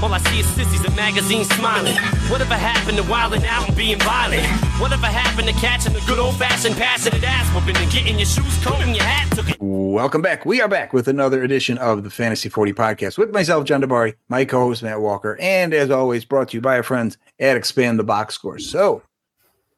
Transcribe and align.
All 0.00 0.14
I 0.14 0.18
see 0.18 0.38
is 0.38 0.46
sissies 0.46 0.84
and 0.84 0.94
magazines 0.94 1.48
smiling. 1.56 1.96
Whatever 2.30 2.54
happened 2.54 2.98
to 2.98 3.02
wilding 3.10 3.44
out 3.44 3.66
and 3.66 3.76
being 3.76 3.98
violent? 3.98 4.46
Whatever 4.80 5.06
happened 5.06 5.48
to 5.48 5.54
catching 5.54 5.92
the 5.92 6.00
good 6.06 6.20
old 6.20 6.36
fashioned 6.36 6.76
passing 6.76 7.14
it 7.14 7.24
ass 7.24 7.52
whooping 7.52 7.76
and 7.82 7.90
getting 7.90 8.16
your 8.16 8.26
shoes 8.26 8.62
combed 8.62 8.84
and 8.84 8.94
your 8.94 9.04
hat 9.04 9.28
took? 9.34 9.56
Welcome 9.58 10.22
back. 10.22 10.46
We 10.46 10.60
are 10.62 10.68
back 10.68 10.92
with 10.92 11.08
another 11.08 11.42
edition 11.42 11.78
of 11.78 12.04
the 12.04 12.10
Fantasy 12.10 12.48
40 12.48 12.74
podcast 12.74 13.18
with 13.18 13.32
myself, 13.32 13.64
John 13.64 13.82
Dabari, 13.82 14.14
my 14.28 14.44
co 14.44 14.60
host, 14.60 14.84
Matt 14.84 15.00
Walker, 15.00 15.36
and 15.40 15.74
as 15.74 15.90
always, 15.90 16.24
brought 16.24 16.50
to 16.50 16.58
you 16.58 16.60
by 16.60 16.76
our 16.76 16.84
friends 16.84 17.18
at 17.40 17.56
Expand 17.56 17.98
the 17.98 18.04
Box 18.04 18.36
Score. 18.36 18.60
So, 18.60 19.02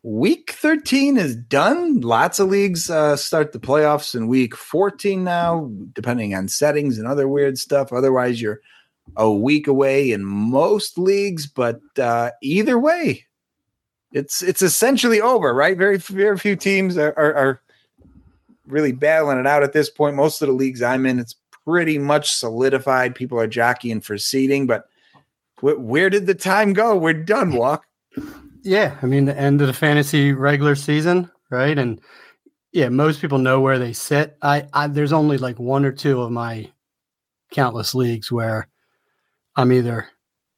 week 0.03 0.51
13 0.51 1.17
is 1.17 1.35
done. 1.35 2.03
Lots 2.03 2.39
of 2.39 2.51
leagues 2.51 2.91
uh, 2.91 3.17
start 3.17 3.53
the 3.53 3.59
playoffs 3.59 4.15
in 4.15 4.29
week 4.29 4.55
14 4.55 5.25
now, 5.25 5.71
depending 5.95 6.35
on 6.35 6.49
settings 6.49 6.99
and 6.99 7.09
other 7.09 7.27
weird 7.27 7.57
stuff. 7.57 7.91
Otherwise, 7.91 8.43
you're 8.43 8.61
a 9.17 9.31
week 9.31 9.67
away 9.67 10.13
in 10.13 10.25
most 10.25 10.99
leagues, 10.99 11.47
but 11.47 11.81
uh, 11.99 12.31
either 12.43 12.79
way, 12.79 13.25
it's 14.13 14.43
it's 14.43 14.63
essentially 14.63 15.21
over, 15.21 15.55
right? 15.55 15.77
Very 15.77 15.99
very 15.99 16.39
few 16.39 16.57
teams 16.57 16.97
are, 16.97 17.15
are, 17.17 17.35
are 17.35 17.61
really 18.67 18.93
battling 18.93 19.39
it 19.39 19.47
out 19.47 19.63
at 19.63 19.73
this 19.73 19.91
point. 19.91 20.17
Most 20.17 20.43
of 20.43 20.49
the 20.49 20.55
leagues 20.55 20.83
I'm 20.83 21.07
in, 21.07 21.19
it's 21.19 21.37
pretty 21.65 21.99
much 21.99 22.33
solidified. 22.33 23.15
People 23.15 23.39
are 23.39 23.47
jockeying 23.47 24.01
for 24.01 24.19
seeding, 24.19 24.67
but 24.67 24.87
wh- 25.61 25.79
where 25.79 26.11
did 26.11 26.27
the 26.27 26.35
time 26.35 26.73
go? 26.73 26.97
We're 26.97 27.13
done, 27.15 27.53
Walk. 27.53 27.85
Yeah, 28.63 28.97
I 29.03 29.07
mean 29.07 29.25
the 29.25 29.39
end 29.39 29.61
of 29.61 29.67
the 29.67 29.73
fantasy 29.73 30.33
regular 30.33 30.75
season, 30.75 31.31
right? 31.51 31.79
And 31.79 32.01
yeah, 32.73 32.89
most 32.89 33.21
people 33.21 33.39
know 33.39 33.61
where 33.61 33.79
they 33.79 33.93
sit. 33.93 34.37
I, 34.43 34.67
I 34.73 34.87
there's 34.87 35.13
only 35.13 35.39
like 35.39 35.59
one 35.59 35.85
or 35.85 35.93
two 35.93 36.21
of 36.21 36.31
my 36.31 36.71
countless 37.51 37.95
leagues 37.95 38.31
where 38.31 38.69
I'm 39.57 39.73
either 39.73 40.09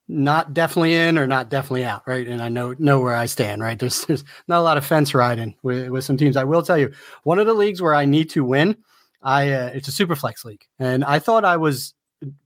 not 0.08 0.52
definitely 0.52 0.94
in 0.94 1.18
or 1.18 1.26
not 1.26 1.48
definitely 1.48 1.84
out, 1.84 2.02
right? 2.06 2.26
And 2.26 2.42
I 2.42 2.48
know 2.48 2.74
know 2.78 3.00
where 3.00 3.14
I 3.14 3.26
stand, 3.26 3.62
right? 3.62 3.78
There's 3.78 4.04
there's 4.06 4.24
not 4.48 4.60
a 4.60 4.62
lot 4.62 4.76
of 4.76 4.84
fence 4.84 5.14
riding 5.14 5.54
with, 5.62 5.88
with 5.88 6.04
some 6.04 6.16
teams. 6.16 6.36
I 6.36 6.44
will 6.44 6.62
tell 6.62 6.78
you, 6.78 6.92
one 7.24 7.38
of 7.38 7.46
the 7.46 7.54
leagues 7.54 7.80
where 7.80 7.94
I 7.94 8.04
need 8.04 8.30
to 8.30 8.44
win, 8.44 8.76
I 9.22 9.50
uh, 9.50 9.70
it's 9.74 9.88
a 9.88 9.92
super 9.92 10.16
flex 10.16 10.44
league, 10.44 10.64
and 10.78 11.04
I 11.04 11.18
thought 11.18 11.44
I 11.44 11.56
was 11.56 11.94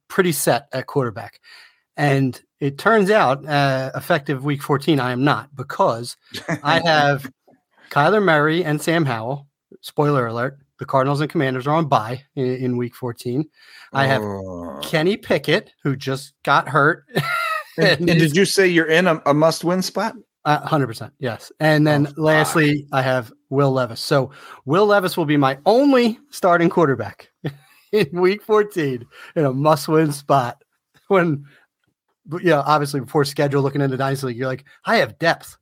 pretty 0.09 0.33
set 0.33 0.69
at 0.73 0.87
quarterback, 0.87 1.41
and 1.97 2.41
it 2.61 2.79
turns 2.79 3.11
out, 3.11 3.47
uh, 3.47 3.91
effective 3.95 4.45
week 4.45 4.63
14, 4.63 4.99
I 4.99 5.13
am 5.13 5.25
not 5.25 5.55
because 5.55 6.17
I 6.63 6.81
have 6.85 7.31
Kyler 7.91 8.23
Murray 8.23 8.65
and 8.65 8.81
Sam 8.81 9.05
Howell. 9.05 9.47
Spoiler 9.81 10.27
alert: 10.27 10.59
the 10.79 10.87
Cardinals 10.87 11.21
and 11.21 11.31
Commanders 11.31 11.67
are 11.67 11.75
on 11.75 11.87
bye 11.87 12.23
in, 12.35 12.47
in 12.57 12.77
week 12.77 12.95
14. 12.95 13.49
I 13.93 14.07
have 14.07 14.23
Oh. 14.23 14.81
Kenny 14.83 15.17
Pickett, 15.17 15.73
who 15.83 15.97
just 15.97 16.35
got 16.45 16.69
hurt. 16.69 17.05
And, 17.79 18.09
and 18.09 18.19
did 18.19 18.35
you 18.35 18.45
say 18.47 18.67
you're 18.67 18.87
in 18.87 19.07
a, 19.07 19.21
a 19.27 19.35
must 19.35 19.63
win 19.63 19.83
spot? 19.83 20.15
Uh, 20.47 20.67
100%. 20.67 21.11
Yes. 21.19 21.53
And 21.61 21.87
then 21.87 22.07
Oh, 22.07 22.13
lastly, 22.23 22.87
I 22.93 23.03
have 23.03 23.33
Will 23.51 23.73
Levis. 23.73 24.01
So 24.01 24.31
Will 24.65 24.87
Levis 24.87 25.17
will 25.17 25.27
be 25.27 25.37
my 25.37 25.59
only 25.67 26.19
starting 26.31 26.71
quarterback 26.71 27.31
in 27.93 28.09
week 28.13 28.43
14 28.43 29.05
in 29.35 29.45
a 29.45 29.53
must 29.53 29.89
win 29.89 30.13
spot. 30.13 30.63
When, 31.09 31.45
but, 32.25 32.43
you 32.43 32.51
know, 32.51 32.63
obviously 32.65 33.01
before 33.01 33.25
schedule, 33.25 33.63
looking 33.63 33.81
into 33.81 33.97
Dynasty 33.97 34.29
League, 34.29 34.37
you're 34.39 34.47
like, 34.49 34.65
I 34.85 34.97
have 34.97 35.19
depth. 35.19 35.57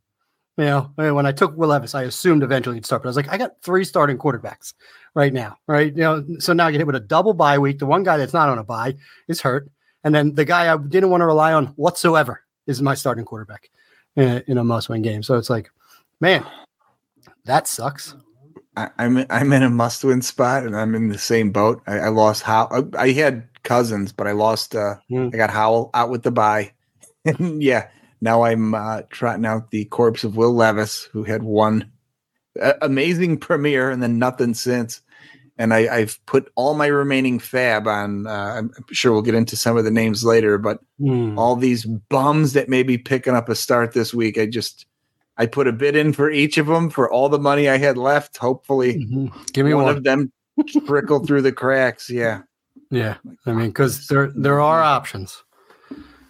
You 0.56 0.66
know, 0.66 0.92
when 0.96 1.26
I 1.26 1.32
took 1.32 1.56
Will 1.56 1.70
Levis, 1.70 1.96
I 1.96 2.02
assumed 2.04 2.44
eventually 2.44 2.76
he'd 2.76 2.86
start, 2.86 3.02
but 3.02 3.08
I 3.08 3.10
was 3.10 3.16
like, 3.16 3.28
I 3.28 3.38
got 3.38 3.60
three 3.64 3.84
starting 3.84 4.18
quarterbacks 4.18 4.72
right 5.14 5.32
now, 5.32 5.56
right? 5.66 5.94
You 5.94 6.02
know, 6.02 6.24
so 6.38 6.52
now 6.52 6.66
I 6.66 6.72
get 6.72 6.78
hit 6.78 6.86
with 6.86 6.96
a 6.96 7.00
double 7.00 7.34
bye 7.34 7.58
week. 7.58 7.78
The 7.78 7.86
one 7.86 8.02
guy 8.02 8.16
that's 8.16 8.32
not 8.32 8.48
on 8.48 8.58
a 8.58 8.64
bye 8.64 8.96
is 9.28 9.40
hurt. 9.40 9.70
And 10.02 10.14
then 10.14 10.34
the 10.34 10.44
guy 10.44 10.72
I 10.72 10.76
didn't 10.76 11.10
want 11.10 11.22
to 11.22 11.26
rely 11.26 11.52
on 11.52 11.66
whatsoever 11.76 12.42
is 12.66 12.82
my 12.82 12.94
starting 12.94 13.24
quarterback 13.24 13.70
in 14.16 14.28
a, 14.28 14.42
in 14.46 14.58
a 14.58 14.64
must 14.64 14.88
win 14.88 15.02
game. 15.02 15.22
So 15.22 15.36
it's 15.36 15.50
like, 15.50 15.70
man, 16.20 16.44
that 17.44 17.66
sucks. 17.68 18.14
I, 18.76 18.90
I'm 18.98 19.24
I'm 19.30 19.52
in 19.52 19.62
a 19.62 19.70
must 19.70 20.02
win 20.02 20.20
spot, 20.20 20.64
and 20.64 20.76
I'm 20.76 20.96
in 20.96 21.08
the 21.08 21.18
same 21.18 21.52
boat. 21.52 21.80
I, 21.86 21.98
I 21.98 22.08
lost 22.08 22.42
how 22.42 22.68
I, 22.72 23.04
I 23.04 23.12
had 23.12 23.48
cousins, 23.62 24.12
but 24.12 24.26
I 24.26 24.32
lost. 24.32 24.74
uh 24.74 24.96
Hmm. 25.08 25.28
I 25.32 25.36
got 25.36 25.50
Howell 25.50 25.90
out 25.94 26.10
with 26.10 26.24
the 26.24 26.32
bye, 26.32 26.72
and 27.24 27.62
yeah, 27.62 27.88
now 28.20 28.42
I'm 28.42 28.74
uh, 28.74 29.02
trotting 29.10 29.46
out 29.46 29.70
the 29.70 29.84
corpse 29.86 30.24
of 30.24 30.36
Will 30.36 30.52
Levis, 30.52 31.04
who 31.04 31.22
had 31.22 31.44
one 31.44 31.90
uh, 32.60 32.74
amazing 32.82 33.38
premiere 33.38 33.90
and 33.90 34.02
then 34.02 34.18
nothing 34.18 34.54
since. 34.54 35.00
And 35.56 35.72
I, 35.72 35.86
I've 35.98 36.18
put 36.26 36.50
all 36.56 36.74
my 36.74 36.86
remaining 36.88 37.38
FAAB 37.38 37.86
on. 37.86 38.26
Uh, 38.26 38.54
I'm 38.58 38.70
sure 38.90 39.12
we'll 39.12 39.22
get 39.22 39.36
into 39.36 39.56
some 39.56 39.76
of 39.76 39.84
the 39.84 39.90
names 39.90 40.24
later, 40.24 40.58
but 40.58 40.80
Hmm. 40.98 41.38
all 41.38 41.54
these 41.56 41.84
bums 41.84 42.54
that 42.54 42.68
may 42.68 42.82
be 42.82 42.98
picking 42.98 43.34
up 43.36 43.48
a 43.48 43.54
start 43.54 43.92
this 43.92 44.12
week. 44.12 44.36
I 44.38 44.46
just 44.46 44.86
I 45.36 45.46
put 45.46 45.66
a 45.68 45.72
bid 45.72 45.96
in 45.96 46.12
for 46.12 46.30
each 46.30 46.58
of 46.58 46.66
them 46.66 46.90
for 46.90 47.10
all 47.10 47.28
the 47.28 47.38
money 47.38 47.68
I 47.68 47.76
had 47.78 47.96
left. 47.98 48.36
Hopefully, 48.36 48.94
Mhm. 48.96 49.52
Give 49.52 49.66
me 49.66 49.74
one, 49.74 49.84
one. 49.84 49.96
of 49.96 50.04
them 50.04 50.32
trickle 50.86 51.24
through 51.26 51.42
the 51.42 51.52
cracks. 51.52 52.08
Yeah, 52.10 52.42
Yeah, 52.90 53.16
I 53.46 53.52
mean, 53.52 53.68
because 53.68 54.06
there 54.08 54.30
there 54.34 54.60
are 54.60 54.82
options 54.82 55.42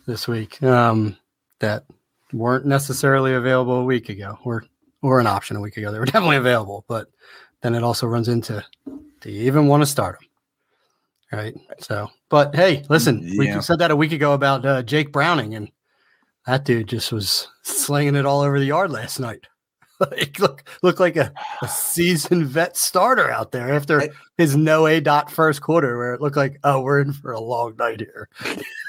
this 0.07 0.27
week 0.29 0.63
um, 0.63 1.17
that 1.61 1.85
weren't 2.33 2.67
necessarily 2.67 3.33
available 3.35 3.77
a 3.77 3.85
week 3.85 4.09
ago, 4.11 4.39
or 4.45 4.65
or 5.03 5.21
an 5.21 5.27
option 5.27 5.57
a 5.57 5.61
week 5.61 5.77
ago. 5.77 5.93
They 5.93 5.99
were 5.99 6.05
definitely 6.15 6.37
available, 6.37 6.85
but 6.89 7.09
then 7.63 7.75
it 7.75 7.83
also 7.83 8.07
runs 8.07 8.29
into 8.29 8.65
do 9.25 9.31
you 9.33 9.47
even 9.47 9.67
want 9.67 9.83
to 9.83 9.87
start 9.87 10.21
them? 10.21 10.29
Right. 11.33 11.55
So, 11.81 12.11
but 12.29 12.55
hey, 12.55 12.85
listen, 12.91 13.21
we 13.39 13.51
said 13.63 13.79
that 13.81 13.91
a 13.91 13.97
week 13.97 14.13
ago 14.13 14.35
about 14.35 14.65
uh, 14.65 14.83
Jake 14.83 15.11
Browning, 15.11 15.55
and 15.55 15.71
that 16.47 16.65
dude 16.65 16.89
just 16.89 17.11
was 17.11 17.49
slinging 17.63 18.15
it 18.15 18.27
all 18.27 18.43
over 18.43 18.61
the 18.61 18.67
yard 18.67 18.91
last 18.91 19.19
night. 19.19 19.47
like, 20.01 20.39
look, 20.39 20.69
looked 20.83 21.01
like 21.01 21.17
a, 21.17 21.33
a 21.63 21.69
seasoned 21.69 22.47
vet 22.47 22.77
starter 22.77 23.31
out 23.31 23.51
there 23.51 23.73
after 23.73 24.03
I- 24.03 24.11
his 24.37 24.57
no 24.57 24.87
A 24.87 25.01
dot 25.01 25.31
first 25.31 25.63
quarter, 25.63 25.97
where 25.97 26.15
it 26.15 26.21
looked 26.21 26.37
like, 26.37 26.61
oh, 26.63 26.83
we're 26.83 27.01
in 27.01 27.13
for 27.13 27.33
a 27.33 27.41
long 27.41 27.75
night 27.77 28.01
here. 28.01 28.29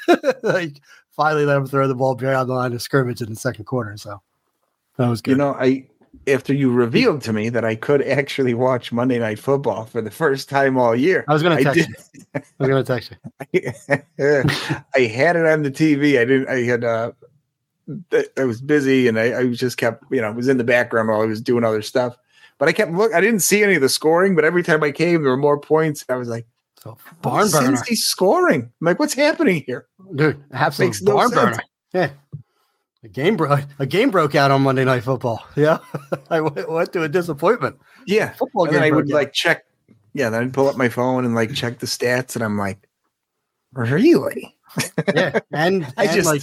like, 0.43 0.81
finally 1.11 1.45
let 1.45 1.57
him 1.57 1.65
throw 1.65 1.87
the 1.87 1.95
ball 1.95 2.15
beyond 2.15 2.49
the 2.49 2.53
line 2.53 2.73
of 2.73 2.81
scrimmage 2.81 3.21
in 3.21 3.29
the 3.29 3.35
second 3.35 3.65
quarter. 3.65 3.95
So 3.97 4.21
that 4.97 5.07
was 5.07 5.21
good. 5.21 5.31
you 5.31 5.37
know, 5.37 5.53
I 5.53 5.87
after 6.27 6.53
you 6.53 6.71
revealed 6.71 7.21
to 7.23 7.33
me 7.33 7.49
that 7.49 7.63
I 7.65 7.75
could 7.75 8.01
actually 8.01 8.53
watch 8.53 8.91
Monday 8.91 9.19
Night 9.19 9.39
Football 9.39 9.85
for 9.85 10.01
the 10.01 10.11
first 10.11 10.49
time 10.49 10.77
all 10.77 10.95
year. 10.95 11.23
I 11.27 11.33
was 11.33 11.43
going 11.43 11.57
to 11.57 11.63
text 11.63 11.87
you. 11.87 11.95
I 12.35 12.41
was 12.59 12.69
going 12.69 12.83
to 12.83 12.87
text 12.93 13.11
you. 13.51 13.61
I 14.95 14.99
had 15.01 15.35
it 15.35 15.45
on 15.45 15.63
the 15.63 15.71
TV. 15.71 16.19
I 16.19 16.25
didn't. 16.25 16.49
I 16.49 16.61
had. 16.63 16.83
uh 16.83 17.11
I 18.37 18.43
was 18.45 18.61
busy, 18.61 19.07
and 19.07 19.19
I, 19.19 19.39
I 19.41 19.47
just 19.53 19.77
kept. 19.77 20.03
You 20.11 20.21
know, 20.21 20.27
I 20.27 20.31
was 20.31 20.47
in 20.47 20.57
the 20.57 20.63
background 20.63 21.07
while 21.09 21.21
I 21.21 21.25
was 21.25 21.39
doing 21.41 21.63
other 21.63 21.81
stuff. 21.83 22.15
But 22.57 22.67
I 22.69 22.71
kept 22.71 22.91
look. 22.91 23.13
I 23.13 23.21
didn't 23.21 23.41
see 23.41 23.63
any 23.63 23.75
of 23.75 23.81
the 23.81 23.89
scoring. 23.89 24.35
But 24.35 24.43
every 24.45 24.63
time 24.63 24.81
I 24.83 24.91
came, 24.91 25.21
there 25.21 25.31
were 25.31 25.37
more 25.37 25.59
points. 25.59 26.03
I 26.09 26.15
was 26.15 26.27
like, 26.27 26.47
So 26.81 26.97
barn 27.21 27.49
burner, 27.51 27.67
Since 27.67 27.87
he's 27.87 28.05
scoring, 28.05 28.61
I'm 28.63 28.71
like, 28.85 28.97
what's 28.99 29.13
happening 29.13 29.63
here? 29.67 29.87
dude. 30.15 30.43
Absolute 30.51 30.87
Makes 30.87 31.01
no 31.03 31.13
barn 31.15 31.29
sense. 31.29 31.41
burner. 31.57 31.63
Yeah. 31.93 32.09
A 33.05 33.07
game 33.07 33.37
broke. 33.37 33.61
A 33.79 33.85
game 33.85 34.09
broke 34.11 34.35
out 34.35 34.51
on 34.51 34.63
Monday 34.63 34.83
Night 34.83 35.03
Football. 35.03 35.45
Yeah, 35.55 35.77
I 36.29 36.41
went, 36.41 36.69
went 36.69 36.91
to 36.93 37.03
a 37.03 37.07
disappointment. 37.09 37.77
Yeah. 38.05 38.33
Football 38.33 38.65
And 38.65 38.73
game 38.73 38.83
I 38.83 38.91
would 38.91 39.05
out. 39.11 39.13
like 39.15 39.31
check. 39.33 39.63
Yeah. 40.13 40.29
Then 40.29 40.43
I'd 40.43 40.53
pull 40.53 40.67
up 40.67 40.75
my 40.77 40.89
phone 40.89 41.23
and 41.25 41.33
like 41.35 41.53
check 41.53 41.79
the 41.79 41.85
stats, 41.87 42.35
and 42.35 42.43
I'm 42.43 42.57
like, 42.57 42.79
really? 43.73 44.55
yeah, 45.15 45.39
and, 45.53 45.85
I 45.97 46.05
and 46.05 46.13
just- 46.13 46.25
like 46.27 46.41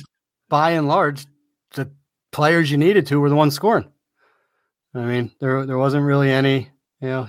by 0.48 0.70
and 0.72 0.86
large, 0.88 1.26
the 1.74 1.90
players 2.30 2.70
you 2.70 2.78
needed 2.78 3.06
to 3.06 3.18
were 3.20 3.28
the 3.28 3.36
ones 3.36 3.54
scoring. 3.54 3.90
I 4.94 5.00
mean, 5.00 5.32
there 5.40 5.64
there 5.66 5.78
wasn't 5.78 6.04
really 6.04 6.30
any, 6.30 6.70
you 7.00 7.08
know. 7.08 7.28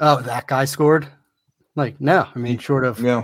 Oh, 0.00 0.20
that 0.22 0.46
guy 0.46 0.64
scored. 0.64 1.08
Like 1.76 2.00
no, 2.00 2.26
I 2.34 2.38
mean, 2.38 2.56
mm, 2.58 2.60
short 2.60 2.84
of 2.84 3.00
Yeah. 3.00 3.22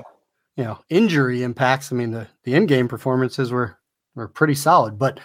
you 0.56 0.64
know 0.64 0.80
injury 0.88 1.42
impacts. 1.44 1.92
I 1.92 1.96
mean, 1.96 2.10
the 2.10 2.26
the 2.44 2.54
in 2.54 2.66
game 2.66 2.88
performances 2.88 3.52
were 3.52 3.76
were 4.14 4.28
pretty 4.28 4.54
solid. 4.54 4.98
But 4.98 5.20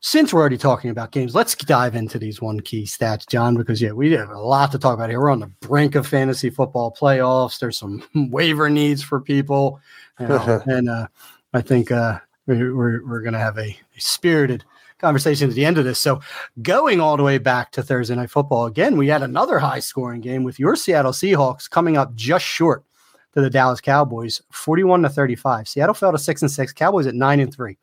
since 0.00 0.34
we're 0.34 0.40
already 0.40 0.58
talking 0.58 0.90
about 0.90 1.12
games, 1.12 1.34
let's 1.34 1.54
dive 1.54 1.94
into 1.94 2.18
these 2.18 2.40
one 2.42 2.60
key 2.60 2.84
stats, 2.84 3.26
John, 3.26 3.56
because 3.56 3.80
yeah, 3.80 3.92
we 3.92 4.12
have 4.12 4.28
a 4.28 4.38
lot 4.38 4.70
to 4.72 4.78
talk 4.78 4.94
about 4.94 5.08
here. 5.08 5.20
We're 5.20 5.30
on 5.30 5.40
the 5.40 5.50
brink 5.60 5.94
of 5.94 6.06
fantasy 6.06 6.50
football 6.50 6.94
playoffs. 6.98 7.58
There's 7.58 7.78
some 7.78 8.02
waiver 8.30 8.68
needs 8.68 9.02
for 9.02 9.20
people, 9.20 9.80
you 10.20 10.28
know, 10.28 10.62
and 10.66 10.90
uh, 10.90 11.06
I 11.54 11.62
think 11.62 11.90
uh, 11.90 12.18
we- 12.46 12.70
we're 12.72 13.06
we're 13.06 13.22
going 13.22 13.32
to 13.32 13.38
have 13.38 13.56
a, 13.56 13.68
a 13.68 13.76
spirited 13.98 14.64
conversation 14.98 15.48
at 15.48 15.54
the 15.54 15.64
end 15.64 15.78
of 15.78 15.84
this. 15.84 15.98
So, 15.98 16.20
going 16.62 17.00
all 17.00 17.16
the 17.16 17.22
way 17.22 17.38
back 17.38 17.72
to 17.72 17.82
Thursday 17.82 18.14
night 18.14 18.30
football 18.30 18.66
again, 18.66 18.96
we 18.98 19.08
had 19.08 19.22
another 19.22 19.58
high 19.58 19.80
scoring 19.80 20.20
game 20.20 20.44
with 20.44 20.58
your 20.58 20.76
Seattle 20.76 21.12
Seahawks 21.12 21.68
coming 21.68 21.96
up 21.96 22.14
just 22.14 22.44
short 22.44 22.84
to 23.34 23.40
the 23.40 23.50
Dallas 23.50 23.80
Cowboys, 23.80 24.40
41 24.50 25.02
to 25.02 25.08
35. 25.08 25.68
Seattle 25.68 25.94
fell 25.94 26.12
to 26.12 26.18
6 26.18 26.42
and 26.42 26.50
6, 26.50 26.72
Cowboys 26.72 27.06
at 27.06 27.14
9 27.14 27.40
and 27.40 27.54
3. 27.54 27.76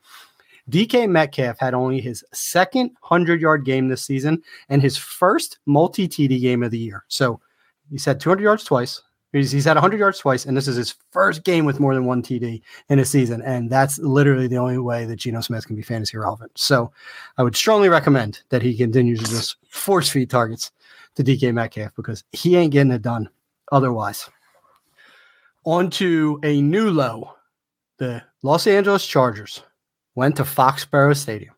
DK 0.69 1.09
Metcalf 1.09 1.59
had 1.59 1.73
only 1.73 1.99
his 1.99 2.23
second 2.33 2.91
100 3.01 3.41
yard 3.41 3.65
game 3.65 3.87
this 3.87 4.03
season 4.03 4.41
and 4.69 4.81
his 4.81 4.95
first 4.95 5.59
multi 5.65 6.07
TD 6.07 6.39
game 6.39 6.63
of 6.63 6.71
the 6.71 6.77
year. 6.77 7.03
So 7.07 7.41
he's 7.89 8.05
had 8.05 8.19
200 8.19 8.43
yards 8.43 8.63
twice, 8.63 9.01
He's, 9.33 9.51
he's 9.51 9.65
had 9.65 9.77
100 9.77 9.97
yards 9.97 10.19
twice, 10.19 10.45
and 10.45 10.57
this 10.57 10.67
is 10.67 10.75
his 10.75 10.95
first 11.11 11.43
game 11.45 11.63
with 11.63 11.79
more 11.79 11.93
than 11.93 12.05
one 12.05 12.21
TD 12.21 12.61
in 12.89 12.99
a 12.99 13.05
season. 13.05 13.41
And 13.43 13.69
that's 13.69 13.97
literally 13.99 14.47
the 14.47 14.57
only 14.57 14.77
way 14.77 15.05
that 15.05 15.17
Geno 15.17 15.39
Smith 15.39 15.65
can 15.65 15.75
be 15.75 15.81
fantasy 15.81 16.17
relevant. 16.17 16.51
So 16.55 16.91
I 17.37 17.43
would 17.43 17.55
strongly 17.55 17.87
recommend 17.87 18.41
that 18.49 18.61
he 18.61 18.75
continues 18.75 19.19
to 19.19 19.29
just 19.29 19.55
force 19.69 20.09
feed 20.09 20.29
targets 20.29 20.71
to 21.15 21.23
DK 21.23 21.53
Metcalf 21.53 21.95
because 21.95 22.25
he 22.33 22.57
ain't 22.57 22.73
getting 22.73 22.91
it 22.91 23.01
done 23.01 23.29
otherwise. 23.71 24.29
On 25.63 25.89
to 25.91 26.39
a 26.43 26.61
new 26.61 26.89
low. 26.89 27.33
The 27.99 28.23
Los 28.41 28.65
Angeles 28.65 29.05
Chargers 29.05 29.61
went 30.15 30.35
to 30.37 30.43
Foxborough 30.43 31.15
Stadium 31.15 31.53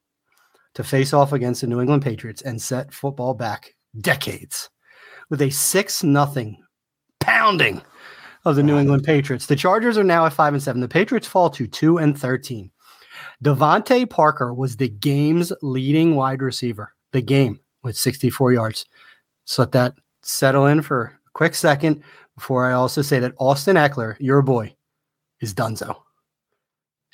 to 0.75 0.83
face 0.83 1.13
off 1.13 1.31
against 1.31 1.61
the 1.61 1.67
New 1.67 1.79
England 1.79 2.03
Patriots 2.03 2.41
and 2.41 2.61
set 2.61 2.94
football 2.94 3.33
back 3.33 3.73
decades 4.01 4.69
with 5.29 5.41
a 5.41 5.50
6 5.50 6.03
nothing 6.03 6.57
pounding 7.19 7.81
of 8.44 8.57
the 8.57 8.63
New 8.63 8.77
England 8.77 9.03
Patriots. 9.03 9.45
The 9.45 9.55
Chargers 9.55 9.97
are 9.97 10.03
now 10.03 10.25
at 10.25 10.33
5 10.33 10.55
and 10.55 10.63
7. 10.63 10.81
The 10.81 10.88
Patriots 10.88 11.27
fall 11.27 11.50
to 11.51 11.65
2 11.65 12.00
and 12.00 12.19
13. 12.19 12.69
DeVante 13.44 14.09
Parker 14.09 14.53
was 14.53 14.75
the 14.75 14.89
game's 14.89 15.53
leading 15.61 16.15
wide 16.15 16.41
receiver. 16.41 16.94
The 17.13 17.21
game 17.21 17.59
with 17.83 17.95
64 17.95 18.53
yards. 18.53 18.85
Let 19.57 19.71
that 19.71 19.94
settle 20.23 20.65
in 20.65 20.81
for 20.81 21.03
a 21.03 21.29
quick 21.33 21.55
second 21.55 22.03
before 22.35 22.65
I 22.65 22.74
also 22.74 23.01
say 23.01 23.19
that 23.19 23.33
Austin 23.38 23.75
Ekeler, 23.75 24.15
your 24.19 24.41
boy, 24.41 24.75
is 25.41 25.53
donezo. 25.53 25.95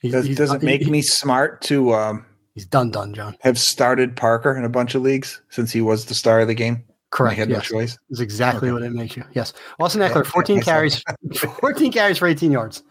He's, 0.01 0.13
does, 0.13 0.25
he's 0.25 0.37
does 0.37 0.53
it 0.53 0.63
make 0.63 0.83
he, 0.83 0.89
me 0.89 1.01
smart 1.01 1.61
to 1.63 1.93
um, 1.93 2.25
he's 2.53 2.65
done 2.65 2.91
done, 2.91 3.13
John. 3.13 3.35
Have 3.41 3.59
started 3.59 4.15
Parker 4.15 4.55
in 4.55 4.63
a 4.63 4.69
bunch 4.69 4.95
of 4.95 5.01
leagues 5.01 5.41
since 5.49 5.71
he 5.71 5.81
was 5.81 6.05
the 6.05 6.13
star 6.13 6.39
of 6.39 6.47
the 6.47 6.53
game? 6.53 6.83
Correct. 7.11 7.33
I 7.33 7.39
had 7.39 7.49
yes. 7.49 7.71
no 7.71 7.79
choice. 7.79 7.97
Is 8.09 8.19
exactly 8.19 8.69
okay. 8.69 8.73
what 8.73 8.83
it 8.83 8.91
makes 8.91 9.17
you. 9.17 9.23
Yes. 9.33 9.53
Austin 9.79 10.01
Ekeler, 10.01 10.25
14 10.25 10.61
carries, 10.61 11.03
14 11.59 11.91
carries 11.91 12.17
for 12.17 12.27
18 12.27 12.51
yards, 12.51 12.83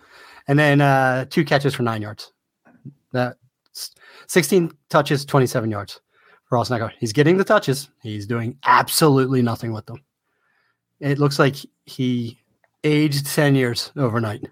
and 0.48 0.58
then 0.58 0.80
uh, 0.80 1.24
two 1.26 1.44
catches 1.44 1.74
for 1.74 1.82
nine 1.82 2.02
yards. 2.02 2.32
That 3.12 3.36
16 4.26 4.72
touches, 4.90 5.24
27 5.24 5.70
yards 5.70 6.00
for 6.44 6.58
Austin 6.58 6.78
Ekeler. 6.78 6.92
He's 6.98 7.12
getting 7.12 7.36
the 7.36 7.44
touches. 7.44 7.88
He's 8.02 8.26
doing 8.26 8.58
absolutely 8.64 9.40
nothing 9.40 9.72
with 9.72 9.86
them. 9.86 10.02
It 11.00 11.18
looks 11.18 11.38
like 11.38 11.56
he 11.86 12.38
aged 12.84 13.26
10 13.26 13.54
years 13.54 13.92
overnight. 13.96 14.48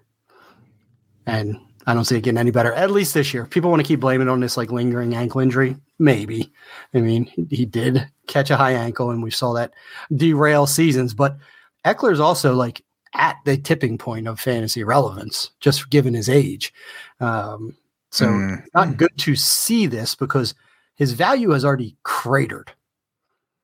And 1.25 1.57
I 1.85 1.93
don't 1.93 2.05
see 2.05 2.17
it 2.17 2.21
getting 2.21 2.37
any 2.37 2.51
better, 2.51 2.73
at 2.73 2.91
least 2.91 3.13
this 3.13 3.33
year. 3.33 3.45
People 3.45 3.69
want 3.69 3.81
to 3.81 3.87
keep 3.87 3.99
blaming 3.99 4.29
on 4.29 4.39
this 4.39 4.57
like 4.57 4.71
lingering 4.71 5.15
ankle 5.15 5.41
injury. 5.41 5.77
Maybe. 5.99 6.51
I 6.93 6.99
mean, 6.99 7.25
he 7.49 7.65
did 7.65 8.07
catch 8.27 8.49
a 8.49 8.57
high 8.57 8.73
ankle 8.73 9.11
and 9.11 9.23
we 9.23 9.31
saw 9.31 9.53
that 9.53 9.73
derail 10.13 10.67
seasons, 10.67 11.13
but 11.13 11.37
Ekeler's 11.85 12.19
also 12.19 12.53
like 12.53 12.83
at 13.13 13.37
the 13.45 13.57
tipping 13.57 13.97
point 13.97 14.27
of 14.27 14.39
fantasy 14.39 14.83
relevance, 14.83 15.51
just 15.59 15.89
given 15.89 16.13
his 16.13 16.29
age. 16.29 16.73
Um, 17.19 17.75
so 18.11 18.27
mm. 18.27 18.63
not 18.73 18.97
good 18.97 19.17
to 19.17 19.35
see 19.35 19.85
this 19.85 20.15
because 20.15 20.55
his 20.95 21.13
value 21.13 21.51
has 21.51 21.63
already 21.63 21.95
cratered. 22.03 22.71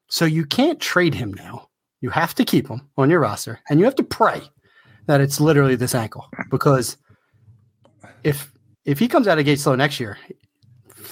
So 0.08 0.26
you 0.26 0.46
can't 0.46 0.80
trade 0.80 1.14
him 1.14 1.34
now. 1.34 1.70
You 2.04 2.10
have 2.10 2.36
to 2.36 2.44
keep 2.44 2.68
him 2.68 2.82
on 2.98 3.10
your 3.10 3.22
roster 3.22 3.62
and 3.70 3.80
you 3.80 3.86
have 3.86 3.96
to 3.96 4.04
pray 4.04 4.42
that 5.06 5.22
it's 5.22 5.40
literally 5.40 5.78
this 5.78 5.96
ankle 5.96 6.28
because 6.52 6.98
if 8.26 8.52
if 8.84 9.00
he 9.00 9.08
comes 9.08 9.26
out 9.26 9.40
of 9.40 9.46
gate 9.46 9.62
slow 9.62 9.74
next 9.76 10.02
year, 10.02 10.18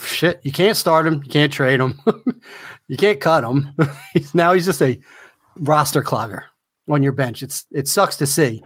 shit, 0.05 0.41
you 0.43 0.51
can't 0.51 0.75
start 0.75 1.07
him, 1.07 1.23
you 1.23 1.29
can't 1.29 1.53
trade 1.53 1.79
him, 1.79 1.97
you 2.89 2.97
can't 2.97 3.21
cut 3.21 3.45
him. 3.45 3.73
now 4.33 4.51
he's 4.51 4.65
just 4.65 4.81
a 4.81 4.99
roster 5.59 6.03
clogger 6.03 6.43
on 6.89 7.01
your 7.01 7.13
bench. 7.13 7.41
It's 7.41 7.65
it 7.71 7.87
sucks 7.87 8.17
to 8.17 8.27
see, 8.27 8.61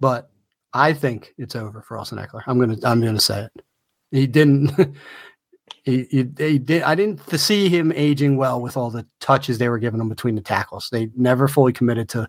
but 0.00 0.28
I 0.74 0.92
think 0.92 1.32
it's 1.38 1.54
over 1.54 1.82
for 1.82 1.98
Austin 1.98 2.18
Ekeler. 2.18 2.42
I'm 2.48 2.58
gonna 2.58 2.78
I'm 2.82 3.00
gonna 3.00 3.20
say 3.20 3.42
it. 3.44 3.64
He 4.10 4.26
didn't. 4.26 4.72
he, 5.84 6.04
he, 6.04 6.28
he 6.38 6.58
did. 6.58 6.82
I 6.82 6.94
didn't 6.94 7.20
see 7.38 7.68
him 7.68 7.92
aging 7.92 8.36
well 8.36 8.60
with 8.60 8.76
all 8.76 8.90
the 8.90 9.06
touches 9.20 9.58
they 9.58 9.68
were 9.68 9.78
giving 9.78 10.00
him 10.00 10.08
between 10.08 10.34
the 10.34 10.40
tackles. 10.40 10.88
They 10.90 11.10
never 11.16 11.48
fully 11.48 11.72
committed 11.72 12.08
to 12.10 12.28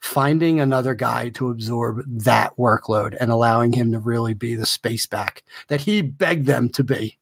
finding 0.00 0.60
another 0.60 0.94
guy 0.94 1.28
to 1.30 1.50
absorb 1.50 2.02
that 2.06 2.56
workload 2.56 3.16
and 3.20 3.30
allowing 3.30 3.72
him 3.72 3.92
to 3.92 3.98
really 3.98 4.34
be 4.34 4.54
the 4.54 4.66
space 4.66 5.06
back 5.06 5.42
that 5.68 5.80
he 5.80 6.02
begged 6.02 6.46
them 6.46 6.68
to 6.70 6.82
be. 6.82 7.18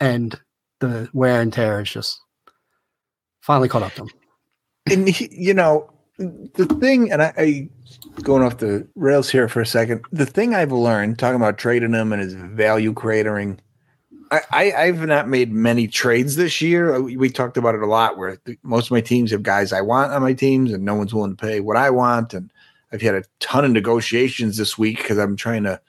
And 0.00 0.38
the 0.80 1.08
wear 1.12 1.40
and 1.40 1.52
tear 1.52 1.80
is 1.80 1.90
just 1.90 2.20
finally 3.40 3.68
caught 3.68 3.82
up 3.82 3.94
to 3.94 4.02
him. 4.02 4.10
And 4.90 5.08
he, 5.08 5.28
you 5.30 5.54
know, 5.54 5.90
the 6.18 6.66
thing, 6.80 7.12
and 7.12 7.22
I, 7.22 7.32
I 7.36 7.68
going 8.22 8.42
off 8.42 8.58
the 8.58 8.86
rails 8.94 9.30
here 9.30 9.48
for 9.48 9.60
a 9.60 9.66
second. 9.66 10.04
The 10.12 10.26
thing 10.26 10.54
I've 10.54 10.72
learned 10.72 11.18
talking 11.18 11.36
about 11.36 11.58
trading 11.58 11.94
him 11.94 12.12
and 12.12 12.20
his 12.20 12.34
value 12.34 12.92
creating 12.92 13.60
I, 14.30 14.72
I 14.72 14.86
have 14.86 15.06
not 15.06 15.28
made 15.28 15.52
many 15.52 15.88
trades 15.88 16.36
this 16.36 16.60
year. 16.60 17.00
We, 17.00 17.16
we 17.16 17.30
talked 17.30 17.56
about 17.56 17.74
it 17.74 17.82
a 17.82 17.86
lot. 17.86 18.16
Where 18.16 18.38
most 18.62 18.86
of 18.86 18.90
my 18.92 19.00
teams 19.00 19.32
have 19.32 19.42
guys 19.42 19.72
I 19.72 19.80
want 19.80 20.12
on 20.12 20.22
my 20.22 20.34
teams, 20.34 20.72
and 20.72 20.84
no 20.84 20.94
one's 20.94 21.12
willing 21.12 21.36
to 21.36 21.46
pay 21.46 21.60
what 21.60 21.76
I 21.76 21.90
want. 21.90 22.32
And 22.32 22.50
I've 22.92 23.02
had 23.02 23.16
a 23.16 23.24
ton 23.40 23.64
of 23.64 23.72
negotiations 23.72 24.56
this 24.56 24.78
week 24.78 24.98
because 24.98 25.18
I'm 25.18 25.36
trying 25.36 25.64
to 25.64 25.80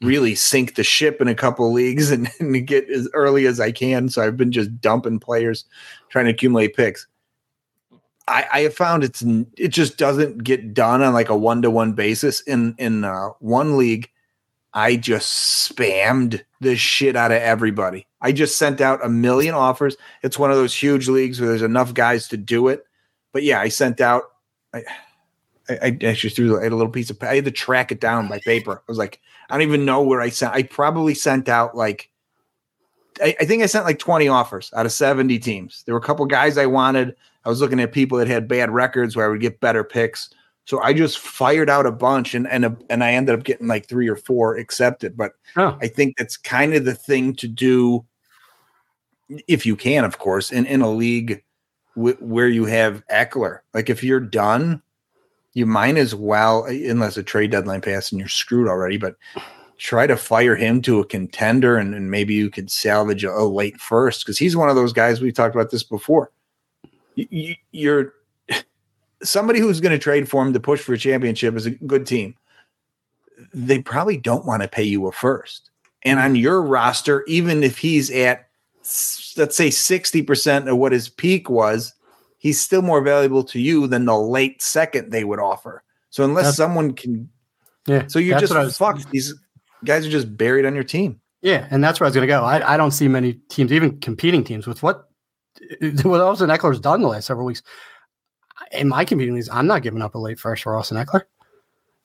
really 0.00 0.34
sink 0.34 0.74
the 0.74 0.84
ship 0.84 1.20
in 1.20 1.28
a 1.28 1.34
couple 1.34 1.70
leagues 1.72 2.10
and, 2.12 2.30
and 2.40 2.66
get 2.66 2.88
as 2.88 3.08
early 3.12 3.46
as 3.46 3.60
I 3.60 3.72
can. 3.72 4.08
So 4.08 4.22
I've 4.22 4.36
been 4.36 4.52
just 4.52 4.80
dumping 4.80 5.20
players, 5.20 5.64
trying 6.08 6.26
to 6.26 6.32
accumulate 6.32 6.74
picks. 6.74 7.06
I, 8.28 8.46
I 8.52 8.60
have 8.60 8.74
found 8.74 9.02
it's 9.04 9.22
it 9.56 9.68
just 9.68 9.98
doesn't 9.98 10.44
get 10.44 10.72
done 10.72 11.02
on 11.02 11.12
like 11.12 11.28
a 11.28 11.36
one 11.36 11.60
to 11.62 11.70
one 11.70 11.92
basis 11.92 12.40
in 12.42 12.74
in 12.78 13.04
uh, 13.04 13.30
one 13.40 13.76
league. 13.76 14.08
I 14.74 14.96
just 14.96 15.70
spammed 15.70 16.42
the 16.60 16.76
shit 16.76 17.16
out 17.16 17.32
of 17.32 17.42
everybody. 17.42 18.06
I 18.20 18.32
just 18.32 18.56
sent 18.56 18.80
out 18.80 19.04
a 19.04 19.08
million 19.08 19.54
offers. 19.54 19.96
It's 20.22 20.38
one 20.38 20.50
of 20.50 20.56
those 20.56 20.74
huge 20.74 21.08
leagues 21.08 21.40
where 21.40 21.50
there's 21.50 21.62
enough 21.62 21.92
guys 21.92 22.28
to 22.28 22.36
do 22.36 22.68
it. 22.68 22.84
But 23.32 23.42
yeah, 23.42 23.60
I 23.60 23.68
sent 23.68 24.00
out. 24.00 24.24
I, 24.72 24.82
I, 25.68 25.74
I 25.82 25.98
actually 26.04 26.30
threw 26.30 26.58
I 26.58 26.64
had 26.64 26.72
a 26.72 26.76
little 26.76 26.92
piece 26.92 27.10
of. 27.10 27.22
I 27.22 27.36
had 27.36 27.44
to 27.44 27.50
track 27.50 27.92
it 27.92 28.00
down 28.00 28.28
by 28.28 28.38
paper. 28.40 28.76
I 28.76 28.82
was 28.88 28.98
like, 28.98 29.20
I 29.50 29.54
don't 29.54 29.62
even 29.62 29.84
know 29.84 30.02
where 30.02 30.20
I 30.20 30.30
sent. 30.30 30.54
I 30.54 30.62
probably 30.62 31.14
sent 31.14 31.48
out 31.48 31.76
like. 31.76 32.08
I, 33.22 33.36
I 33.40 33.44
think 33.44 33.62
I 33.62 33.66
sent 33.66 33.84
like 33.84 33.98
20 33.98 34.28
offers 34.28 34.70
out 34.74 34.86
of 34.86 34.92
70 34.92 35.38
teams. 35.38 35.82
There 35.84 35.94
were 35.94 36.00
a 36.00 36.04
couple 36.04 36.24
guys 36.24 36.56
I 36.56 36.66
wanted. 36.66 37.14
I 37.44 37.50
was 37.50 37.60
looking 37.60 37.80
at 37.80 37.92
people 37.92 38.16
that 38.18 38.28
had 38.28 38.48
bad 38.48 38.70
records 38.70 39.16
where 39.16 39.26
I 39.26 39.28
would 39.28 39.40
get 39.40 39.60
better 39.60 39.84
picks. 39.84 40.30
So 40.64 40.80
I 40.80 40.92
just 40.92 41.18
fired 41.18 41.68
out 41.68 41.86
a 41.86 41.92
bunch 41.92 42.34
and 42.34 42.46
and 42.46 42.76
and 42.88 43.02
I 43.02 43.12
ended 43.12 43.38
up 43.38 43.44
getting 43.44 43.66
like 43.66 43.88
three 43.88 44.08
or 44.08 44.16
four 44.16 44.56
accepted. 44.56 45.16
But 45.16 45.32
oh. 45.56 45.76
I 45.80 45.88
think 45.88 46.16
that's 46.16 46.36
kind 46.36 46.74
of 46.74 46.84
the 46.84 46.94
thing 46.94 47.34
to 47.36 47.48
do 47.48 48.04
if 49.48 49.66
you 49.66 49.76
can, 49.76 50.04
of 50.04 50.18
course, 50.18 50.52
in 50.52 50.66
in 50.66 50.82
a 50.82 50.90
league 50.90 51.42
w- 51.96 52.16
where 52.20 52.48
you 52.48 52.64
have 52.66 53.06
Ekeler. 53.08 53.60
Like 53.74 53.90
if 53.90 54.04
you're 54.04 54.20
done, 54.20 54.82
you 55.54 55.66
might 55.66 55.96
as 55.96 56.14
well, 56.14 56.64
unless 56.64 57.16
a 57.16 57.22
trade 57.22 57.50
deadline 57.50 57.80
passed 57.80 58.12
and 58.12 58.18
you're 58.18 58.28
screwed 58.28 58.68
already. 58.68 58.96
But 58.98 59.16
try 59.78 60.06
to 60.06 60.16
fire 60.16 60.54
him 60.54 60.80
to 60.82 61.00
a 61.00 61.06
contender, 61.06 61.76
and, 61.76 61.92
and 61.94 62.08
maybe 62.08 62.34
you 62.34 62.50
could 62.50 62.70
salvage 62.70 63.24
a, 63.24 63.32
a 63.32 63.42
late 63.42 63.80
first 63.80 64.24
because 64.24 64.38
he's 64.38 64.56
one 64.56 64.68
of 64.68 64.76
those 64.76 64.92
guys 64.92 65.20
we 65.20 65.32
talked 65.32 65.56
about 65.56 65.70
this 65.70 65.82
before. 65.82 66.30
You, 67.16 67.26
you, 67.30 67.54
you're 67.72 68.14
somebody 69.22 69.60
who's 69.60 69.80
going 69.80 69.92
to 69.92 69.98
trade 69.98 70.28
for 70.28 70.44
him 70.44 70.52
to 70.52 70.60
push 70.60 70.80
for 70.80 70.94
a 70.94 70.98
championship 70.98 71.54
is 71.56 71.66
a 71.66 71.70
good 71.70 72.06
team. 72.06 72.34
They 73.54 73.80
probably 73.80 74.16
don't 74.16 74.44
want 74.44 74.62
to 74.62 74.68
pay 74.68 74.84
you 74.84 75.06
a 75.06 75.12
first. 75.12 75.70
And 76.04 76.18
on 76.18 76.34
your 76.34 76.62
roster, 76.62 77.24
even 77.26 77.62
if 77.62 77.78
he's 77.78 78.10
at 78.10 78.48
let's 79.36 79.56
say 79.56 79.68
60% 79.68 80.68
of 80.68 80.76
what 80.76 80.90
his 80.90 81.08
peak 81.08 81.48
was, 81.48 81.94
he's 82.38 82.60
still 82.60 82.82
more 82.82 83.00
valuable 83.00 83.44
to 83.44 83.60
you 83.60 83.86
than 83.86 84.04
the 84.04 84.18
late 84.18 84.60
second 84.60 85.10
they 85.10 85.22
would 85.22 85.38
offer. 85.38 85.84
So 86.10 86.24
unless 86.24 86.46
that's, 86.46 86.56
someone 86.56 86.94
can 86.94 87.30
Yeah. 87.86 88.06
So 88.08 88.18
you're 88.18 88.40
just 88.40 88.54
was, 88.54 88.76
fucked. 88.76 89.08
These 89.10 89.34
guys 89.84 90.06
are 90.06 90.10
just 90.10 90.36
buried 90.36 90.66
on 90.66 90.74
your 90.74 90.84
team. 90.84 91.20
Yeah, 91.40 91.66
and 91.70 91.82
that's 91.82 91.98
where 91.98 92.06
I 92.06 92.08
was 92.08 92.14
going 92.14 92.26
to 92.26 92.32
go. 92.32 92.44
I, 92.44 92.74
I 92.74 92.76
don't 92.76 92.92
see 92.92 93.08
many 93.08 93.34
teams, 93.48 93.72
even 93.72 93.98
competing 93.98 94.44
teams, 94.44 94.66
with 94.66 94.82
what 94.82 95.08
what 96.02 96.20
Austin 96.20 96.50
Ekeler's 96.50 96.78
done 96.78 97.02
the 97.02 97.08
last 97.08 97.26
several 97.26 97.46
weeks 97.46 97.62
in 98.72 98.88
my 98.88 99.04
communities, 99.04 99.48
I'm 99.50 99.66
not 99.66 99.82
giving 99.82 100.02
up 100.02 100.14
a 100.14 100.18
late 100.18 100.38
first 100.38 100.62
for 100.62 100.76
Austin 100.76 100.96
Ekeler. 100.96 101.22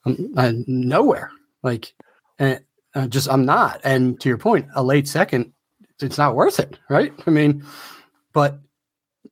I'm, 0.04 0.34
I'm 0.36 0.64
nowhere. 0.66 1.30
Like, 1.62 1.92
and 2.38 2.60
uh, 2.94 3.06
just 3.06 3.28
I'm 3.28 3.44
not. 3.44 3.80
And 3.84 4.20
to 4.20 4.28
your 4.28 4.38
point, 4.38 4.66
a 4.74 4.82
late 4.82 5.08
second, 5.08 5.52
it's 6.00 6.18
not 6.18 6.34
worth 6.34 6.60
it, 6.60 6.78
right? 6.88 7.12
I 7.26 7.30
mean, 7.30 7.64
but 8.32 8.60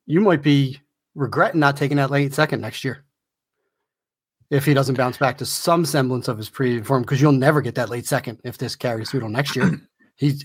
you 0.06 0.20
might 0.20 0.42
be 0.42 0.80
regretting 1.14 1.60
not 1.60 1.76
taking 1.76 1.96
that 1.96 2.10
late 2.10 2.34
second 2.34 2.60
next 2.60 2.84
year 2.84 3.04
if 4.50 4.64
he 4.64 4.74
doesn't 4.74 4.96
bounce 4.96 5.16
back 5.16 5.38
to 5.38 5.46
some 5.46 5.84
semblance 5.84 6.28
of 6.28 6.38
his 6.38 6.48
previous 6.48 6.86
form, 6.86 7.02
because 7.02 7.20
you'll 7.20 7.32
never 7.32 7.60
get 7.60 7.74
that 7.74 7.90
late 7.90 8.06
second 8.06 8.40
if 8.44 8.58
this 8.58 8.76
carries 8.76 9.10
through 9.10 9.20
till 9.20 9.28
next 9.28 9.56
year. 9.56 9.80
he's 10.16 10.44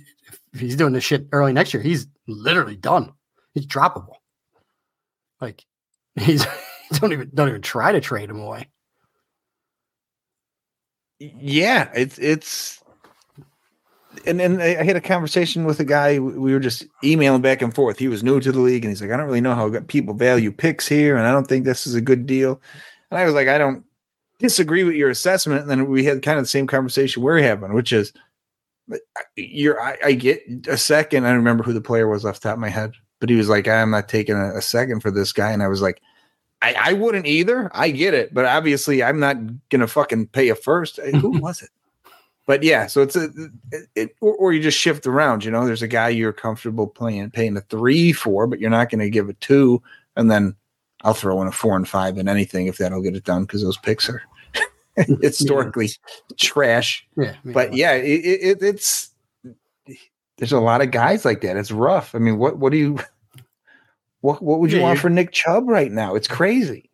if 0.54 0.60
he's 0.60 0.76
doing 0.76 0.94
this 0.94 1.04
shit 1.04 1.28
early 1.32 1.54
next 1.54 1.74
year, 1.74 1.84
he's 1.84 2.08
literally 2.28 2.76
done. 2.76 3.14
He's 3.54 3.68
droppable. 3.68 4.16
Like 5.40 5.66
he's 6.20 6.46
don't 6.94 7.14
even 7.14 7.32
don't 7.34 7.50
even 7.50 7.62
try 7.62 7.92
to 7.92 8.02
trade 8.02 8.30
him 8.30 8.40
away. 8.40 8.68
Yeah, 11.20 11.90
it's 11.94 12.18
it's 12.18 12.82
and 14.26 14.40
then 14.40 14.62
I 14.62 14.84
had 14.84 14.96
a 14.96 15.02
conversation 15.02 15.66
with 15.66 15.80
a 15.80 15.86
guy. 15.86 16.20
We 16.20 16.54
were 16.54 16.60
just 16.60 16.86
emailing 17.04 17.42
back 17.42 17.62
and 17.62 17.74
forth. 17.74 17.98
He 17.98 18.08
was 18.08 18.24
new 18.24 18.40
to 18.40 18.52
the 18.52 18.60
league, 18.60 18.84
and 18.84 18.92
he's 18.92 19.02
like, 19.02 19.12
"I 19.12 19.18
don't 19.18 19.26
really 19.26 19.42
know 19.42 19.56
how 19.56 19.80
people 19.82 20.14
value 20.14 20.52
picks 20.52 20.88
here, 20.88 21.16
and 21.18 21.26
I 21.26 21.32
don't 21.32 21.48
think 21.48 21.66
this 21.66 21.88
is 21.88 21.96
a 21.96 22.02
good 22.02 22.26
deal." 22.26 22.62
And 23.10 23.20
I 23.20 23.26
was 23.26 23.34
like, 23.34 23.48
"I 23.48 23.58
don't 23.58 23.84
disagree 24.40 24.84
with 24.84 24.96
your 24.96 25.10
assessment." 25.10 25.62
And 25.62 25.70
then 25.70 25.88
we 25.90 26.04
had 26.04 26.22
kind 26.24 26.38
of 26.38 26.44
the 26.44 26.50
same 26.50 26.68
conversation 26.68 27.24
we're 27.24 27.42
having, 27.42 27.74
which 27.74 27.94
is, 27.94 28.14
uh, 28.92 28.98
"You're 29.36 29.82
I, 29.82 29.98
I 30.04 30.12
get 30.14 30.42
a 30.68 30.78
second. 30.78 31.26
I 31.26 31.30
don't 31.30 31.38
remember 31.38 31.64
who 31.64 31.74
the 31.74 31.82
player 31.82 32.08
was 32.08 32.26
off 32.26 32.40
the 32.40 32.50
top 32.50 32.56
of 32.56 32.60
my 32.60 32.70
head, 32.70 32.94
but 33.22 33.30
he 33.30 33.36
was 33.36 33.48
like, 33.48 33.70
"I'm 33.70 33.92
not 33.92 34.10
taking 34.10 34.36
a, 34.36 34.58
a 34.58 34.62
second 34.62 35.00
for 35.00 35.12
this 35.12 35.32
guy," 35.32 35.52
and 35.52 35.64
I 35.64 35.70
was 35.70 35.82
like, 35.82 36.02
I, 36.62 36.76
I 36.78 36.94
wouldn't 36.94 37.26
either. 37.26 37.72
I 37.74 37.92
get 37.92 38.14
it, 38.14 38.34
but 38.34 38.46
obviously 38.46 39.02
I'm 39.04 39.20
not 39.20 39.38
gonna 39.70 39.88
fucking 39.88 40.28
pay 40.28 40.50
a 40.50 40.56
first. 40.56 41.00
Eh, 41.00 41.18
who 41.18 41.30
was 41.40 41.62
it? 41.62 41.70
But 42.48 42.64
yeah, 42.64 42.88
so 42.88 43.02
it's 43.02 43.16
a 43.16 43.30
it, 43.72 43.88
it 43.96 44.16
or, 44.20 44.34
or, 44.36 44.54
you 44.54 44.62
just 44.62 44.78
shift 44.78 45.08
around. 45.08 45.46
You 45.46 45.52
know, 45.52 45.66
there's 45.66 45.84
a 45.84 45.88
guy 45.88 46.10
you're 46.10 46.34
comfortable 46.34 46.88
playing 46.88 47.30
paying 47.32 47.56
a 47.56 47.62
three 47.62 48.12
for, 48.12 48.48
but 48.48 48.60
you're 48.60 48.70
not 48.70 48.90
going 48.90 49.00
to 49.00 49.10
give 49.10 49.30
a 49.30 49.34
two, 49.34 49.82
and 50.16 50.30
then 50.30 50.56
I'll 51.04 51.14
throw 51.14 51.42
in 51.42 51.48
a 51.48 51.52
four 51.52 51.76
and 51.76 51.88
five 51.88 52.18
in 52.18 52.28
anything 52.28 52.68
if 52.68 52.78
that'll 52.78 53.02
get 53.02 53.16
it 53.16 53.24
done 53.24 53.44
because 53.44 53.62
those 53.62 53.78
picks 53.78 54.10
are 54.10 54.24
historically 55.22 55.86
yeah. 55.88 56.36
trash. 56.38 57.08
Yeah, 57.16 57.36
but 57.46 57.74
yeah, 57.74 57.94
it, 57.94 58.26
it, 58.26 58.58
it's 58.62 59.12
there's 60.38 60.52
a 60.52 60.60
lot 60.60 60.82
of 60.82 60.90
guys 60.90 61.24
like 61.24 61.42
that. 61.42 61.58
It's 61.58 61.72
rough. 61.72 62.16
I 62.16 62.18
mean, 62.18 62.40
what 62.40 62.58
what 62.58 62.72
do 62.72 62.80
you 62.80 63.00
what 64.22 64.42
what 64.42 64.60
would 64.60 64.72
you 64.72 64.80
yeah, 64.80 64.84
want 64.84 65.00
for 65.00 65.10
Nick 65.10 65.32
Chubb 65.32 65.68
right 65.68 65.92
now? 65.92 66.16
It's 66.16 66.28
crazy. 66.28 66.90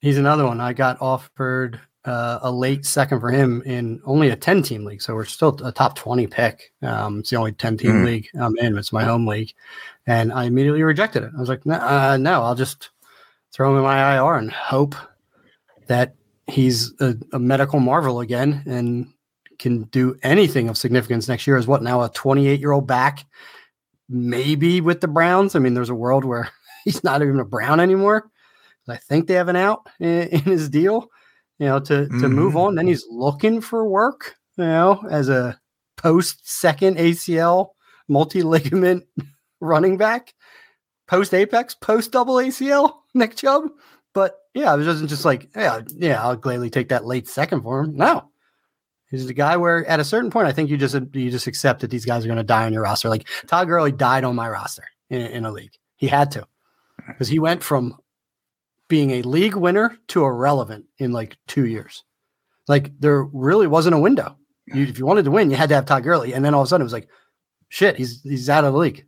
He's 0.00 0.18
another 0.18 0.46
one. 0.46 0.60
I 0.60 0.72
got 0.72 1.00
offered 1.00 1.80
uh, 2.06 2.38
a 2.42 2.50
late 2.50 2.86
second 2.86 3.20
for 3.20 3.30
him 3.30 3.62
in 3.66 4.00
only 4.04 4.30
a 4.30 4.36
10 4.36 4.62
team 4.62 4.84
league. 4.84 5.02
So 5.02 5.14
we're 5.14 5.24
still 5.24 5.58
a 5.64 5.72
top 5.72 5.96
20 5.96 6.26
pick. 6.28 6.72
Um, 6.82 7.18
it's 7.18 7.30
the 7.30 7.36
only 7.36 7.52
10 7.52 7.78
team 7.78 7.90
mm. 7.90 8.04
league 8.04 8.28
I'm 8.38 8.56
in. 8.58 8.78
It's 8.78 8.92
my 8.92 9.02
home 9.02 9.26
league. 9.26 9.52
And 10.06 10.32
I 10.32 10.44
immediately 10.44 10.84
rejected 10.84 11.24
it. 11.24 11.32
I 11.36 11.40
was 11.40 11.48
like, 11.48 11.66
uh, 11.66 12.16
no, 12.16 12.42
I'll 12.42 12.54
just 12.54 12.90
throw 13.52 13.72
him 13.72 13.78
in 13.78 13.82
my 13.82 14.16
IR 14.16 14.34
and 14.34 14.52
hope 14.52 14.94
that 15.88 16.14
he's 16.46 16.92
a, 17.00 17.16
a 17.32 17.38
medical 17.40 17.80
marvel 17.80 18.20
again 18.20 18.62
and 18.66 19.12
can 19.58 19.84
do 19.84 20.16
anything 20.22 20.68
of 20.68 20.78
significance 20.78 21.28
next 21.28 21.46
year. 21.46 21.56
Is 21.56 21.66
what 21.66 21.82
now 21.82 22.02
a 22.02 22.08
28 22.10 22.60
year 22.60 22.72
old 22.72 22.86
back, 22.86 23.24
maybe 24.08 24.80
with 24.80 25.00
the 25.00 25.08
Browns. 25.08 25.56
I 25.56 25.58
mean, 25.58 25.74
there's 25.74 25.90
a 25.90 25.94
world 25.94 26.24
where 26.24 26.50
he's 26.86 27.04
not 27.04 27.20
even 27.20 27.40
a 27.40 27.44
Brown 27.44 27.80
anymore. 27.80 28.30
I 28.88 28.96
think 28.96 29.26
they 29.26 29.34
have 29.34 29.48
an 29.48 29.56
out 29.56 29.88
in, 30.00 30.08
in 30.28 30.40
his 30.40 30.70
deal, 30.70 31.10
you 31.58 31.66
know, 31.66 31.80
to 31.80 31.92
mm-hmm. 31.92 32.20
to 32.22 32.28
move 32.28 32.50
mm-hmm. 32.50 32.58
on. 32.58 32.74
Then 32.76 32.86
he's 32.86 33.04
looking 33.10 33.60
for 33.60 33.86
work, 33.86 34.36
you 34.56 34.64
know, 34.64 35.04
as 35.10 35.28
a 35.28 35.60
post 35.98 36.48
second 36.48 36.96
ACL 36.96 37.70
multi 38.08 38.42
ligament 38.42 39.04
running 39.60 39.98
back, 39.98 40.32
post 41.08 41.34
apex, 41.34 41.74
post 41.74 42.12
double 42.12 42.36
ACL, 42.36 43.00
Nick 43.14 43.36
Chubb. 43.36 43.64
But 44.14 44.38
yeah, 44.54 44.72
it 44.72 44.78
wasn't 44.78 45.10
just 45.10 45.26
like, 45.26 45.50
yeah, 45.54 45.82
yeah, 45.94 46.22
I'll 46.22 46.36
gladly 46.36 46.70
take 46.70 46.88
that 46.88 47.04
late 47.04 47.28
second 47.28 47.62
for 47.62 47.80
him. 47.80 47.96
No, 47.96 48.30
he's 49.10 49.26
the 49.26 49.34
guy 49.34 49.58
where 49.58 49.84
at 49.86 50.00
a 50.00 50.04
certain 50.04 50.30
point, 50.30 50.46
I 50.46 50.52
think 50.52 50.70
you 50.70 50.78
just 50.78 50.94
you 51.12 51.30
just 51.30 51.46
accept 51.46 51.80
that 51.80 51.90
these 51.90 52.06
guys 52.06 52.24
are 52.24 52.28
going 52.28 52.38
to 52.38 52.44
die 52.44 52.64
on 52.64 52.72
your 52.72 52.82
roster. 52.82 53.10
Like 53.10 53.28
Todd 53.46 53.66
Gurley 53.66 53.92
died 53.92 54.24
on 54.24 54.34
my 54.34 54.48
roster 54.48 54.84
in, 55.10 55.20
in 55.20 55.44
a 55.44 55.52
league. 55.52 55.72
He 55.96 56.06
had 56.06 56.30
to 56.30 56.46
because 57.12 57.28
he 57.28 57.38
went 57.38 57.62
from 57.62 57.96
being 58.88 59.12
a 59.12 59.22
league 59.22 59.56
winner 59.56 59.96
to 60.08 60.24
irrelevant 60.24 60.86
in 60.98 61.12
like 61.12 61.36
two 61.46 61.66
years. 61.66 62.04
Like 62.68 62.98
there 63.00 63.24
really 63.24 63.66
wasn't 63.66 63.94
a 63.94 64.00
window. 64.00 64.36
You, 64.66 64.82
if 64.84 64.98
you 64.98 65.06
wanted 65.06 65.24
to 65.26 65.30
win, 65.30 65.50
you 65.50 65.56
had 65.56 65.68
to 65.68 65.76
have 65.76 65.86
Todd 65.86 66.02
Gurley, 66.02 66.34
and 66.34 66.44
then 66.44 66.52
all 66.52 66.62
of 66.62 66.66
a 66.66 66.68
sudden 66.68 66.82
it 66.82 66.84
was 66.84 66.92
like, 66.92 67.08
shit, 67.68 67.96
he's 67.96 68.22
he's 68.22 68.50
out 68.50 68.64
of 68.64 68.72
the 68.72 68.78
league. 68.78 69.06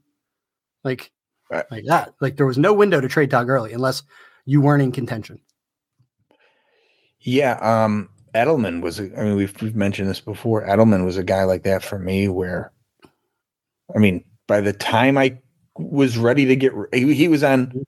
Like 0.85 1.11
right. 1.51 1.65
like 1.71 1.85
that. 1.87 2.15
Like 2.21 2.37
there 2.37 2.47
was 2.47 2.59
no 2.59 2.73
window 2.73 3.01
to 3.01 3.09
trade 3.09 3.31
Todd 3.31 3.47
Gurley 3.47 3.73
unless 3.73 4.03
you 4.45 4.61
weren't 4.61 4.83
in 4.83 4.93
contention. 4.93 5.41
Yeah, 7.21 7.59
um, 7.61 8.09
Edelman 8.35 8.81
was. 8.81 9.01
A, 9.01 9.05
I 9.19 9.25
mean, 9.25 9.37
we've 9.37 9.61
we've 9.61 9.75
mentioned 9.75 10.09
this 10.09 10.21
before. 10.21 10.65
Edelman 10.67 11.05
was 11.05 11.17
a 11.17 11.25
guy 11.25 11.45
like 11.45 11.65
that 11.65 11.83
for 11.83 11.99
me, 11.99 12.29
where, 12.29 12.73
I 13.95 13.99
mean, 13.99 14.25
by 14.47 14.61
the 14.61 14.73
time 14.73 15.19
I 15.19 15.39
was 15.79 16.19
ready 16.19 16.45
to 16.47 16.57
get. 16.57 16.73
He, 16.93 17.15
he 17.15 17.29
was 17.29 17.43
on 17.43 17.85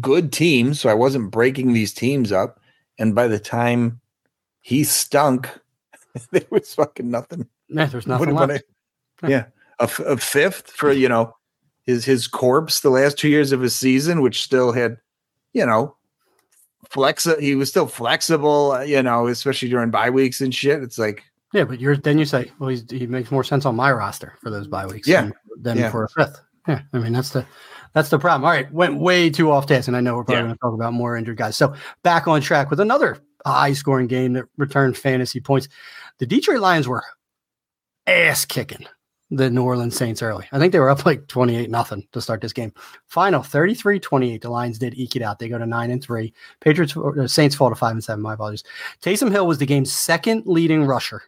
good 0.00 0.32
teams, 0.32 0.80
so 0.80 0.88
I 0.88 0.94
wasn't 0.94 1.30
breaking 1.30 1.72
these 1.72 1.92
teams 1.92 2.32
up. 2.32 2.60
And 2.98 3.14
by 3.14 3.26
the 3.26 3.38
time 3.38 4.00
he 4.60 4.84
stunk, 4.84 5.48
there 6.30 6.42
was 6.50 6.74
fucking 6.74 7.10
nothing. 7.10 7.48
Yeah, 7.68 7.86
there's 7.86 8.06
nothing 8.06 8.34
what, 8.34 8.48
left. 8.48 8.64
I, 9.22 9.28
yeah, 9.28 9.46
a, 9.78 9.90
a 10.04 10.16
fifth 10.16 10.70
for 10.70 10.92
you 10.92 11.08
know 11.08 11.34
his 11.84 12.04
his 12.04 12.26
corpse 12.26 12.80
the 12.80 12.90
last 12.90 13.18
two 13.18 13.28
years 13.28 13.52
of 13.52 13.60
his 13.60 13.74
season, 13.74 14.22
which 14.22 14.42
still 14.42 14.72
had 14.72 14.98
you 15.52 15.66
know 15.66 15.96
flex. 16.88 17.28
He 17.40 17.54
was 17.54 17.68
still 17.68 17.86
flexible, 17.86 18.72
uh, 18.72 18.80
you 18.82 19.02
know, 19.02 19.26
especially 19.26 19.68
during 19.68 19.90
bye 19.90 20.10
weeks 20.10 20.40
and 20.40 20.54
shit. 20.54 20.82
It's 20.82 20.98
like 20.98 21.24
yeah, 21.54 21.64
but 21.64 21.80
you're 21.80 21.96
then 21.96 22.18
you 22.18 22.24
say, 22.24 22.50
well, 22.58 22.70
he 22.70 23.06
makes 23.06 23.30
more 23.30 23.44
sense 23.44 23.64
on 23.64 23.76
my 23.76 23.92
roster 23.92 24.34
for 24.40 24.50
those 24.50 24.66
bye 24.66 24.86
weeks, 24.86 25.06
yeah, 25.06 25.22
than, 25.22 25.34
than 25.60 25.78
yeah. 25.78 25.90
for 25.90 26.04
a 26.04 26.08
fifth. 26.08 26.40
Yeah, 26.66 26.82
I 26.92 26.98
mean 26.98 27.12
that's 27.12 27.30
the 27.30 27.46
that's 27.92 28.08
the 28.08 28.18
problem. 28.18 28.44
All 28.44 28.50
right, 28.50 28.70
went 28.72 28.98
way 28.98 29.30
too 29.30 29.50
off 29.50 29.66
task, 29.66 29.88
and 29.88 29.96
I 29.96 30.00
know 30.00 30.16
we're 30.16 30.24
probably 30.24 30.40
yeah. 30.40 30.46
going 30.46 30.54
to 30.54 30.60
talk 30.60 30.74
about 30.74 30.92
more 30.92 31.16
injured 31.16 31.36
guys. 31.36 31.56
So 31.56 31.74
back 32.02 32.26
on 32.26 32.40
track 32.40 32.70
with 32.70 32.80
another 32.80 33.18
high 33.46 33.72
scoring 33.72 34.06
game 34.06 34.32
that 34.34 34.46
returned 34.56 34.96
fantasy 34.96 35.40
points. 35.40 35.68
The 36.18 36.26
Detroit 36.26 36.60
Lions 36.60 36.88
were 36.88 37.04
ass 38.06 38.44
kicking 38.44 38.86
the 39.30 39.50
New 39.50 39.62
Orleans 39.62 39.96
Saints 39.96 40.22
early. 40.22 40.46
I 40.52 40.58
think 40.58 40.72
they 40.72 40.78
were 40.78 40.90
up 40.90 41.06
like 41.06 41.26
28 41.28 41.70
nothing 41.70 42.06
to 42.12 42.20
start 42.20 42.40
this 42.40 42.52
game. 42.52 42.72
Final 43.06 43.42
33 43.42 43.98
28. 43.98 44.42
The 44.42 44.50
Lions 44.50 44.78
did 44.78 44.94
eke 44.94 45.16
it 45.16 45.22
out. 45.22 45.38
They 45.38 45.48
go 45.48 45.58
to 45.58 45.66
9 45.66 45.90
and 45.90 46.02
3. 46.02 46.32
Patriots, 46.60 46.96
uh, 46.96 47.26
Saints 47.26 47.56
fall 47.56 47.70
to 47.70 47.74
5 47.74 47.92
and 47.92 48.04
7. 48.04 48.22
My 48.22 48.34
apologies. 48.34 48.64
Taysom 49.02 49.30
Hill 49.30 49.46
was 49.46 49.58
the 49.58 49.66
game's 49.66 49.92
second 49.92 50.44
leading 50.46 50.84
rusher 50.84 51.22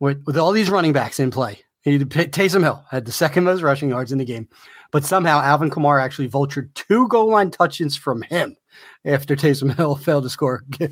with, 0.00 0.22
with 0.24 0.38
all 0.38 0.52
these 0.52 0.70
running 0.70 0.92
backs 0.92 1.20
in 1.20 1.30
play. 1.30 1.63
He, 1.84 1.98
Taysom 1.98 2.62
Hill 2.62 2.82
had 2.90 3.04
the 3.04 3.12
second 3.12 3.44
most 3.44 3.62
rushing 3.62 3.90
yards 3.90 4.10
in 4.10 4.18
the 4.18 4.24
game, 4.24 4.48
but 4.90 5.04
somehow 5.04 5.40
Alvin 5.40 5.70
Kamara 5.70 6.02
actually 6.02 6.28
vultured 6.28 6.72
two 6.74 7.06
goal 7.08 7.28
line 7.28 7.50
touches 7.50 7.94
from 7.94 8.22
him 8.22 8.56
after 9.04 9.36
Taysom 9.36 9.76
Hill 9.76 9.96
failed 9.96 10.24
to 10.24 10.30
score. 10.30 10.64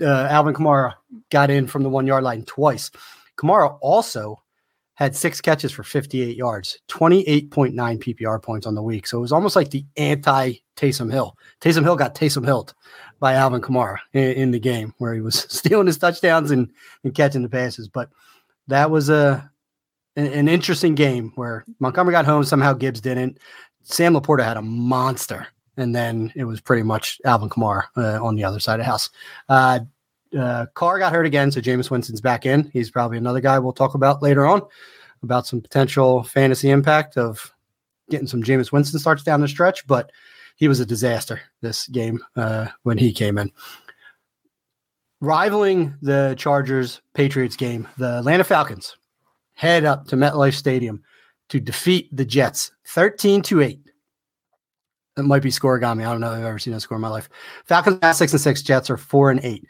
Uh, 0.00 0.26
Alvin 0.28 0.54
Kamara 0.54 0.94
got 1.30 1.50
in 1.50 1.68
from 1.68 1.84
the 1.84 1.88
one 1.88 2.04
yard 2.04 2.24
line 2.24 2.44
twice. 2.46 2.90
Kamara 3.38 3.78
also 3.80 4.42
had 4.94 5.14
six 5.14 5.40
catches 5.40 5.70
for 5.70 5.84
58 5.84 6.36
yards, 6.36 6.78
28.9 6.88 7.74
PPR 7.74 8.42
points 8.42 8.66
on 8.66 8.74
the 8.74 8.82
week. 8.82 9.06
So 9.06 9.18
it 9.18 9.20
was 9.20 9.30
almost 9.30 9.54
like 9.54 9.70
the 9.70 9.84
anti 9.96 10.54
Taysom 10.76 11.12
Hill. 11.12 11.36
Taysom 11.60 11.82
Hill 11.82 11.94
got 11.94 12.16
Taysom 12.16 12.44
Hilt 12.44 12.74
by 13.20 13.34
Alvin 13.34 13.60
Kamara 13.60 13.98
in, 14.12 14.32
in, 14.32 14.50
the 14.50 14.58
game 14.58 14.94
where 14.98 15.14
he 15.14 15.20
was 15.20 15.38
stealing 15.48 15.86
his 15.86 15.98
touchdowns 15.98 16.50
and, 16.50 16.70
and 17.04 17.14
catching 17.14 17.42
the 17.42 17.48
passes. 17.48 17.88
But 17.88 18.10
that 18.66 18.90
was 18.90 19.10
a 19.10 19.48
an, 20.16 20.48
interesting 20.48 20.94
game 20.94 21.32
where 21.34 21.64
Montgomery 21.80 22.12
got 22.12 22.24
home. 22.24 22.44
Somehow 22.44 22.72
Gibbs 22.72 23.00
didn't. 23.00 23.38
Sam 23.82 24.14
LaPorta 24.14 24.44
had 24.44 24.56
a 24.56 24.62
monster. 24.62 25.46
And 25.76 25.94
then 25.94 26.32
it 26.36 26.44
was 26.44 26.60
pretty 26.60 26.84
much 26.84 27.20
Alvin 27.24 27.48
Kamara 27.48 27.84
uh, 27.96 28.24
on 28.24 28.36
the 28.36 28.44
other 28.44 28.60
side 28.60 28.78
of 28.78 28.86
the 28.86 28.90
house. 28.90 29.10
Uh, 29.48 29.80
uh, 30.38 30.66
Carr 30.74 30.98
got 30.98 31.12
hurt 31.12 31.26
again, 31.26 31.50
so 31.50 31.60
Jameis 31.60 31.90
Winston's 31.90 32.20
back 32.20 32.46
in. 32.46 32.70
He's 32.72 32.90
probably 32.90 33.18
another 33.18 33.40
guy 33.40 33.58
we'll 33.58 33.72
talk 33.72 33.94
about 33.94 34.22
later 34.22 34.46
on 34.46 34.62
about 35.22 35.46
some 35.46 35.60
potential 35.60 36.22
fantasy 36.22 36.70
impact 36.70 37.16
of 37.16 37.52
getting 38.10 38.26
some 38.26 38.42
Jameis 38.42 38.70
Winston 38.70 39.00
starts 39.00 39.22
down 39.22 39.40
the 39.40 39.48
stretch, 39.48 39.86
but 39.86 40.12
he 40.56 40.68
was 40.68 40.78
a 40.78 40.86
disaster 40.86 41.40
this 41.62 41.88
game 41.88 42.22
uh, 42.36 42.66
when 42.82 42.98
he 42.98 43.12
came 43.12 43.38
in. 43.38 43.50
Rivaling 45.20 45.94
the 46.02 46.34
Chargers 46.36 47.00
Patriots 47.14 47.56
game, 47.56 47.88
the 47.96 48.18
Atlanta 48.18 48.44
Falcons 48.44 48.96
head 49.54 49.84
up 49.84 50.06
to 50.08 50.16
MetLife 50.16 50.54
Stadium 50.54 51.02
to 51.48 51.60
defeat 51.60 52.14
the 52.14 52.24
Jets 52.24 52.72
13 52.88 53.42
to 53.42 53.62
8. 53.62 53.80
It 55.16 55.22
might 55.22 55.42
be 55.42 55.50
Scorigami. 55.50 56.00
I 56.00 56.10
don't 56.10 56.20
know 56.20 56.32
if 56.32 56.38
I've 56.38 56.44
ever 56.44 56.58
seen 56.58 56.74
a 56.74 56.80
score 56.80 56.96
in 56.96 57.02
my 57.02 57.08
life. 57.08 57.28
Falcons 57.66 57.98
at 58.02 58.12
six 58.12 58.32
and 58.32 58.40
six, 58.40 58.62
Jets 58.62 58.90
are 58.90 58.96
four 58.96 59.30
and 59.30 59.40
eight. 59.44 59.64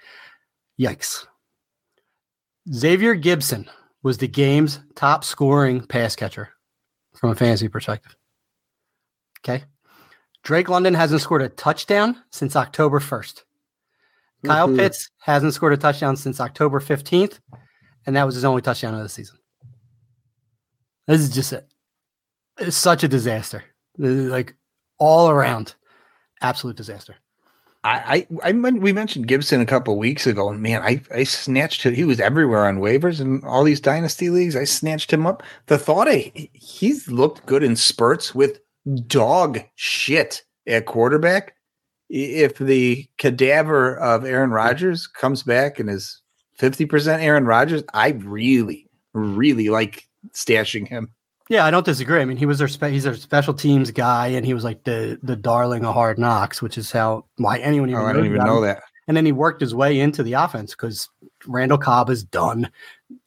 Yikes. 0.81 1.27
Xavier 2.73 3.15
Gipson 3.15 3.69
was 4.03 4.19
the 4.19 4.29
game's 4.29 4.81
top 4.95 5.23
scoring 5.23 5.87
pass 5.87 6.17
catcher 6.17 6.51
from 7.15 7.31
a 7.31 7.35
fantasy 7.35 7.69
perspective. 7.69 8.17
Okay. 9.41 9.65
Drake 10.43 10.69
London 10.69 10.95
hasn't 10.95 11.21
scored 11.21 11.43
a 11.43 11.49
touchdown 11.49 12.23
since 12.31 12.57
October 12.57 13.01
1st. 13.01 13.43
Kyle 14.45 14.69
mm-hmm. 14.69 14.77
Pitts 14.77 15.11
hasn't 15.21 15.55
scored 15.55 15.73
a 15.73 15.77
touchdown 15.77 16.17
since 16.17 16.41
October 16.41 16.81
15th, 16.81 17.41
and 18.07 18.17
that 18.17 18.25
was 18.25 18.35
his 18.35 18.45
only 18.45 18.63
touchdown 18.63 18.95
of 18.95 19.03
the 19.03 19.09
season. 19.09 19.39
This 21.07 21.21
is 21.21 21.31
just 21.31 21.53
a, 21.53 21.65
it's 22.59 22.77
such 22.77 23.05
a 23.05 23.09
disaster. 23.09 23.65
Like 23.99 24.55
all 24.99 25.31
around, 25.31 25.75
absolute 26.41 26.77
disaster. 26.77 27.17
I, 27.85 28.27
I, 28.43 28.49
I 28.49 28.53
we 28.53 28.95
mentioned 28.95 29.29
Gipson 29.29 29.61
a 29.61 29.67
couple 29.67 29.99
weeks 29.99 30.27
ago, 30.27 30.49
and 30.49 30.63
man, 30.63 30.81
I, 30.83 31.03
I 31.15 31.25
snatched 31.25 31.83
him. 31.83 31.95
He 31.95 32.05
was 32.05 32.19
everywhere 32.19 32.65
on 32.65 32.79
waivers 32.79 33.21
and 33.21 33.45
all 33.45 33.63
these 33.63 33.81
dynasty 33.81 34.31
leagues. 34.31 34.57
I 34.57 34.65
snatched 34.65 35.13
him 35.13 35.27
up. 35.27 35.43
The 35.67 35.77
thought 35.77 36.09
eh, 36.09 36.31
of 36.35 36.49
he's 36.55 37.09
looked 37.09 37.45
good 37.45 37.63
in 37.63 37.77
spurts 37.77 38.35
with 38.35 38.61
dog 39.07 39.61
shit 39.75 40.43
at 40.67 40.87
quarterback. 40.87 41.57
If 42.09 42.57
the 42.57 43.07
cadaver 43.19 43.99
of 43.99 44.25
Aaron 44.25 44.51
Rodgers 44.51 45.07
comes 45.07 45.43
back 45.43 45.79
and 45.79 45.91
is 45.91 46.23
50% 46.59 47.21
Aaron 47.21 47.45
Rodgers, 47.45 47.83
I 47.93 48.11
really, 48.11 48.89
really 49.13 49.69
like 49.69 50.09
stashing 50.33 50.89
him. 50.89 51.11
Yeah, 51.51 51.67
I 51.67 51.71
don't 51.71 51.85
disagree. 51.85 52.21
I 52.21 52.25
mean, 52.25 52.39
he 52.39 52.47
was 52.47 52.59
their 52.59 52.69
spe- 52.69 52.85
he's 52.85 53.05
their 53.05 53.15
special 53.17 53.53
teams 53.53 53.91
guy, 53.91 54.29
and 54.29 54.47
he 54.47 54.55
was 54.55 54.65
like 54.65 54.85
the 54.85 55.19
the 55.23 55.37
darling 55.37 55.85
of 55.85 55.93
hard 55.93 56.19
knocks, 56.19 56.63
which 56.63 56.79
is 56.79 56.91
how 56.91 57.27
why 57.37 57.59
anyone 57.59 57.91
even. 57.91 58.03
Oh, 58.03 58.07
I 58.07 58.13
don't 58.13 58.25
even 58.25 58.45
know 58.45 58.63
that. 58.63 58.83
And 59.07 59.17
then 59.17 59.27
he 59.27 59.33
worked 59.33 59.61
his 59.61 59.75
way 59.75 60.01
into 60.01 60.23
the 60.23 60.33
offense 60.33 60.73
because 60.73 61.11
Randall 61.47 61.79
Cobb 61.79 62.09
is 62.09 62.25
done. 62.25 62.71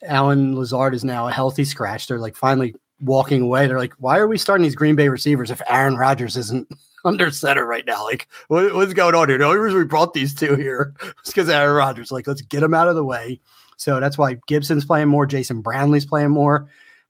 Allen 0.04 0.56
Lazard 0.56 0.96
is 0.96 1.04
now 1.04 1.28
a 1.28 1.32
healthy 1.32 1.66
scratch. 1.66 2.08
They're 2.08 2.20
like 2.20 2.36
finally 2.36 2.76
walking 3.00 3.44
away. 3.44 3.68
They're 3.68 3.78
like, 3.78 3.94
why 4.00 4.18
are 4.18 4.28
we 4.28 4.40
starting 4.40 4.64
these 4.64 4.76
Green 4.76 4.96
Bay 4.96 5.10
receivers 5.10 5.52
if 5.52 5.62
Aaron 5.68 5.98
Rodgers 5.98 6.36
isn't 6.36 6.68
under 7.06 7.30
center 7.30 7.66
right 7.66 7.86
now? 7.86 8.04
Like, 8.04 8.28
what, 8.48 8.74
what's 8.74 8.94
going 8.94 9.14
on 9.14 9.30
here? 9.30 9.38
The 9.38 9.46
only 9.46 9.60
reason 9.60 9.78
we 9.78 9.86
brought 9.86 10.14
these 10.14 10.34
two 10.34 10.56
here 10.56 10.96
is 11.02 11.32
because 11.32 11.50
Aaron 11.50 11.76
Rodgers. 11.76 12.12
Like, 12.12 12.26
let's 12.28 12.42
get 12.42 12.64
him 12.64 12.74
out 12.74 12.88
of 12.88 12.96
the 12.96 13.06
way. 13.06 13.40
So 13.78 14.00
that's 14.00 14.18
why 14.18 14.38
Gipson's 14.48 14.86
playing 14.86 15.08
more, 15.08 15.28
Jason 15.28 15.62
Brownlee's 15.62 16.06
playing 16.06 16.32
more, 16.32 16.68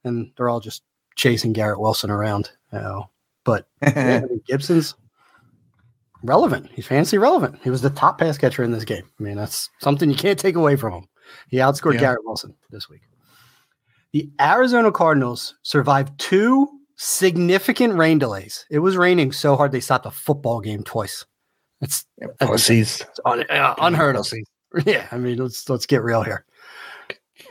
and 0.07 0.31
they're 0.35 0.49
all 0.49 0.59
just 0.59 0.83
chasing 1.15 1.53
Garrett 1.53 1.79
Wilson 1.79 2.09
around. 2.09 2.51
You 2.73 2.79
know? 2.79 3.09
But 3.43 3.67
Gipson's 4.47 4.95
relevant. 6.23 6.69
He's 6.73 6.87
fancy 6.87 7.17
relevant. 7.17 7.59
He 7.63 7.69
was 7.69 7.81
the 7.81 7.89
top 7.89 8.17
pass 8.17 8.37
catcher 8.37 8.63
in 8.63 8.71
this 8.71 8.85
game. 8.85 9.03
I 9.19 9.23
mean, 9.23 9.35
that's 9.35 9.69
something 9.79 10.09
you 10.09 10.15
can't 10.15 10.39
take 10.39 10.55
away 10.55 10.75
from 10.75 10.93
him. 10.93 11.07
He 11.49 11.57
outscored 11.57 11.95
yeah. 11.95 12.01
Garrett 12.01 12.25
Wilson 12.25 12.53
this 12.69 12.89
week. 12.89 13.01
The 14.13 14.29
Arizona 14.39 14.91
Cardinals 14.91 15.55
survived 15.63 16.17
two 16.19 16.67
significant 16.95 17.93
rain 17.95 18.17
delays. 18.17 18.65
It 18.69 18.79
was 18.79 18.97
raining 18.97 19.31
so 19.31 19.55
hard 19.55 19.71
they 19.71 19.79
stopped 19.79 20.05
a 20.05 20.11
football 20.11 20.59
game 20.59 20.83
twice. 20.83 21.25
It's 21.81 22.05
pussies. 22.39 23.01
It's 23.01 23.19
un, 23.25 23.43
uh, 23.49 23.75
unheard 23.79 24.15
of. 24.15 24.31
Yeah, 24.85 25.07
I 25.11 25.17
mean, 25.17 25.37
let's 25.37 25.69
let's 25.69 25.85
get 25.85 26.03
real 26.03 26.21
here. 26.21 26.45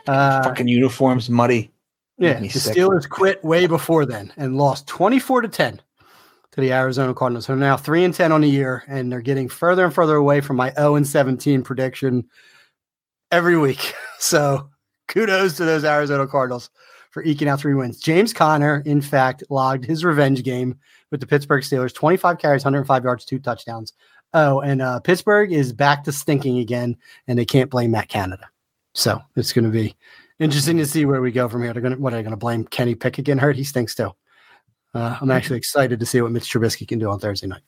Uh, 0.06 0.42
Fucking 0.42 0.68
uniforms 0.68 1.30
muddy. 1.30 1.72
Yeah, 2.18 2.40
the. 2.40 2.48
Steelers 2.48 3.08
quit 3.08 3.44
way 3.44 3.66
before 3.66 4.06
then 4.06 4.32
and 4.36 4.56
lost 4.56 4.86
24 4.86 5.42
to 5.42 5.48
10 5.48 5.80
to 6.52 6.60
the 6.60 6.72
Arizona 6.72 7.12
Cardinals. 7.12 7.46
They're 7.46 7.56
now 7.56 7.76
3 7.76 8.04
and 8.04 8.14
10 8.14 8.32
on 8.32 8.40
the 8.40 8.48
year 8.48 8.84
and 8.88 9.12
they're 9.12 9.20
getting 9.20 9.48
further 9.48 9.84
and 9.84 9.94
further 9.94 10.16
away 10.16 10.40
from 10.40 10.56
my 10.56 10.72
0 10.72 10.96
and 10.96 11.06
17 11.06 11.62
prediction 11.62 12.24
every 13.30 13.58
week. 13.58 13.94
So, 14.18 14.70
kudos 15.08 15.58
to 15.58 15.66
those 15.66 15.84
Arizona 15.84 16.26
Cardinals 16.26 16.70
for 17.10 17.22
eking 17.22 17.48
out 17.48 17.60
three 17.60 17.74
wins. 17.74 18.00
James 18.00 18.32
Conner, 18.32 18.82
in 18.86 19.02
fact, 19.02 19.44
logged 19.50 19.84
his 19.84 20.06
revenge 20.06 20.42
game 20.42 20.78
with 21.10 21.20
the 21.20 21.26
Pittsburgh 21.26 21.62
Steelers 21.62 21.94
25 21.94 22.38
carries, 22.38 22.64
105 22.64 23.04
yards, 23.04 23.26
two 23.26 23.38
touchdowns. 23.38 23.92
Oh, 24.32 24.60
and 24.60 24.80
uh, 24.80 25.00
Pittsburgh 25.00 25.52
is 25.52 25.74
back 25.74 26.02
to 26.04 26.12
stinking 26.12 26.60
again, 26.60 26.96
and 27.28 27.38
they 27.38 27.44
can't 27.44 27.70
blame 27.70 27.90
Matt 27.90 28.08
Canada. 28.08 28.48
So, 28.94 29.20
it's 29.36 29.52
going 29.52 29.66
to 29.66 29.70
be 29.70 29.94
interesting 30.38 30.76
to 30.78 30.86
see 30.86 31.04
where 31.04 31.20
we 31.20 31.32
go 31.32 31.48
from 31.48 31.62
here. 31.62 31.72
They're 31.72 31.82
going 31.82 31.94
to 31.94 32.00
what 32.00 32.12
are 32.12 32.16
they 32.16 32.22
going 32.22 32.30
to 32.30 32.36
blame 32.36 32.64
Kenny 32.64 32.94
Pickett 32.94 33.24
getting 33.24 33.38
hurt? 33.38 33.56
He 33.56 33.64
stinks 33.64 33.94
too. 33.94 34.12
Uh, 34.94 35.18
I'm 35.20 35.30
actually 35.30 35.58
excited 35.58 36.00
to 36.00 36.06
see 36.06 36.22
what 36.22 36.32
Mitch 36.32 36.50
Trubisky 36.50 36.88
can 36.88 36.98
do 36.98 37.10
on 37.10 37.18
Thursday 37.18 37.46
night. 37.46 37.62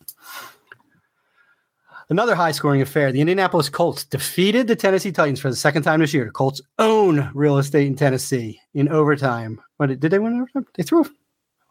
Another 2.10 2.34
high 2.34 2.52
scoring 2.52 2.80
affair. 2.80 3.12
The 3.12 3.20
Indianapolis 3.20 3.68
Colts 3.68 4.04
defeated 4.04 4.66
the 4.66 4.75
Tennessee 4.75 5.12
Titans 5.12 5.40
for 5.40 5.50
the 5.50 5.56
second 5.56 5.82
time 5.82 6.00
this 6.00 6.14
year. 6.14 6.25
The 6.25 6.30
Colts 6.30 6.62
own 6.78 7.30
real 7.34 7.58
estate 7.58 7.87
in 7.87 7.96
Tennessee 7.96 8.58
in 8.72 8.88
overtime. 8.88 9.60
What 9.76 9.88
did 9.88 10.00
they 10.00 10.18
win 10.18 10.40
overtime? 10.40 10.66
They 10.75 10.84
threw. 10.84 11.04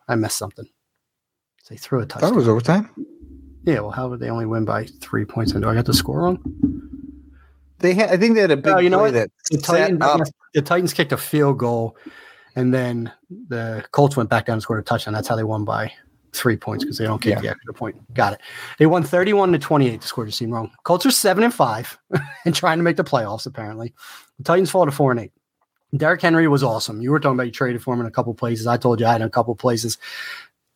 I 0.08 0.16
missed 0.16 0.38
something. 0.38 0.68
They 1.70 1.75
threw 1.75 2.01
a 2.01 2.06
touchdown. 2.06 2.32
That 2.32 2.38
was 2.38 2.48
overtime. 2.48 2.89
Yeah. 3.64 3.79
Well, 3.79 3.92
how 3.92 4.10
would 4.10 4.20
they 4.20 4.29
only 4.29 4.46
win 4.46 4.64
by 4.64 4.86
three 5.01 5.25
points? 5.25 5.53
And 5.53 5.64
do 5.64 5.70
I 5.70 5.74
got 5.74 5.86
the 5.86 5.94
score 5.94 6.22
wrong? 6.22 6.40
They 7.79 7.94
had. 7.94 8.09
I 8.09 8.18
think 8.18 8.35
they 8.35 8.42
had 8.42 8.51
a 8.51 8.57
big. 8.57 8.74
Oh, 8.74 8.79
you 8.79 8.90
know 8.90 9.00
what? 9.00 9.13
That 9.13 9.29
the 9.51 9.57
Titans, 9.57 10.31
the 10.53 10.61
Titans 10.61 10.94
kicked 10.94 11.11
a 11.11 11.18
field 11.18 11.59
goal, 11.59 11.96
and 12.55 12.74
then 12.74 13.11
the 13.29 13.85
Colts 13.92 14.18
went 14.18 14.29
back 14.29 14.46
down 14.46 14.53
and 14.53 14.61
scored 14.63 14.79
a 14.79 14.83
touchdown. 14.83 15.13
That's 15.13 15.27
how 15.27 15.35
they 15.35 15.44
won 15.44 15.63
by 15.63 15.92
three 16.33 16.57
points 16.57 16.83
because 16.83 16.98
they 16.98 17.05
don't 17.05 17.22
kick 17.22 17.35
yeah. 17.35 17.42
the 17.42 17.50
extra 17.50 17.74
point. 17.74 18.13
Got 18.13 18.33
it. 18.33 18.42
They 18.77 18.85
won 18.85 19.03
31 19.03 19.51
to 19.53 19.59
28. 19.59 20.01
The 20.01 20.07
score 20.07 20.25
just 20.25 20.37
seemed 20.37 20.53
wrong. 20.53 20.72
Colts 20.83 21.05
are 21.05 21.11
seven 21.11 21.44
and 21.44 21.53
five 21.53 21.98
and 22.46 22.53
trying 22.53 22.77
to 22.77 22.83
make 22.83 22.98
the 22.98 23.03
playoffs, 23.03 23.46
apparently. 23.46 23.94
The 24.37 24.44
Titans 24.44 24.70
fall 24.70 24.85
to 24.85 24.92
four 24.92 25.11
and 25.11 25.20
eight. 25.20 25.31
Derrick 25.96 26.22
Henry 26.22 26.48
was 26.48 26.63
awesome. 26.63 27.01
You 27.01 27.11
were 27.11 27.20
talking 27.20 27.35
about 27.35 27.46
you 27.46 27.51
traded 27.51 27.81
for 27.81 27.94
him 27.94 28.01
in 28.01 28.05
a 28.05 28.11
couple 28.11 28.33
places. 28.33 28.68
I 28.68 28.77
told 28.77 29.00
you 29.00 29.05
I 29.05 29.13
had 29.13 29.22
in 29.22 29.27
a 29.27 29.31
couple 29.31 29.55
places. 29.55 29.98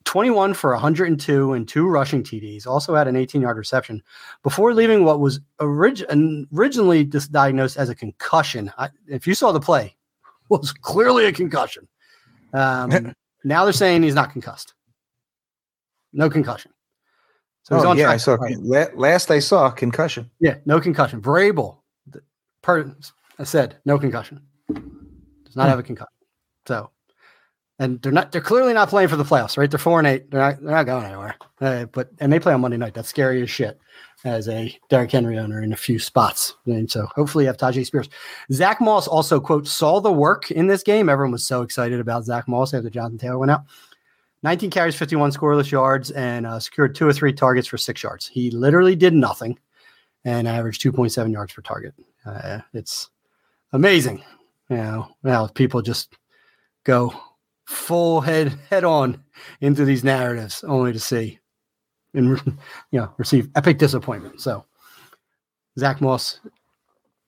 21 0.06 0.54
for 0.54 0.72
102 0.72 1.54
and 1.54 1.68
two 1.68 1.88
rushing 1.88 2.24
TDs. 2.24 2.66
Also 2.66 2.96
had 2.96 3.08
an 3.08 3.16
18 3.16 3.42
yard 3.42 3.58
reception 3.58 4.02
before 4.44 4.74
leaving 4.74 5.04
what 5.04 5.20
was 5.20 5.40
orig- 5.60 6.06
originally 6.54 7.04
diagnosed 7.04 7.78
as 7.78 7.90
a 7.90 7.96
concussion. 7.96 8.72
I, 8.78 8.90
if 9.08 9.28
you 9.28 9.36
saw 9.36 9.52
the 9.52 9.60
play, 9.60 9.96
was 10.50 10.72
clearly 10.72 11.26
a 11.26 11.32
concussion. 11.32 11.88
Um, 12.54 13.16
now 13.44 13.64
they're 13.64 13.74
saying 13.74 14.04
he's 14.04 14.16
not 14.16 14.32
concussed. 14.32 14.74
No 16.14 16.30
concussion. 16.30 16.72
So 17.64 17.76
he's 17.76 17.86
oh, 17.86 17.90
on 17.92 17.98
yeah, 17.98 18.10
I 18.10 18.18
saw 18.18 18.38
last 18.96 19.30
I 19.30 19.40
saw 19.40 19.70
concussion. 19.70 20.30
Yeah, 20.40 20.56
no 20.66 20.82
concussion. 20.82 21.22
Vrabel, 21.22 21.78
per, 22.64 22.96
I 23.38 23.44
said 23.44 23.78
no 23.86 24.00
concussion. 24.00 24.42
Does 24.68 25.56
not 25.56 25.66
hmm. 25.66 25.70
have 25.70 25.80
a 25.80 25.84
concussion. 25.84 26.08
So 26.68 26.90
and 27.82 28.00
they're 28.04 28.12
not 28.12 28.32
they're 28.32 28.42
clearly 28.42 28.74
not 28.74 28.90
playing 28.90 29.10
for 29.10 29.16
the 29.16 29.24
playoffs, 29.24 29.58
right? 29.58 29.70
They're 29.70 29.80
four 29.80 29.98
and 29.98 30.08
eight. 30.08 30.30
They're 30.30 30.40
not 30.40 30.62
they're 30.62 30.76
not 30.76 30.86
going 30.86 31.06
anywhere. 31.06 31.36
Uh, 31.60 31.86
but 31.86 32.12
and 32.20 32.32
they 32.32 32.40
play 32.40 32.54
on 32.54 32.62
Monday 32.62 32.78
night. 32.78 32.94
That's 32.94 33.10
scary 33.10 33.42
as 33.42 33.50
shit 33.50 33.80
as 34.24 34.48
a 34.48 34.78
Derrick 34.90 35.12
Henry 35.12 35.40
owner 35.40 35.64
in 35.64 35.74
a 35.74 35.78
few 35.78 35.98
spots. 35.98 36.56
And 36.68 36.90
so 36.92 37.08
hopefully 37.16 37.46
you 37.46 37.48
have 37.48 37.58
Tyjae 37.58 37.84
Spears. 37.84 38.08
Zach 38.52 38.82
Moss 38.82 39.08
also 39.08 39.40
quote 39.40 39.68
saw 39.68 40.00
the 40.00 40.12
work 40.14 40.52
in 40.52 40.68
this 40.68 40.84
game. 40.84 41.10
Everyone 41.10 41.32
was 41.32 41.46
so 41.46 41.64
excited 41.64 42.00
about 42.00 42.24
Zach 42.24 42.48
Moss 42.48 42.72
after 42.72 42.92
Jonathan 42.92 43.18
Taylor 43.18 43.40
went 43.40 43.52
out. 43.52 43.64
19 44.44 44.70
carries, 44.70 44.96
51 44.96 45.32
scoreless 45.32 45.72
yards, 45.72 46.12
and 46.12 46.46
uh, 46.46 46.60
secured 46.60 46.94
two 46.94 47.08
or 47.08 47.14
three 47.14 47.34
targets 47.34 47.68
for 47.68 47.78
six 47.78 48.04
yards. 48.04 48.28
He 48.28 48.52
literally 48.52 48.96
did 48.96 49.14
nothing 49.14 49.58
and 50.24 50.48
averaged 50.48 50.84
2.7 50.84 51.32
yards 51.32 51.54
per 51.54 51.62
target. 51.64 51.96
Uh, 52.26 52.60
it's 52.74 53.10
amazing. 53.74 54.24
You 54.70 54.78
know, 54.78 55.08
now 55.24 55.48
people 55.48 55.82
just 55.82 56.16
go 56.84 57.14
full 57.72 58.20
head 58.22 58.60
head 58.70 58.84
on 58.84 59.24
into 59.62 59.86
these 59.86 60.04
narratives 60.04 60.64
only 60.66 60.92
to 60.92 61.00
see 61.00 61.40
and 62.14 62.38
you 62.92 63.00
know 63.00 63.12
receive 63.18 63.50
epic 63.56 63.78
disappointment. 63.78 64.42
So 64.42 64.66
Zach 65.80 66.02
Moss, 66.02 66.40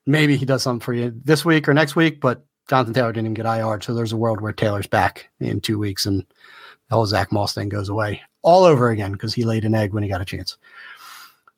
maybe 0.05 0.35
he 0.35 0.45
does 0.45 0.61
something 0.61 0.83
for 0.83 0.93
you 0.93 1.13
this 1.23 1.45
week 1.45 1.67
or 1.67 1.73
next 1.73 1.95
week, 1.95 2.19
but 2.19 2.45
Jonathan 2.69 2.93
Taylor 2.93 3.13
didn't 3.13 3.27
even 3.27 3.33
get 3.33 3.45
IR, 3.45 3.81
so 3.81 3.93
there's 3.93 4.11
a 4.11 4.17
world 4.17 4.41
where 4.41 4.53
Taylor's 4.53 4.87
back 4.87 5.29
in 5.39 5.61
two 5.61 5.79
weeks 5.79 6.05
and 6.05 6.25
the 6.89 6.95
whole 6.95 7.05
Zach 7.05 7.31
Moss 7.31 7.53
thing 7.53 7.69
goes 7.69 7.89
away 7.89 8.21
all 8.41 8.65
over 8.65 8.89
again 8.89 9.13
because 9.13 9.33
he 9.33 9.45
laid 9.45 9.63
an 9.63 9.75
egg 9.75 9.93
when 9.93 10.03
he 10.03 10.09
got 10.09 10.21
a 10.21 10.25
chance. 10.25 10.57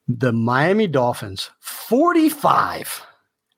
The 0.08 0.32
Miami 0.32 0.86
Dolphins, 0.86 1.50
45 1.60 3.04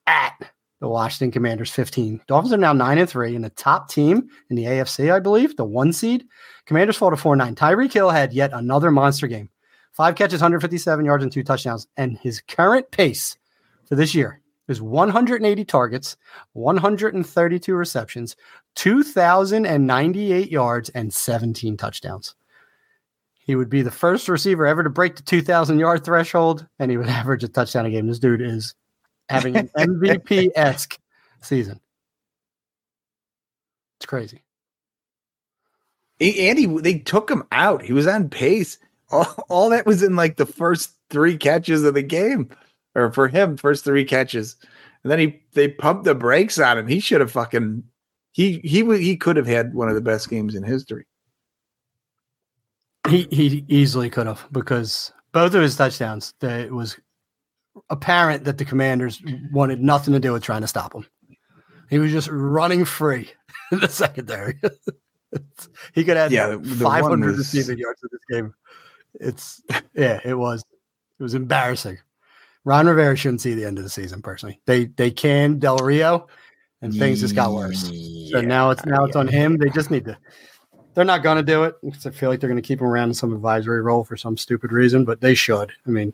at 0.07 0.51
the 0.79 0.87
Washington 0.87 1.31
Commanders 1.31 1.71
15. 1.71 2.21
Dolphins 2.27 2.53
are 2.53 2.57
now 2.57 2.73
9 2.73 2.97
and 2.97 3.09
3 3.09 3.35
and 3.35 3.43
the 3.43 3.49
top 3.51 3.89
team 3.89 4.29
in 4.49 4.55
the 4.55 4.65
AFC, 4.65 5.11
I 5.11 5.19
believe, 5.19 5.55
the 5.55 5.65
one 5.65 5.91
seed. 5.91 6.25
Commanders 6.65 6.97
fall 6.97 7.09
to 7.09 7.17
4 7.17 7.35
9. 7.35 7.55
Tyreek 7.55 7.93
Hill 7.93 8.09
had 8.09 8.33
yet 8.33 8.51
another 8.53 8.91
monster 8.91 9.27
game. 9.27 9.49
Five 9.93 10.15
catches, 10.15 10.41
157 10.41 11.05
yards, 11.05 11.23
and 11.23 11.31
two 11.31 11.43
touchdowns. 11.43 11.87
And 11.97 12.17
his 12.19 12.41
current 12.41 12.91
pace 12.91 13.35
for 13.85 13.95
this 13.95 14.13
year 14.13 14.41
is 14.67 14.81
180 14.81 15.65
targets, 15.65 16.17
132 16.53 17.73
receptions, 17.73 18.35
2,098 18.75 20.51
yards, 20.51 20.89
and 20.89 21.11
17 21.11 21.77
touchdowns. 21.77 22.35
He 23.39 23.55
would 23.55 23.69
be 23.69 23.81
the 23.81 23.89
first 23.89 24.27
receiver 24.27 24.67
ever 24.67 24.83
to 24.83 24.89
break 24.89 25.15
the 25.15 25.23
2,000 25.23 25.79
yard 25.79 26.05
threshold, 26.05 26.67
and 26.77 26.91
he 26.91 26.97
would 26.97 27.07
average 27.07 27.43
a 27.43 27.47
touchdown 27.47 27.87
a 27.87 27.89
game. 27.89 28.05
This 28.05 28.19
dude 28.19 28.41
is 28.41 28.75
having 29.29 29.55
an 29.55 29.69
MVP 29.77 30.49
esque 30.55 30.97
season. 31.41 31.79
It's 33.99 34.05
crazy. 34.05 34.43
Andy, 36.19 36.65
they 36.65 36.99
took 36.99 37.29
him 37.29 37.43
out. 37.51 37.83
He 37.83 37.93
was 37.93 38.07
on 38.07 38.29
pace. 38.29 38.77
All, 39.09 39.25
all 39.47 39.69
that 39.69 39.85
was 39.85 40.03
in 40.03 40.17
like 40.17 40.35
the 40.35 40.45
first 40.45 40.91
three 41.09 41.37
catches 41.37 41.83
of 41.85 41.93
the 41.93 42.01
game, 42.01 42.49
or 42.93 43.11
for 43.13 43.29
him, 43.29 43.55
first 43.55 43.85
three 43.85 44.03
catches. 44.03 44.57
And 45.03 45.11
then 45.11 45.19
he 45.19 45.41
they 45.53 45.69
pumped 45.69 46.03
the 46.03 46.13
brakes 46.13 46.59
on 46.59 46.77
him. 46.77 46.87
He 46.87 46.99
should 46.99 47.21
have 47.21 47.31
fucking 47.31 47.83
he 48.33 48.59
he 48.65 48.83
he 48.97 49.15
could 49.15 49.37
have 49.37 49.47
had 49.47 49.73
one 49.73 49.87
of 49.87 49.95
the 49.95 50.01
best 50.01 50.29
games 50.29 50.55
in 50.55 50.63
history. 50.63 51.05
He 53.07 53.27
he 53.31 53.63
easily 53.69 54.09
could 54.09 54.27
have 54.27 54.45
because 54.51 55.13
both 55.31 55.53
of 55.53 55.61
his 55.61 55.77
touchdowns 55.77 56.33
that 56.41 56.71
was 56.71 56.99
apparent 57.89 58.43
that 58.45 58.57
the 58.57 58.65
commanders 58.65 59.21
wanted 59.51 59.81
nothing 59.81 60.13
to 60.13 60.19
do 60.19 60.33
with 60.33 60.43
trying 60.43 60.61
to 60.61 60.67
stop 60.67 60.93
him. 60.93 61.05
He 61.89 61.99
was 61.99 62.11
just 62.11 62.29
running 62.31 62.85
free 62.85 63.29
in 63.71 63.79
the 63.79 63.87
secondary. 63.87 64.59
he 65.93 66.03
could 66.03 66.17
have 66.17 66.31
Yeah, 66.31 66.47
the- 66.47 66.57
the 66.57 66.83
one 66.85 66.93
500 67.01 67.27
was- 67.27 67.37
receiving 67.37 67.77
yards 67.77 68.01
in 68.03 68.09
this 68.11 68.21
game. 68.37 68.53
It's 69.19 69.61
yeah, 69.95 70.19
it 70.23 70.35
was 70.35 70.63
it 71.19 71.23
was 71.23 71.33
embarrassing. 71.33 71.97
Ron 72.65 72.85
Rivera 72.87 73.15
shouldn't 73.15 73.41
see 73.41 73.53
the 73.53 73.65
end 73.65 73.77
of 73.77 73.83
the 73.83 73.89
season 73.89 74.21
personally. 74.21 74.59
They 74.65 74.85
they 74.85 75.09
can 75.09 75.57
Del 75.57 75.77
Rio, 75.77 76.27
and 76.81 76.93
things 76.93 77.21
just 77.21 77.33
got 77.33 77.53
worse. 77.53 77.89
So 78.31 78.41
now 78.41 78.69
it's 78.71 78.85
now 78.85 79.05
it's 79.05 79.15
on 79.15 79.27
yeah. 79.27 79.33
him. 79.33 79.57
They 79.57 79.69
just 79.69 79.89
need 79.89 80.05
to. 80.05 80.17
They're 80.93 81.05
not 81.05 81.23
going 81.23 81.37
to 81.37 81.43
do 81.43 81.63
it 81.63 81.75
because 81.83 82.05
I 82.05 82.11
feel 82.11 82.29
like 82.29 82.39
they're 82.39 82.49
going 82.49 82.61
to 82.61 82.67
keep 82.67 82.81
him 82.81 82.87
around 82.87 83.09
in 83.09 83.13
some 83.13 83.33
advisory 83.33 83.81
role 83.81 84.03
for 84.03 84.17
some 84.17 84.35
stupid 84.35 84.71
reason, 84.71 85.05
but 85.05 85.21
they 85.21 85.33
should. 85.33 85.71
I 85.85 85.89
mean, 85.89 86.13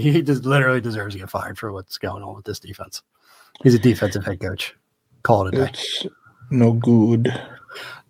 he 0.00 0.22
just 0.22 0.44
literally 0.44 0.80
deserves 0.80 1.14
to 1.14 1.20
get 1.20 1.30
fired 1.30 1.58
for 1.58 1.72
what's 1.72 1.98
going 1.98 2.22
on 2.22 2.34
with 2.34 2.44
this 2.44 2.58
defense. 2.58 3.02
He's 3.62 3.74
a 3.74 3.78
defensive 3.78 4.24
head 4.24 4.40
coach. 4.40 4.74
Call 5.22 5.46
it 5.46 5.54
a 5.54 5.58
day. 5.58 5.70
It's 5.70 6.06
no 6.50 6.72
good. 6.72 7.32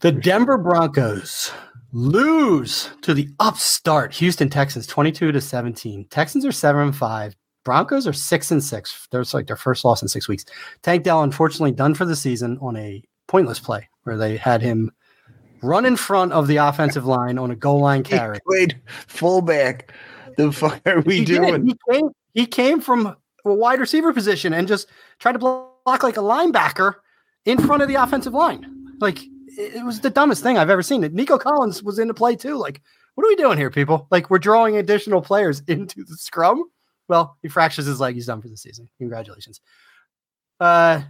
The 0.01 0.12
Denver 0.12 0.59
Broncos 0.59 1.53
lose 1.92 2.90
to 3.03 3.14
the 3.14 3.29
upstart 3.38 4.14
Houston 4.14 4.49
Texans 4.51 4.87
22 4.87 5.33
to 5.33 5.40
17. 5.40 6.07
Texans 6.11 6.44
are 6.44 6.53
7 6.53 6.83
and 6.83 6.97
5. 6.97 7.37
Broncos 7.64 8.07
are 8.07 8.12
6 8.12 8.51
and 8.51 8.62
6. 8.62 9.09
There's 9.11 9.33
like 9.33 9.47
their 9.47 9.57
first 9.57 9.85
loss 9.85 10.03
in 10.03 10.09
6 10.09 10.29
weeks. 10.29 10.44
Tank 10.83 11.05
Dell 11.05 11.23
unfortunately 11.23 11.73
done 11.73 11.94
for 11.94 12.05
the 12.05 12.16
season 12.16 12.59
on 12.61 12.77
a 12.77 13.03
pointless 13.27 13.59
play 13.61 13.88
where 14.03 14.16
they 14.16 14.37
had 14.37 14.61
him 14.61 14.90
run 15.62 15.87
in 15.87 15.97
front 15.97 16.33
of 16.33 16.47
the 16.47 16.57
offensive 16.57 17.07
line 17.07 17.38
on 17.38 17.51
a 17.51 17.57
goal 17.57 17.81
line 17.81 18.05
He 18.05 18.11
carry. 18.11 18.38
played 18.47 18.81
fullback. 19.07 19.92
The 20.37 20.53
fuck 20.53 20.81
are 20.87 21.01
we 21.01 21.18
He 21.18 21.25
doing? 21.25 21.66
He 21.66 21.77
came, 21.90 22.09
he 22.35 22.47
came 22.47 22.81
from 22.81 23.16
a 23.44 23.55
wide 23.55 23.81
receiver 23.81 24.12
position 24.12 24.53
and 24.53 24.66
just 24.66 24.88
tried 25.18 25.33
to 25.33 25.38
block 25.38 26.03
like 26.03 26.16
a 26.16 26.20
linebacker 26.20 26.94
in 27.44 27.59
front 27.59 27.83
of 27.83 27.88
the 27.88 27.97
offensive 27.97 28.35
line. 28.35 28.66
Like 29.01 29.23
it 29.23 29.77
it 29.77 29.85
was 29.85 30.01
the 30.01 30.11
dumbest 30.11 30.42
thing 30.42 30.59
I've 30.59 30.70
ever 30.70 30.83
seen. 30.83 31.01
Nico 31.01 31.38
Collins 31.38 31.83
was 31.83 31.99
in 31.99 32.09
the 32.09 32.14
play 32.14 32.37
too. 32.37 32.57
Like, 32.57 32.81
what 33.14 33.25
are 33.25 33.29
we 33.29 33.37
doing 33.37 33.59
here, 33.59 33.70
people? 33.70 34.07
Like, 34.11 34.31
we're 34.31 34.38
drawing 34.38 34.77
additional 34.77 35.23
players 35.23 35.61
into 35.68 36.05
the 36.05 36.16
scrum. 36.16 36.64
Well, 37.09 37.37
he 37.42 37.49
fractures 37.49 37.87
his 37.87 38.01
leg. 38.01 38.14
He's 38.14 38.27
done 38.27 38.40
for 38.40 38.49
the 38.49 38.57
season. 38.57 38.88
Congratulations. 38.99 39.61
Uh, 40.59 41.03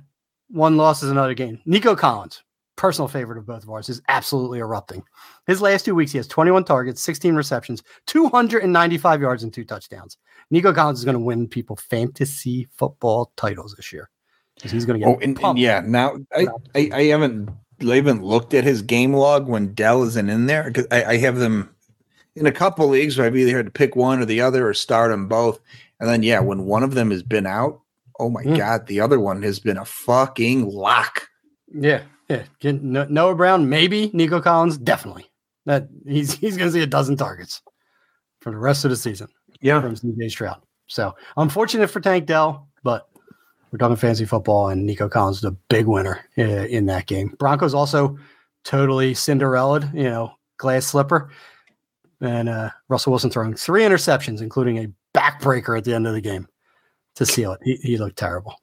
one 0.49 0.77
loss 0.77 1.03
is 1.03 1.11
another 1.11 1.35
game. 1.35 1.61
Nico 1.67 1.95
Collins, 1.95 2.43
personal 2.77 3.09
favorite 3.09 3.39
of 3.39 3.47
both 3.47 3.63
of 3.63 3.71
ours, 3.71 3.89
is 3.89 4.03
absolutely 4.09 4.59
erupting. 4.59 5.03
His 5.47 5.61
last 5.61 5.85
two 5.85 5.95
weeks, 5.95 6.13
he 6.13 6.19
has 6.19 6.27
21 6.27 6.65
targets, 6.65 7.03
16 7.03 7.35
receptions, 7.35 7.83
295 8.07 9.21
yards, 9.21 9.43
and 9.43 9.53
two 9.53 9.65
touchdowns. 9.65 10.17
Nico 10.51 10.73
Collins 10.73 10.99
is 11.01 11.05
going 11.05 11.17
to 11.17 11.21
win 11.21 11.47
people 11.49 11.77
fantasy 11.77 12.67
football 12.77 13.33
titles 13.37 13.75
this 13.75 13.93
year 13.93 14.09
because 14.55 14.71
he's 14.71 14.85
going 14.87 15.01
to 15.01 15.05
get 15.07 15.15
Oh, 15.15 15.19
and, 15.21 15.39
and 15.43 15.59
yeah. 15.59 15.83
Now 15.85 16.17
I, 16.35 16.47
I 16.75 16.91
I 16.93 17.03
haven't 17.05 17.51
I 17.83 17.97
haven't 17.97 18.23
looked 18.23 18.55
at 18.55 18.65
his 18.65 18.83
game 18.83 19.13
log 19.15 19.47
when 19.49 19.75
Dell 19.75 20.03
isn't 20.05 20.31
in 20.31 20.47
there 20.47 20.65
because 20.65 20.87
I, 20.91 21.05
I 21.05 21.17
have 21.19 21.37
them 21.37 21.75
in 22.37 22.47
a 22.47 22.53
couple 22.53 22.89
leagues 22.89 23.17
where 23.19 23.27
I've 23.27 23.37
either 23.37 23.57
had 23.57 23.67
to 23.67 23.73
pick 23.73 23.97
one 23.97 24.21
or 24.21 24.25
the 24.25 24.41
other 24.41 24.69
or 24.69 24.75
start 24.75 25.11
them 25.11 25.29
both. 25.29 25.61
And 26.01 26.09
then 26.09 26.23
yeah, 26.23 26.41
when 26.41 26.65
one 26.65 26.83
of 26.83 26.95
them 26.95 27.11
has 27.11 27.23
been 27.23 27.47
out, 27.47 27.81
oh 28.19 28.31
my 28.31 28.45
Mm. 28.45 28.57
god, 28.59 28.87
the 28.87 29.01
other 29.01 29.19
one 29.21 29.43
has 29.43 29.59
been 29.61 29.77
a 29.77 29.85
fucking 29.85 30.67
lock. 30.69 31.29
Yeah, 31.73 32.03
yeah. 32.29 32.45
Noah 32.63 33.35
Brown, 33.35 33.69
maybe 33.69 34.11
Nico 34.13 34.41
Collins, 34.41 34.79
definitely. 34.79 35.27
That 35.67 35.89
he's 36.07 36.35
he's 36.35 36.57
going 36.57 36.69
to 36.69 36.73
see 36.73 36.83
a 36.83 36.87
dozen 36.87 37.17
targets 37.17 37.63
for 38.41 38.51
the 38.51 38.59
rest 38.59 38.85
of 38.85 38.91
the 38.91 38.97
season 38.97 39.29
Yeah. 39.61 39.81
from 39.81 39.95
CJ 39.95 40.31
Stroud. 40.31 40.61
So 40.87 41.15
unfortunate 41.39 41.89
for 41.89 42.01
Tank 42.01 42.27
Dell, 42.27 42.69
but 42.83 43.09
we're 43.73 43.79
talking 43.79 43.97
fantasy 43.97 44.27
football, 44.27 44.69
and 44.69 44.85
Nico 44.85 45.09
Collins 45.09 45.39
is 45.39 45.45
a 45.45 45.51
big 45.71 45.87
winner 45.87 46.21
uh, 46.39 46.43
in 46.43 46.87
that 46.87 47.07
game. 47.07 47.35
Broncos 47.39 47.73
also 47.75 48.19
totally 48.65 49.15
Cinderella, 49.15 49.91
you 49.95 50.05
know, 50.05 50.33
glass 50.59 50.87
slipper, 50.87 51.31
and 52.21 52.49
uh, 52.51 52.71
Russell 52.89 53.13
Wilson 53.13 53.31
throwing 53.31 53.55
three 53.55 53.83
interceptions, 53.83 54.43
including 54.43 54.79
a 54.79 54.93
backbreaker 55.19 55.77
at 55.79 55.85
the 55.85 55.95
end 55.95 56.07
of 56.07 56.13
the 56.13 56.21
game 56.21 56.47
to 57.17 57.25
seal 57.25 57.53
it. 57.53 57.61
He, 57.65 57.77
he 57.77 57.97
looked 57.97 58.19
terrible. 58.19 58.55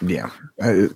Yeah. 0.00 0.30
Uh, 0.60 0.88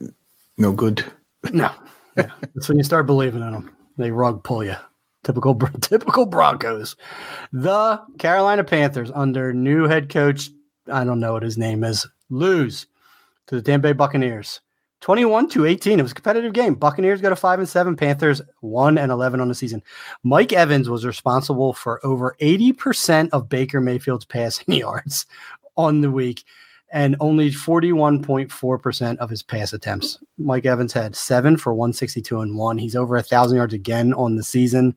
no 0.57 0.73
good. 0.73 1.05
No, 1.53 1.71
yeah. 2.19 2.31
that's 2.55 2.69
when 2.69 2.79
you 2.79 2.85
start 2.85 3.07
believing 3.07 3.43
in 3.43 3.53
them. 3.53 3.77
They 3.97 4.11
rug 4.11 4.45
pull 4.45 4.65
you. 4.65 4.77
Typical, 5.25 5.55
typical 5.81 6.27
Broncos. 6.27 6.97
The 7.53 8.01
Carolina 8.19 8.65
Panthers 8.65 9.11
under 9.15 9.53
new 9.53 9.85
head 9.85 10.09
coach. 10.09 10.51
I 10.91 11.05
don't 11.05 11.21
know 11.21 11.33
what 11.33 11.43
his 11.43 11.59
name 11.59 11.85
is. 11.85 12.07
Lose 12.31 12.87
to 13.47 13.57
the 13.57 13.63
Tampa 13.63 13.89
Bay 13.89 13.93
Buccaneers, 13.93 14.61
twenty-one 15.01 15.49
to 15.51 15.67
eighteen. 15.67 15.99
It 15.99 16.03
was 16.03 16.13
a 16.13 16.15
competitive 16.15 16.53
game. 16.53 16.75
Buccaneers 16.75 17.21
go 17.21 17.31
to 17.31 17.37
five 17.37 17.59
and 17.59 17.69
seven. 17.69 17.97
Panthers 17.97 18.41
one 18.61 18.99
and 18.99 19.11
eleven 19.11 19.41
on 19.41 19.49
the 19.49 19.55
season. 19.55 19.83
Mike 20.23 20.53
Evans 20.53 20.89
was 20.89 21.07
responsible 21.07 21.73
for 21.73 22.05
over 22.07 22.37
eighty 22.41 22.73
percent 22.73 23.33
of 23.33 23.49
Baker 23.49 23.81
Mayfield's 23.81 24.27
passing 24.27 24.75
yards 24.75 25.27
on 25.77 26.01
the 26.01 26.11
week 26.11 26.45
and 26.91 27.17
only 27.21 27.51
41.4% 27.51 29.17
of 29.19 29.31
his 29.31 29.43
pass 29.43 29.73
attempts. 29.73 30.19
Mike 30.39 30.67
Evans 30.67 30.93
had 30.93 31.15
seven 31.15 31.57
for 31.57 31.75
162 31.75 32.41
and 32.41 32.57
one. 32.57 32.79
He's 32.79 32.97
over 32.97 33.17
a 33.17 33.23
thousand 33.23 33.57
yards 33.59 33.75
again 33.75 34.15
on 34.15 34.37
the 34.37 34.43
season. 34.43 34.95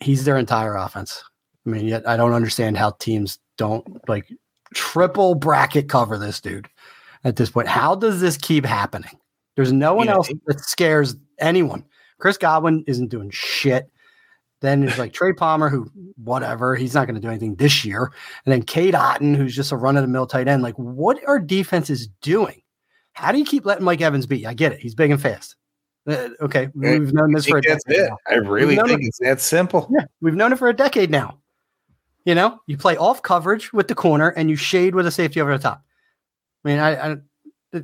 He's 0.00 0.24
their 0.24 0.38
entire 0.38 0.74
offense. 0.76 1.22
I 1.66 1.70
mean, 1.70 1.86
yet 1.86 2.08
I 2.08 2.16
don't 2.16 2.32
understand 2.32 2.76
how 2.76 2.90
teams 2.92 3.38
don't 3.56 3.86
like 4.08 4.26
triple 4.74 5.34
bracket 5.34 5.88
cover 5.88 6.18
this 6.18 6.40
dude 6.40 6.68
at 7.24 7.36
this 7.36 7.50
point. 7.50 7.68
How 7.68 7.94
does 7.94 8.20
this 8.20 8.36
keep 8.36 8.64
happening? 8.64 9.18
There's 9.56 9.72
no 9.72 9.94
one 9.94 10.06
Yeah. 10.06 10.14
else 10.14 10.30
that 10.46 10.60
scares 10.60 11.16
anyone. 11.38 11.84
Chris 12.18 12.36
Godwin 12.38 12.84
isn't 12.86 13.08
doing 13.08 13.30
shit. 13.30 13.90
Then 14.64 14.80
there's 14.80 14.96
like 14.96 15.12
Trey 15.12 15.34
Palmer, 15.34 15.68
who 15.68 15.90
whatever, 16.16 16.74
he's 16.74 16.94
not 16.94 17.06
going 17.06 17.16
to 17.16 17.20
do 17.20 17.28
anything 17.28 17.54
this 17.56 17.84
year. 17.84 18.10
And 18.46 18.52
then 18.52 18.62
Cade 18.62 18.94
Otton, 18.94 19.36
who's 19.36 19.54
just 19.54 19.72
a 19.72 19.76
run 19.76 19.98
of 19.98 20.02
the 20.02 20.08
mill 20.08 20.26
tight 20.26 20.48
end. 20.48 20.62
Like, 20.62 20.74
what 20.76 21.18
are 21.26 21.38
defenses 21.38 22.08
doing? 22.22 22.62
How 23.12 23.30
do 23.30 23.38
you 23.38 23.44
keep 23.44 23.66
letting 23.66 23.84
Mike 23.84 24.00
Evans 24.00 24.24
be? 24.24 24.46
I 24.46 24.54
get 24.54 24.72
it. 24.72 24.80
He's 24.80 24.94
big 24.94 25.10
and 25.10 25.20
fast. 25.20 25.56
Uh, 26.08 26.30
okay. 26.40 26.70
We've 26.74 27.12
known 27.12 27.32
this 27.34 27.44
for 27.44 27.58
a 27.58 27.60
think 27.60 27.74
that's 27.74 27.84
decade 27.84 28.04
it. 28.04 28.08
now. 28.08 28.16
I 28.26 28.34
really 28.36 28.76
think 28.76 29.02
it's 29.02 29.18
that 29.18 29.42
simple. 29.42 29.86
Yeah. 29.92 30.06
We've 30.22 30.34
known 30.34 30.50
it 30.54 30.58
for 30.58 30.70
a 30.70 30.74
decade 30.74 31.10
now. 31.10 31.40
You 32.24 32.34
know, 32.34 32.58
you 32.66 32.78
play 32.78 32.96
off 32.96 33.20
coverage 33.20 33.70
with 33.74 33.88
the 33.88 33.94
corner 33.94 34.30
and 34.30 34.48
you 34.48 34.56
shade 34.56 34.94
with 34.94 35.06
a 35.06 35.10
safety 35.10 35.42
over 35.42 35.54
the 35.54 35.62
top. 35.62 35.84
I 36.64 36.68
mean, 36.68 36.78
I, 36.78 37.12
I 37.12 37.82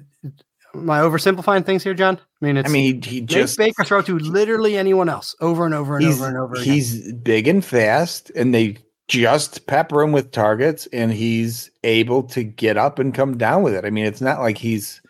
am 0.74 0.90
I 0.90 1.00
oversimplifying 1.00 1.64
things 1.64 1.82
here, 1.82 1.94
John? 1.94 2.18
I 2.18 2.44
mean, 2.44 2.56
it's 2.56 2.68
I 2.68 2.72
mean, 2.72 3.02
he, 3.02 3.10
he 3.10 3.20
just 3.20 3.58
Baker 3.58 3.84
throw 3.84 4.02
to 4.02 4.18
literally 4.18 4.76
anyone 4.76 5.08
else 5.08 5.34
over 5.40 5.64
and 5.64 5.74
over 5.74 5.96
and 5.96 6.06
over 6.06 6.28
and 6.28 6.36
over 6.36 6.54
again. 6.54 6.64
he's 6.64 7.12
big 7.12 7.48
and 7.48 7.64
fast, 7.64 8.30
and 8.30 8.54
they 8.54 8.78
just 9.08 9.66
pepper 9.66 10.02
him 10.02 10.12
with 10.12 10.30
targets, 10.30 10.86
and 10.92 11.12
he's 11.12 11.70
able 11.84 12.22
to 12.24 12.42
get 12.42 12.76
up 12.76 12.98
and 12.98 13.14
come 13.14 13.36
down 13.36 13.62
with 13.62 13.74
it. 13.74 13.84
I 13.84 13.90
mean, 13.90 14.06
it's 14.06 14.20
not 14.20 14.40
like 14.40 14.58
he's, 14.58 15.02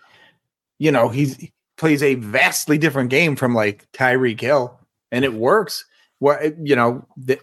you 0.79 0.91
know, 0.91 1.09
he's 1.09 1.37
he 1.37 1.53
plays 1.77 2.03
a 2.03 2.15
vastly 2.17 2.79
different 2.79 3.11
game 3.11 3.37
from 3.37 3.55
like 3.55 3.87
Tyreek 3.93 4.41
Hill, 4.41 4.79
and 5.13 5.25
it 5.25 5.35
works. 5.35 5.85
What 6.19 6.43
you 6.67 6.77
know, 6.77 7.07
the, 7.17 7.39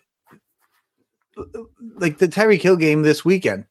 like 1.96 2.18
the 2.18 2.28
Tyreek 2.28 2.62
Hill 2.62 2.76
game 2.76 3.04
this 3.04 3.24
weekend. 3.26 3.66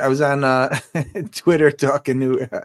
I 0.00 0.08
was 0.08 0.20
on 0.20 0.44
uh, 0.44 0.78
Twitter 1.32 1.70
talking 1.70 2.20
to 2.20 2.56
uh, 2.56 2.60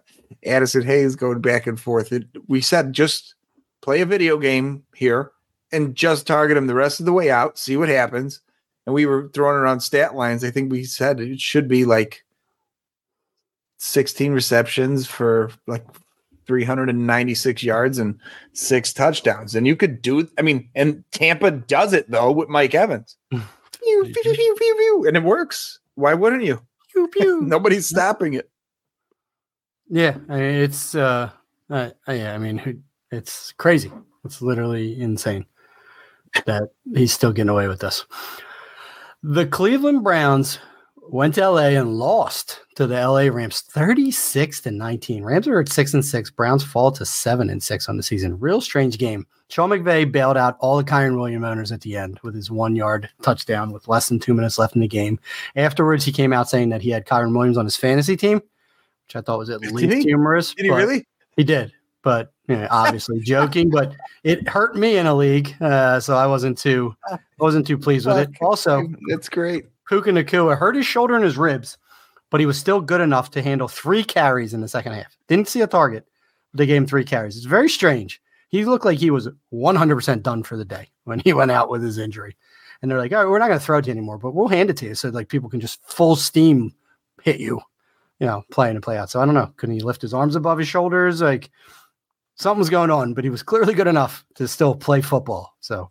Addison 0.45 0.83
Hayes, 0.83 1.15
going 1.15 1.41
back 1.41 1.67
and 1.67 1.79
forth. 1.79 2.11
It, 2.11 2.25
we 2.47 2.61
said 2.61 2.93
just 2.93 3.35
play 3.81 4.01
a 4.01 4.05
video 4.05 4.37
game 4.37 4.83
here 4.93 5.31
and 5.71 5.95
just 5.95 6.27
target 6.27 6.57
him 6.57 6.67
the 6.67 6.75
rest 6.75 6.99
of 6.99 7.05
the 7.05 7.13
way 7.13 7.29
out, 7.29 7.57
see 7.57 7.77
what 7.77 7.89
happens. 7.89 8.41
And 8.85 8.93
we 8.93 9.05
were 9.05 9.29
throwing 9.33 9.55
around 9.55 9.81
stat 9.81 10.15
lines. 10.15 10.43
I 10.43 10.51
think 10.51 10.71
we 10.71 10.83
said 10.83 11.19
it 11.19 11.39
should 11.39 11.67
be 11.67 11.85
like 11.85 12.23
16 13.77 14.31
receptions 14.31 15.07
for 15.07 15.51
like 15.67 15.85
396 16.45 17.63
yards 17.63 17.97
and 17.97 18.17
six 18.53 18.93
touchdowns. 18.93 19.55
And 19.55 19.67
you 19.67 19.75
could 19.75 20.01
do, 20.01 20.27
I 20.37 20.41
mean, 20.41 20.69
and 20.73 21.03
Tampa 21.11 21.51
does 21.51 21.93
it 21.93 22.09
though 22.09 22.31
with 22.31 22.49
Mike 22.49 22.75
Evans. 22.75 23.17
And 25.05 25.15
it 25.15 25.23
works. 25.23 25.79
Why 25.95 26.13
wouldn't 26.13 26.43
you? 26.43 26.61
Pew, 26.97 27.07
pew. 27.09 27.41
Nobody's 27.45 27.87
stopping 27.87 28.33
it. 28.33 28.49
Yeah, 29.89 30.17
I 30.29 30.35
mean, 30.35 30.55
it's 30.55 30.95
uh, 30.95 31.29
uh, 31.69 31.91
yeah, 32.07 32.33
I 32.33 32.37
mean, 32.37 32.83
it's 33.11 33.53
crazy. 33.53 33.91
It's 34.25 34.41
literally 34.41 34.99
insane 34.99 35.45
that 36.45 36.69
he's 36.93 37.13
still 37.13 37.31
getting 37.31 37.49
away 37.49 37.67
with 37.67 37.79
this. 37.79 38.05
The 39.23 39.45
Cleveland 39.45 40.03
Browns 40.03 40.59
went 41.09 41.35
to 41.35 41.49
LA 41.49 41.69
and 41.69 41.93
lost 41.93 42.61
to 42.75 42.85
the 42.85 42.95
LA 42.95 43.29
Rams 43.33 43.61
36 43.61 44.61
to 44.61 44.71
19. 44.71 45.23
Rams 45.23 45.47
are 45.47 45.59
at 45.59 45.69
six 45.69 45.93
and 45.93 46.03
six. 46.03 46.29
Browns 46.29 46.63
fall 46.63 46.91
to 46.91 47.05
seven 47.05 47.49
and 47.49 47.63
six 47.63 47.87
on 47.87 47.95
the 47.95 48.03
season. 48.03 48.39
Real 48.39 48.59
strange 48.59 48.97
game. 48.97 49.25
Sean 49.49 49.69
McVay 49.69 50.11
bailed 50.11 50.35
out 50.37 50.57
all 50.59 50.77
the 50.77 50.83
Kyren 50.83 51.15
Williams 51.17 51.45
owners 51.45 51.71
at 51.71 51.81
the 51.81 51.95
end 51.95 52.19
with 52.21 52.35
his 52.35 52.51
one 52.51 52.75
yard 52.75 53.09
touchdown 53.21 53.71
with 53.71 53.87
less 53.87 54.09
than 54.09 54.19
two 54.19 54.33
minutes 54.33 54.57
left 54.59 54.75
in 54.75 54.81
the 54.81 54.87
game. 54.87 55.19
Afterwards, 55.55 56.03
he 56.03 56.11
came 56.11 56.33
out 56.33 56.49
saying 56.49 56.69
that 56.69 56.81
he 56.81 56.89
had 56.89 57.05
Kyren 57.05 57.33
Williams 57.35 57.57
on 57.57 57.65
his 57.65 57.77
fantasy 57.77 58.17
team, 58.17 58.35
which 59.05 59.15
I 59.15 59.21
thought 59.21 59.39
was 59.39 59.49
at 59.49 59.61
Did 59.61 59.71
least 59.71 59.93
he? 59.93 60.01
humorous. 60.03 60.53
Did 60.53 60.65
he 60.65 60.71
really? 60.71 61.05
He 61.37 61.43
did, 61.43 61.71
but 62.03 62.33
you 62.49 62.57
know, 62.57 62.67
obviously 62.69 63.19
joking. 63.23 63.69
But 63.69 63.95
it 64.23 64.47
hurt 64.49 64.75
me 64.75 64.97
in 64.97 65.05
a 65.07 65.15
league, 65.15 65.55
uh, 65.61 65.99
so 66.01 66.17
I 66.17 66.27
wasn't 66.27 66.57
too 66.57 66.93
I 67.09 67.17
wasn't 67.39 67.65
too 67.65 67.77
pleased 67.77 68.05
with 68.05 68.17
it. 68.17 68.29
Also, 68.41 68.85
That's 69.09 69.29
great. 69.29 69.65
Puka 69.87 70.09
Nacua 70.11 70.57
hurt 70.57 70.75
his 70.75 70.85
shoulder 70.85 71.15
and 71.15 71.23
his 71.23 71.37
ribs, 71.37 71.77
but 72.29 72.41
he 72.41 72.45
was 72.45 72.57
still 72.57 72.81
good 72.81 72.99
enough 72.99 73.31
to 73.31 73.41
handle 73.41 73.69
three 73.69 74.03
carries 74.03 74.53
in 74.53 74.59
the 74.59 74.67
second 74.67 74.91
half. 74.91 75.15
Didn't 75.29 75.47
see 75.47 75.61
a 75.61 75.67
target. 75.67 76.05
But 76.51 76.57
they 76.59 76.65
gave 76.65 76.77
him 76.77 76.87
three 76.87 77.05
carries. 77.05 77.37
It's 77.37 77.45
very 77.45 77.69
strange. 77.69 78.21
He 78.49 78.65
looked 78.65 78.85
like 78.85 78.99
he 78.99 79.11
was 79.11 79.27
100% 79.53 80.23
done 80.23 80.43
for 80.43 80.57
the 80.57 80.65
day 80.65 80.89
when 81.03 81.19
he 81.19 81.33
went 81.33 81.51
out 81.51 81.69
with 81.69 81.83
his 81.83 81.97
injury. 81.97 82.35
And 82.81 82.89
they're 82.89 82.99
like, 82.99 83.11
all 83.11 83.19
right, 83.19 83.29
we're 83.29 83.39
not 83.39 83.47
going 83.47 83.59
to 83.59 83.65
throw 83.65 83.79
it 83.79 83.83
to 83.83 83.87
you 83.87 83.91
anymore, 83.91 84.17
but 84.17 84.33
we'll 84.33 84.47
hand 84.47 84.69
it 84.69 84.77
to 84.77 84.85
you 84.85 84.95
so 84.95 85.09
like 85.09 85.29
people 85.29 85.49
can 85.49 85.59
just 85.59 85.83
full 85.83 86.15
steam 86.15 86.73
hit 87.23 87.39
you, 87.39 87.59
you 88.19 88.27
know, 88.27 88.43
play 88.51 88.69
in 88.69 88.75
and 88.75 88.83
play 88.83 88.97
out. 88.97 89.09
So 89.09 89.19
I 89.19 89.25
don't 89.25 89.33
know. 89.33 89.51
Couldn't 89.57 89.75
he 89.75 89.81
lift 89.81 90.01
his 90.01 90.13
arms 90.13 90.35
above 90.35 90.59
his 90.59 90.67
shoulders? 90.67 91.21
Like 91.21 91.49
something 92.35 92.59
was 92.59 92.69
going 92.69 92.91
on, 92.91 93.13
but 93.13 93.23
he 93.23 93.29
was 93.29 93.43
clearly 93.43 93.73
good 93.73 93.87
enough 93.87 94.25
to 94.35 94.47
still 94.47 94.75
play 94.75 95.01
football. 95.01 95.55
So 95.59 95.89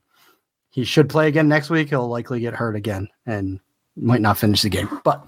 he 0.71 0.85
should 0.85 1.09
play 1.09 1.29
again 1.29 1.49
next 1.49 1.71
week. 1.71 1.89
He'll 1.89 2.09
likely 2.09 2.41
get 2.41 2.55
hurt 2.55 2.77
again 2.77 3.09
and 3.27 3.61
might 3.97 4.21
not 4.21 4.39
finish 4.39 4.63
the 4.63 4.69
game. 4.69 5.01
But 5.05 5.27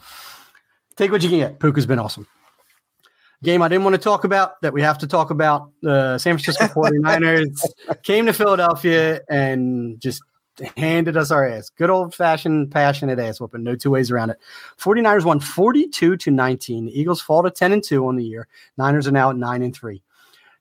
take 0.96 1.10
what 1.10 1.22
you 1.22 1.28
can 1.28 1.38
get. 1.38 1.58
Puka's 1.58 1.86
been 1.86 1.98
awesome. 1.98 2.26
Game 3.42 3.62
I 3.62 3.68
didn't 3.68 3.84
want 3.84 3.94
to 3.94 4.02
talk 4.02 4.24
about 4.24 4.60
that 4.62 4.72
we 4.72 4.82
have 4.82 4.98
to 4.98 5.06
talk 5.06 5.30
about. 5.30 5.70
The 5.82 6.18
San 6.18 6.36
Francisco 6.38 6.66
49ers 6.74 8.02
came 8.02 8.26
to 8.26 8.32
Philadelphia 8.32 9.20
and 9.30 10.00
just 10.00 10.22
handed 10.76 11.16
us 11.16 11.30
our 11.30 11.46
ass. 11.46 11.70
Good 11.70 11.90
old 11.90 12.14
fashioned, 12.14 12.72
passionate 12.72 13.20
ass 13.20 13.40
whooping. 13.40 13.62
No 13.62 13.76
two 13.76 13.90
ways 13.90 14.10
around 14.10 14.30
it. 14.30 14.38
49ers 14.78 15.24
won 15.24 15.38
42 15.38 16.16
to 16.16 16.30
19. 16.30 16.86
The 16.86 17.00
Eagles 17.00 17.20
fall 17.20 17.42
to 17.44 17.50
10 17.50 17.72
and 17.72 17.84
2 17.84 18.06
on 18.06 18.16
the 18.16 18.24
year. 18.24 18.48
Niners 18.76 19.06
are 19.06 19.12
now 19.12 19.30
at 19.30 19.36
9 19.36 19.62
and 19.62 19.74
3. 19.74 20.02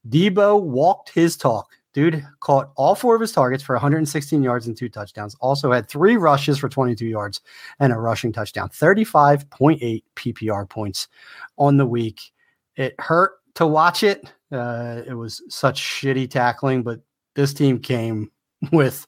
Deebo 0.08 0.62
walked 0.62 1.10
his 1.10 1.36
talk. 1.36 1.72
Dude 1.94 2.24
caught 2.42 2.70
all 2.76 2.94
four 2.94 3.16
of 3.16 3.22
his 3.22 3.32
targets 3.32 3.64
for 3.64 3.74
116 3.74 4.44
yards 4.44 4.68
and 4.68 4.78
two 4.78 4.88
touchdowns. 4.88 5.36
Also 5.40 5.72
had 5.72 5.90
three 5.90 6.16
rushes 6.16 6.60
for 6.60 6.70
22 6.70 7.08
yards 7.08 7.42
and 7.80 7.92
a 7.92 7.96
rushing 7.96 8.32
touchdown. 8.32 8.70
35.8 8.70 10.04
PPR 10.16 10.70
points 10.70 11.08
on 11.58 11.78
the 11.78 11.88
week. 11.88 12.22
It 12.78 12.96
hurt 13.00 13.34
to 13.56 13.68
watch 13.68 14.04
it. 14.04 14.32
Uh, 14.52 15.02
it 15.06 15.14
was 15.14 15.42
such 15.50 15.82
shitty 15.82 16.30
tackling, 16.30 16.84
but 16.84 17.02
this 17.36 17.54
team 17.54 17.80
came 17.80 18.32
with 18.72 19.06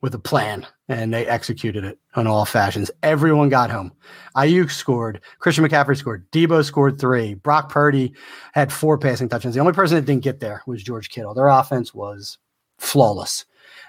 with 0.00 0.14
a 0.14 0.18
plan 0.18 0.64
and 0.88 1.12
they 1.12 1.26
executed 1.26 1.84
it 1.84 1.98
on 2.14 2.26
all 2.26 2.44
fashions. 2.44 2.90
Everyone 3.02 3.48
got 3.48 3.70
home. 3.70 3.92
Aiyuk 4.36 4.70
scored. 4.70 5.20
Christian 5.40 5.64
McCaffrey 5.64 5.96
scored. 5.96 6.30
Deebo 6.30 6.64
scored 6.64 7.00
three. 7.00 7.34
Brock 7.34 7.68
Purdy 7.68 8.14
had 8.52 8.72
four 8.72 8.96
passing 8.96 9.28
touchdowns. 9.28 9.54
The 9.54 9.60
only 9.60 9.72
person 9.72 9.96
that 9.96 10.06
didn't 10.06 10.22
get 10.22 10.40
there 10.40 10.62
was 10.66 10.82
George 10.82 11.10
Kittle. 11.10 11.34
Their 11.34 11.48
offense 11.48 11.92
was 11.92 12.38
flawless. 12.78 13.44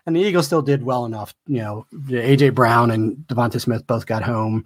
And 0.06 0.16
the 0.16 0.22
Eagles 0.22 0.48
still 0.48 0.62
did 0.62 0.84
well 0.84 1.06
enough. 1.06 1.34
You 1.48 1.60
know, 1.60 1.86
AJ 1.94 2.56
Brown 2.56 2.92
and 2.92 3.18
Devonta 3.28 3.62
Smith 3.62 3.86
both 3.86 4.06
got 4.06 4.24
home. 4.24 4.66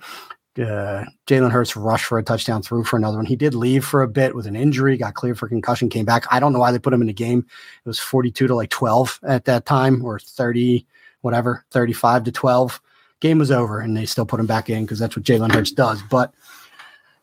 Uh, 0.57 1.03
Jalen 1.25 1.51
Hurts 1.51 1.75
rushed 1.75 2.05
for 2.05 2.19
a 2.19 2.23
touchdown, 2.23 2.61
threw 2.61 2.83
for 2.83 2.97
another 2.97 3.17
one. 3.17 3.25
He 3.25 3.35
did 3.35 3.55
leave 3.55 3.83
for 3.83 4.03
a 4.03 4.07
bit 4.07 4.35
with 4.35 4.45
an 4.45 4.55
injury, 4.55 4.97
got 4.97 5.15
cleared 5.15 5.39
for 5.39 5.47
concussion, 5.47 5.89
came 5.89 6.05
back. 6.05 6.25
I 6.31 6.39
don't 6.39 6.53
know 6.53 6.59
why 6.59 6.71
they 6.71 6.79
put 6.79 6.93
him 6.93 7.01
in 7.01 7.07
the 7.07 7.13
game. 7.13 7.39
It 7.39 7.87
was 7.87 7.99
42 7.99 8.47
to 8.47 8.55
like 8.55 8.69
12 8.69 9.19
at 9.23 9.45
that 9.45 9.65
time 9.65 10.05
or 10.05 10.19
30, 10.19 10.85
whatever, 11.21 11.65
35 11.71 12.25
to 12.25 12.31
12. 12.31 12.81
Game 13.19 13.39
was 13.39 13.51
over 13.51 13.79
and 13.79 13.97
they 13.97 14.05
still 14.05 14.25
put 14.25 14.39
him 14.39 14.45
back 14.45 14.69
in 14.69 14.83
because 14.83 14.99
that's 14.99 15.15
what 15.15 15.25
Jalen 15.25 15.53
Hurts 15.53 15.71
does. 15.71 16.03
But 16.03 16.33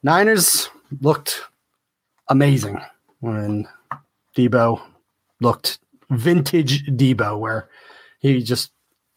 Niners 0.03 0.69
looked 1.01 1.43
amazing 2.29 2.81
when 3.21 3.69
Deebo 4.37 4.81
looked 5.41 5.79
vintage 6.11 6.87
Deebo, 6.87 7.39
where 7.39 7.69
he 8.19 8.43
just 8.43 8.73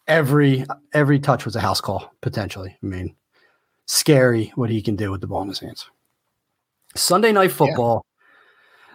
every 0.08 0.66
every 0.94 1.20
touch 1.20 1.46
was 1.46 1.56
a 1.56 1.62
house 1.62 1.82
call 1.82 2.14
potentially. 2.22 2.78
I 2.84 2.86
mean, 2.86 3.16
scary 3.86 4.52
what 4.56 4.70
he 4.70 4.82
can 4.82 4.96
do 4.96 5.12
with 5.12 5.22
the 5.22 5.28
ball 5.28 5.42
in 5.42 5.50
his 5.50 5.60
hands. 5.60 5.90
Sunday 6.96 7.32
night 7.32 7.52
football. 7.52 8.06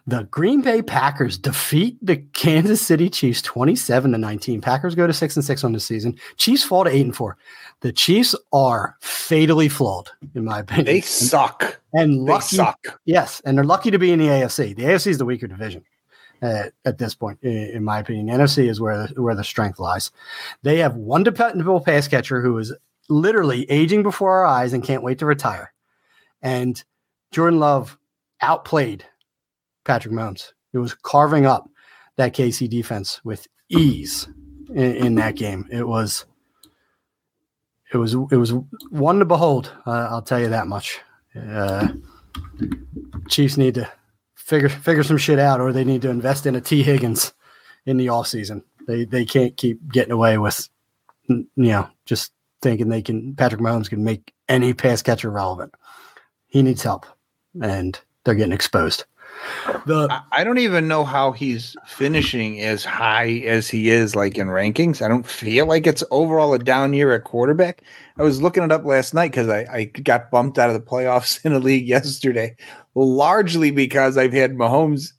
The 0.07 0.24
Green 0.31 0.62
Bay 0.62 0.81
Packers 0.81 1.37
defeat 1.37 1.98
the 2.01 2.16
Kansas 2.16 2.81
City 2.81 3.11
Chiefs 3.11 3.42
27 3.42 4.12
to 4.12 4.16
19. 4.16 4.62
Packers 4.62 4.94
go 4.94 5.07
to 5.07 5.12
6 5.12 5.37
and 5.37 5.44
6 5.44 5.64
on 5.64 5.72
the 5.72 5.81
season. 5.81 6.18
Chiefs 6.38 6.64
fall 6.64 6.85
to 6.85 6.90
8 6.90 7.05
and 7.05 7.14
4. 7.14 7.37
The 7.81 7.92
Chiefs 7.92 8.35
are 8.51 8.96
fatally 9.03 9.68
flawed 9.68 10.09
in 10.35 10.46
my 10.46 10.61
opinion. 10.61 10.87
They 10.87 11.01
suck. 11.03 11.79
and 11.92 12.27
They 12.27 12.33
lucky 12.33 12.57
suck. 12.57 13.01
Yes, 13.05 13.42
and 13.44 13.59
they're 13.59 13.64
lucky 13.66 13.90
to 13.90 13.98
be 13.98 14.11
in 14.11 14.18
the 14.18 14.29
AFC. 14.29 14.74
The 14.74 14.85
AFC 14.85 15.09
is 15.09 15.18
the 15.18 15.27
weaker 15.27 15.46
division 15.46 15.85
uh, 16.40 16.64
at 16.87 16.96
this 16.96 17.14
point, 17.14 17.38
in, 17.42 17.53
in 17.53 17.85
my 17.85 17.98
opinion. 17.98 18.29
NFC 18.29 18.66
is 18.66 18.81
where 18.81 19.07
the, 19.07 19.20
where 19.22 19.35
the 19.35 19.44
strength 19.44 19.79
lies. 19.79 20.11
They 20.62 20.79
have 20.79 20.94
one 20.96 21.22
dependable 21.22 21.81
pass 21.83 22.09
catcher 22.09 22.40
who 22.40 22.57
is 22.57 22.72
literally 23.08 23.68
aging 23.70 24.02
before 24.02 24.32
our 24.32 24.46
eyes 24.46 24.72
and 24.72 24.84
can't 24.84 25.02
wait 25.02 25.18
to 25.18 25.26
retire. 25.26 25.72
And 26.42 26.82
Jordan 27.32 27.58
Love 27.58 27.98
outplayed 28.40 29.04
Patrick 29.84 30.14
Mahomes. 30.14 30.52
It 30.72 30.78
was 30.78 30.94
carving 30.94 31.46
up 31.46 31.68
that 32.16 32.34
KC 32.34 32.68
defense 32.68 33.20
with 33.24 33.46
ease 33.68 34.28
in, 34.68 34.96
in 34.96 35.14
that 35.16 35.36
game. 35.36 35.66
It 35.70 35.86
was. 35.86 36.24
It 37.90 37.96
was 37.96 38.12
it 38.12 38.36
was 38.36 38.52
one 38.90 39.18
to 39.18 39.24
behold. 39.24 39.72
Uh, 39.86 40.08
I'll 40.10 40.20
tell 40.20 40.38
you 40.38 40.50
that 40.50 40.66
much. 40.66 41.00
Uh, 41.34 41.88
Chiefs 43.28 43.56
need 43.56 43.76
to 43.76 43.90
figure 44.34 44.68
figure 44.68 45.02
some 45.02 45.16
shit 45.16 45.38
out, 45.38 45.58
or 45.58 45.72
they 45.72 45.84
need 45.84 46.02
to 46.02 46.10
invest 46.10 46.44
in 46.44 46.54
a 46.54 46.60
Tee 46.60 46.82
Higgins 46.82 47.32
in 47.86 47.96
the 47.96 48.06
offseason. 48.06 48.62
They 48.86 49.06
they 49.06 49.24
can't 49.24 49.56
keep 49.56 49.90
getting 49.90 50.12
away 50.12 50.36
with 50.36 50.68
you 51.28 51.46
know 51.56 51.88
just 52.04 52.32
thinking 52.62 52.88
they 52.88 53.02
can 53.02 53.34
Patrick 53.36 53.60
Mahomes 53.60 53.88
can 53.88 54.04
make 54.04 54.32
any 54.48 54.74
pass 54.74 55.02
catcher 55.02 55.30
relevant. 55.30 55.74
He 56.48 56.62
needs 56.62 56.82
help, 56.82 57.06
and 57.62 57.98
they're 58.24 58.34
getting 58.34 58.52
exposed. 58.52 59.04
The 59.86 60.08
I- 60.10 60.40
I 60.40 60.44
don't 60.44 60.58
even 60.58 60.88
know 60.88 61.04
how 61.04 61.32
he's 61.32 61.76
finishing 61.86 62.60
as 62.60 62.84
high 62.84 63.42
as 63.46 63.68
he 63.68 63.90
is, 63.90 64.16
like 64.16 64.36
in 64.38 64.48
rankings. 64.48 65.02
I 65.02 65.08
don't 65.08 65.26
feel 65.26 65.66
like 65.66 65.86
it's 65.86 66.02
overall 66.10 66.54
a 66.54 66.58
down 66.58 66.92
year 66.94 67.12
at 67.12 67.24
quarterback. 67.24 67.82
I 68.18 68.22
was 68.22 68.42
looking 68.42 68.62
it 68.64 68.72
up 68.72 68.84
last 68.84 69.14
night 69.14 69.30
because 69.30 69.48
I, 69.48 69.66
I 69.72 69.84
got 69.84 70.30
bumped 70.30 70.58
out 70.58 70.70
of 70.70 70.74
the 70.74 70.80
playoffs 70.90 71.38
in 71.44 71.52
a 71.52 71.58
league 71.58 71.86
yesterday, 71.86 72.56
largely 72.94 73.70
because 73.70 74.16
I've 74.16 74.32
had 74.32 74.54
Mahomes 74.56 75.12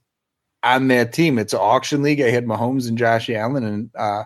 on 0.63 0.87
that 0.89 1.13
team. 1.13 1.39
It's 1.39 1.53
an 1.53 1.59
auction 1.61 2.01
league. 2.01 2.19
I 2.19 2.29
had 2.31 2.45
Mahomes 2.45 2.89
and 2.89 2.97
Josh 2.97 3.29
Allen, 3.29 3.63
and 3.63 3.89
uh, 3.97 4.23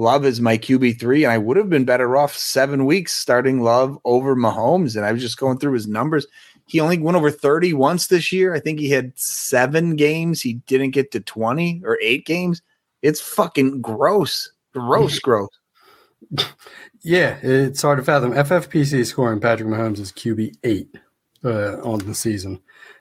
Love 0.00 0.24
is 0.24 0.40
my 0.40 0.56
QB 0.56 0.98
three, 0.98 1.24
and 1.24 1.32
I 1.32 1.36
would 1.36 1.58
have 1.58 1.68
been 1.68 1.84
better 1.84 2.16
off 2.16 2.34
seven 2.34 2.86
weeks 2.86 3.14
starting 3.14 3.60
Love 3.60 3.98
over 4.06 4.34
Mahomes. 4.34 4.96
And 4.96 5.04
I 5.04 5.12
was 5.12 5.20
just 5.20 5.36
going 5.36 5.58
through 5.58 5.74
his 5.74 5.86
numbers. 5.86 6.26
He 6.64 6.80
only 6.80 6.96
went 6.96 7.18
over 7.18 7.30
30 7.30 7.74
once 7.74 8.06
this 8.06 8.32
year. 8.32 8.54
I 8.54 8.60
think 8.60 8.80
he 8.80 8.88
had 8.88 9.12
seven 9.18 9.96
games. 9.96 10.40
He 10.40 10.54
didn't 10.54 10.92
get 10.92 11.10
to 11.10 11.20
20 11.20 11.82
or 11.84 11.98
eight 12.00 12.24
games. 12.24 12.62
It's 13.02 13.20
fucking 13.20 13.82
gross. 13.82 14.50
Gross, 14.72 15.18
gross. 15.20 15.50
yeah, 17.02 17.36
it's 17.42 17.82
hard 17.82 17.98
to 17.98 18.04
fathom. 18.04 18.32
FFPC 18.32 19.04
scoring 19.04 19.38
Patrick 19.38 19.68
Mahomes 19.68 19.98
is 19.98 20.12
QB 20.12 20.54
eight 20.64 20.96
uh, 21.44 21.74
on 21.82 21.98
the 21.98 22.14
season. 22.14 22.58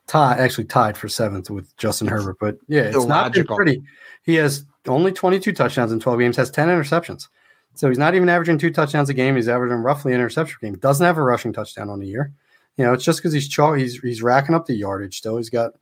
Tie 0.07 0.35
actually 0.38 0.65
tied 0.65 0.97
for 0.97 1.07
seventh 1.07 1.49
with 1.49 1.73
Justin 1.77 2.07
Herbert, 2.07 2.35
but 2.41 2.57
yeah, 2.67 2.91
it's 2.93 3.05
not 3.05 3.33
pretty. 3.33 3.81
He 4.23 4.35
has 4.35 4.65
only 4.88 5.12
22 5.12 5.52
touchdowns 5.54 5.92
in 5.92 6.00
12 6.00 6.20
games, 6.20 6.38
has 6.38 6.52
10 6.52 6.68
interceptions. 6.70 7.28
So 7.76 7.88
he's 7.88 7.98
not 7.98 8.15
even 8.15 8.30
averaging 8.30 8.58
two 8.58 8.72
touchdowns 8.72 9.10
a 9.10 9.13
game. 9.13 9.36
He's 9.36 9.48
averaging 9.48 9.78
roughly 9.78 10.13
an 10.13 10.20
interception 10.20 10.58
game. 10.62 10.78
Doesn't 10.78 11.06
have 11.06 11.18
a 11.18 11.24
rushing 11.24 11.54
touchdown 11.54 11.89
on 11.89 12.00
the 12.00 12.08
year. 12.08 12.34
You 12.78 12.86
know, 12.86 12.94
it's 12.94 13.04
just 13.04 13.20
because 13.20 13.34
he's 13.34 13.48
chalk, 13.48 13.78
he's 13.78 14.00
he's 14.00 14.22
racking 14.24 14.56
up 14.56 14.65
the 14.65 14.74
yardage 14.74 15.18
still. 15.18 15.38
He's 15.38 15.50
got 15.50 15.74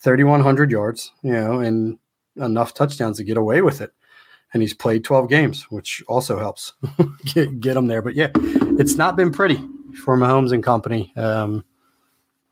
3,100 0.00 0.70
yards, 0.70 1.12
you 1.22 1.32
know, 1.32 1.60
and 1.60 1.98
enough 2.36 2.74
touchdowns 2.74 3.16
to 3.18 3.24
get 3.24 3.36
away 3.36 3.62
with 3.62 3.80
it. 3.80 3.90
And 4.52 4.62
he's 4.62 4.74
played 4.74 5.04
12 5.04 5.30
games, 5.30 5.62
which 5.70 6.02
also 6.08 6.38
helps 6.38 6.74
get, 7.24 7.60
get 7.60 7.76
him 7.76 7.86
there. 7.86 8.02
But 8.02 8.14
yeah, 8.14 8.30
it's 8.34 8.96
not 8.96 9.16
been 9.16 9.32
pretty 9.32 9.56
for 10.04 10.16
Mahomes 10.16 10.52
and 10.52 10.62
company 10.62 11.12
um, 11.16 11.64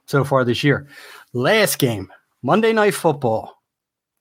so 0.07 0.25
far 0.25 0.45
this 0.45 0.65
year. 0.65 0.89
Last 1.35 1.79
game, 1.79 2.11
Monday 2.43 2.73
Night 2.73 2.95
Football, 2.95 3.60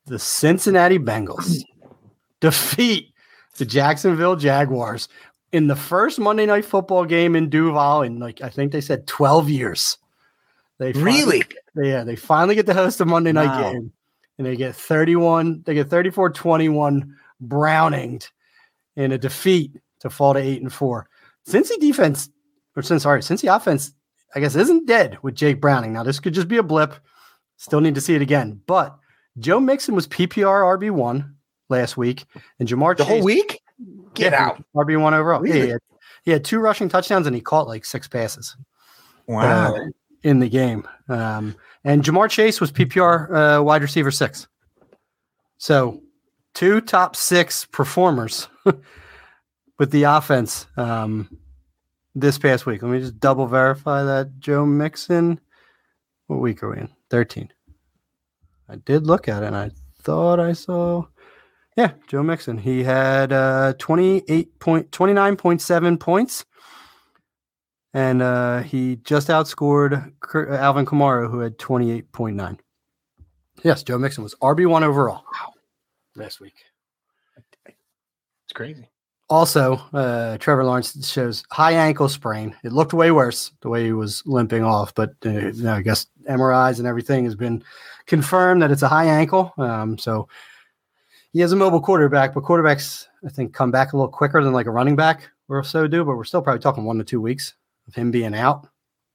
the 0.09 0.19
Cincinnati 0.19 0.99
Bengals 0.99 1.63
defeat 2.41 3.13
the 3.57 3.65
Jacksonville 3.65 4.35
Jaguars 4.35 5.07
in 5.51 5.67
the 5.67 5.75
first 5.75 6.19
Monday 6.19 6.45
night 6.45 6.65
football 6.65 7.05
game 7.05 7.35
in 7.35 7.49
Duval 7.49 8.01
in 8.03 8.19
like 8.19 8.41
I 8.41 8.49
think 8.49 8.71
they 8.71 8.81
said 8.81 9.07
12 9.07 9.49
years. 9.49 9.97
They 10.77 10.93
finally- 10.93 11.43
Really? 11.75 11.89
yeah, 11.89 12.03
they 12.03 12.15
finally 12.15 12.55
get 12.55 12.65
to 12.67 12.73
host 12.73 13.01
a 13.01 13.05
Monday 13.05 13.31
night 13.31 13.47
Wow. 13.47 13.71
game 13.73 13.91
and 14.37 14.47
they 14.47 14.55
get 14.55 14.75
31, 14.75 15.63
they 15.65 15.73
get 15.73 15.89
34-21 15.89 17.13
Browninged 17.45 18.29
in 18.95 19.11
a 19.11 19.17
defeat 19.17 19.71
to 19.99 20.09
fall 20.09 20.33
to 20.33 20.39
8 20.39 20.61
and 20.61 20.71
4. 20.73 21.07
Since 21.45 21.69
the 21.69 21.77
defense 21.79 22.29
or 22.75 22.81
since 22.81 23.03
sorry, 23.03 23.21
since 23.23 23.41
the 23.41 23.47
offense 23.53 23.91
I 24.35 24.39
guess 24.39 24.55
isn't 24.55 24.85
dead 24.87 25.17
with 25.23 25.33
Jake 25.35 25.59
Browning. 25.59 25.93
Now 25.93 26.03
this 26.03 26.19
could 26.19 26.33
just 26.35 26.47
be 26.47 26.57
a 26.57 26.63
blip. 26.63 26.93
Still 27.57 27.81
need 27.81 27.95
to 27.95 28.01
see 28.01 28.13
it 28.15 28.21
again. 28.21 28.61
But 28.67 28.95
Joe 29.37 29.59
Mixon 29.59 29.95
was 29.95 30.07
PPR 30.07 30.79
RB1 30.79 31.33
last 31.69 31.95
week 31.97 32.25
and 32.59 32.67
Ja'Marr 32.67 32.97
The 32.97 33.05
whole 33.05 33.23
week? 33.23 33.61
Get 34.13 34.33
out. 34.33 34.61
RB 34.75 34.99
one 34.99 35.13
overall. 35.13 35.45
Yeah, 35.45 35.53
Really? 35.53 35.65
he, 35.67 35.71
had, 35.71 35.79
he 36.23 36.31
had 36.31 36.43
two 36.43 36.59
rushing 36.59 36.89
touchdowns 36.89 37.27
and 37.27 37.35
he 37.35 37.41
caught 37.41 37.67
like 37.67 37.85
six 37.85 38.07
passes 38.07 38.57
Wow. 39.27 39.75
uh, 39.75 39.79
in 40.23 40.39
the 40.39 40.49
game. 40.49 40.87
Um, 41.07 41.55
and 41.83 42.03
Ja'Marr 42.03 42.29
Chase 42.29 42.59
was 42.59 42.71
PPR 42.71 43.59
uh, 43.59 43.63
wide 43.63 43.81
receiver 43.81 44.11
six. 44.11 44.47
So 45.57 46.01
two 46.53 46.81
top 46.81 47.15
six 47.15 47.65
performers 47.65 48.47
with 49.79 49.91
the 49.91 50.03
offense 50.03 50.65
um, 50.75 51.29
this 52.15 52.37
past 52.37 52.65
week. 52.65 52.81
Let 52.81 52.91
me 52.91 52.99
just 52.99 53.19
double 53.19 53.45
verify 53.47 54.03
that 54.03 54.39
Joe 54.39 54.65
Mixon. 54.65 55.39
What 56.27 56.41
week 56.41 56.61
are 56.63 56.71
we 56.71 56.79
in? 56.79 56.89
13. 57.11 57.49
I 58.69 58.75
did 58.77 59.07
look 59.07 59.27
at 59.27 59.43
it 59.43 59.47
and 59.47 59.55
I 59.55 59.71
thought 60.01 60.39
I 60.39 60.53
saw. 60.53 61.05
Yeah, 61.75 61.91
Joe 62.07 62.23
Mixon. 62.23 62.57
He 62.57 62.83
had 62.83 63.31
uh, 63.31 63.73
28 63.79 64.59
point, 64.59 64.91
29.7 64.91 65.99
points. 65.99 66.45
And 67.93 68.21
uh, 68.21 68.61
he 68.61 68.97
just 68.97 69.29
outscored 69.29 70.11
Alvin 70.33 70.85
Kamara, 70.85 71.29
who 71.29 71.39
had 71.39 71.57
28.9. 71.57 72.59
Yes, 73.63 73.83
Joe 73.83 73.97
Mixon 73.97 74.23
was 74.23 74.35
RB1 74.35 74.83
overall 74.83 75.23
last 76.15 76.39
week. 76.39 76.53
It's 77.65 78.53
crazy. 78.53 78.89
Also, 79.29 79.79
uh, 79.93 80.37
Trevor 80.39 80.65
Lawrence 80.65 81.07
shows 81.07 81.43
high 81.51 81.73
ankle 81.73 82.09
sprain. 82.09 82.55
It 82.63 82.71
looked 82.71 82.93
way 82.93 83.11
worse 83.11 83.51
the 83.61 83.69
way 83.69 83.85
he 83.85 83.91
was 83.91 84.23
limping 84.25 84.63
off, 84.63 84.93
but 84.95 85.11
uh, 85.23 85.51
I 85.67 85.81
guess 85.81 86.07
MRIs 86.27 86.79
and 86.79 86.87
everything 86.87 87.25
has 87.25 87.35
been 87.35 87.63
confirmed 88.09 88.61
that 88.61 88.71
it's 88.71 88.81
a 88.81 88.87
high 88.89 89.05
ankle. 89.05 89.53
Um, 89.57 89.97
so 89.97 90.27
he 91.31 91.39
has 91.39 91.51
a 91.51 91.55
mobile 91.55 91.79
quarterback, 91.79 92.33
but 92.33 92.43
quarterbacks 92.43 93.05
I 93.25 93.29
think 93.29 93.53
come 93.53 93.71
back 93.71 93.93
a 93.93 93.97
little 93.97 94.11
quicker 94.11 94.43
than 94.43 94.51
like 94.51 94.65
a 94.65 94.71
running 94.71 94.95
back 94.95 95.29
or 95.47 95.63
so 95.63 95.87
do. 95.87 96.03
But 96.03 96.17
we're 96.17 96.25
still 96.25 96.41
probably 96.41 96.59
talking 96.59 96.83
one 96.83 96.97
to 96.97 97.03
two 97.03 97.21
weeks 97.21 97.53
of 97.87 97.95
him 97.95 98.11
being 98.11 98.35
out. 98.35 98.67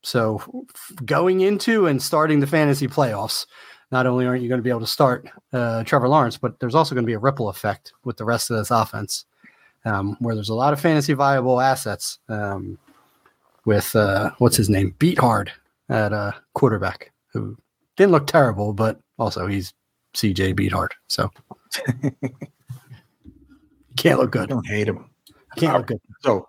So 0.03 0.67
going 1.05 1.41
into 1.41 1.87
and 1.87 2.01
starting 2.01 2.41
the 2.41 2.47
fantasy 2.47 2.87
playoffs, 2.87 3.47
not 3.91 4.07
only 4.07 4.27
aren't 4.27 4.43
you 4.43 4.49
going 4.49 4.59
to 4.59 4.63
be 4.63 4.71
able 4.71 4.81
to 4.81 4.87
start 4.87 5.29
uh, 5.53 5.83
Trevor 5.85 6.09
Lawrence, 6.09 6.37
but 6.37 6.61
there's 6.61 6.75
also 6.75 6.95
going 6.95 7.05
to 7.05 7.11
be 7.11 7.15
a 7.15 7.19
ripple 7.19 7.49
effect 7.49 7.93
with 8.05 8.17
the 8.17 8.25
rest 8.25 8.51
of 8.51 8.57
this 8.57 8.71
offense 8.71 9.25
um, 9.85 10.17
where 10.21 10.35
there's 10.35 10.51
a 10.51 10.55
lot 10.55 10.73
of 10.73 10.81
fantasy 10.81 11.15
viable 11.15 11.61
assets 11.61 12.19
um, 12.29 12.79
with 13.65 13.95
uh, 13.97 14.31
what's 14.39 14.57
his 14.57 14.69
name, 14.69 14.95
Beathard 14.99 15.49
at 15.89 16.13
uh, 16.13 16.33
quarterback, 16.55 17.13
who 17.33 17.57
didn't 17.97 18.13
look 18.13 18.27
terrible, 18.27 18.73
but 18.73 19.01
also 19.19 19.47
he's 19.47 19.73
CJ 20.15 20.55
Beathard, 20.55 20.91
so 21.09 21.31
can't 23.97 24.19
look 24.19 24.35
I 24.37 24.41
good. 24.41 24.49
don't 24.49 24.67
hate 24.67 24.89
him. 24.89 25.11
Can't 25.57 25.77
look 25.77 25.87
good. 25.87 26.01
So, 26.21 26.49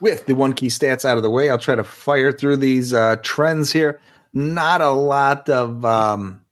with 0.00 0.26
the 0.26 0.34
one 0.34 0.52
key 0.52 0.68
stats 0.68 1.04
out 1.04 1.16
of 1.16 1.22
the 1.22 1.30
way, 1.30 1.50
I'll 1.50 1.58
try 1.58 1.74
to 1.74 1.84
fire 1.84 2.32
through 2.32 2.58
these 2.58 2.92
uh, 2.92 3.16
trends 3.22 3.72
here. 3.72 4.00
Not 4.32 4.80
a 4.80 4.90
lot 4.90 5.48
of 5.48 5.84
um, 5.84 6.44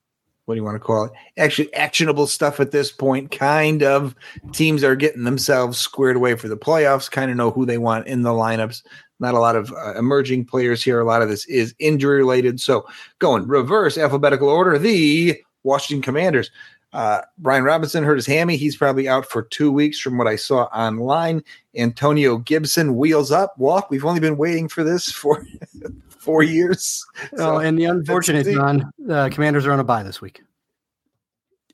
what 0.44 0.54
do 0.54 0.60
you 0.60 0.64
want 0.64 0.74
to 0.74 0.80
call 0.80 1.04
it? 1.04 1.12
Actually, 1.38 1.72
actionable 1.74 2.26
stuff 2.26 2.60
at 2.60 2.72
this 2.72 2.90
point. 2.90 3.30
Kind 3.30 3.82
of 3.82 4.14
teams 4.52 4.82
are 4.82 4.96
getting 4.96 5.24
themselves 5.24 5.78
squared 5.78 6.16
away 6.16 6.34
for 6.34 6.48
the 6.48 6.56
playoffs. 6.56 7.10
Kind 7.10 7.30
of 7.30 7.36
know 7.36 7.50
who 7.50 7.64
they 7.64 7.78
want 7.78 8.06
in 8.06 8.22
the 8.22 8.30
lineups. 8.30 8.82
Not 9.22 9.34
a 9.34 9.38
lot 9.38 9.56
of 9.56 9.72
uh, 9.72 9.94
emerging 9.94 10.44
players 10.46 10.82
here. 10.82 11.00
A 11.00 11.04
lot 11.04 11.22
of 11.22 11.28
this 11.28 11.46
is 11.46 11.74
injury 11.78 12.18
related. 12.18 12.60
So, 12.60 12.86
going 13.20 13.46
reverse 13.46 13.96
alphabetical 13.96 14.48
order, 14.48 14.78
the 14.78 15.40
Washington 15.62 16.02
Commanders. 16.02 16.50
Uh, 16.92 17.22
Brian 17.38 17.64
Robinson 17.64 18.04
hurt 18.04 18.16
his 18.16 18.26
hammy. 18.26 18.56
He's 18.56 18.76
probably 18.76 19.08
out 19.08 19.24
for 19.24 19.42
two 19.42 19.72
weeks 19.72 19.98
from 19.98 20.18
what 20.18 20.26
I 20.26 20.36
saw 20.36 20.64
online. 20.64 21.42
Antonio 21.74 22.36
Gibson 22.36 22.96
wheels 22.96 23.32
up, 23.32 23.56
walk. 23.56 23.90
We've 23.90 24.04
only 24.04 24.20
been 24.20 24.36
waiting 24.36 24.68
for 24.68 24.84
this 24.84 25.10
for 25.10 25.42
four 26.10 26.42
years. 26.42 27.06
Oh, 27.38 27.58
and 27.58 27.78
the 27.78 27.84
unfortunate, 27.86 28.44
the- 28.44 28.54
John, 28.54 28.92
uh, 29.08 29.30
Commanders 29.32 29.64
are 29.66 29.72
on 29.72 29.80
a 29.80 29.84
bye 29.84 30.02
this 30.02 30.20
week. 30.20 30.42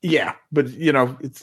yeah, 0.03 0.35
but 0.53 0.69
you 0.69 0.93
know, 0.93 1.17
it's, 1.21 1.43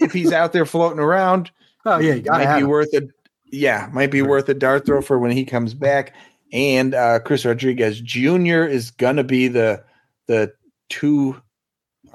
if 0.00 0.12
he's 0.12 0.32
out 0.32 0.52
there 0.52 0.66
floating 0.66 0.98
around, 0.98 1.50
Oh 1.86 1.98
yeah, 1.98 2.14
it 2.14 2.26
might 2.26 2.58
be 2.58 2.64
worth 2.64 2.94
it. 2.94 3.10
Yeah, 3.46 3.88
might 3.92 4.10
be 4.10 4.22
worth 4.22 4.48
a 4.48 4.54
dart 4.54 4.86
throw 4.86 5.00
for 5.02 5.18
when 5.18 5.30
he 5.30 5.44
comes 5.44 5.74
back. 5.74 6.14
And 6.52 6.94
uh, 6.94 7.20
Chris 7.20 7.44
Rodriguez 7.44 8.00
Jr. 8.00 8.64
is 8.64 8.90
gonna 8.90 9.24
be 9.24 9.48
the 9.48 9.82
the 10.26 10.52
two 10.88 11.40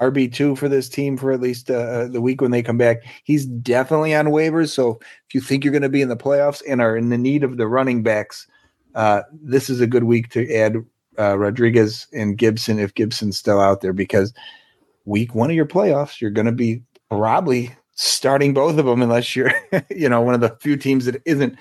RB 0.00 0.32
two 0.32 0.56
for 0.56 0.68
this 0.68 0.88
team 0.88 1.16
for 1.16 1.30
at 1.30 1.40
least 1.40 1.70
uh, 1.70 2.08
the 2.08 2.20
week 2.20 2.40
when 2.40 2.50
they 2.50 2.62
come 2.62 2.78
back. 2.78 3.02
He's 3.24 3.44
definitely 3.44 4.14
on 4.14 4.26
waivers. 4.26 4.70
So 4.70 4.98
if 5.28 5.34
you 5.34 5.40
think 5.40 5.62
you're 5.62 5.72
going 5.72 5.82
to 5.82 5.90
be 5.90 6.00
in 6.00 6.08
the 6.08 6.16
playoffs 6.16 6.62
and 6.66 6.80
are 6.80 6.96
in 6.96 7.10
the 7.10 7.18
need 7.18 7.44
of 7.44 7.58
the 7.58 7.66
running 7.66 8.02
backs, 8.02 8.46
uh, 8.94 9.22
this 9.30 9.68
is 9.68 9.80
a 9.80 9.86
good 9.86 10.04
week 10.04 10.30
to 10.30 10.52
add 10.54 10.76
uh, 11.18 11.38
Rodriguez 11.38 12.06
and 12.14 12.38
Gibson 12.38 12.78
if 12.78 12.94
Gibson's 12.94 13.36
still 13.36 13.60
out 13.60 13.82
there 13.82 13.92
because 13.92 14.32
week 15.04 15.34
one 15.34 15.50
of 15.50 15.56
your 15.56 15.66
playoffs, 15.66 16.20
you're 16.20 16.30
going 16.30 16.46
to 16.46 16.52
be 16.52 16.82
probably 17.10 17.70
starting 18.00 18.54
both 18.54 18.78
of 18.78 18.86
them 18.86 19.02
unless 19.02 19.36
you're, 19.36 19.52
you 19.90 20.08
know, 20.08 20.22
one 20.22 20.34
of 20.34 20.40
the 20.40 20.56
few 20.60 20.76
teams 20.76 21.04
that 21.04 21.20
isn't 21.26 21.56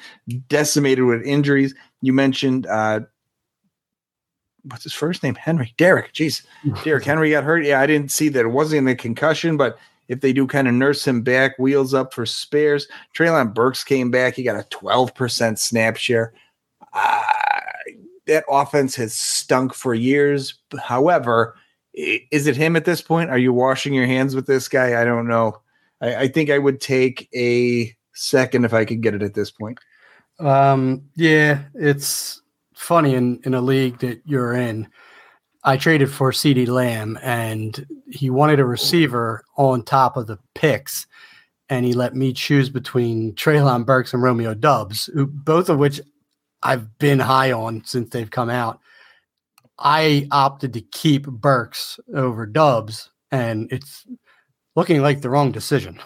decimated 0.48 1.04
with 1.04 1.22
injuries. 1.24 1.76
You 2.02 2.14
mentioned, 2.14 2.66
uh, 2.66 3.02
what's 4.64 4.84
his 4.84 4.94
first 4.94 5.22
name? 5.22 5.36
Henry. 5.36 5.74
Derek. 5.78 6.14
Jeez. 6.14 6.44
Derek 6.84 7.04
Henry 7.04 7.32
got 7.32 7.44
hurt. 7.44 7.66
Yeah, 7.66 7.82
I 7.82 7.88
didn't 7.88 8.12
see 8.12 8.30
that 8.30 8.46
it 8.46 8.50
wasn't 8.50 8.80
in 8.80 8.86
the 8.86 8.96
concussion, 8.96 9.58
but 9.58 9.78
if 10.08 10.22
they 10.22 10.32
do 10.32 10.48
kind 10.48 10.70
of 10.70 10.74
nurse 10.74 11.06
him 11.06 11.22
back, 11.24 11.60
wheels 11.60 11.94
up 11.94 12.14
for 12.14 12.26
Spears. 12.26 12.88
Treylon 13.14 13.54
Burks 13.54 13.84
came 13.84 14.10
back. 14.10 14.36
He 14.36 14.44
got 14.44 14.56
a 14.56 14.68
12% 14.70 15.60
snap 15.60 15.98
share. 15.98 16.34
Uh, 16.94 17.22
that 18.28 18.46
offense 18.50 18.96
has 18.96 19.14
stunk 19.14 19.74
for 19.74 19.94
years. 19.94 20.56
However, 20.82 21.58
is 21.94 22.48
it 22.48 22.56
him 22.56 22.78
at 22.78 22.86
this 22.86 23.02
point? 23.02 23.30
Are 23.30 23.38
you 23.38 23.52
washing 23.52 23.94
your 23.94 24.08
hands 24.08 24.36
with 24.36 24.48
this 24.48 24.70
guy? 24.70 25.00
I 25.00 25.04
don't 25.04 25.28
know. 25.28 25.62
I, 26.02 26.16
I 26.16 26.28
think 26.28 26.50
I 26.50 26.58
would 26.58 26.82
take 26.82 27.30
a 27.34 27.96
second 28.14 28.66
if 28.66 28.74
I 28.74 28.86
could 28.86 29.02
get 29.02 29.16
it 29.16 29.24
at 29.24 29.34
this 29.34 29.52
point. 29.52 29.80
Um, 30.40 31.04
yeah, 31.16 31.64
it's 31.76 32.42
funny 32.74 33.16
in, 33.16 33.40
in 33.44 33.54
a 33.54 33.62
league 33.62 34.00
that 34.00 34.22
you're 34.26 34.54
in. 34.54 34.88
I 35.64 35.76
traded 35.78 36.10
for 36.10 36.32
CeeDee 36.32 36.68
Lamb 36.68 37.20
and 37.22 37.86
he 38.10 38.30
wanted 38.30 38.60
a 38.60 38.66
receiver 38.66 39.44
on 39.58 39.84
top 39.84 40.16
of 40.16 40.28
the 40.28 40.40
picks. 40.56 41.06
And 41.70 41.86
he 41.86 41.94
let 41.94 42.16
me 42.16 42.34
choose 42.34 42.70
between 42.70 43.34
Treylon 43.36 43.86
Burks 43.86 44.14
and 44.14 44.24
Romeo 44.24 44.54
Doubs, 44.54 45.08
who, 45.14 45.28
both 45.28 45.70
of 45.70 45.78
which 45.78 46.02
I've 46.64 46.98
been 46.98 47.20
high 47.20 47.52
on 47.52 47.84
since 47.86 48.10
they've 48.10 48.32
come 48.32 48.50
out. 48.50 48.80
I 49.78 50.28
opted 50.32 50.74
to 50.74 50.82
keep 50.82 51.28
Burks 51.28 52.00
over 52.14 52.46
Doubs, 52.46 53.10
and 53.32 53.72
it's 53.72 54.06
looking 54.76 55.02
like 55.02 55.22
the 55.22 55.30
wrong 55.30 55.52
decision. 55.52 56.00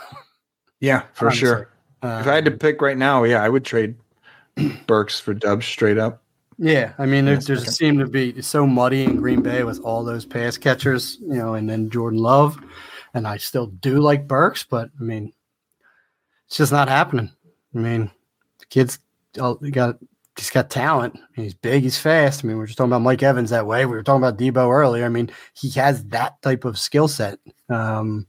Yeah, 0.80 1.04
for 1.14 1.28
honestly. 1.28 1.48
sure. 1.48 1.70
If 2.06 2.28
I 2.28 2.36
had 2.36 2.46
to 2.46 2.52
pick 2.52 2.82
right 2.82 2.98
now, 2.98 3.24
yeah, 3.24 3.42
I 3.42 3.48
would 3.48 3.64
trade 3.64 3.96
Burks 4.88 5.20
for 5.20 5.34
Doubs 5.34 5.66
straight 5.66 5.98
up. 5.98 6.22
Yeah, 6.58 6.94
I 6.98 7.06
mean, 7.06 7.26
there, 7.26 7.38
there's 7.38 7.62
okay. 7.62 7.72
seemed 7.72 8.00
to 8.00 8.08
be 8.08 8.42
so 8.42 8.68
muddy 8.68 9.04
in 9.04 9.18
Green 9.18 9.42
Bay 9.42 9.64
with 9.64 9.80
all 9.80 10.04
those 10.04 10.26
pass 10.26 10.58
catchers, 10.58 11.18
you 11.22 11.38
know, 11.38 11.56
and 11.56 11.70
then 11.70 11.90
Jordan 11.90 12.20
Love, 12.20 12.60
and 13.14 13.26
I 13.26 13.38
still 13.38 13.68
do 13.68 14.00
like 14.00 14.28
Burks, 14.28 14.64
but 14.64 14.90
I 15.00 15.04
mean, 15.04 15.34
it's 16.48 16.58
just 16.58 16.72
not 16.72 16.90
happening. 16.90 17.32
I 17.74 17.80
mean, 17.80 18.12
the 18.60 18.66
kid's 18.66 19.00
got 19.34 19.98
he's 20.38 20.50
got 20.50 20.70
talent. 20.70 21.20
He's 21.36 21.54
big, 21.54 21.84
he's 21.84 21.98
fast. 21.98 22.44
I 22.44 22.48
mean, 22.48 22.58
we 22.58 22.64
are 22.64 22.68
just 22.68 22.78
talking 22.78 22.92
about 22.92 23.02
Mike 23.02 23.24
Evans 23.24 23.50
that 23.50 23.66
way. 23.66 23.86
We 23.86 23.96
were 23.96 24.04
talking 24.04 24.24
about 24.24 24.38
Deebo 24.38 24.72
earlier. 24.72 25.06
I 25.06 25.10
mean, 25.10 25.30
he 25.54 25.70
has 25.72 26.04
that 26.06 26.42
type 26.42 26.66
of 26.66 26.78
skill 26.78 27.08
set. 27.08 27.40
Um, 27.70 28.28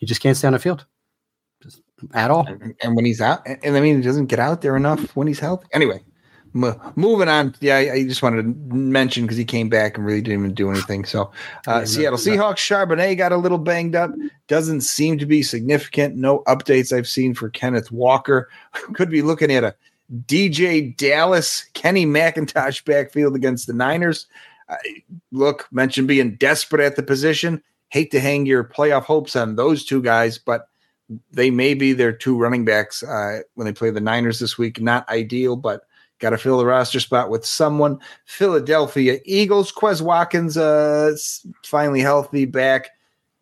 he 0.00 0.06
just 0.06 0.20
can't 0.20 0.36
stay 0.36 0.48
on 0.48 0.54
the 0.54 0.58
field, 0.58 0.86
just 1.62 1.82
at 2.14 2.30
all. 2.30 2.46
And, 2.46 2.74
and 2.82 2.96
when 2.96 3.04
he's 3.04 3.20
out, 3.20 3.46
and, 3.46 3.58
and 3.62 3.76
I 3.76 3.80
mean, 3.80 3.96
he 3.96 4.02
doesn't 4.02 4.26
get 4.26 4.40
out 4.40 4.62
there 4.62 4.76
enough 4.76 5.14
when 5.14 5.28
he's 5.28 5.38
healthy. 5.38 5.68
Anyway, 5.72 6.02
mo- 6.54 6.80
moving 6.96 7.28
on. 7.28 7.54
Yeah, 7.60 7.76
I, 7.76 7.92
I 7.92 8.04
just 8.04 8.22
wanted 8.22 8.42
to 8.42 8.74
mention 8.74 9.24
because 9.24 9.36
he 9.36 9.44
came 9.44 9.68
back 9.68 9.96
and 9.96 10.06
really 10.06 10.22
didn't 10.22 10.40
even 10.40 10.54
do 10.54 10.70
anything. 10.70 11.04
So, 11.04 11.30
uh, 11.66 11.84
Seattle 11.84 12.18
no. 12.18 12.24
Seahawks, 12.24 12.56
Charbonnet 12.56 13.18
got 13.18 13.32
a 13.32 13.36
little 13.36 13.58
banged 13.58 13.94
up. 13.94 14.10
Doesn't 14.48 14.80
seem 14.80 15.18
to 15.18 15.26
be 15.26 15.42
significant. 15.42 16.16
No 16.16 16.40
updates 16.46 16.96
I've 16.96 17.08
seen 17.08 17.34
for 17.34 17.50
Kenneth 17.50 17.92
Walker. 17.92 18.48
Could 18.94 19.10
be 19.10 19.22
looking 19.22 19.52
at 19.52 19.64
a 19.64 19.74
DJ 20.26 20.96
Dallas, 20.96 21.64
Kenny 21.74 22.06
McIntosh 22.06 22.84
backfield 22.84 23.36
against 23.36 23.66
the 23.66 23.72
Niners. 23.74 24.26
Uh, 24.68 24.76
look, 25.32 25.68
mentioned 25.72 26.08
being 26.08 26.36
desperate 26.36 26.80
at 26.80 26.96
the 26.96 27.02
position. 27.02 27.62
Hate 27.90 28.10
to 28.12 28.20
hang 28.20 28.46
your 28.46 28.64
playoff 28.64 29.04
hopes 29.04 29.36
on 29.36 29.56
those 29.56 29.84
two 29.84 30.02
guys, 30.02 30.38
but 30.38 30.66
they 31.32 31.50
may 31.50 31.74
be 31.74 31.92
their 31.92 32.12
two 32.12 32.38
running 32.38 32.64
backs 32.64 33.02
uh, 33.02 33.40
when 33.54 33.66
they 33.66 33.72
play 33.72 33.90
the 33.90 34.00
Niners 34.00 34.38
this 34.38 34.56
week. 34.56 34.80
Not 34.80 35.08
ideal, 35.08 35.56
but 35.56 35.82
got 36.18 36.30
to 36.30 36.38
fill 36.38 36.58
the 36.58 36.66
roster 36.66 37.00
spot 37.00 37.30
with 37.30 37.44
someone. 37.44 37.98
Philadelphia 38.26 39.18
Eagles, 39.24 39.72
Quez 39.72 40.00
Watkins, 40.00 40.56
uh, 40.56 41.16
finally 41.64 42.00
healthy 42.00 42.44
back 42.44 42.90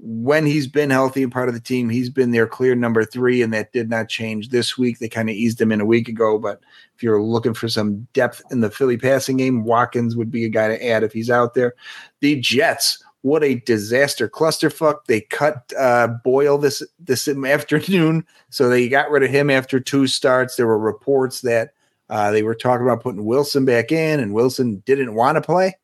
when 0.01 0.46
he's 0.46 0.68
been 0.68 0.90
healthy 0.90 1.22
and 1.24 1.32
part 1.32 1.49
of 1.49 1.55
the 1.55 1.61
team, 1.61 1.88
he's 1.88 2.09
been 2.09 2.30
their 2.30 2.46
clear 2.46 2.74
number 2.76 3.05
three, 3.05 3.42
and 3.42 3.53
that 3.53 3.72
did 3.72 3.90
not 3.90 4.09
change 4.09 4.51
this 4.51 4.78
week. 4.78 4.99
They 4.99 5.09
kind 5.09 5.28
of 5.28 5.34
eased 5.34 5.61
him 5.61 5.72
in 5.72 5.80
a 5.80 5.86
week 5.86 6.09
ago, 6.09 6.38
but 6.38 6.61
if 6.94 7.03
you're 7.03 7.20
looking 7.20 7.55
for 7.55 7.68
some 7.68 8.07
depth 8.12 8.40
in 8.51 8.61
the 8.61 8.70
Philly 8.70 8.96
passing 8.96 9.38
game, 9.38 9.64
Watkins 9.64 10.14
would 10.14 10.30
be 10.30 10.44
a 10.44 10.49
guy 10.49 10.68
to 10.68 10.86
add 10.86 11.03
if 11.03 11.12
he's 11.12 11.30
out 11.30 11.55
there. 11.55 11.74
The 12.20 12.40
Jets, 12.40 13.03
what 13.29 13.45
a 13.45 13.57
disaster 13.57 14.29
clusterfuck! 14.29 15.05
They 15.07 15.20
cut 15.20 15.72
uh, 15.79 16.09
Boyle 16.24 16.59
this 16.59 16.83
this 16.99 17.29
afternoon, 17.29 18.26
so 18.51 18.68
they 18.68 18.89
got 18.89 19.11
rid 19.11 19.22
of 19.22 19.31
him 19.31 19.51
after 19.51 19.79
two 19.79 20.07
starts. 20.07 20.57
There 20.57 20.66
were 20.66 20.79
reports 20.79 21.43
that 21.43 21.74
uh, 22.09 22.31
they 22.31 22.43
were 22.43 22.55
talking 22.55 22.87
about 22.87 23.03
putting 23.03 23.24
Wilson 23.24 23.64
back 23.64 23.93
in, 23.93 24.20
and 24.20 24.33
Wilson 24.33 24.83
didn't 24.87 25.14
want 25.14 25.37
to 25.37 25.43
play. 25.43 25.76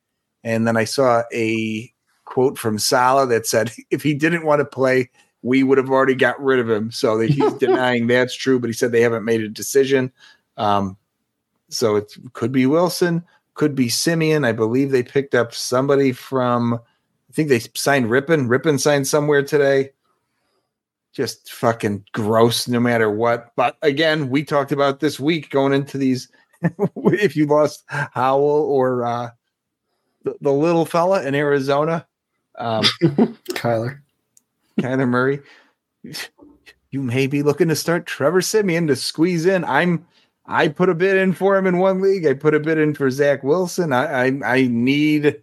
And 0.43 0.67
then 0.67 0.77
I 0.77 0.85
saw 0.85 1.23
a 1.33 1.93
quote 2.25 2.59
from 2.59 2.79
Saleh 2.79 3.29
that 3.29 3.47
said, 3.47 3.73
if 3.91 4.03
he 4.03 4.15
didn't 4.15 4.47
want 4.47 4.61
to 4.61 4.65
play, 4.65 5.11
we 5.43 5.63
would 5.63 5.79
have 5.79 5.91
already 5.91 6.15
got 6.15 6.43
rid 6.43 6.59
of 6.59 6.71
him. 6.71 6.91
So 6.91 7.19
that 7.19 7.31
he's 7.31 7.53
denying 7.59 8.07
that's 8.07 8.35
true, 8.35 8.59
but 8.59 8.69
he 8.69 8.75
said 8.75 8.93
they 8.93 9.03
haven't 9.03 9.25
made 9.25 9.43
a 9.43 9.49
decision. 9.49 10.13
Um, 10.57 10.97
so 11.69 11.97
it 11.97 12.15
could 12.33 12.53
be 12.53 12.67
Wilson, 12.67 13.25
could 13.55 13.75
be 13.75 13.89
Siemian. 13.89 14.45
I 14.45 14.53
believe 14.53 14.91
they 14.91 15.03
picked 15.03 15.35
up 15.35 15.55
somebody 15.55 16.13
from, 16.13 16.81
think 17.35 17.49
they 17.49 17.61
signed 17.75 18.07
Rypien. 18.07 18.47
Rypien 18.47 18.81
signed 18.81 19.07
somewhere 19.07 19.43
today. 19.43 19.91
Just 21.13 21.53
fucking 21.53 22.05
gross 22.13 22.67
no 22.67 22.81
matter 22.81 23.11
what. 23.11 23.53
But 23.57 23.77
again, 23.83 24.31
we 24.31 24.45
talked 24.45 24.73
about 24.73 25.01
this 25.01 25.21
week 25.21 25.51
going 25.51 25.73
into 25.73 25.99
these. 25.99 26.29
if 26.97 27.37
you 27.37 27.47
lost 27.47 27.85
Howell 27.89 28.43
or 28.45 29.05
uh, 29.05 29.31
the, 30.23 30.35
the 30.41 30.53
little 30.53 30.87
fella 30.87 31.23
in 31.25 31.35
Arizona, 31.35 32.07
um, 32.59 32.85
Kyler. 33.51 34.01
Kyler 34.81 35.09
Murray. 35.09 35.41
You 36.91 37.03
may 37.03 37.27
be 37.27 37.43
looking 37.43 37.69
to 37.69 37.77
start 37.77 38.07
Trevor 38.07 38.41
Siemian 38.41 38.87
to 38.87 38.97
squeeze 38.97 39.47
in. 39.47 39.65
I'm 39.65 40.07
I 40.47 40.69
put 40.69 40.91
a 40.91 40.95
bid 40.95 41.17
in 41.17 41.33
for 41.33 41.57
him 41.57 41.67
in 41.67 41.79
one 41.79 42.01
league. 42.01 42.27
I 42.27 42.35
put 42.35 42.55
a 42.55 42.61
bid 42.61 42.79
in 42.79 42.95
for 42.95 43.11
Zach 43.11 43.43
Wilson. 43.43 43.93
I 43.93 44.27
I, 44.27 44.41
I 44.45 44.67
need 44.69 45.43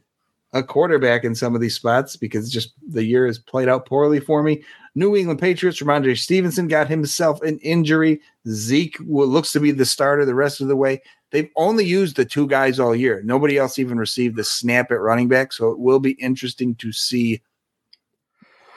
a 0.53 0.61
quarterback 0.61 1.23
in 1.23 1.33
some 1.33 1.55
of 1.55 1.61
these 1.61 1.75
spots 1.75 2.15
because 2.15 2.51
just 2.51 2.73
the 2.89 3.03
year 3.03 3.25
has 3.25 3.39
played 3.39 3.69
out 3.69 3.85
poorly 3.85 4.19
for 4.19 4.43
me. 4.43 4.63
New 4.95 5.15
England 5.15 5.39
Patriots, 5.39 5.79
Rhamondre 5.79 6.17
Stevenson 6.17 6.67
got 6.67 6.89
himself 6.89 7.41
an 7.41 7.57
injury. 7.59 8.19
Zeke 8.47 8.97
looks 8.99 9.53
to 9.53 9.59
be 9.59 9.71
the 9.71 9.85
starter 9.85 10.25
the 10.25 10.35
rest 10.35 10.59
of 10.59 10.67
the 10.67 10.75
way. 10.75 11.01
They've 11.31 11.49
only 11.55 11.85
used 11.85 12.17
the 12.17 12.25
two 12.25 12.45
guys 12.47 12.77
all 12.79 12.93
year. 12.93 13.21
Nobody 13.23 13.57
else 13.57 13.79
even 13.79 13.97
received 13.97 14.35
the 14.35 14.43
snap 14.43 14.91
at 14.91 14.99
running 14.99 15.29
back. 15.29 15.53
So 15.53 15.71
it 15.71 15.79
will 15.79 15.99
be 15.99 16.11
interesting 16.13 16.75
to 16.75 16.91
see 16.91 17.41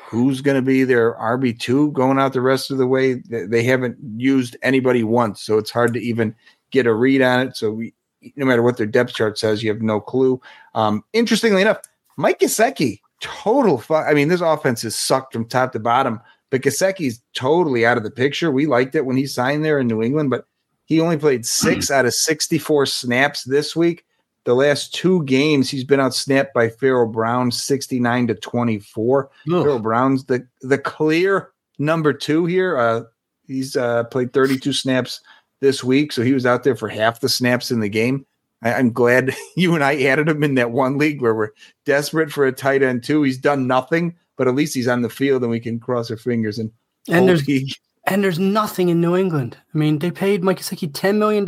who's 0.07 0.41
going 0.41 0.57
to 0.57 0.62
be 0.62 0.85
their 0.85 1.14
RB2 1.14 1.93
going 1.93 2.20
out 2.20 2.33
the 2.33 2.41
rest 2.41 2.70
of 2.70 2.79
the 2.79 2.87
way. 2.87 3.14
They 3.14 3.64
haven't 3.64 3.97
used 4.16 4.57
anybody 4.62 5.03
once. 5.03 5.43
So 5.43 5.59
it's 5.59 5.72
hard 5.72 5.93
to 5.95 6.01
even 6.01 6.37
get 6.70 6.87
a 6.87 6.95
read 6.95 7.22
on 7.22 7.49
it. 7.49 7.57
So 7.57 7.72
we, 7.72 7.95
no 8.37 8.47
matter 8.47 8.62
what 8.62 8.77
their 8.77 8.87
depth 8.87 9.14
chart 9.14 9.39
says, 9.39 9.62
you 9.62 9.70
have 9.70 9.83
no 9.83 10.01
clue. 10.01 10.41
Um, 10.75 11.05
interestingly 11.12 11.62
enough, 11.62 11.79
Mike 12.16 12.41
Gesicki, 12.41 13.01
total. 13.20 13.79
Fu- 13.79 13.95
I 13.95 14.14
mean, 14.14 14.29
this 14.29 14.41
offense 14.41 14.85
is 14.85 14.99
sucked 14.99 15.33
from 15.33 15.47
top 15.47 15.72
to 15.72 15.81
bottom, 15.81 16.20
but 16.51 16.62
Gesicki's 16.62 17.20
totally 17.35 17.85
out 17.87 17.97
of 17.97 18.03
the 18.03 18.11
picture. 18.11 18.51
We 18.51 18.66
liked 18.66 18.95
it 18.95 19.07
when 19.07 19.16
he 19.16 19.27
signed 19.27 19.64
there 19.64 19.79
in 19.79 19.87
New 19.87 20.03
England, 20.03 20.31
but 20.31 20.47
he 20.87 21.01
only 21.01 21.16
played 21.16 21.47
six 21.47 21.91
out 21.91 22.07
of 22.07 22.14
64 22.14 22.87
snaps 22.87 23.45
this 23.45 23.75
week. 23.75 24.05
The 24.45 24.55
last 24.55 24.95
two 24.95 25.25
games, 25.25 25.70
he's 25.70 25.85
been 25.85 26.01
outsnapped 26.01 26.53
by 26.55 26.68
Pharaoh 26.68 27.09
Brown 27.09 27.51
69 27.51 28.27
to 28.27 28.35
24. 28.35 29.25
Ugh. 29.25 29.31
Pharaoh 29.62 29.79
Brown's 29.79 30.25
the, 30.27 30.47
the 30.61 30.77
clear 30.77 31.51
number 31.79 32.12
two 32.12 32.45
here. 32.45 32.77
Uh, 32.77 33.03
he's 33.47 33.75
uh, 33.75 34.05
played 34.05 34.35
32 34.35 34.75
snaps 34.75 35.22
this 35.65 35.83
week, 35.83 36.12
so 36.12 36.23
he 36.23 36.35
was 36.35 36.47
out 36.47 36.62
there 36.62 36.77
for 36.77 36.89
half 36.89 37.21
the 37.21 37.29
snaps 37.29 37.71
in 37.71 37.81
the 37.81 37.89
game. 37.89 38.27
I, 38.62 38.79
am 38.79 38.93
glad 38.93 39.35
you 39.57 39.75
and 39.75 39.83
I 39.83 40.03
added 40.03 40.29
him 40.29 40.45
in 40.45 40.55
that 40.57 40.71
one 40.71 40.99
league 40.99 41.21
where 41.21 41.35
we're 41.35 41.51
desperate 41.85 42.31
for 42.31 42.47
a 42.47 42.53
tight 42.53 42.83
end 42.83 43.03
too. 43.03 43.23
He's 43.23 43.39
done 43.39 43.67
nothing, 43.67 44.15
but 44.37 44.47
at 44.47 44.55
least 44.55 44.75
he's 44.75 44.89
on 44.89 45.03
the 45.03 45.11
field 45.11 45.43
and 45.43 45.51
we 45.51 45.61
can 45.61 45.81
cross 45.81 46.11
our 46.11 46.17
fingers 46.17 46.59
and 46.59 46.71
and 47.09 47.29
there's 47.29 47.43
he, 47.43 47.75
and 48.07 48.23
there's 48.23 48.39
nothing 48.39 48.89
in 48.89 49.01
New 49.01 49.17
England. 49.17 49.57
I 49.75 49.79
mean, 49.79 49.99
they 49.99 50.11
paid 50.11 50.43
Mike 50.43 50.59
Gesicki 50.59 50.91
$10 50.91 51.19
million 51.19 51.47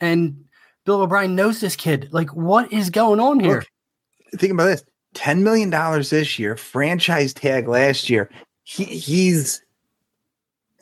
and 0.00 0.44
Bill 0.84 1.02
O'Brien 1.02 1.36
knows 1.36 1.60
this 1.60 1.76
kid. 1.76 2.08
Like, 2.10 2.30
what 2.30 2.72
is 2.72 2.90
going 2.90 3.20
on 3.20 3.38
here? 3.38 3.64
Look, 4.32 4.40
think 4.40 4.52
about 4.52 4.66
this 4.66 4.84
$10 5.14 5.42
million 5.42 5.70
this 6.02 6.38
year, 6.38 6.56
franchise 6.56 7.34
tag 7.34 7.68
last 7.68 8.10
year. 8.10 8.30
He, 8.64 8.84
he's, 8.84 9.62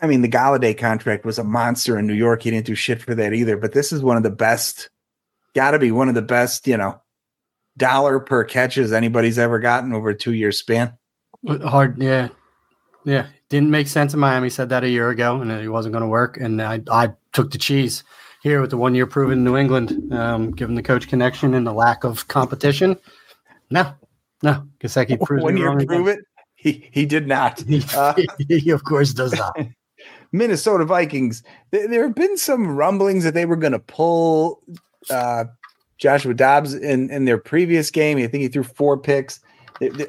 I 0.02 0.06
mean, 0.06 0.22
the 0.22 0.28
Golladay 0.28 0.76
contract 0.76 1.24
was 1.24 1.38
a 1.38 1.44
monster 1.44 1.98
in 1.98 2.06
New 2.06 2.14
York. 2.14 2.42
He 2.42 2.50
didn't 2.50 2.66
do 2.66 2.74
shit 2.74 3.02
for 3.02 3.14
that 3.14 3.32
either, 3.32 3.56
but 3.56 3.72
this 3.72 3.92
is 3.92 4.02
one 4.02 4.16
of 4.16 4.22
the 4.22 4.30
best, 4.30 4.88
got 5.54 5.72
to 5.72 5.78
be 5.78 5.90
one 5.90 6.08
of 6.08 6.14
the 6.14 6.22
best, 6.22 6.66
you 6.66 6.76
know, 6.76 7.00
dollar 7.76 8.20
per 8.20 8.44
catches 8.44 8.92
anybody's 8.92 9.38
ever 9.38 9.58
gotten 9.58 9.92
over 9.92 10.10
a 10.10 10.16
two 10.16 10.32
year 10.32 10.52
span. 10.52 10.96
Hard, 11.46 12.00
yeah. 12.02 12.28
Yeah, 13.04 13.26
didn't 13.48 13.70
make 13.70 13.88
sense 13.88 14.12
in 14.12 14.20
Miami. 14.20 14.50
Said 14.50 14.68
that 14.68 14.84
a 14.84 14.88
year 14.88 15.08
ago, 15.08 15.40
and 15.40 15.50
it 15.50 15.68
wasn't 15.68 15.92
going 15.92 16.02
to 16.02 16.08
work. 16.08 16.36
And 16.36 16.60
I, 16.60 16.82
I 16.90 17.10
took 17.32 17.50
the 17.50 17.58
cheese 17.58 18.04
here 18.42 18.60
with 18.60 18.70
the 18.70 18.76
one 18.76 18.94
year 18.94 19.06
proven 19.06 19.38
in 19.38 19.44
New 19.44 19.56
England, 19.56 20.12
um, 20.12 20.50
given 20.50 20.74
the 20.74 20.82
coach 20.82 21.08
connection 21.08 21.54
and 21.54 21.66
the 21.66 21.72
lack 21.72 22.04
of 22.04 22.28
competition. 22.28 22.98
No, 23.70 23.94
no, 24.42 24.66
Gesicki 24.80 25.18
proves 25.24 25.42
one 25.42 25.56
year 25.56 25.72
prove 25.72 26.08
again. 26.08 26.08
it. 26.08 26.18
He 26.56 26.88
he 26.92 27.06
did 27.06 27.26
not. 27.26 27.62
Uh, 27.94 28.14
he 28.48 28.70
of 28.70 28.84
course 28.84 29.12
does 29.12 29.32
not. 29.32 29.56
Minnesota 30.32 30.84
Vikings. 30.84 31.42
There, 31.70 31.88
there, 31.88 32.02
have 32.04 32.14
been 32.14 32.36
some 32.36 32.76
rumblings 32.76 33.24
that 33.24 33.34
they 33.34 33.46
were 33.46 33.56
going 33.56 33.72
to 33.72 33.78
pull 33.78 34.62
uh, 35.08 35.44
Joshua 35.98 36.34
Dobbs 36.34 36.74
in 36.74 37.10
in 37.10 37.24
their 37.24 37.38
previous 37.38 37.90
game. 37.90 38.18
I 38.18 38.26
think 38.26 38.42
he 38.42 38.48
threw 38.48 38.64
four 38.64 38.98
picks. 38.98 39.40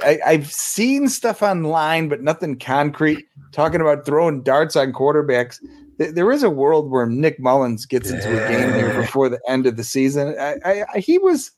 I, 0.04 0.20
have 0.26 0.52
seen 0.52 1.08
stuff 1.08 1.42
online, 1.42 2.10
but 2.10 2.22
nothing 2.22 2.60
concrete. 2.60 3.26
Talking 3.54 3.80
about 3.80 4.06
throwing 4.06 4.44
darts 4.44 4.76
on 4.76 4.92
quarterbacks. 4.92 5.60
There 5.98 6.32
is 6.32 6.44
a 6.44 6.50
world 6.50 6.90
where 6.90 7.06
Nick 7.06 7.40
Mullens 7.40 7.86
gets 7.86 8.10
into 8.10 8.28
a 8.28 8.50
game 8.50 8.72
there 8.72 9.00
before 9.00 9.30
the 9.30 9.40
end 9.48 9.68
of 9.68 9.78
the 9.78 9.84
season. 9.84 10.36
I, 10.38 10.84
I, 10.94 11.00
he 11.00 11.18
was 11.18 11.52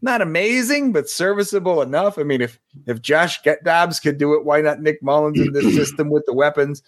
not 0.00 0.22
amazing, 0.22 0.92
but 0.92 1.08
serviceable 1.08 1.82
enough. 1.82 2.18
I 2.18 2.22
mean, 2.22 2.40
if 2.40 2.58
if 2.86 3.02
Josh 3.02 3.40
Dobbs 3.64 4.00
could 4.00 4.16
do 4.16 4.34
it, 4.34 4.44
why 4.44 4.60
not 4.60 4.80
Nick 4.80 5.02
Mullens 5.02 5.40
in 5.40 5.52
this 5.52 5.74
system 5.74 6.08
with 6.10 6.24
the 6.26 6.34
weapons? 6.34 6.82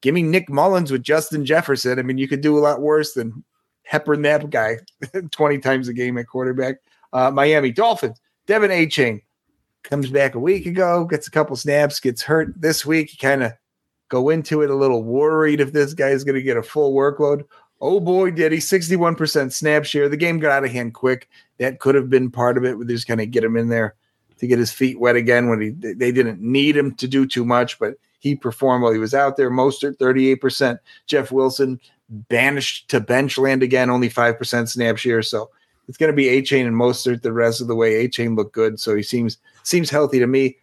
Give 0.00 0.14
me 0.14 0.22
Nick 0.22 0.48
Mullens 0.48 0.90
with 0.90 1.02
Justin 1.02 1.44
Jefferson. 1.44 1.98
I 1.98 2.02
mean, 2.02 2.18
you 2.18 2.28
could 2.28 2.40
do 2.40 2.56
a 2.56 2.60
lot 2.60 2.80
worse 2.80 3.12
than 3.14 3.44
Hepper 3.90 4.20
that 4.22 4.50
guy 4.50 4.78
20 5.30 5.58
times 5.58 5.88
a 5.88 5.92
game 5.92 6.18
at 6.18 6.26
quarterback. 6.26 6.76
Uh, 7.12 7.30
Miami 7.30 7.70
Dolphins, 7.70 8.20
De'Von 8.46 8.70
Achane 8.70 9.22
comes 9.82 10.10
back 10.10 10.34
a 10.34 10.40
week 10.40 10.66
ago, 10.66 11.04
gets 11.04 11.28
a 11.28 11.30
couple 11.30 11.56
snaps, 11.56 12.00
gets 12.00 12.22
hurt 12.22 12.52
this 12.60 12.84
week. 12.84 13.12
You 13.12 13.18
kind 13.18 13.42
of 13.42 13.52
go 14.08 14.30
into 14.30 14.62
it 14.62 14.70
a 14.70 14.74
little 14.74 15.02
worried 15.02 15.60
if 15.60 15.72
this 15.72 15.94
guy 15.94 16.08
is 16.08 16.24
going 16.24 16.34
to 16.34 16.42
get 16.42 16.56
a 16.56 16.62
full 16.62 16.94
workload. 16.94 17.44
Oh 17.80 18.00
boy, 18.00 18.30
did 18.30 18.52
he 18.52 18.58
61% 18.58 19.52
snap 19.52 19.84
share. 19.84 20.08
The 20.08 20.16
game 20.16 20.38
got 20.38 20.52
out 20.52 20.64
of 20.64 20.72
hand 20.72 20.94
quick. 20.94 21.28
That 21.58 21.78
could 21.78 21.94
have 21.94 22.10
been 22.10 22.30
part 22.30 22.56
of 22.56 22.64
it. 22.64 22.78
We 22.78 22.86
just 22.86 23.06
kind 23.06 23.20
of 23.20 23.30
get 23.30 23.44
him 23.44 23.56
in 23.56 23.68
there 23.68 23.94
to 24.38 24.46
get 24.46 24.58
his 24.58 24.72
feet 24.72 24.98
wet 24.98 25.16
again 25.16 25.48
when 25.48 25.60
he 25.60 25.70
they 25.70 26.12
didn't 26.12 26.40
need 26.40 26.76
him 26.76 26.94
to 26.96 27.08
do 27.08 27.26
too 27.26 27.44
much, 27.44 27.78
but 27.78 27.94
he 28.26 28.34
performed 28.34 28.82
while 28.82 28.92
he 28.92 28.98
was 28.98 29.14
out 29.14 29.36
there. 29.36 29.50
Mostert 29.50 29.96
38%. 29.98 30.78
Jeff 31.06 31.30
Wilson 31.30 31.80
banished 32.08 32.88
to 32.88 33.00
bench 33.00 33.38
land 33.38 33.62
again, 33.62 33.90
only 33.90 34.08
5% 34.08 34.68
snap 34.68 34.96
share. 34.96 35.22
So 35.22 35.50
it's 35.88 35.96
going 35.96 36.10
to 36.10 36.16
be 36.16 36.24
Achane 36.26 36.66
and 36.66 36.76
Mostert 36.76 37.22
the 37.22 37.32
rest 37.32 37.60
of 37.60 37.68
the 37.68 37.76
way. 37.76 38.06
Achane 38.06 38.36
looked 38.36 38.52
good, 38.52 38.80
so 38.80 38.94
he 38.94 39.02
seems 39.02 39.38
seems 39.62 39.90
healthy 39.90 40.18
to 40.18 40.26
me. 40.26 40.56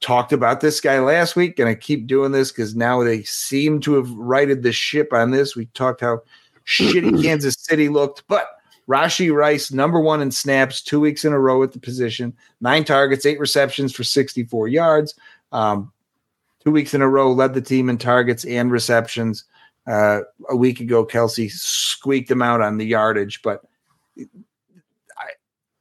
Talked 0.00 0.32
about 0.32 0.60
this 0.60 0.80
guy 0.80 0.98
last 0.98 1.36
week. 1.36 1.56
Going 1.56 1.72
to 1.72 1.80
keep 1.80 2.06
doing 2.06 2.32
this 2.32 2.50
because 2.50 2.74
now 2.74 3.02
they 3.04 3.22
seem 3.22 3.80
to 3.80 3.94
have 3.94 4.10
righted 4.12 4.62
the 4.62 4.72
ship 4.72 5.12
on 5.12 5.30
this. 5.30 5.54
We 5.54 5.66
talked 5.66 6.00
how 6.00 6.22
shitty 6.66 7.22
Kansas 7.22 7.56
City 7.58 7.88
looked, 7.88 8.24
but 8.26 8.48
Rashee 8.88 9.32
Rice, 9.32 9.70
number 9.70 10.00
one 10.00 10.20
in 10.22 10.30
snaps, 10.30 10.82
two 10.82 10.98
weeks 10.98 11.24
in 11.24 11.32
a 11.32 11.38
row 11.38 11.62
at 11.62 11.72
the 11.72 11.78
position, 11.78 12.34
nine 12.60 12.84
targets, 12.84 13.24
eight 13.24 13.38
receptions 13.38 13.94
for 13.94 14.02
64 14.02 14.68
yards. 14.68 15.14
Um, 15.52 15.91
two 16.62 16.70
weeks 16.70 16.94
in 16.94 17.02
a 17.02 17.08
row, 17.08 17.32
led 17.32 17.54
the 17.54 17.60
team 17.60 17.88
in 17.88 17.98
targets 17.98 18.44
and 18.44 18.70
receptions. 18.70 19.44
Uh, 19.86 20.20
a 20.48 20.56
week 20.56 20.80
ago, 20.80 21.04
Kelce 21.04 21.50
squeaked 21.50 22.28
them 22.28 22.42
out 22.42 22.60
on 22.60 22.78
the 22.78 22.86
yardage, 22.86 23.42
but 23.42 23.62
I, 24.16 25.30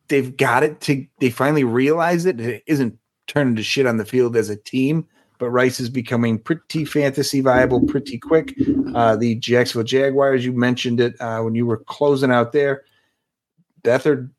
they've 0.07 0.35
got 0.35 0.63
it 0.63 0.81
to. 0.81 1.05
They 1.19 1.29
finally 1.29 1.63
realize 1.63 2.25
it. 2.25 2.41
It 2.41 2.63
isn't 2.65 2.97
turning 3.27 3.55
to 3.55 3.63
shit 3.63 3.85
on 3.85 3.97
the 3.97 4.05
field 4.05 4.35
as 4.35 4.49
a 4.49 4.55
team, 4.55 5.07
but 5.37 5.51
Rice 5.51 5.79
is 5.79 5.89
becoming 5.89 6.39
pretty 6.39 6.83
fantasy 6.83 7.41
viable 7.41 7.85
pretty 7.85 8.17
quick. 8.17 8.55
Uh, 8.95 9.15
the 9.15 9.35
Jacksonville 9.35 9.85
Jaguars, 9.85 10.43
you 10.43 10.51
mentioned 10.51 10.99
it 10.99 11.15
uh, 11.21 11.41
when 11.41 11.53
you 11.53 11.65
were 11.65 11.77
closing 11.77 12.31
out 12.31 12.53
there. 12.53 12.83
Beathard 13.83 14.31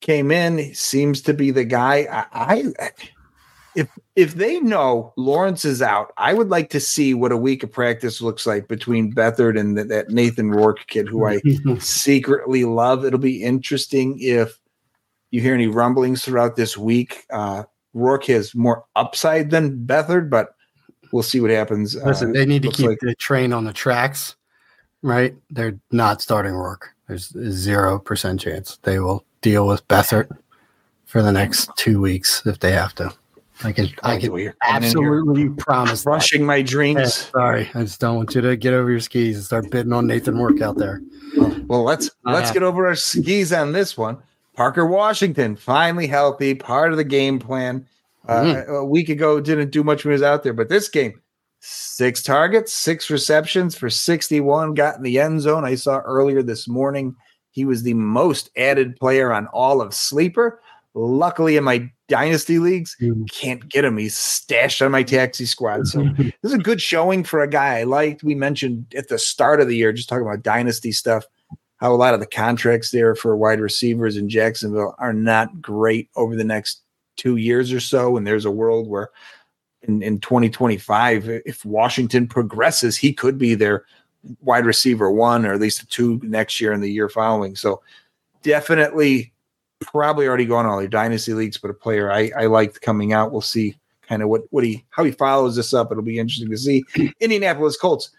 came 0.00 0.30
in, 0.30 0.74
seems 0.74 1.22
to 1.22 1.34
be 1.34 1.50
the 1.50 1.64
guy. 1.64 2.06
I, 2.32 2.72
I 2.78 2.90
if 3.74 3.88
if 4.16 4.34
they 4.34 4.60
know 4.60 5.12
Lawrence 5.16 5.64
is 5.64 5.80
out, 5.80 6.12
I 6.16 6.34
would 6.34 6.48
like 6.48 6.70
to 6.70 6.80
see 6.80 7.14
what 7.14 7.32
a 7.32 7.36
week 7.36 7.62
of 7.62 7.72
practice 7.72 8.20
looks 8.20 8.46
like 8.46 8.68
between 8.68 9.12
Beathard 9.12 9.58
and 9.58 9.76
that, 9.78 9.88
that 9.88 10.10
Nathan 10.10 10.50
Rourke 10.50 10.86
kid, 10.86 11.08
who 11.08 11.26
I 11.26 11.40
secretly 11.78 12.64
love. 12.64 13.04
It'll 13.04 13.18
be 13.18 13.42
interesting 13.42 14.18
if 14.20 14.58
you 15.30 15.40
hear 15.40 15.54
any 15.54 15.66
rumblings 15.66 16.24
throughout 16.24 16.56
this 16.56 16.76
week. 16.76 17.24
Uh, 17.30 17.64
Rourke 17.94 18.26
has 18.26 18.54
more 18.54 18.84
upside 18.96 19.50
than 19.50 19.84
Beathard, 19.86 20.28
but 20.30 20.54
we'll 21.12 21.22
see 21.22 21.40
what 21.40 21.50
happens. 21.50 21.94
Listen, 21.96 22.30
uh, 22.30 22.32
they 22.34 22.46
need 22.46 22.62
to 22.62 22.70
keep 22.70 22.88
like- 22.88 22.98
the 23.00 23.14
train 23.14 23.52
on 23.52 23.64
the 23.64 23.72
tracks, 23.72 24.36
right? 25.02 25.34
They're 25.50 25.78
not 25.90 26.20
starting 26.20 26.52
Rourke. 26.52 26.88
There's 27.08 27.28
zero 27.50 27.98
percent 27.98 28.40
chance 28.40 28.78
they 28.82 28.98
will 28.98 29.24
deal 29.40 29.66
with 29.66 29.86
Beathard 29.88 30.28
for 31.04 31.22
the 31.22 31.32
next 31.32 31.70
two 31.76 32.00
weeks 32.00 32.42
if 32.46 32.60
they 32.60 32.72
have 32.72 32.94
to. 32.94 33.12
I 33.64 33.72
can, 33.72 33.88
I 34.02 34.18
can 34.18 34.52
absolutely 34.64 35.50
promise. 35.50 36.04
Rushing 36.04 36.42
that. 36.42 36.46
my 36.46 36.62
dreams. 36.62 36.98
Yeah, 36.98 37.06
sorry, 37.06 37.70
I 37.74 37.82
just 37.82 38.00
don't 38.00 38.16
want 38.16 38.34
you 38.34 38.40
to 38.40 38.56
get 38.56 38.72
over 38.72 38.90
your 38.90 39.00
skis 39.00 39.36
and 39.36 39.44
start 39.44 39.70
bidding 39.70 39.92
on 39.92 40.06
Nathan 40.06 40.36
Rourke 40.36 40.60
out 40.60 40.78
there. 40.78 41.00
Well, 41.66 41.84
let's 41.84 42.10
let's 42.24 42.50
get 42.50 42.62
over 42.62 42.86
our 42.86 42.94
skis 42.94 43.52
on 43.52 43.72
this 43.72 43.96
one. 43.96 44.18
Parker 44.54 44.86
Washington 44.86 45.56
finally 45.56 46.06
healthy, 46.06 46.54
part 46.54 46.92
of 46.92 46.98
the 46.98 47.04
game 47.04 47.38
plan. 47.38 47.86
Uh, 48.28 48.42
mm. 48.42 48.66
A 48.68 48.84
week 48.84 49.08
ago, 49.08 49.40
didn't 49.40 49.70
do 49.70 49.82
much 49.82 50.04
when 50.04 50.12
he 50.12 50.14
was 50.14 50.22
out 50.22 50.42
there, 50.42 50.52
but 50.52 50.68
this 50.68 50.88
game, 50.88 51.20
six 51.60 52.22
targets, 52.22 52.72
six 52.72 53.10
receptions 53.10 53.76
for 53.76 53.90
61, 53.90 54.74
got 54.74 54.96
in 54.96 55.02
the 55.02 55.18
end 55.18 55.40
zone. 55.40 55.64
I 55.64 55.74
saw 55.74 55.98
earlier 55.98 56.42
this 56.42 56.68
morning 56.68 57.16
he 57.52 57.64
was 57.64 57.82
the 57.82 57.94
most 57.94 58.50
added 58.56 58.96
player 58.96 59.32
on 59.32 59.46
all 59.48 59.80
of 59.80 59.94
Sleeper. 59.94 60.60
Luckily, 60.94 61.56
in 61.56 61.64
my 61.64 61.90
dynasty 62.12 62.58
leagues, 62.58 62.94
mm. 63.00 63.26
can't 63.30 63.66
get 63.70 63.86
him. 63.86 63.96
He's 63.96 64.14
stashed 64.14 64.82
on 64.82 64.90
my 64.90 65.02
taxi 65.02 65.46
squad. 65.46 65.86
So 65.86 66.04
this 66.18 66.34
is 66.42 66.52
a 66.52 66.58
good 66.58 66.78
showing 66.78 67.24
for 67.24 67.40
a 67.40 67.48
guy 67.48 67.78
I 67.78 67.84
liked. 67.84 68.22
We 68.22 68.34
mentioned 68.34 68.92
at 68.94 69.08
the 69.08 69.18
start 69.18 69.62
of 69.62 69.68
the 69.68 69.76
year, 69.76 69.94
just 69.94 70.10
talking 70.10 70.26
about 70.26 70.42
dynasty 70.42 70.92
stuff, 70.92 71.24
how 71.78 71.90
a 71.90 71.96
lot 71.96 72.12
of 72.12 72.20
the 72.20 72.26
contracts 72.26 72.90
there 72.90 73.14
for 73.14 73.34
wide 73.34 73.60
receivers 73.60 74.18
in 74.18 74.28
Jacksonville 74.28 74.94
are 74.98 75.14
not 75.14 75.62
great 75.62 76.10
over 76.14 76.36
the 76.36 76.44
next 76.44 76.82
two 77.16 77.36
years 77.36 77.72
or 77.72 77.80
so. 77.80 78.18
And 78.18 78.26
there's 78.26 78.44
a 78.44 78.50
world 78.50 78.88
where 78.88 79.08
in, 79.80 80.02
in 80.02 80.20
2025, 80.20 81.30
if 81.46 81.64
Washington 81.64 82.28
progresses, 82.28 82.94
he 82.94 83.14
could 83.14 83.38
be 83.38 83.54
their 83.54 83.86
wide 84.42 84.66
receiver 84.66 85.10
one 85.10 85.46
or 85.46 85.54
at 85.54 85.60
least 85.60 85.90
two 85.90 86.20
next 86.22 86.60
year 86.60 86.72
and 86.72 86.82
the 86.82 86.92
year 86.92 87.08
following. 87.08 87.56
So 87.56 87.80
definitely 88.42 89.32
probably 89.84 90.26
already 90.26 90.46
gone 90.46 90.66
all 90.66 90.80
your 90.80 90.88
dynasty 90.88 91.34
leagues, 91.34 91.58
but 91.58 91.70
a 91.70 91.74
player 91.74 92.10
I, 92.10 92.30
I 92.36 92.46
liked 92.46 92.80
coming 92.80 93.12
out. 93.12 93.32
We'll 93.32 93.40
see 93.40 93.76
kind 94.08 94.22
of 94.22 94.28
what, 94.28 94.42
what 94.50 94.64
he 94.64 94.84
how 94.90 95.04
he 95.04 95.12
follows 95.12 95.56
this 95.56 95.72
up. 95.72 95.90
It'll 95.90 96.02
be 96.02 96.18
interesting 96.18 96.50
to 96.50 96.56
see. 96.56 96.84
Indianapolis 97.20 97.76
Colts, 97.76 98.10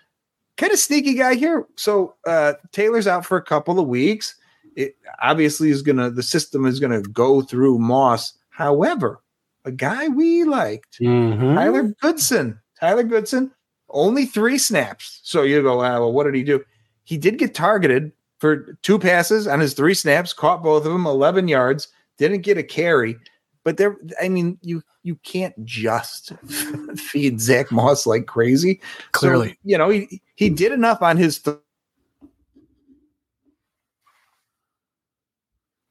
kind 0.57 0.71
of 0.71 0.79
sneaky 0.79 1.15
guy 1.15 1.35
here. 1.35 1.65
So 1.75 2.15
uh, 2.27 2.53
Taylor's 2.71 3.07
out 3.07 3.25
for 3.25 3.37
a 3.37 3.43
couple 3.43 3.79
of 3.79 3.87
weeks. 3.87 4.35
It 4.75 4.95
obviously 5.21 5.69
is 5.69 5.81
gonna 5.81 6.09
the 6.09 6.23
system 6.23 6.65
is 6.65 6.79
gonna 6.79 7.01
go 7.01 7.41
through 7.41 7.79
Moss. 7.79 8.33
However, 8.49 9.21
a 9.65 9.71
guy 9.71 10.07
we 10.07 10.43
liked, 10.43 10.99
mm-hmm. 10.99 11.55
Tyler 11.55 11.93
Goodson. 12.01 12.59
Tyler 12.79 13.03
Goodson, 13.03 13.51
only 13.89 14.25
three 14.25 14.57
snaps. 14.57 15.21
So 15.23 15.43
you 15.43 15.61
go, 15.61 15.79
ah, 15.81 15.99
well, 15.99 16.11
what 16.11 16.25
did 16.25 16.35
he 16.35 16.43
do? 16.43 16.63
He 17.03 17.17
did 17.17 17.37
get 17.37 17.53
targeted 17.53 18.11
for 18.43 18.77
two 18.81 18.99
passes 18.99 19.47
on 19.47 19.61
his 19.61 19.73
three 19.73 19.93
snaps, 19.93 20.33
caught 20.33 20.61
both 20.61 20.85
of 20.85 20.91
them, 20.91 21.05
11 21.05 21.47
yards, 21.47 21.87
didn't 22.17 22.41
get 22.41 22.57
a 22.57 22.63
carry. 22.63 23.15
But 23.63 23.77
there, 23.77 23.95
I 24.21 24.27
mean, 24.27 24.57
you 24.61 24.83
you 25.03 25.15
can't 25.23 25.55
just 25.63 26.33
feed 26.97 27.39
Zach 27.39 27.71
Moss 27.71 28.05
like 28.05 28.25
crazy. 28.25 28.81
Clearly, 29.13 29.51
so, 29.51 29.55
you 29.63 29.77
know, 29.77 29.87
he 29.87 30.21
he 30.35 30.49
did 30.49 30.73
enough 30.73 31.01
on 31.01 31.15
his 31.15 31.39
th- 31.39 31.55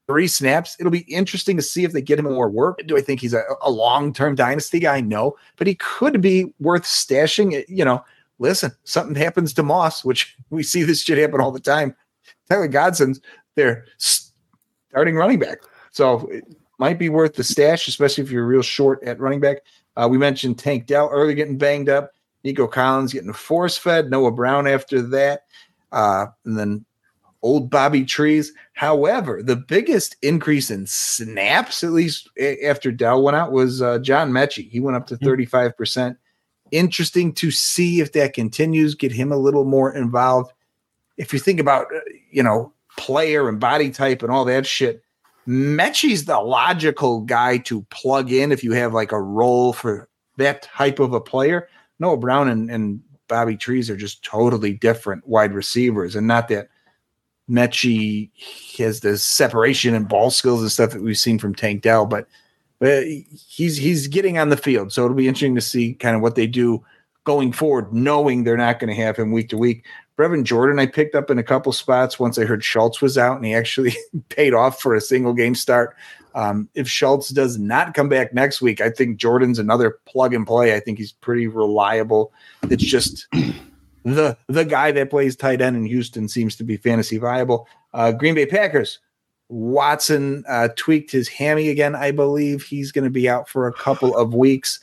three 0.05 0.27
snaps. 0.27 0.77
It'll 0.79 0.91
be 0.91 1.11
interesting 1.11 1.57
to 1.57 1.63
see 1.63 1.85
if 1.85 1.91
they 1.91 2.03
get 2.03 2.19
him 2.19 2.25
more 2.25 2.51
work. 2.51 2.81
Do 2.85 2.95
I 2.95 3.01
think 3.01 3.19
he's 3.19 3.33
a, 3.33 3.41
a 3.63 3.71
long 3.71 4.13
term 4.13 4.35
dynasty 4.35 4.79
guy? 4.79 5.01
No, 5.01 5.35
but 5.57 5.65
he 5.65 5.73
could 5.73 6.21
be 6.21 6.53
worth 6.59 6.83
stashing. 6.83 7.65
You 7.67 7.83
know, 7.83 8.05
listen, 8.37 8.71
something 8.83 9.15
happens 9.15 9.53
to 9.53 9.63
Moss, 9.63 10.05
which 10.05 10.37
we 10.51 10.61
see 10.61 10.83
this 10.83 11.01
shit 11.01 11.17
happen 11.17 11.41
all 11.41 11.51
the 11.51 11.59
time. 11.59 11.95
Tyler 12.49 12.67
Goodson's 12.67 13.21
their 13.55 13.85
starting 13.97 15.15
running 15.15 15.39
back. 15.39 15.59
So 15.91 16.27
it 16.27 16.43
might 16.79 16.99
be 16.99 17.09
worth 17.09 17.35
the 17.35 17.43
stash, 17.43 17.87
especially 17.87 18.23
if 18.23 18.31
you're 18.31 18.45
real 18.45 18.61
short 18.61 19.03
at 19.03 19.19
running 19.19 19.39
back. 19.39 19.57
Uh, 19.95 20.07
we 20.09 20.17
mentioned 20.17 20.57
Tank 20.57 20.87
Dell 20.87 21.09
early 21.11 21.35
getting 21.35 21.57
banged 21.57 21.89
up. 21.89 22.11
Nico 22.43 22.67
Collins 22.67 23.13
getting 23.13 23.31
force 23.31 23.77
fed. 23.77 24.09
Noah 24.09 24.31
Brown 24.31 24.67
after 24.67 25.01
that. 25.01 25.43
Uh, 25.91 26.25
and 26.45 26.57
then 26.57 26.85
old 27.41 27.69
Bobby 27.69 28.03
Trees. 28.03 28.51
However, 28.73 29.43
the 29.43 29.55
biggest 29.55 30.15
increase 30.21 30.71
in 30.71 30.87
snaps, 30.87 31.83
at 31.83 31.91
least 31.91 32.29
after 32.65 32.91
Dell 32.91 33.21
went 33.21 33.37
out, 33.37 33.51
was 33.51 33.81
uh, 33.81 33.99
John 33.99 34.31
Metchie. 34.31 34.69
He 34.69 34.79
went 34.79 34.97
up 34.97 35.05
to 35.07 35.17
35%. 35.17 36.09
Hmm. 36.09 36.13
Interesting 36.71 37.33
to 37.33 37.51
see 37.51 38.01
if 38.01 38.13
that 38.13 38.33
continues, 38.33 38.95
get 38.95 39.11
him 39.11 39.31
a 39.31 39.37
little 39.37 39.65
more 39.65 39.93
involved 39.93 40.51
if 41.17 41.33
you 41.33 41.39
think 41.39 41.59
about 41.59 41.87
uh, 41.95 41.99
you 42.33 42.43
know 42.43 42.73
player 42.97 43.49
and 43.49 43.59
body 43.59 43.89
type 43.89 44.21
and 44.21 44.31
all 44.31 44.45
that 44.45 44.65
shit, 44.65 45.03
Metchie's 45.47 46.25
the 46.25 46.39
logical 46.39 47.21
guy 47.21 47.57
to 47.59 47.81
plug 47.83 48.31
in 48.31 48.51
if 48.51 48.63
you 48.63 48.71
have 48.73 48.93
like 48.93 49.11
a 49.11 49.21
role 49.21 49.73
for 49.73 50.09
that 50.37 50.63
type 50.63 50.99
of 50.99 51.13
a 51.13 51.21
player. 51.21 51.67
Noah 51.99 52.17
Brown 52.17 52.49
and, 52.49 52.69
and 52.69 53.01
Bobby 53.27 53.57
Trees 53.57 53.89
are 53.89 53.97
just 53.97 54.23
totally 54.23 54.73
different 54.73 55.27
wide 55.27 55.53
receivers, 55.53 56.15
and 56.15 56.27
not 56.27 56.47
that 56.49 56.69
Metchie 57.49 58.29
has 58.77 59.01
the 59.01 59.17
separation 59.17 59.93
and 59.93 60.07
ball 60.07 60.31
skills 60.31 60.61
and 60.61 60.71
stuff 60.71 60.91
that 60.91 61.01
we've 61.01 61.17
seen 61.17 61.39
from 61.39 61.55
Tank 61.55 61.81
Dell, 61.81 62.05
but 62.05 62.27
but 62.79 63.05
he's 63.05 63.77
he's 63.77 64.07
getting 64.07 64.37
on 64.37 64.49
the 64.49 64.57
field, 64.57 64.91
so 64.91 65.05
it'll 65.05 65.15
be 65.15 65.27
interesting 65.27 65.55
to 65.55 65.61
see 65.61 65.93
kind 65.93 66.15
of 66.15 66.21
what 66.21 66.35
they 66.35 66.47
do 66.47 66.83
going 67.23 67.51
forward, 67.53 67.93
knowing 67.93 68.43
they're 68.43 68.57
not 68.57 68.79
going 68.79 68.93
to 68.93 69.01
have 69.01 69.17
him 69.17 69.31
week 69.31 69.49
to 69.49 69.57
week. 69.57 69.85
Brevin 70.17 70.43
Jordan, 70.43 70.79
I 70.79 70.85
picked 70.85 71.15
up 71.15 71.31
in 71.31 71.39
a 71.39 71.43
couple 71.43 71.71
spots 71.71 72.19
once 72.19 72.37
I 72.37 72.45
heard 72.45 72.63
Schultz 72.63 73.01
was 73.01 73.17
out, 73.17 73.35
and 73.35 73.45
he 73.45 73.53
actually 73.53 73.95
paid 74.29 74.53
off 74.53 74.81
for 74.81 74.93
a 74.93 75.01
single 75.01 75.33
game 75.33 75.55
start. 75.55 75.95
Um, 76.35 76.69
if 76.73 76.87
Schultz 76.87 77.29
does 77.29 77.57
not 77.57 77.93
come 77.93 78.09
back 78.09 78.33
next 78.33 78.61
week, 78.61 78.81
I 78.81 78.89
think 78.89 79.17
Jordan's 79.17 79.59
another 79.59 79.99
plug 80.05 80.33
and 80.33 80.47
play. 80.47 80.75
I 80.75 80.79
think 80.79 80.97
he's 80.97 81.11
pretty 81.11 81.47
reliable. 81.47 82.31
It's 82.63 82.83
just 82.83 83.27
the 84.03 84.37
the 84.47 84.65
guy 84.65 84.91
that 84.91 85.09
plays 85.09 85.35
tight 85.35 85.61
end 85.61 85.75
in 85.75 85.85
Houston 85.85 86.27
seems 86.27 86.55
to 86.57 86.63
be 86.63 86.77
fantasy 86.77 87.17
viable. 87.17 87.67
Uh, 87.93 88.11
Green 88.11 88.35
Bay 88.35 88.45
Packers. 88.45 88.99
Watson 89.49 90.43
uh, 90.47 90.69
tweaked 90.75 91.11
his 91.11 91.27
hammy 91.27 91.69
again. 91.69 91.95
I 91.95 92.11
believe 92.11 92.63
he's 92.63 92.91
going 92.91 93.03
to 93.03 93.11
be 93.11 93.29
out 93.29 93.47
for 93.47 93.67
a 93.67 93.73
couple 93.73 94.15
of 94.17 94.33
weeks. 94.33 94.79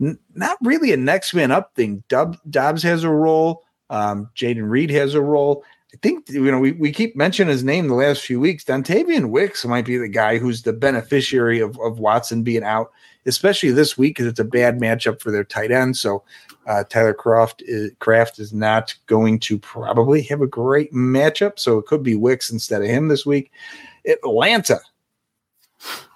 N- 0.00 0.18
not 0.34 0.58
really 0.62 0.92
a 0.92 0.96
next 0.98 1.32
man 1.32 1.50
up 1.50 1.74
thing. 1.74 2.04
Dub, 2.08 2.36
Doubs 2.50 2.82
has 2.82 3.04
a 3.04 3.10
role. 3.10 3.64
Um, 3.92 4.30
Jayden 4.34 4.68
Reed 4.68 4.90
has 4.90 5.14
a 5.14 5.20
role. 5.20 5.62
I 5.94 5.98
think 5.98 6.28
you 6.30 6.50
know 6.50 6.58
we, 6.58 6.72
we 6.72 6.90
keep 6.90 7.14
mentioning 7.14 7.52
his 7.52 7.62
name 7.62 7.86
the 7.86 7.94
last 7.94 8.22
few 8.22 8.40
weeks. 8.40 8.64
Dontayvion 8.64 9.28
Wicks 9.28 9.64
might 9.66 9.84
be 9.84 9.98
the 9.98 10.08
guy 10.08 10.38
who's 10.38 10.62
the 10.62 10.72
beneficiary 10.72 11.60
of, 11.60 11.78
of 11.78 11.98
Watson 11.98 12.42
being 12.42 12.64
out, 12.64 12.90
especially 13.26 13.70
this 13.70 13.98
week 13.98 14.16
because 14.16 14.26
it's 14.26 14.40
a 14.40 14.44
bad 14.44 14.80
matchup 14.80 15.20
for 15.20 15.30
their 15.30 15.44
tight 15.44 15.70
end. 15.70 15.98
So 15.98 16.24
uh, 16.66 16.84
Tyler 16.84 17.12
Croft 17.12 17.62
is, 17.66 17.92
Kraft 17.98 18.38
is 18.38 18.54
not 18.54 18.94
going 19.06 19.38
to 19.40 19.58
probably 19.58 20.22
have 20.22 20.40
a 20.40 20.46
great 20.46 20.92
matchup. 20.94 21.58
So 21.58 21.76
it 21.76 21.84
could 21.84 22.02
be 22.02 22.16
Wicks 22.16 22.50
instead 22.50 22.80
of 22.80 22.88
him 22.88 23.08
this 23.08 23.26
week. 23.26 23.52
Atlanta 24.06 24.80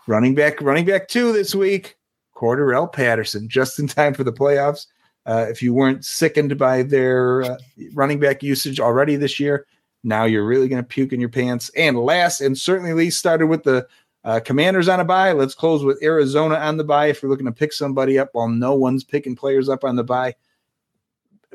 running 0.07 0.35
back, 0.35 0.63
running 0.63 0.87
back 0.87 1.09
two 1.09 1.33
this 1.33 1.55
week. 1.55 1.99
Cordarrelle 2.35 2.91
Patterson 2.91 3.49
just 3.49 3.79
in 3.79 3.87
time 3.89 4.15
for 4.15 4.25
the 4.25 4.33
playoffs. 4.33 4.87
Uh, 5.27 5.47
if 5.49 5.61
you 5.61 5.75
weren't 5.75 6.05
sickened 6.05 6.57
by 6.57 6.83
their 6.83 7.43
uh, 7.43 7.59
running 7.93 8.21
back 8.21 8.43
usage 8.43 8.79
already 8.79 9.17
this 9.17 9.41
year, 9.41 9.67
now 10.05 10.25
you're 10.25 10.47
really 10.47 10.69
going 10.69 10.83
to 10.83 10.87
puke 10.87 11.13
in 11.13 11.21
your 11.21 11.29
pants. 11.29 11.71
And 11.77 11.99
last 11.99 12.41
and 12.41 12.57
certainly 12.57 12.93
least, 12.93 13.19
started 13.19 13.49
with 13.49 13.65
the 13.65 13.87
uh, 14.25 14.41
Commanders 14.41 14.89
on 14.89 15.01
a 15.01 15.05
bye. 15.05 15.33
Let's 15.33 15.55
close 15.55 15.85
with 15.85 16.03
Arizona 16.03 16.57
on 16.57 16.77
the 16.77 16.85
bye. 16.85 17.07
If 17.07 17.23
you're 17.23 17.31
looking 17.31 17.47
to 17.47 17.53
pick 17.53 17.73
somebody 17.73 18.19
up 18.19 18.31
while 18.33 18.49
no 18.49 18.75
one's 18.75 19.05
picking 19.05 19.37
players 19.37 19.69
up 19.69 19.85
on 19.85 19.97
the 19.97 20.05
bye, 20.05 20.35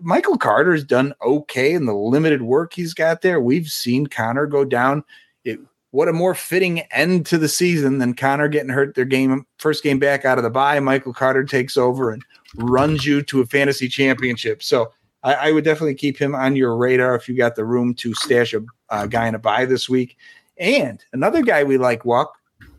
Michael 0.01 0.37
Carter's 0.37 0.83
done 0.83 1.13
okay 1.21 1.73
in 1.73 1.85
the 1.85 1.93
limited 1.93 2.41
work 2.41 2.73
he's 2.73 2.93
got 2.93 3.21
there. 3.21 3.39
We've 3.39 3.67
seen 3.67 4.07
Conner 4.07 4.47
go 4.47 4.65
down. 4.65 5.03
It, 5.43 5.59
what 5.91 6.07
a 6.07 6.13
more 6.13 6.33
fitting 6.33 6.79
end 6.91 7.25
to 7.27 7.37
the 7.37 7.49
season 7.49 7.97
than 7.97 8.13
Conner 8.13 8.47
getting 8.47 8.69
hurt 8.69 8.95
their 8.95 9.05
game 9.05 9.45
first 9.59 9.83
game 9.83 9.99
back 9.99 10.25
out 10.25 10.37
of 10.37 10.43
the 10.43 10.49
bye. 10.49 10.79
Michael 10.79 11.13
Carter 11.13 11.43
takes 11.43 11.77
over 11.77 12.11
and 12.11 12.23
runs 12.55 13.05
you 13.05 13.21
to 13.23 13.41
a 13.41 13.45
fantasy 13.45 13.87
championship. 13.87 14.63
So 14.63 14.91
I, 15.23 15.33
I 15.33 15.51
would 15.51 15.63
definitely 15.63 15.95
keep 15.95 16.17
him 16.17 16.35
on 16.35 16.55
your 16.55 16.75
radar 16.75 17.15
if 17.15 17.29
you 17.29 17.35
got 17.35 17.55
the 17.55 17.65
room 17.65 17.93
to 17.95 18.13
stash 18.15 18.53
a 18.53 18.63
uh, 18.89 19.07
guy 19.07 19.27
in 19.27 19.35
a 19.35 19.39
bye 19.39 19.65
this 19.65 19.87
week. 19.87 20.17
And 20.57 21.03
another 21.13 21.41
guy 21.41 21.63
we 21.63 21.77
like, 21.77 22.05
walk 22.05 22.33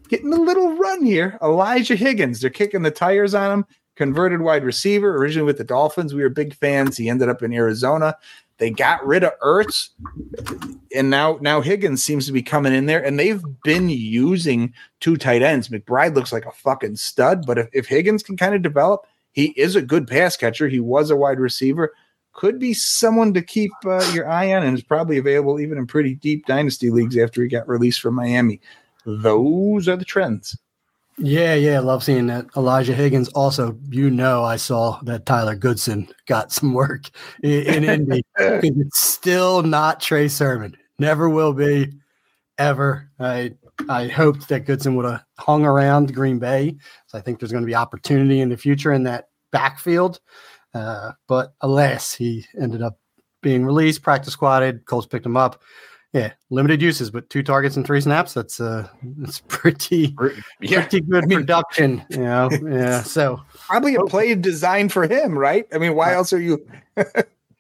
getting 0.08 0.32
a 0.32 0.36
little 0.36 0.76
run 0.76 1.04
here. 1.04 1.38
Elijah 1.42 1.96
Higgins. 1.96 2.40
They're 2.40 2.50
kicking 2.50 2.82
the 2.82 2.90
tires 2.90 3.34
on 3.34 3.50
him. 3.50 3.66
Converted 3.96 4.40
wide 4.40 4.64
receiver, 4.64 5.16
originally 5.16 5.46
with 5.46 5.58
the 5.58 5.64
Dolphins. 5.64 6.14
We 6.14 6.22
were 6.22 6.28
big 6.28 6.54
fans. 6.54 6.96
He 6.96 7.08
ended 7.08 7.28
up 7.28 7.42
in 7.42 7.52
Arizona. 7.52 8.16
They 8.58 8.70
got 8.70 9.04
rid 9.06 9.24
of 9.24 9.32
Ertz, 9.40 9.90
and 10.94 11.10
now 11.10 11.38
now 11.40 11.60
Higgins 11.60 12.02
seems 12.02 12.26
to 12.26 12.32
be 12.32 12.42
coming 12.42 12.72
in 12.72 12.86
there, 12.86 13.04
and 13.04 13.18
they've 13.18 13.42
been 13.64 13.88
using 13.88 14.72
two 15.00 15.16
tight 15.16 15.42
ends. 15.42 15.68
McBride 15.68 16.14
looks 16.14 16.32
like 16.32 16.46
a 16.46 16.52
fucking 16.52 16.96
stud, 16.96 17.44
but 17.44 17.58
if, 17.58 17.68
if 17.72 17.86
Higgins 17.86 18.22
can 18.22 18.36
kind 18.36 18.54
of 18.54 18.62
develop, 18.62 19.06
he 19.32 19.46
is 19.56 19.76
a 19.76 19.82
good 19.82 20.06
pass 20.06 20.36
catcher. 20.36 20.68
He 20.68 20.80
was 20.80 21.10
a 21.10 21.16
wide 21.16 21.40
receiver. 21.40 21.92
Could 22.34 22.58
be 22.58 22.72
someone 22.72 23.34
to 23.34 23.42
keep 23.42 23.72
uh, 23.84 24.10
your 24.14 24.28
eye 24.28 24.54
on, 24.54 24.62
and 24.62 24.76
is 24.76 24.84
probably 24.84 25.18
available 25.18 25.60
even 25.60 25.76
in 25.76 25.86
pretty 25.86 26.14
deep 26.14 26.46
dynasty 26.46 26.90
leagues 26.90 27.18
after 27.18 27.42
he 27.42 27.48
got 27.48 27.68
released 27.68 28.00
from 28.00 28.14
Miami. 28.14 28.60
Those 29.04 29.88
are 29.88 29.96
the 29.96 30.04
trends. 30.04 30.56
Yeah, 31.18 31.54
yeah, 31.54 31.80
love 31.80 32.02
seeing 32.02 32.26
that. 32.28 32.46
Elijah 32.56 32.94
Higgins. 32.94 33.28
Also, 33.30 33.78
you 33.90 34.10
know, 34.10 34.44
I 34.44 34.56
saw 34.56 34.98
that 35.02 35.26
Tyler 35.26 35.54
Goodson 35.54 36.08
got 36.26 36.52
some 36.52 36.72
work 36.72 37.10
in, 37.42 37.84
in 37.84 37.84
Indy. 37.84 38.24
it's 38.38 39.00
still 39.00 39.62
not 39.62 40.00
Trey 40.00 40.28
Sermon. 40.28 40.74
Never 40.98 41.28
will 41.28 41.52
be, 41.52 41.92
ever. 42.58 43.10
I 43.20 43.52
I 43.88 44.08
hoped 44.08 44.48
that 44.48 44.66
Goodson 44.66 44.96
would 44.96 45.04
have 45.04 45.24
hung 45.38 45.64
around 45.64 46.14
Green 46.14 46.38
Bay. 46.38 46.76
So 47.06 47.18
I 47.18 47.20
think 47.20 47.38
there's 47.38 47.52
going 47.52 47.62
to 47.62 47.66
be 47.66 47.74
opportunity 47.74 48.40
in 48.40 48.48
the 48.48 48.56
future 48.56 48.92
in 48.92 49.04
that 49.04 49.28
backfield. 49.50 50.20
Uh, 50.74 51.12
but 51.28 51.54
alas, 51.60 52.14
he 52.14 52.46
ended 52.60 52.82
up 52.82 52.98
being 53.42 53.64
released, 53.64 54.02
practice 54.02 54.32
squatted. 54.32 54.86
Colts 54.86 55.06
picked 55.06 55.26
him 55.26 55.36
up. 55.36 55.62
Yeah, 56.12 56.32
limited 56.50 56.82
uses, 56.82 57.10
but 57.10 57.30
two 57.30 57.42
targets 57.42 57.76
and 57.76 57.86
three 57.86 58.00
snaps. 58.00 58.34
That's 58.34 58.60
uh, 58.60 58.86
that's 59.02 59.40
pretty, 59.48 60.14
yeah. 60.60 60.82
pretty 60.82 61.00
good 61.00 61.24
I 61.24 61.26
mean, 61.26 61.38
production. 61.38 62.04
You 62.10 62.18
know, 62.18 62.50
yeah. 62.68 63.02
So 63.02 63.40
probably 63.54 63.94
a 63.94 64.02
play 64.02 64.34
designed 64.34 64.92
for 64.92 65.06
him, 65.06 65.38
right? 65.38 65.66
I 65.72 65.78
mean, 65.78 65.94
why 65.94 66.12
else 66.12 66.32
are 66.34 66.40
you? 66.40 66.66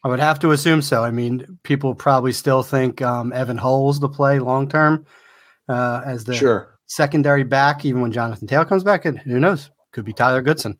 I 0.04 0.08
would 0.08 0.20
have 0.20 0.38
to 0.40 0.50
assume 0.50 0.82
so. 0.82 1.02
I 1.02 1.10
mean, 1.10 1.58
people 1.62 1.94
probably 1.94 2.32
still 2.32 2.62
think 2.62 3.00
um, 3.00 3.32
Evan 3.32 3.56
Hull's 3.56 4.00
the 4.00 4.08
play 4.08 4.38
long 4.38 4.68
term 4.68 5.06
uh, 5.72 6.02
as 6.04 6.24
the 6.24 6.34
sure. 6.34 6.78
secondary 6.86 7.44
back, 7.44 7.84
even 7.84 8.02
when 8.02 8.12
Jonathan 8.12 8.46
Taylor 8.46 8.64
comes 8.64 8.84
back. 8.84 9.04
And 9.04 9.18
who 9.18 9.40
knows? 9.40 9.70
Could 9.92 10.04
be 10.04 10.12
Tyler 10.12 10.42
Goodson. 10.42 10.78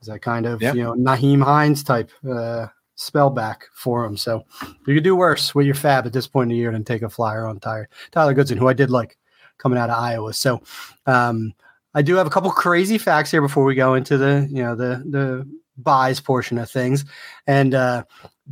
Is 0.00 0.08
that 0.08 0.20
kind 0.20 0.46
of 0.46 0.62
you 0.62 0.74
know 0.74 0.94
Nyheim 0.94 1.42
Hines 1.42 1.82
type 1.82 2.10
uh, 2.28 2.66
spell 2.94 3.30
back 3.30 3.66
for 3.72 4.04
him. 4.04 4.16
So 4.16 4.44
you 4.86 4.94
could 4.94 5.04
do 5.04 5.16
worse 5.16 5.54
with 5.54 5.66
your 5.66 5.74
FAAB 5.74 6.06
at 6.06 6.12
this 6.12 6.26
point 6.26 6.50
in 6.50 6.56
the 6.56 6.60
year 6.60 6.72
than 6.72 6.84
take 6.84 7.02
a 7.02 7.08
flyer 7.08 7.46
on 7.46 7.60
Tyler, 7.60 7.88
Tyler 8.10 8.34
Goodson, 8.34 8.58
who 8.58 8.68
I 8.68 8.72
did 8.72 8.90
like 8.90 9.16
coming 9.58 9.78
out 9.78 9.90
of 9.90 9.98
Iowa. 9.98 10.32
So 10.32 10.62
um, 11.06 11.52
I 11.94 12.02
do 12.02 12.14
have 12.16 12.26
a 12.26 12.30
couple 12.30 12.50
crazy 12.50 12.98
facts 12.98 13.30
here 13.30 13.42
before 13.42 13.64
we 13.64 13.74
go 13.74 13.94
into 13.94 14.18
the 14.18 14.46
you 14.50 14.62
know 14.62 14.74
the 14.74 15.02
the 15.08 15.48
buys 15.76 16.20
portion 16.20 16.58
of 16.58 16.70
things. 16.70 17.04
And 17.46 17.74
uh, 17.74 18.04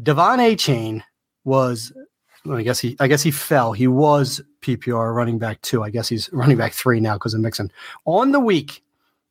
De'Von 0.03 0.39
Achane 0.39 1.03
was 1.45 1.93
well, 1.95 2.07
I 2.51 2.63
guess 2.63 2.79
he 2.79 2.97
I 3.01 3.09
guess 3.09 3.23
he 3.23 3.31
fell. 3.31 3.73
He 3.73 3.89
was 3.89 4.41
PPR 4.63 5.15
running 5.15 5.39
back 5.39 5.61
two. 5.63 5.83
I 5.83 5.91
guess 5.91 6.09
he's 6.09 6.29
running 6.33 6.57
back 6.57 6.73
three 6.73 7.01
now 7.01 7.15
because 7.15 7.35
of 7.35 7.41
Mixon 7.41 7.71
on 8.05 8.33
the 8.33 8.41
week, 8.41 8.83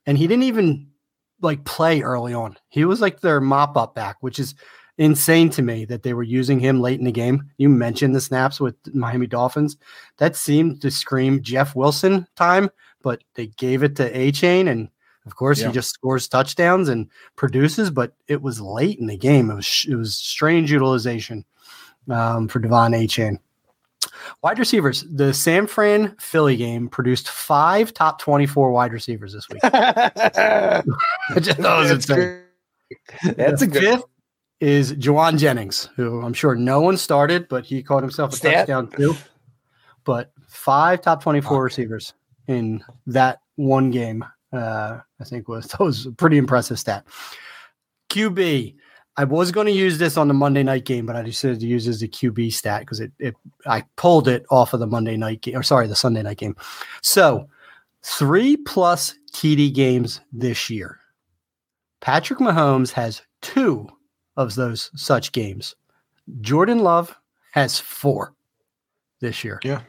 and 0.05 0.17
he 0.17 0.27
didn't 0.27 0.43
even 0.43 0.87
like 1.41 1.63
play 1.65 2.01
early 2.01 2.33
on. 2.33 2.57
He 2.69 2.85
was 2.85 3.01
like 3.01 3.21
their 3.21 3.39
mop 3.39 3.77
up 3.77 3.93
back, 3.95 4.17
which 4.21 4.39
is 4.39 4.55
insane 4.97 5.49
to 5.51 5.61
me 5.61 5.85
that 5.85 6.03
they 6.03 6.13
were 6.13 6.23
using 6.23 6.59
him 6.59 6.81
late 6.81 6.99
in 6.99 7.05
the 7.05 7.11
game. 7.11 7.49
You 7.57 7.69
mentioned 7.69 8.15
the 8.15 8.21
snaps 8.21 8.59
with 8.59 8.75
Miami 8.93 9.27
Dolphins. 9.27 9.77
That 10.17 10.35
seemed 10.35 10.81
to 10.81 10.89
scream 10.89 11.43
Jeff 11.43 11.75
Wilson 11.75 12.27
time, 12.35 12.69
but 13.03 13.23
they 13.35 13.47
gave 13.47 13.83
it 13.83 13.95
to 13.97 14.11
Achane 14.11 14.67
and 14.67 14.89
of 15.27 15.35
course 15.35 15.59
yeah. 15.59 15.67
he 15.67 15.73
just 15.73 15.89
scores 15.89 16.27
touchdowns 16.27 16.87
and 16.89 17.09
produces, 17.35 17.91
but 17.91 18.13
it 18.27 18.41
was 18.41 18.61
late 18.61 18.97
in 18.97 19.07
the 19.07 19.17
game. 19.17 19.51
It 19.51 19.55
was 19.55 19.85
it 19.87 19.95
was 19.95 20.15
strange 20.15 20.71
utilization 20.71 21.45
um, 22.09 22.47
for 22.47 22.59
De'Von 22.59 22.95
Achane. 22.95 23.39
Wide 24.41 24.59
receivers. 24.59 25.05
The 25.11 25.33
San 25.33 25.67
Fran 25.67 26.15
Philly 26.19 26.55
game 26.55 26.89
produced 26.89 27.29
five 27.29 27.93
top 27.93 28.19
24 28.19 28.71
wide 28.71 28.93
receivers 28.93 29.33
this 29.33 29.47
week. 29.49 29.61
that 29.61 30.83
was 31.35 32.05
That's, 32.05 33.35
That's 33.35 33.61
a 33.61 33.67
good 33.67 33.81
fifth 33.81 34.03
is 34.59 34.93
Jauan 34.93 35.37
Jennings, 35.37 35.89
who 35.95 36.21
I'm 36.21 36.33
sure 36.33 36.55
no 36.55 36.81
one 36.81 36.97
started, 36.97 37.47
but 37.47 37.65
he 37.65 37.83
caught 37.83 38.01
himself 38.01 38.33
a 38.33 38.35
Stat. 38.35 38.53
touchdown 38.67 38.89
too. 38.89 39.15
But 40.03 40.31
five 40.47 41.01
top 41.01 41.21
24 41.21 41.63
receivers 41.63 42.13
in 42.47 42.83
that 43.07 43.39
one 43.55 43.91
game, 43.91 44.23
uh, 44.53 44.99
I 45.19 45.23
think 45.23 45.47
was 45.47 45.67
that 45.67 45.79
was 45.79 46.05
a 46.05 46.11
pretty 46.11 46.37
impressive 46.37 46.79
stat. 46.79 47.05
QB. 48.09 48.75
I 49.17 49.23
was 49.23 49.51
going 49.51 49.65
to 49.65 49.73
use 49.73 49.97
this 49.97 50.15
on 50.15 50.27
the 50.27 50.33
Monday 50.35 50.61
night 50.61 50.85
game, 50.85 51.07
but 51.07 51.15
I 51.15 51.23
decided 51.23 51.59
to 51.59 51.65
use 51.67 51.87
as 51.87 52.03
a 52.03 52.07
QB 52.07 52.53
stat 52.53 52.81
because 52.81 52.99
it, 52.99 53.11
it 53.17 53.35
I 53.65 53.83
pulled 53.95 54.27
it 54.27 54.45
off 54.51 54.73
of 54.73 54.79
the 54.79 54.85
Monday 54.85 55.17
night 55.17 55.41
game, 55.41 55.57
or 55.57 55.63
sorry, 55.63 55.87
the 55.87 55.95
Sunday 55.95 56.21
night 56.21 56.37
game. 56.37 56.55
So 57.01 57.49
three 58.03 58.57
plus 58.57 59.15
TD 59.33 59.73
games 59.73 60.21
this 60.31 60.69
year. 60.69 60.99
Patrick 61.99 62.39
Mahomes 62.39 62.91
has 62.91 63.23
two 63.41 63.87
of 64.35 64.53
those 64.53 64.91
such 64.95 65.31
games. 65.31 65.75
Jordan 66.41 66.79
Love 66.79 67.17
has 67.53 67.79
four 67.79 68.35
this 69.19 69.43
year. 69.43 69.59
Yeah. 69.63 69.81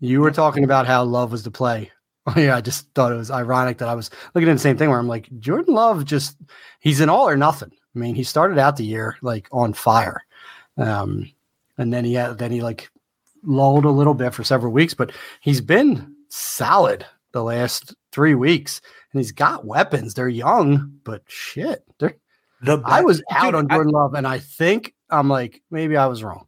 You 0.00 0.20
were 0.20 0.32
talking 0.32 0.64
about 0.64 0.86
how 0.86 1.04
Love 1.04 1.30
was 1.30 1.44
the 1.44 1.50
play. 1.50 1.92
Oh, 2.26 2.34
yeah, 2.36 2.56
I 2.56 2.60
just 2.60 2.92
thought 2.94 3.12
it 3.12 3.16
was 3.16 3.30
ironic 3.30 3.78
that 3.78 3.88
I 3.88 3.94
was 3.94 4.10
looking 4.34 4.48
at 4.48 4.54
the 4.54 4.58
same 4.58 4.76
thing 4.76 4.90
where 4.90 4.98
I'm 4.98 5.06
like, 5.06 5.28
Jordan 5.38 5.74
Love 5.74 6.04
just 6.04 6.36
he's 6.80 7.00
an 7.00 7.08
all 7.08 7.28
or 7.28 7.36
nothing. 7.36 7.70
I 7.96 7.98
mean, 7.98 8.14
he 8.14 8.24
started 8.24 8.58
out 8.58 8.76
the 8.76 8.84
year 8.84 9.16
like 9.22 9.48
on 9.50 9.72
fire. 9.72 10.22
Um, 10.76 11.32
and 11.78 11.92
then 11.92 12.04
he 12.04 12.14
had 12.14 12.38
then 12.38 12.52
he 12.52 12.60
like 12.60 12.90
lulled 13.42 13.86
a 13.86 13.90
little 13.90 14.14
bit 14.14 14.34
for 14.34 14.44
several 14.44 14.72
weeks, 14.72 14.92
but 14.92 15.12
he's 15.40 15.62
been 15.62 16.14
solid 16.28 17.06
the 17.32 17.42
last 17.42 17.94
three 18.12 18.34
weeks. 18.34 18.82
And 19.12 19.20
he's 19.20 19.32
got 19.32 19.64
weapons. 19.64 20.12
They're 20.12 20.28
young, 20.28 20.98
but 21.04 21.22
shit, 21.26 21.84
they're 21.98 22.16
the 22.62 22.82
I 22.84 23.00
was 23.00 23.22
out 23.30 23.46
dude, 23.46 23.54
on 23.54 23.68
Jordan 23.68 23.94
I, 23.94 23.98
Love, 23.98 24.14
and 24.14 24.26
I 24.26 24.38
think 24.38 24.94
I'm 25.10 25.28
like 25.28 25.62
maybe 25.70 25.96
I 25.96 26.06
was 26.06 26.22
wrong. 26.22 26.46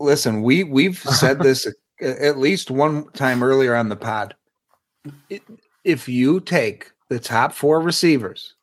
Listen, 0.00 0.42
we 0.42 0.64
we've 0.64 0.98
said 0.98 1.40
this 1.40 1.66
at 2.00 2.38
least 2.38 2.70
one 2.70 3.10
time 3.12 3.42
earlier 3.42 3.74
on 3.74 3.90
the 3.90 3.96
pod. 3.96 4.34
If 5.84 6.08
you 6.08 6.40
take 6.40 6.90
the 7.08 7.18
top 7.18 7.52
four 7.52 7.80
receivers, 7.80 8.53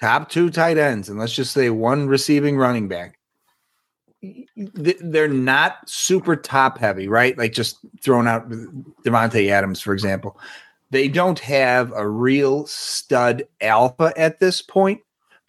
top 0.00 0.28
two 0.28 0.50
tight 0.50 0.78
ends, 0.78 1.08
and 1.08 1.18
let's 1.18 1.34
just 1.34 1.52
say 1.52 1.70
one 1.70 2.08
receiving 2.08 2.56
running 2.56 2.88
back, 2.88 3.18
they're 4.56 5.28
not 5.28 5.88
super 5.88 6.36
top 6.36 6.78
heavy, 6.78 7.08
right? 7.08 7.36
Like 7.38 7.52
just 7.52 7.78
throwing 8.02 8.26
out 8.26 8.48
Davante 9.04 9.48
Adams, 9.48 9.80
for 9.80 9.92
example. 9.92 10.38
They 10.90 11.08
don't 11.08 11.38
have 11.40 11.92
a 11.92 12.08
real 12.08 12.66
stud 12.66 13.44
alpha 13.60 14.12
at 14.16 14.40
this 14.40 14.62
point 14.62 15.00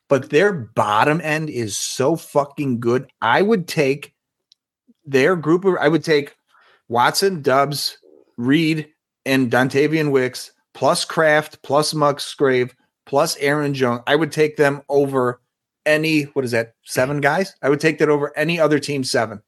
but 0.10 0.32
their 0.32 0.52
bottom 0.52 1.22
end 1.24 1.50
is 1.50 1.78
so 1.78 2.18
fucking 2.18 2.82
good. 2.82 3.10
I 3.22 3.42
would 3.44 3.68
take 3.68 4.14
their 5.06 5.36
group 5.38 5.64
of, 5.64 5.76
I 5.80 5.88
would 5.88 6.04
take 6.04 6.36
Watson, 6.90 7.42
Doubs, 7.42 7.98
Reed, 8.36 8.90
and 9.26 9.52
Dontayvion 9.52 10.12
Wicks, 10.12 10.52
plus 10.74 11.06
Kraft, 11.06 11.62
plus 11.62 11.94
Musgrave, 11.94 12.76
plus 13.10 13.36
Aaron 13.38 13.74
Jones. 13.74 14.02
I 14.06 14.16
would 14.16 14.32
take 14.32 14.56
them 14.56 14.84
over 14.88 15.42
any, 15.84 16.24
what 16.34 16.46
is 16.46 16.52
that, 16.52 16.76
seven 16.84 17.22
guys? 17.22 17.56
I 17.60 17.70
would 17.70 17.80
take 17.80 17.98
that 17.98 18.10
over 18.10 18.32
any 18.38 18.60
other 18.60 18.78
team 18.78 19.04
seven. 19.04 19.42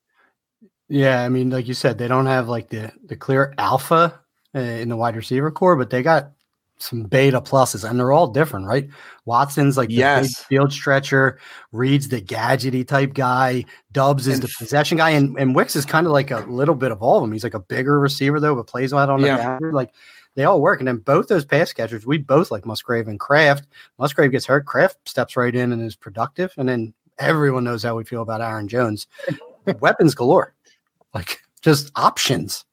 Yeah, 0.89 1.21
I 1.21 1.29
mean, 1.29 1.51
like 1.51 1.67
you 1.67 1.75
said, 1.75 1.99
they 1.99 2.07
don't 2.07 2.25
have 2.25 2.49
like 2.49 2.69
the 2.69 2.91
the 3.05 3.15
clear 3.15 3.53
alpha 3.59 4.19
uh, 4.55 4.59
in 4.59 4.89
the 4.89 4.97
wide 4.97 5.15
receiver 5.15 5.51
core, 5.51 5.75
but 5.75 5.91
they 5.91 6.01
got 6.01 6.31
some 6.79 7.03
beta 7.03 7.39
pluses, 7.39 7.87
and 7.87 7.99
they're 7.99 8.11
all 8.11 8.27
different, 8.27 8.65
right? 8.65 8.89
Watson's 9.25 9.77
like 9.77 9.89
the 9.89 9.95
yes. 9.95 10.43
field 10.45 10.73
stretcher, 10.73 11.39
Reed's 11.71 12.07
the 12.09 12.19
gadgety 12.19 12.85
type 12.85 13.13
guy, 13.13 13.65
Doubs 13.91 14.27
is 14.27 14.39
and, 14.39 14.43
the 14.43 14.53
possession 14.57 14.97
guy, 14.97 15.11
and, 15.11 15.37
and 15.37 15.55
Wicks 15.55 15.75
is 15.75 15.85
kind 15.85 16.07
of 16.07 16.13
like 16.13 16.31
a 16.31 16.39
little 16.49 16.75
bit 16.75 16.91
of 16.91 17.03
all 17.03 17.17
of 17.17 17.21
them. 17.21 17.31
He's 17.31 17.43
like 17.43 17.53
a 17.53 17.59
bigger 17.59 17.99
receiver 17.99 18.39
though, 18.39 18.55
but 18.55 18.65
plays 18.65 18.91
out 18.91 19.11
on 19.11 19.21
yeah. 19.21 19.59
the 19.61 19.67
Like 19.67 19.93
they 20.35 20.43
all 20.43 20.61
work. 20.61 20.79
And 20.79 20.87
then 20.87 20.97
both 20.97 21.27
those 21.27 21.45
pass 21.45 21.73
catchers, 21.73 22.05
we 22.05 22.17
both 22.17 22.51
like 22.51 22.65
Musgrave 22.65 23.07
and 23.07 23.19
Kraft. 23.19 23.67
Musgrave 23.99 24.31
gets 24.31 24.45
hurt, 24.45 24.65
Kraft 24.65 24.97
steps 25.07 25.35
right 25.35 25.53
in 25.53 25.71
and 25.71 25.81
is 25.81 25.95
productive. 25.95 26.53
And 26.57 26.67
then 26.67 26.93
everyone 27.19 27.63
knows 27.63 27.83
how 27.83 27.95
we 27.95 28.03
feel 28.03 28.21
about 28.21 28.41
Aaron 28.41 28.67
Jones. 28.67 29.07
Weapons 29.79 30.15
galore, 30.15 30.53
like 31.13 31.41
just 31.61 31.91
options. 31.95 32.65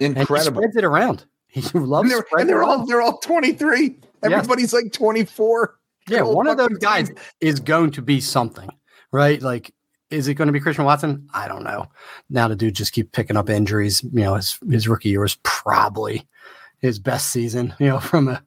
Incredible. 0.00 0.36
And 0.36 0.44
he 0.44 0.50
spreads 0.50 0.76
it 0.76 0.84
around. 0.84 1.24
He 1.46 1.60
loves 1.78 2.10
and 2.10 2.10
they're, 2.10 2.40
and 2.40 2.48
they're 2.48 2.62
all 2.62 2.86
they're 2.86 3.02
all 3.02 3.18
23. 3.18 3.96
Everybody's 4.22 4.72
yes. 4.72 4.82
like 4.82 4.92
24. 4.92 5.76
Yeah, 6.08 6.22
one 6.22 6.48
of 6.48 6.56
those 6.56 6.78
guys 6.78 7.12
is 7.40 7.60
going 7.60 7.92
to 7.92 8.02
be 8.02 8.20
something, 8.20 8.68
right? 9.12 9.40
Like, 9.40 9.72
is 10.10 10.26
it 10.26 10.34
going 10.34 10.46
to 10.46 10.52
be 10.52 10.58
Christian 10.58 10.84
Watson? 10.84 11.28
I 11.32 11.46
don't 11.46 11.62
know. 11.62 11.86
Now 12.28 12.48
the 12.48 12.56
dude 12.56 12.74
just 12.74 12.92
keep 12.92 13.12
picking 13.12 13.36
up 13.36 13.48
injuries. 13.48 14.02
You 14.02 14.22
know, 14.22 14.34
his 14.34 14.58
his 14.68 14.88
rookie 14.88 15.10
year 15.10 15.20
was 15.20 15.36
probably 15.44 16.26
his 16.82 16.98
best 16.98 17.30
season. 17.30 17.74
You 17.78 17.88
know, 17.88 18.00
from 18.12 18.28
a 18.28 18.42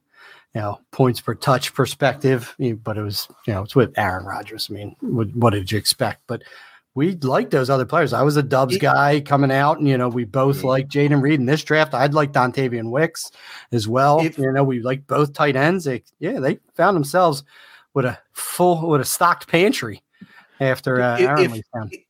you 0.54 0.60
know 0.60 0.80
points 0.92 1.20
per 1.20 1.34
touch 1.34 1.74
perspective, 1.74 2.54
but 2.84 2.96
it 2.96 3.02
was 3.02 3.26
you 3.46 3.52
know 3.52 3.62
it's 3.62 3.74
with 3.74 3.98
Aaron 3.98 4.24
Rodgers. 4.24 4.68
I 4.70 4.74
mean, 4.74 4.94
what, 5.00 5.34
what 5.34 5.50
did 5.50 5.72
you 5.72 5.78
expect? 5.78 6.22
But 6.28 6.42
we 6.94 7.12
like 7.16 7.50
those 7.50 7.68
other 7.68 7.84
players. 7.84 8.14
I 8.14 8.22
was 8.22 8.38
a 8.38 8.42
Doubs 8.42 8.78
guy 8.78 9.20
coming 9.20 9.50
out, 9.50 9.78
and 9.78 9.86
you 9.88 9.98
know 9.98 10.08
we 10.08 10.24
both 10.24 10.58
mm-hmm. 10.58 10.68
like 10.68 10.88
Jayden 10.88 11.20
Reed 11.20 11.40
in 11.40 11.46
this 11.46 11.62
draft. 11.62 11.92
I'd 11.92 12.14
like 12.14 12.32
Dontayvion 12.32 12.90
Wicks 12.90 13.30
as 13.72 13.86
well. 13.86 14.20
If, 14.20 14.38
you 14.38 14.50
know 14.50 14.64
we 14.64 14.80
like 14.80 15.06
both 15.06 15.34
tight 15.34 15.56
ends. 15.56 15.84
They, 15.84 16.02
yeah, 16.20 16.40
they 16.40 16.58
found 16.74 16.96
themselves 16.96 17.44
with 17.92 18.06
a 18.06 18.18
full 18.32 18.88
with 18.88 19.02
a 19.02 19.04
stocked 19.04 19.46
pantry 19.48 20.02
after 20.58 21.02
uh, 21.02 21.18
Aaron 21.18 21.54
if. 21.54 22.00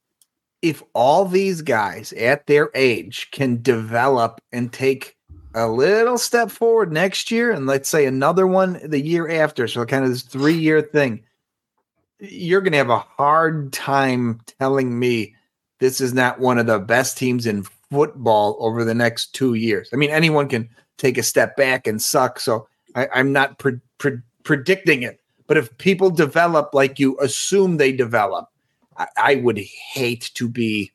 If 0.63 0.83
all 0.95 1.27
these 1.27 1.63
guys 1.63 2.13
at 2.15 2.47
their 2.47 2.71
age 2.75 3.29
can 3.31 3.63
develop 3.63 4.41
and 4.53 4.73
take 4.73 5.16
a 5.57 5.67
little 5.69 6.19
step 6.19 6.51
forward 6.51 6.93
next 6.93 7.33
year, 7.33 7.51
and 7.51 7.67
let's 7.67 7.89
say 7.89 8.07
another 8.07 8.47
one 8.47 8.79
the 8.85 9.01
year 9.01 9.29
after, 9.29 9.67
so 9.67 9.85
kind 9.85 10.05
of 10.05 10.11
this 10.11 10.23
three 10.23 10.57
year 10.57 10.81
thing 10.81 11.25
you're 12.19 12.61
going 12.61 12.73
to 12.73 12.79
have 12.79 12.91
a 12.91 12.99
hard 12.99 13.73
time 13.73 14.41
telling 14.59 14.99
me 14.99 15.35
this 15.79 16.01
is 16.01 16.15
not 16.15 16.41
one 16.41 16.59
of 16.59 16.67
the 16.67 16.79
best 16.79 17.19
teams 17.19 17.47
in 17.47 17.65
football 17.91 18.57
over 18.61 18.85
the 18.85 18.95
next 18.95 19.35
two 19.35 19.55
years. 19.55 19.91
I 19.93 19.97
mean, 19.97 20.11
anyone 20.11 20.49
can 20.49 20.69
take 20.97 21.19
a 21.19 21.23
step 21.23 21.57
back 21.57 21.87
and 21.87 22.01
suck. 22.01 22.41
So 22.41 22.67
I, 22.95 23.09
am 23.13 23.33
not 23.33 23.59
pre- 23.59 23.81
pre- 23.99 24.23
predicting 24.45 25.03
it. 25.03 25.21
But 25.47 25.59
if 25.59 25.77
people 25.79 26.11
develop 26.11 26.71
like 26.73 26.99
you 26.99 27.19
assume 27.21 27.77
they 27.77 27.93
develop, 27.93 28.49
I, 28.97 29.07
I 29.17 29.35
would 29.37 29.59
hate 29.59 30.31
to 30.35 30.49
be 30.49 30.93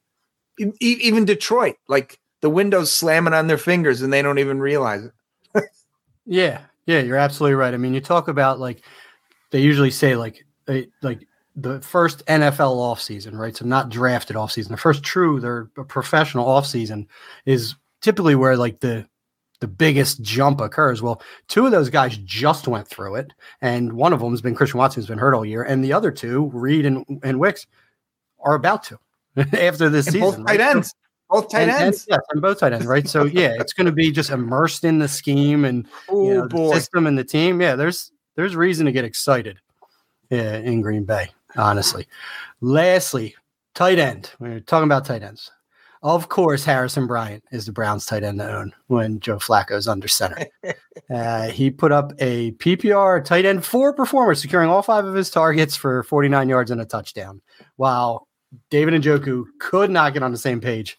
even 0.79 1.25
Detroit, 1.25 1.75
like 1.87 2.19
the 2.41 2.49
windows 2.49 2.91
slamming 2.91 3.33
on 3.33 3.47
their 3.47 3.57
fingers 3.57 4.01
and 4.01 4.11
they 4.11 4.21
don't 4.21 4.39
even 4.39 4.59
realize 4.59 5.05
it. 5.05 5.63
yeah. 6.25 6.61
Yeah. 6.85 6.99
You're 6.99 7.17
absolutely 7.17 7.55
right. 7.55 7.73
I 7.73 7.77
mean, 7.77 7.93
you 7.93 8.01
talk 8.01 8.27
about 8.27 8.59
like, 8.59 8.83
they 9.51 9.61
usually 9.61 9.91
say 9.91 10.15
like 10.15 10.45
they 10.65 10.87
like 11.01 11.27
the 11.55 11.81
first 11.81 12.25
NFL 12.25 12.75
offseason, 12.77 13.33
right? 13.33 13.55
So 13.55 13.65
not 13.65 13.89
drafted 13.89 14.35
offseason. 14.35 14.69
The 14.69 14.77
first 14.77 15.03
true, 15.03 15.39
their 15.39 15.65
professional 15.87 16.45
offseason 16.45 17.07
is 17.45 17.75
typically 18.01 18.35
where 18.35 18.57
like 18.57 18.79
the 18.79 19.05
the 19.59 19.67
biggest 19.67 20.21
jump 20.21 20.59
occurs. 20.59 21.01
Well, 21.01 21.21
two 21.47 21.65
of 21.65 21.71
those 21.71 21.89
guys 21.89 22.17
just 22.17 22.67
went 22.67 22.87
through 22.87 23.15
it, 23.15 23.31
and 23.61 23.93
one 23.93 24.11
of 24.11 24.19
them 24.19 24.31
has 24.31 24.41
been 24.41 24.55
Christian 24.55 24.79
Watson, 24.79 25.01
who's 25.01 25.07
been 25.07 25.19
hurt 25.19 25.35
all 25.35 25.45
year, 25.45 25.63
and 25.63 25.83
the 25.83 25.93
other 25.93 26.11
two, 26.11 26.49
Reed 26.53 26.85
and, 26.85 27.05
and 27.23 27.39
Wicks, 27.39 27.67
are 28.39 28.55
about 28.55 28.83
to 28.85 28.97
after 29.37 29.87
this 29.89 30.07
and 30.07 30.13
season. 30.13 30.29
Both 30.29 30.37
right? 30.39 30.57
tight 30.57 30.61
ends. 30.61 30.95
Both 31.31 31.49
tight 31.49 31.61
and, 31.61 31.71
ends. 31.71 32.05
And, 32.09 32.17
yes, 32.17 32.19
and 32.31 32.41
both 32.41 32.59
tight 32.59 32.73
ends, 32.73 32.85
right? 32.85 33.07
So 33.07 33.23
yeah, 33.23 33.55
it's 33.59 33.71
going 33.71 33.85
to 33.85 33.93
be 33.93 34.11
just 34.11 34.29
immersed 34.29 34.83
in 34.83 34.99
the 34.99 35.07
scheme 35.07 35.63
and 35.63 35.87
oh, 36.09 36.27
you 36.27 36.33
know, 36.35 36.47
the 36.47 36.73
system 36.73 37.07
and 37.07 37.17
the 37.17 37.23
team. 37.23 37.61
Yeah, 37.61 37.75
there's 37.75 38.11
there's 38.35 38.55
reason 38.55 38.85
to 38.85 38.91
get 38.91 39.05
excited 39.05 39.59
in 40.29 40.81
Green 40.81 41.05
Bay, 41.05 41.29
honestly. 41.55 42.07
Lastly, 42.59 43.35
tight 43.75 43.97
end. 43.97 44.31
We're 44.39 44.59
talking 44.59 44.85
about 44.85 45.05
tight 45.05 45.23
ends. 45.23 45.51
Of 46.03 46.29
course, 46.29 46.65
Harrison 46.65 47.05
Bryant 47.05 47.43
is 47.51 47.67
the 47.67 47.71
Browns 47.71 48.07
tight 48.07 48.23
end 48.23 48.39
to 48.39 48.51
own 48.51 48.73
when 48.87 49.19
Joe 49.19 49.37
Flacco 49.37 49.73
is 49.73 49.87
under 49.87 50.07
center. 50.07 50.47
uh, 51.13 51.49
he 51.49 51.69
put 51.69 51.91
up 51.91 52.11
a 52.17 52.51
PPR 52.53 53.23
tight 53.23 53.45
end 53.45 53.63
four 53.63 53.93
performer, 53.93 54.33
securing 54.33 54.69
all 54.69 54.81
five 54.81 55.05
of 55.05 55.13
his 55.13 55.29
targets 55.29 55.75
for 55.75 56.03
49 56.03 56.49
yards 56.49 56.71
and 56.71 56.81
a 56.81 56.85
touchdown, 56.85 57.41
while 57.75 58.27
David 58.71 58.95
and 58.95 59.03
Njoku 59.03 59.45
could 59.59 59.91
not 59.91 60.13
get 60.13 60.23
on 60.23 60.31
the 60.31 60.37
same 60.37 60.59
page 60.59 60.97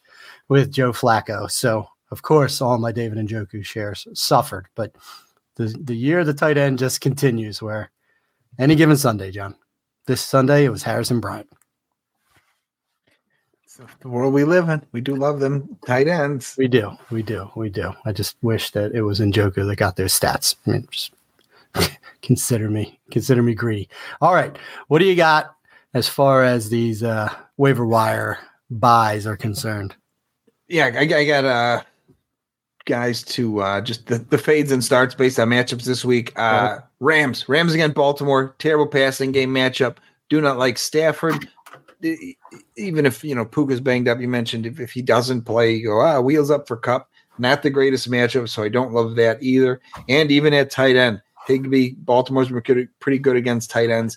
with 0.53 0.70
Joe 0.70 0.92
Flacco. 0.92 1.50
So, 1.50 1.88
of 2.11 2.20
course, 2.20 2.61
all 2.61 2.76
my 2.76 2.92
David 2.92 3.16
Njoku 3.26 3.64
shares 3.64 4.07
suffered. 4.12 4.66
But 4.74 4.94
the, 5.57 5.74
the 5.82 5.96
year 5.96 6.20
of 6.20 6.26
the 6.26 6.34
tight 6.34 6.59
end 6.59 6.78
just 6.78 7.00
continues 7.00 7.62
where 7.62 7.90
any 8.59 8.74
given 8.74 8.98
Sunday, 8.98 9.30
John. 9.30 9.55
This 10.07 10.20
Sunday, 10.20 10.66
it 10.66 10.68
was 10.68 10.82
Harrison 10.82 11.20
Bryant. 11.20 11.48
So 13.66 13.86
the 14.00 14.11
world 14.11 14.34
we 14.34 14.44
live 14.44 14.68
in. 14.68 14.82
We 14.92 15.00
do 15.00 15.16
love 15.16 15.40
them 15.40 15.78
tight 15.86 16.07
ends. 16.07 16.55
We 16.59 16.68
do. 16.68 16.90
We 17.11 17.22
do. 17.22 17.50
We 17.57 17.70
do. 17.70 17.94
I 18.05 18.12
just 18.12 18.36
wish 18.42 18.72
that 18.72 18.92
it 18.92 19.00
was 19.00 19.20
Njoku 19.20 19.66
that 19.66 19.76
got 19.76 19.96
those 19.96 20.12
stats. 20.12 20.57
I 20.66 20.72
mean, 20.72 20.86
just 20.90 21.12
consider 22.20 22.68
me, 22.68 23.00
consider 23.11 23.42
me 23.42 23.55
greedy. 23.55 23.88
All 24.20 24.34
right. 24.34 24.55
What 24.88 24.98
do 24.98 25.07
you 25.07 25.16
got 25.16 25.57
as 25.94 26.11
far 26.11 26.44
as 26.44 26.68
these 26.68 27.03
uh, 27.03 27.34
waiver 27.57 27.86
wire 27.86 28.38
buys 28.70 29.26
are 29.26 29.38
concerned? 29.38 29.96
Yeah, 30.72 30.86
I, 30.86 31.00
I 31.00 31.24
got 31.26 31.44
uh, 31.44 31.82
guys 32.86 33.22
to 33.24 33.60
uh, 33.60 33.82
just 33.82 34.06
the, 34.06 34.16
the 34.16 34.38
fades 34.38 34.72
and 34.72 34.82
starts 34.82 35.14
based 35.14 35.38
on 35.38 35.50
matchups 35.50 35.84
this 35.84 36.02
week. 36.02 36.32
Uh, 36.34 36.78
Rams, 36.98 37.46
Rams 37.46 37.74
against 37.74 37.94
Baltimore, 37.94 38.56
terrible 38.58 38.86
passing 38.86 39.32
game 39.32 39.52
matchup. 39.52 39.98
Do 40.30 40.40
not 40.40 40.56
like 40.56 40.78
Stafford. 40.78 41.46
Even 42.02 43.04
if 43.04 43.22
you 43.22 43.34
know 43.34 43.44
Puka's 43.44 43.82
banged 43.82 44.08
up, 44.08 44.18
you 44.18 44.28
mentioned 44.28 44.64
if, 44.64 44.80
if 44.80 44.92
he 44.92 45.02
doesn't 45.02 45.42
play, 45.42 45.74
you 45.74 45.88
go 45.88 46.00
ah 46.00 46.20
wheels 46.20 46.50
up 46.50 46.66
for 46.66 46.78
Kupp. 46.78 47.10
Not 47.38 47.62
the 47.62 47.68
greatest 47.68 48.10
matchup, 48.10 48.48
so 48.48 48.62
I 48.62 48.70
don't 48.70 48.94
love 48.94 49.14
that 49.16 49.42
either. 49.42 49.78
And 50.08 50.30
even 50.30 50.54
at 50.54 50.70
tight 50.70 50.96
end, 50.96 51.20
Higbee, 51.46 51.96
Baltimore's 51.98 52.50
pretty 52.50 53.18
good 53.18 53.36
against 53.36 53.70
tight 53.70 53.90
ends 53.90 54.16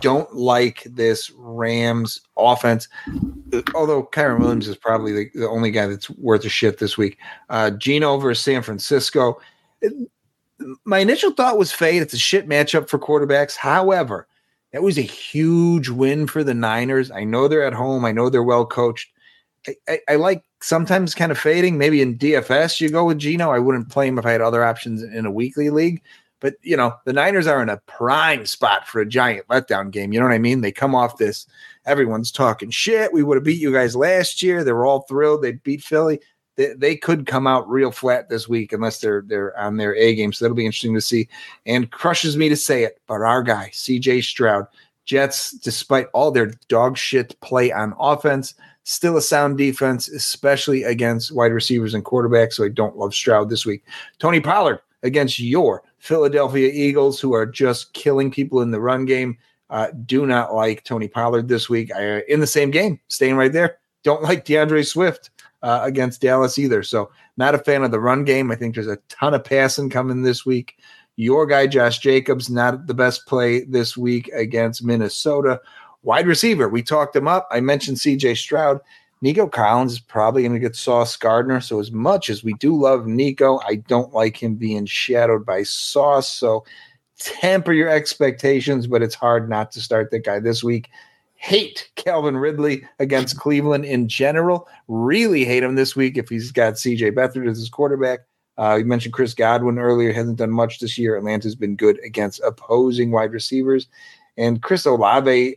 don't 0.00 0.34
like 0.34 0.84
this 0.84 1.30
Rams 1.36 2.20
offense. 2.36 2.88
Although 3.74 4.04
Kyren 4.04 4.40
Williams 4.40 4.68
is 4.68 4.76
probably 4.76 5.12
the, 5.12 5.30
the 5.34 5.48
only 5.48 5.70
guy 5.70 5.86
that's 5.86 6.10
worth 6.10 6.44
a 6.44 6.48
shit 6.48 6.78
this 6.78 6.98
week. 6.98 7.18
Uh, 7.48 7.70
Geno 7.70 8.18
versus 8.18 8.42
San 8.42 8.62
Francisco. 8.62 9.40
my 10.84 10.98
initial 10.98 11.32
thought 11.32 11.58
was 11.58 11.72
fade. 11.72 12.02
It's 12.02 12.14
a 12.14 12.18
shit 12.18 12.48
matchup 12.48 12.88
for 12.88 12.98
quarterbacks. 12.98 13.56
However, 13.56 14.26
that 14.72 14.82
was 14.82 14.98
a 14.98 15.02
huge 15.02 15.88
win 15.88 16.26
for 16.26 16.42
the 16.42 16.54
Niners. 16.54 17.10
I 17.10 17.24
know 17.24 17.48
they're 17.48 17.66
at 17.66 17.72
home. 17.72 18.04
I 18.04 18.12
know 18.12 18.28
they're 18.28 18.42
well 18.42 18.66
coached. 18.66 19.10
I, 19.68 19.74
I, 19.88 20.00
I 20.10 20.14
like 20.16 20.42
sometimes 20.60 21.14
kind 21.14 21.30
of 21.30 21.38
fading. 21.38 21.78
Maybe 21.78 22.02
in 22.02 22.18
DFS 22.18 22.80
you 22.80 22.88
go 22.88 23.04
with 23.04 23.18
Geno. 23.18 23.50
I 23.50 23.58
wouldn't 23.58 23.90
play 23.90 24.08
him 24.08 24.18
if 24.18 24.26
I 24.26 24.32
had 24.32 24.40
other 24.40 24.64
options 24.64 25.02
in 25.02 25.26
a 25.26 25.30
weekly 25.30 25.70
league. 25.70 26.02
But 26.40 26.56
you 26.62 26.76
know, 26.76 26.94
the 27.04 27.12
Niners 27.12 27.46
are 27.46 27.62
in 27.62 27.68
a 27.68 27.80
prime 27.86 28.46
spot 28.46 28.86
for 28.86 29.00
a 29.00 29.06
giant 29.06 29.46
letdown 29.48 29.90
game. 29.90 30.12
You 30.12 30.20
know 30.20 30.26
what 30.26 30.34
I 30.34 30.38
mean? 30.38 30.60
They 30.60 30.72
come 30.72 30.94
off 30.94 31.18
this. 31.18 31.46
Everyone's 31.86 32.32
talking 32.32 32.70
shit. 32.70 33.12
We 33.12 33.22
would 33.22 33.36
have 33.36 33.44
beat 33.44 33.60
you 33.60 33.72
guys 33.72 33.96
last 33.96 34.42
year. 34.42 34.62
They 34.62 34.72
were 34.72 34.86
all 34.86 35.02
thrilled. 35.02 35.42
They 35.42 35.52
beat 35.52 35.82
Philly. 35.82 36.20
They, 36.56 36.72
they 36.74 36.96
could 36.96 37.26
come 37.26 37.46
out 37.46 37.68
real 37.68 37.90
flat 37.90 38.28
this 38.28 38.48
week 38.48 38.72
unless 38.72 39.00
they're 39.00 39.22
they're 39.26 39.58
on 39.58 39.76
their 39.76 39.94
A 39.94 40.14
game. 40.14 40.32
So 40.32 40.44
that'll 40.44 40.56
be 40.56 40.66
interesting 40.66 40.94
to 40.94 41.00
see. 41.00 41.28
And 41.64 41.90
crushes 41.90 42.36
me 42.36 42.48
to 42.48 42.56
say 42.56 42.84
it, 42.84 43.00
but 43.06 43.22
our 43.22 43.42
guy 43.42 43.70
C.J. 43.72 44.22
Stroud, 44.22 44.66
Jets, 45.04 45.52
despite 45.52 46.08
all 46.12 46.30
their 46.30 46.52
dog 46.68 46.98
shit 46.98 47.38
play 47.40 47.72
on 47.72 47.94
offense, 47.98 48.54
still 48.82 49.16
a 49.16 49.22
sound 49.22 49.58
defense, 49.58 50.08
especially 50.08 50.84
against 50.84 51.32
wide 51.32 51.52
receivers 51.52 51.94
and 51.94 52.04
quarterbacks. 52.04 52.54
So 52.54 52.64
I 52.64 52.68
don't 52.68 52.96
love 52.96 53.14
Stroud 53.14 53.50
this 53.50 53.66
week. 53.66 53.84
Tony 54.18 54.40
Pollard 54.40 54.80
against 55.02 55.38
your 55.38 55.82
Philadelphia 55.98 56.70
Eagles, 56.72 57.20
who 57.20 57.34
are 57.34 57.46
just 57.46 57.92
killing 57.92 58.30
people 58.30 58.60
in 58.62 58.70
the 58.70 58.80
run 58.80 59.04
game. 59.04 59.38
Uh, 59.68 59.88
do 60.04 60.26
not 60.26 60.54
like 60.54 60.84
Tony 60.84 61.08
Pollard 61.08 61.48
this 61.48 61.68
week. 61.68 61.92
I, 61.94 62.18
uh, 62.18 62.20
in 62.28 62.40
the 62.40 62.46
same 62.46 62.70
game, 62.70 63.00
staying 63.08 63.36
right 63.36 63.52
there. 63.52 63.78
Don't 64.04 64.22
like 64.22 64.44
D'Andre 64.44 64.82
Swift 64.82 65.30
uh, 65.62 65.80
against 65.82 66.20
Dallas 66.20 66.58
either. 66.58 66.82
So, 66.82 67.10
not 67.36 67.54
a 67.54 67.58
fan 67.58 67.82
of 67.82 67.90
the 67.90 68.00
run 68.00 68.24
game. 68.24 68.50
I 68.50 68.54
think 68.54 68.74
there's 68.74 68.86
a 68.86 68.98
ton 69.08 69.34
of 69.34 69.44
passing 69.44 69.90
coming 69.90 70.22
this 70.22 70.46
week. 70.46 70.76
Your 71.16 71.46
guy, 71.46 71.66
Josh 71.66 71.98
Jacobs, 71.98 72.48
not 72.48 72.86
the 72.86 72.94
best 72.94 73.26
play 73.26 73.64
this 73.64 73.96
week 73.96 74.28
against 74.28 74.84
Minnesota. 74.84 75.60
Wide 76.02 76.26
receiver, 76.26 76.68
we 76.68 76.82
talked 76.82 77.16
him 77.16 77.26
up. 77.26 77.48
I 77.50 77.60
mentioned 77.60 77.96
CJ 77.96 78.36
Stroud. 78.36 78.80
Nico 79.22 79.46
Collins 79.46 79.92
is 79.92 80.00
probably 80.00 80.42
going 80.42 80.52
to 80.52 80.58
get 80.60 80.76
Sauce 80.76 81.16
Gardner. 81.16 81.60
So, 81.60 81.80
as 81.80 81.90
much 81.90 82.28
as 82.28 82.44
we 82.44 82.52
do 82.54 82.76
love 82.76 83.06
Nico, 83.06 83.60
I 83.60 83.76
don't 83.76 84.12
like 84.12 84.42
him 84.42 84.56
being 84.56 84.86
shadowed 84.86 85.46
by 85.46 85.62
Sauce. 85.62 86.28
So, 86.28 86.64
temper 87.18 87.72
your 87.72 87.88
expectations, 87.88 88.86
but 88.86 89.02
it's 89.02 89.14
hard 89.14 89.48
not 89.48 89.72
to 89.72 89.80
start 89.80 90.10
that 90.10 90.24
guy 90.24 90.38
this 90.38 90.62
week. 90.62 90.90
Hate 91.36 91.90
Calvin 91.96 92.36
Ridley 92.36 92.86
against 92.98 93.38
Cleveland 93.38 93.84
in 93.84 94.08
general. 94.08 94.68
Really 94.88 95.44
hate 95.44 95.62
him 95.62 95.74
this 95.74 95.94
week 95.94 96.16
if 96.16 96.28
he's 96.28 96.50
got 96.50 96.74
CJ 96.74 97.12
Beathard 97.12 97.48
as 97.48 97.58
his 97.58 97.68
quarterback. 97.68 98.20
Uh, 98.58 98.76
you 98.76 98.86
mentioned 98.86 99.12
Chris 99.12 99.34
Godwin 99.34 99.78
earlier, 99.78 100.12
hasn't 100.12 100.38
done 100.38 100.50
much 100.50 100.78
this 100.78 100.96
year. 100.96 101.16
Atlanta's 101.16 101.54
been 101.54 101.76
good 101.76 101.98
against 102.04 102.40
opposing 102.40 103.10
wide 103.10 103.32
receivers. 103.32 103.86
And 104.38 104.62
Chris 104.62 104.86
Olave 104.86 105.56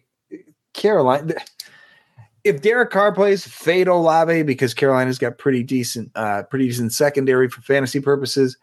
Carolina. 0.74 1.36
If 2.44 2.62
Derek 2.62 2.92
Carr 2.92 3.14
plays, 3.14 3.46
fade 3.46 3.88
Olave 3.88 4.44
because 4.44 4.74
Carolina's 4.74 5.20
got 5.20 5.38
pretty 5.38 5.64
decent, 5.64 6.12
uh, 6.16 6.44
pretty 6.44 6.68
decent 6.68 6.94
secondary 6.94 7.50
for 7.50 7.62
fantasy 7.62 8.00
purposes. 8.00 8.58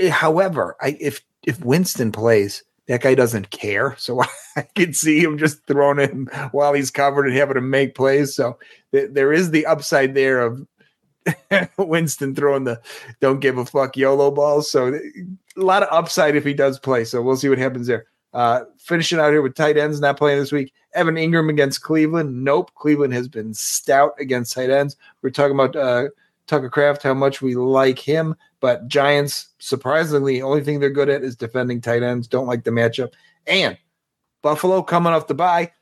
Eh, 0.00 0.10
However, 0.10 0.76
I, 0.80 0.96
if 1.00 1.20
if 1.46 1.64
Winston 1.64 2.12
plays, 2.12 2.62
that 2.88 3.02
guy 3.02 3.14
doesn't 3.14 3.50
care. 3.50 3.96
So 3.98 4.22
I 4.56 4.62
can 4.74 4.92
see 4.92 5.20
him 5.20 5.38
just 5.38 5.64
throwing 5.66 5.98
him 5.98 6.28
while 6.52 6.72
he's 6.72 6.90
covered 6.90 7.26
and 7.26 7.36
having 7.36 7.54
to 7.54 7.60
make 7.60 7.94
plays. 7.94 8.34
So 8.34 8.58
th- 8.92 9.10
there 9.12 9.32
is 9.32 9.50
the 9.50 9.66
upside 9.66 10.14
there 10.14 10.40
of 10.40 10.66
Winston 11.78 12.34
throwing 12.34 12.64
the 12.64 12.80
don't 13.20 13.40
give 13.40 13.58
a 13.58 13.64
fuck 13.64 13.96
YOLO 13.96 14.30
balls. 14.30 14.70
So 14.70 14.92
a 14.94 15.60
lot 15.60 15.82
of 15.82 15.88
upside 15.92 16.36
if 16.36 16.44
he 16.44 16.54
does 16.54 16.78
play. 16.78 17.04
So 17.04 17.22
we'll 17.22 17.36
see 17.36 17.48
what 17.48 17.58
happens 17.58 17.86
there. 17.86 18.06
Uh, 18.32 18.64
finishing 18.78 19.18
out 19.18 19.30
here 19.30 19.42
with 19.42 19.54
tight 19.54 19.76
ends 19.76 20.00
not 20.00 20.16
playing 20.16 20.38
this 20.38 20.52
week. 20.52 20.72
Evan 20.94 21.16
Engram 21.16 21.50
against 21.50 21.82
Cleveland. 21.82 22.44
Nope. 22.44 22.70
Cleveland 22.74 23.12
has 23.14 23.28
been 23.28 23.52
stout 23.54 24.14
against 24.18 24.54
tight 24.54 24.70
ends. 24.70 24.96
We're 25.20 25.30
talking 25.30 25.54
about 25.54 25.76
uh, 25.76 26.08
Tucker 26.46 26.70
Kraft, 26.70 27.02
how 27.02 27.14
much 27.14 27.42
we 27.42 27.54
like 27.54 27.98
him. 27.98 28.34
But 28.60 28.88
Giants, 28.88 29.48
surprisingly, 29.58 30.40
only 30.40 30.62
thing 30.62 30.80
they're 30.80 30.90
good 30.90 31.08
at 31.08 31.22
is 31.22 31.36
defending 31.36 31.80
tight 31.80 32.02
ends. 32.02 32.28
Don't 32.28 32.46
like 32.46 32.64
the 32.64 32.70
matchup. 32.70 33.12
And 33.46 33.76
Buffalo 34.40 34.82
coming 34.82 35.12
off 35.12 35.26
the 35.26 35.34
bye. 35.34 35.72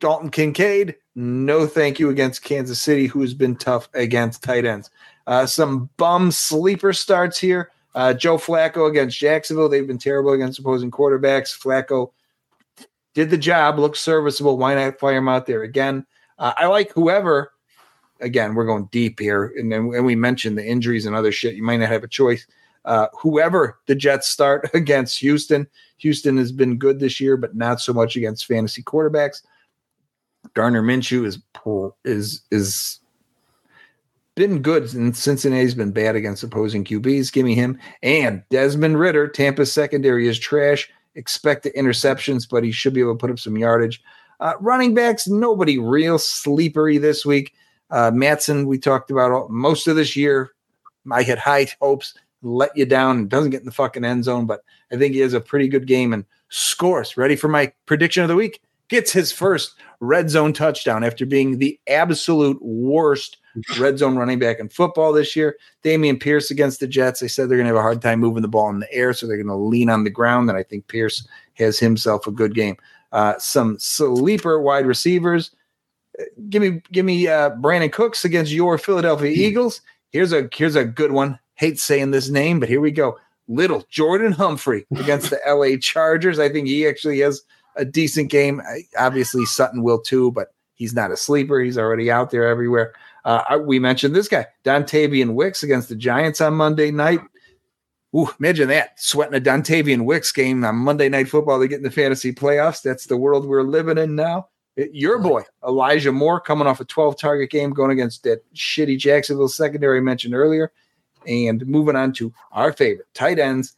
Dalton 0.00 0.30
Kincaid, 0.30 0.96
no 1.14 1.66
thank 1.66 1.98
you 1.98 2.10
against 2.10 2.42
Kansas 2.42 2.80
City, 2.80 3.06
who 3.06 3.20
has 3.20 3.32
been 3.32 3.56
tough 3.56 3.88
against 3.94 4.42
tight 4.42 4.64
ends. 4.64 4.90
Uh, 5.26 5.46
some 5.46 5.88
bum 5.96 6.30
sleeper 6.30 6.92
starts 6.92 7.38
here. 7.38 7.70
Uh, 7.94 8.12
Joe 8.12 8.38
Flacco 8.38 8.88
against 8.88 9.18
Jacksonville. 9.18 9.68
They've 9.68 9.86
been 9.86 9.98
terrible 9.98 10.32
against 10.32 10.58
opposing 10.58 10.90
quarterbacks. 10.90 11.56
Flacco 11.56 12.10
did 13.14 13.30
the 13.30 13.38
job, 13.38 13.78
looks 13.78 14.00
serviceable. 14.00 14.58
Why 14.58 14.74
not 14.74 14.98
fire 14.98 15.18
him 15.18 15.28
out 15.28 15.46
there 15.46 15.62
again? 15.62 16.04
Uh, 16.38 16.52
I 16.56 16.66
like 16.66 16.92
whoever. 16.92 17.52
Again, 18.20 18.54
we're 18.54 18.66
going 18.66 18.88
deep 18.90 19.18
here, 19.18 19.52
and 19.56 19.70
then 19.70 19.92
and 19.94 20.04
we 20.04 20.14
mentioned 20.14 20.56
the 20.56 20.64
injuries 20.64 21.04
and 21.06 21.14
other 21.14 21.32
shit. 21.32 21.56
You 21.56 21.62
might 21.62 21.78
not 21.78 21.88
have 21.88 22.04
a 22.04 22.08
choice. 22.08 22.46
Uh, 22.84 23.08
whoever 23.18 23.78
the 23.86 23.94
Jets 23.94 24.28
start 24.28 24.70
against 24.74 25.18
Houston, 25.20 25.66
Houston 25.98 26.36
has 26.36 26.52
been 26.52 26.78
good 26.78 27.00
this 27.00 27.20
year, 27.20 27.36
but 27.36 27.56
not 27.56 27.80
so 27.80 27.92
much 27.92 28.16
against 28.16 28.46
fantasy 28.46 28.82
quarterbacks. 28.82 29.42
Gardner 30.54 30.82
Minshew 30.82 31.24
is 31.26 31.38
is 32.04 32.42
is 32.50 33.00
been 34.34 34.62
good, 34.62 34.92
and 34.94 35.16
Cincinnati's 35.16 35.74
been 35.74 35.92
bad 35.92 36.16
against 36.16 36.42
opposing 36.42 36.84
QBs. 36.84 37.32
Give 37.32 37.44
me 37.44 37.54
him 37.54 37.78
and 38.02 38.42
Desmond 38.50 38.98
Ridder. 38.98 39.28
Tampa's 39.28 39.72
secondary 39.72 40.26
is 40.26 40.38
trash. 40.38 40.90
Expect 41.14 41.62
the 41.62 41.70
interceptions, 41.72 42.48
but 42.48 42.64
he 42.64 42.72
should 42.72 42.94
be 42.94 43.00
able 43.00 43.14
to 43.14 43.18
put 43.18 43.30
up 43.30 43.38
some 43.38 43.56
yardage. 43.56 44.02
Uh, 44.40 44.54
running 44.60 44.94
backs, 44.94 45.28
nobody 45.28 45.78
real 45.78 46.18
sleepery 46.18 47.00
this 47.00 47.24
week. 47.24 47.54
Uh, 47.90 48.10
Mattison, 48.12 48.66
we 48.66 48.78
talked 48.78 49.10
about 49.10 49.30
all, 49.30 49.48
most 49.48 49.86
of 49.86 49.94
this 49.94 50.16
year. 50.16 50.50
I 51.10 51.22
had 51.22 51.38
high 51.38 51.68
hopes, 51.80 52.14
let 52.42 52.76
you 52.76 52.86
down, 52.86 53.28
doesn't 53.28 53.50
get 53.50 53.60
in 53.60 53.66
the 53.66 53.72
fucking 53.72 54.04
end 54.04 54.24
zone, 54.24 54.46
but 54.46 54.64
I 54.90 54.96
think 54.96 55.14
he 55.14 55.20
has 55.20 55.34
a 55.34 55.40
pretty 55.40 55.68
good 55.68 55.86
game 55.86 56.12
and 56.12 56.24
scores. 56.48 57.16
Ready 57.16 57.36
for 57.36 57.48
my 57.48 57.72
prediction 57.86 58.22
of 58.22 58.28
the 58.28 58.34
week? 58.34 58.60
Gets 58.88 59.12
his 59.12 59.30
first 59.30 59.74
red 60.00 60.28
zone 60.28 60.52
touchdown 60.52 61.04
after 61.04 61.24
being 61.24 61.58
the 61.58 61.78
absolute 61.86 62.60
worst 62.60 63.38
red 63.78 63.98
zone 63.98 64.16
running 64.16 64.38
back 64.38 64.58
in 64.58 64.68
football 64.68 65.12
this 65.12 65.36
year. 65.36 65.56
Dameon 65.82 66.20
Pierce 66.20 66.50
against 66.50 66.80
the 66.80 66.86
Jets. 66.86 67.20
They 67.20 67.28
said 67.28 67.48
they're 67.48 67.58
going 67.58 67.66
to 67.66 67.74
have 67.74 67.76
a 67.76 67.82
hard 67.82 68.02
time 68.02 68.20
moving 68.20 68.42
the 68.42 68.48
ball 68.48 68.70
in 68.70 68.80
the 68.80 68.92
air, 68.92 69.12
so 69.12 69.26
they're 69.26 69.36
going 69.36 69.46
to 69.46 69.54
lean 69.54 69.90
on 69.90 70.04
the 70.04 70.10
ground. 70.10 70.48
And 70.48 70.58
I 70.58 70.62
think 70.62 70.88
Pierce 70.88 71.26
has 71.54 71.78
himself 71.78 72.26
a 72.26 72.32
good 72.32 72.54
game. 72.54 72.76
Uh, 73.12 73.38
some 73.38 73.78
sleeper 73.78 74.60
wide 74.60 74.86
receivers. 74.86 75.50
Give 76.48 76.62
me, 76.62 76.82
give 76.92 77.04
me 77.04 77.28
uh, 77.28 77.50
Brandin 77.50 77.92
Cooks 77.92 78.24
against 78.24 78.52
your 78.52 78.78
Philadelphia 78.78 79.30
Eagles. 79.30 79.80
Here's 80.10 80.32
a 80.32 80.48
here's 80.52 80.76
a 80.76 80.84
good 80.84 81.12
one. 81.12 81.38
Hate 81.56 81.78
saying 81.78 82.12
this 82.12 82.28
name, 82.28 82.60
but 82.60 82.68
here 82.68 82.80
we 82.80 82.90
go. 82.92 83.18
Little 83.48 83.84
Jordan 83.90 84.32
Humphrey 84.32 84.86
against 84.96 85.30
the 85.30 85.40
LA 85.46 85.76
Chargers. 85.80 86.38
I 86.38 86.48
think 86.48 86.68
he 86.68 86.86
actually 86.86 87.18
has 87.20 87.42
a 87.76 87.84
decent 87.84 88.30
game. 88.30 88.60
I, 88.60 88.82
obviously, 88.98 89.44
Sutton 89.44 89.82
will 89.82 90.00
too, 90.00 90.30
but 90.32 90.54
he's 90.74 90.94
not 90.94 91.10
a 91.10 91.16
sleeper. 91.16 91.60
He's 91.60 91.78
already 91.78 92.10
out 92.10 92.30
there 92.30 92.46
everywhere. 92.46 92.94
Uh, 93.24 93.58
we 93.64 93.78
mentioned 93.78 94.14
this 94.14 94.28
guy, 94.28 94.46
Dontayvion 94.64 95.34
Wicks 95.34 95.62
against 95.62 95.88
the 95.88 95.96
Giants 95.96 96.40
on 96.40 96.54
Monday 96.54 96.90
night. 96.90 97.20
Ooh, 98.14 98.28
imagine 98.38 98.68
that 98.68 99.00
sweating 99.00 99.34
a 99.34 99.40
Dontayvion 99.40 100.04
Wicks 100.04 100.30
game 100.30 100.64
on 100.64 100.76
Monday 100.76 101.08
Night 101.08 101.28
Football 101.28 101.60
to 101.60 101.66
get 101.66 101.78
in 101.78 101.82
the 101.82 101.90
fantasy 101.90 102.32
playoffs. 102.32 102.82
That's 102.82 103.06
the 103.06 103.16
world 103.16 103.46
we're 103.46 103.62
living 103.62 103.98
in 103.98 104.14
now. 104.14 104.48
Your 104.76 105.18
boy 105.18 105.42
Elijah 105.66 106.12
Moore 106.12 106.40
coming 106.40 106.66
off 106.66 106.80
a 106.80 106.84
12 106.84 107.18
target 107.18 107.50
game 107.50 107.70
going 107.70 107.92
against 107.92 108.24
that 108.24 108.42
shitty 108.54 108.98
Jacksonville 108.98 109.48
secondary 109.48 109.98
I 109.98 110.02
mentioned 110.02 110.34
earlier, 110.34 110.72
and 111.26 111.66
moving 111.66 111.96
on 111.96 112.12
to 112.14 112.32
our 112.52 112.72
favorite 112.72 113.08
tight 113.14 113.38
ends. 113.38 113.74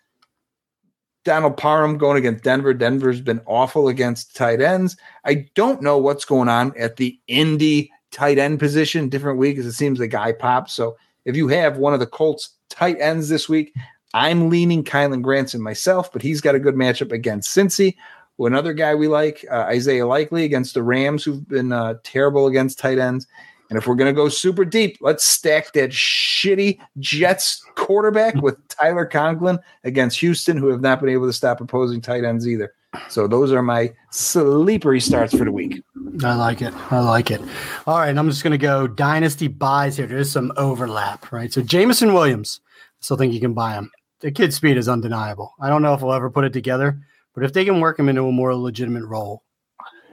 Donald 1.24 1.56
Parham 1.56 1.98
going 1.98 2.16
against 2.16 2.44
Denver. 2.44 2.72
Denver's 2.72 3.20
been 3.20 3.40
awful 3.46 3.88
against 3.88 4.36
tight 4.36 4.60
ends. 4.60 4.96
I 5.24 5.46
don't 5.54 5.82
know 5.82 5.98
what's 5.98 6.24
going 6.24 6.48
on 6.48 6.72
at 6.78 6.96
the 6.96 7.18
Indy 7.26 7.90
tight 8.10 8.38
end 8.38 8.58
position. 8.58 9.08
Different 9.08 9.38
week 9.38 9.58
as 9.58 9.66
it 9.66 9.72
seems 9.72 9.98
the 9.98 10.08
guy 10.08 10.32
pops. 10.32 10.72
So 10.72 10.96
if 11.24 11.36
you 11.36 11.48
have 11.48 11.76
one 11.78 11.94
of 11.94 12.00
the 12.00 12.06
Colts 12.06 12.50
tight 12.70 12.98
ends 13.00 13.28
this 13.28 13.48
week, 13.48 13.74
I'm 14.14 14.48
leaning 14.48 14.84
Kylen 14.84 15.22
Granson 15.22 15.60
myself, 15.60 16.12
but 16.12 16.22
he's 16.22 16.40
got 16.40 16.54
a 16.54 16.60
good 16.60 16.74
matchup 16.74 17.12
against 17.12 17.54
Cincy. 17.54 17.96
Another 18.38 18.72
guy 18.72 18.94
we 18.94 19.08
like, 19.08 19.44
uh, 19.50 19.64
Isaiah 19.68 20.06
Likely 20.06 20.44
against 20.44 20.74
the 20.74 20.82
Rams, 20.82 21.24
who've 21.24 21.46
been 21.48 21.72
uh, 21.72 21.94
terrible 22.04 22.46
against 22.46 22.78
tight 22.78 22.98
ends. 22.98 23.26
And 23.68 23.78
if 23.78 23.86
we're 23.86 23.94
going 23.94 24.14
to 24.14 24.16
go 24.16 24.28
super 24.28 24.64
deep, 24.64 24.98
let's 25.00 25.24
stack 25.24 25.72
that 25.72 25.90
shitty 25.90 26.78
Jets 26.98 27.64
quarterback 27.74 28.34
with 28.36 28.56
Tyler 28.68 29.06
Conklin 29.06 29.58
against 29.84 30.20
Houston, 30.20 30.56
who 30.56 30.68
have 30.68 30.80
not 30.80 31.00
been 31.00 31.08
able 31.08 31.26
to 31.26 31.32
stop 31.32 31.60
opposing 31.60 32.00
tight 32.00 32.24
ends 32.24 32.46
either. 32.46 32.74
So 33.08 33.26
those 33.26 33.52
are 33.52 33.62
my 33.62 33.92
sleepery 34.10 35.00
starts 35.00 35.36
for 35.36 35.44
the 35.44 35.52
week. 35.52 35.82
I 36.24 36.34
like 36.34 36.62
it. 36.62 36.74
I 36.90 37.00
like 37.00 37.30
it. 37.30 37.40
All 37.86 37.98
right, 37.98 38.16
I'm 38.16 38.28
just 38.28 38.42
going 38.42 38.52
to 38.52 38.58
go 38.58 38.86
dynasty 38.86 39.48
buys 39.48 39.96
here. 39.96 40.06
There's 40.06 40.30
some 40.30 40.52
overlap, 40.56 41.30
right? 41.32 41.52
So 41.52 41.62
Jameson 41.62 42.14
Williams, 42.14 42.60
I 42.68 43.00
still 43.00 43.16
think 43.16 43.34
you 43.34 43.40
can 43.40 43.54
buy 43.54 43.74
him. 43.74 43.90
The 44.20 44.30
kid's 44.30 44.56
speed 44.56 44.76
is 44.76 44.88
undeniable. 44.88 45.54
I 45.60 45.68
don't 45.68 45.82
know 45.82 45.94
if 45.94 46.00
we'll 46.00 46.14
ever 46.14 46.30
put 46.30 46.44
it 46.44 46.52
together, 46.52 46.98
but 47.34 47.44
if 47.44 47.52
they 47.52 47.64
can 47.64 47.80
work 47.80 47.98
him 47.98 48.08
into 48.08 48.26
a 48.26 48.32
more 48.32 48.54
legitimate 48.54 49.04
role, 49.04 49.42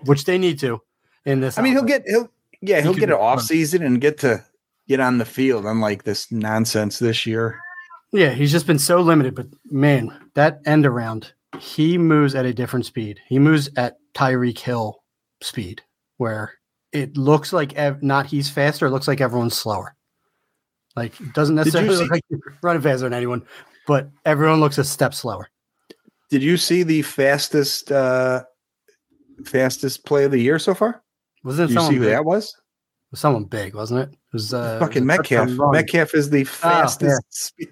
which 0.06 0.26
they 0.26 0.38
need 0.38 0.60
to 0.60 0.82
in 1.26 1.40
this, 1.40 1.58
I 1.58 1.62
mean, 1.62 1.74
he'll 1.74 1.84
get 1.84 2.04
he'll 2.06 2.30
yeah 2.62 2.82
he'll 2.82 2.94
could 2.94 3.00
get 3.00 3.10
an 3.10 3.16
off 3.16 3.42
season 3.42 3.82
and 3.82 4.02
get 4.02 4.18
to 4.20 4.44
get 4.90 5.00
on 5.00 5.18
the 5.18 5.26
field, 5.26 5.66
unlike 5.66 6.04
this 6.04 6.32
nonsense 6.32 7.00
this 7.00 7.26
year. 7.26 7.60
Yeah, 8.12 8.30
he's 8.32 8.52
just 8.52 8.68
been 8.68 8.80
so 8.80 9.00
limited. 9.00 9.36
But 9.36 9.48
man, 9.72 10.14
that 10.34 10.60
end 10.66 10.86
around, 10.86 11.32
he 11.60 11.98
moves 11.98 12.36
at 12.36 12.46
a 12.46 12.54
different 12.54 12.86
speed. 12.86 13.20
He 13.28 13.40
moves 13.40 13.70
at 13.78 13.98
Tyreek 14.14 14.60
Hill 14.60 15.04
speed, 15.42 15.82
where 16.18 16.54
it 16.92 17.18
looks 17.18 17.54
like 17.54 17.74
ev- 17.74 18.04
not 18.04 18.26
he's 18.26 18.50
faster. 18.50 18.86
It 18.88 18.92
looks 18.92 19.08
like 19.08 19.22
everyone's 19.22 19.56
slower. 19.58 19.96
Like 20.96 21.20
it 21.20 21.34
doesn't 21.34 21.56
necessarily 21.56 21.96
see- 21.96 22.02
look 22.04 22.12
like 22.12 22.24
running 22.62 22.82
faster 22.82 23.06
than 23.06 23.14
anyone, 23.14 23.44
but 23.88 24.10
everyone 24.26 24.60
looks 24.60 24.78
a 24.78 24.84
step 24.84 25.14
slower. 25.14 25.50
Did 26.30 26.44
you 26.44 26.58
see 26.58 26.84
the 26.84 27.02
fastest 27.02 27.92
uh 27.92 28.44
fastest 29.46 30.06
play 30.06 30.24
of 30.26 30.32
the 30.32 30.40
year 30.40 30.60
so 30.60 30.74
far? 30.74 31.04
Wasn't 31.44 31.70
Did 31.70 31.78
it 31.78 31.82
you 31.82 31.88
see 31.88 31.96
who 31.96 32.02
big? 32.02 32.10
that 32.12 32.26
was? 32.26 32.46
It 32.46 33.12
was 33.12 33.20
someone 33.20 33.46
big, 33.46 33.76
wasn't 33.76 34.02
it? 34.02 34.10
It 34.14 34.18
was 34.34 34.54
uh, 34.54 34.80
Fucking 34.80 35.04
it 35.04 35.06
was 35.06 35.18
Metcalf. 35.30 35.72
Metcalf 35.72 36.16
is 36.16 36.30
the 36.30 36.44
fastest. 36.46 37.22
speed- 37.32 37.70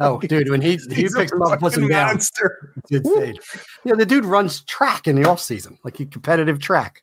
Oh, 0.00 0.18
dude, 0.18 0.48
when 0.50 0.60
he 0.62 0.76
he 0.76 0.94
He's 1.02 1.14
picks 1.14 1.30
him 1.32 1.42
up, 1.42 1.52
and 1.52 1.60
puts 1.60 1.76
him 1.76 1.86
down. 1.88 2.06
monster. 2.14 2.72
It's 2.90 3.06
insane. 3.06 3.36
Yeah, 3.84 3.94
the 3.94 4.06
dude 4.06 4.24
runs 4.24 4.62
track 4.62 5.06
in 5.06 5.16
the 5.20 5.28
off 5.28 5.40
season, 5.40 5.78
like 5.84 5.96
he 5.98 6.06
competitive 6.06 6.58
track. 6.58 7.02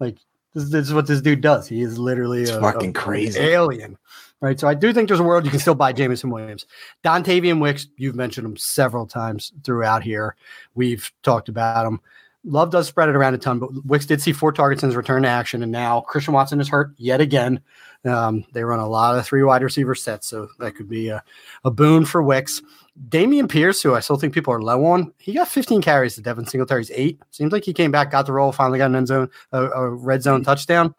Like 0.00 0.16
this, 0.54 0.70
this 0.70 0.86
is 0.86 0.94
what 0.94 1.06
this 1.06 1.20
dude 1.20 1.40
does. 1.40 1.66
He 1.68 1.82
is 1.82 1.98
literally 1.98 2.42
It's 2.42 2.50
a, 2.52 2.60
fucking 2.60 2.90
a 2.90 2.92
crazy. 2.92 3.40
alien. 3.40 3.98
Right. 4.40 4.60
So 4.60 4.68
I 4.68 4.74
do 4.74 4.92
think 4.92 5.08
there's 5.08 5.18
a 5.20 5.24
world 5.24 5.44
you 5.46 5.50
can 5.50 5.60
still 5.60 5.74
buy 5.74 5.92
Jameson 5.92 6.28
Williams. 6.30 6.66
Dontayvion 7.02 7.58
Wicks, 7.60 7.88
you've 7.96 8.14
mentioned 8.14 8.46
him 8.46 8.56
several 8.58 9.06
times 9.06 9.50
throughout 9.64 10.02
here. 10.02 10.36
We've 10.74 11.10
talked 11.22 11.48
about 11.48 11.86
him. 11.86 12.00
Love 12.44 12.70
does 12.70 12.86
spread 12.86 13.08
it 13.08 13.16
around 13.16 13.34
a 13.34 13.38
ton, 13.38 13.58
but 13.58 13.70
Wicks 13.86 14.06
did 14.06 14.20
see 14.22 14.32
four 14.32 14.52
targets 14.52 14.82
in 14.82 14.90
his 14.90 14.96
return 14.96 15.22
to 15.22 15.28
action, 15.28 15.62
and 15.64 15.72
now 15.72 16.02
Christian 16.02 16.32
Watson 16.34 16.60
is 16.60 16.68
hurt 16.68 16.92
yet 16.96 17.20
again. 17.20 17.60
Um, 18.06 18.44
they 18.52 18.62
run 18.62 18.78
a 18.78 18.88
lot 18.88 19.18
of 19.18 19.26
three 19.26 19.42
wide 19.42 19.62
receiver 19.62 19.94
sets, 19.94 20.28
so 20.28 20.48
that 20.58 20.74
could 20.74 20.88
be 20.88 21.08
a, 21.08 21.22
a 21.64 21.70
boon 21.70 22.04
for 22.04 22.22
Wicks. 22.22 22.62
Dameon 23.08 23.48
Pierce, 23.48 23.82
who 23.82 23.94
I 23.94 24.00
still 24.00 24.16
think 24.16 24.32
people 24.32 24.52
are 24.52 24.62
low 24.62 24.84
on, 24.86 25.12
he 25.18 25.34
got 25.34 25.48
15 25.48 25.82
carries 25.82 26.14
to 26.14 26.22
Devin 26.22 26.46
Singletary's 26.46 26.90
eight. 26.94 27.20
Seems 27.30 27.52
like 27.52 27.64
he 27.64 27.72
came 27.72 27.90
back, 27.90 28.10
got 28.10 28.26
the 28.26 28.32
roll, 28.32 28.52
finally 28.52 28.78
got 28.78 28.86
an 28.86 28.96
end 28.96 29.08
zone, 29.08 29.28
a, 29.52 29.64
a 29.64 29.90
red 29.90 30.22
zone 30.22 30.42
touchdown. 30.42 30.94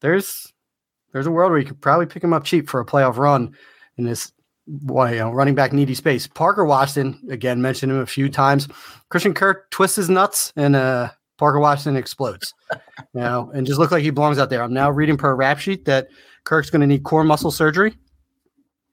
There's 0.00 0.52
there's 1.12 1.26
a 1.26 1.30
world 1.30 1.50
where 1.50 1.58
you 1.58 1.66
could 1.66 1.80
probably 1.80 2.06
pick 2.06 2.22
him 2.22 2.32
up 2.32 2.44
cheap 2.44 2.68
for 2.68 2.80
a 2.80 2.86
playoff 2.86 3.16
run 3.16 3.54
in 3.96 4.04
this 4.04 4.32
why 4.66 5.12
you 5.12 5.18
know, 5.18 5.30
running 5.30 5.54
back 5.54 5.72
needy 5.72 5.94
space. 5.94 6.26
Parker 6.26 6.64
Washington, 6.64 7.18
again, 7.30 7.62
mentioned 7.62 7.90
him 7.90 7.98
a 7.98 8.06
few 8.06 8.28
times. 8.28 8.68
Christian 9.08 9.32
Kirk 9.32 9.70
twists 9.70 9.96
his 9.96 10.10
nuts 10.10 10.52
in 10.56 10.74
a 10.74 11.16
Parker 11.38 11.60
Washington 11.60 11.96
explodes. 11.96 12.52
you 12.72 13.20
know, 13.20 13.50
and 13.54 13.66
just 13.66 13.78
look 13.78 13.90
like 13.90 14.02
he 14.02 14.10
belongs 14.10 14.38
out 14.38 14.50
there. 14.50 14.62
I'm 14.62 14.72
now 14.74 14.90
reading 14.90 15.16
per 15.16 15.34
rap 15.34 15.58
sheet 15.58 15.84
that 15.86 16.08
Kirk's 16.44 16.70
going 16.70 16.80
to 16.82 16.86
need 16.86 17.04
core 17.04 17.24
muscle 17.24 17.50
surgery, 17.50 17.96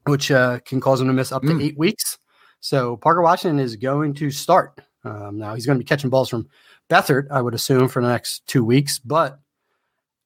which 0.05 0.31
uh, 0.31 0.59
can 0.65 0.79
cause 0.79 1.01
him 1.01 1.07
to 1.07 1.13
miss 1.13 1.31
up 1.31 1.41
to 1.43 1.49
Mm. 1.49 1.63
eight 1.63 1.77
weeks. 1.77 2.17
So 2.59 2.97
Parker 2.97 3.21
Washington 3.21 3.59
is 3.59 3.75
going 3.75 4.13
to 4.15 4.31
start. 4.31 4.79
Um, 5.03 5.37
now 5.37 5.53
he's 5.53 5.65
going 5.65 5.77
to 5.77 5.83
be 5.83 5.87
catching 5.87 6.09
balls 6.09 6.29
from 6.29 6.47
Beathard, 6.89 7.27
I 7.31 7.41
would 7.41 7.53
assume, 7.53 7.87
for 7.87 8.01
the 8.01 8.07
next 8.09 8.45
two 8.47 8.63
weeks. 8.63 8.99
But 8.99 9.39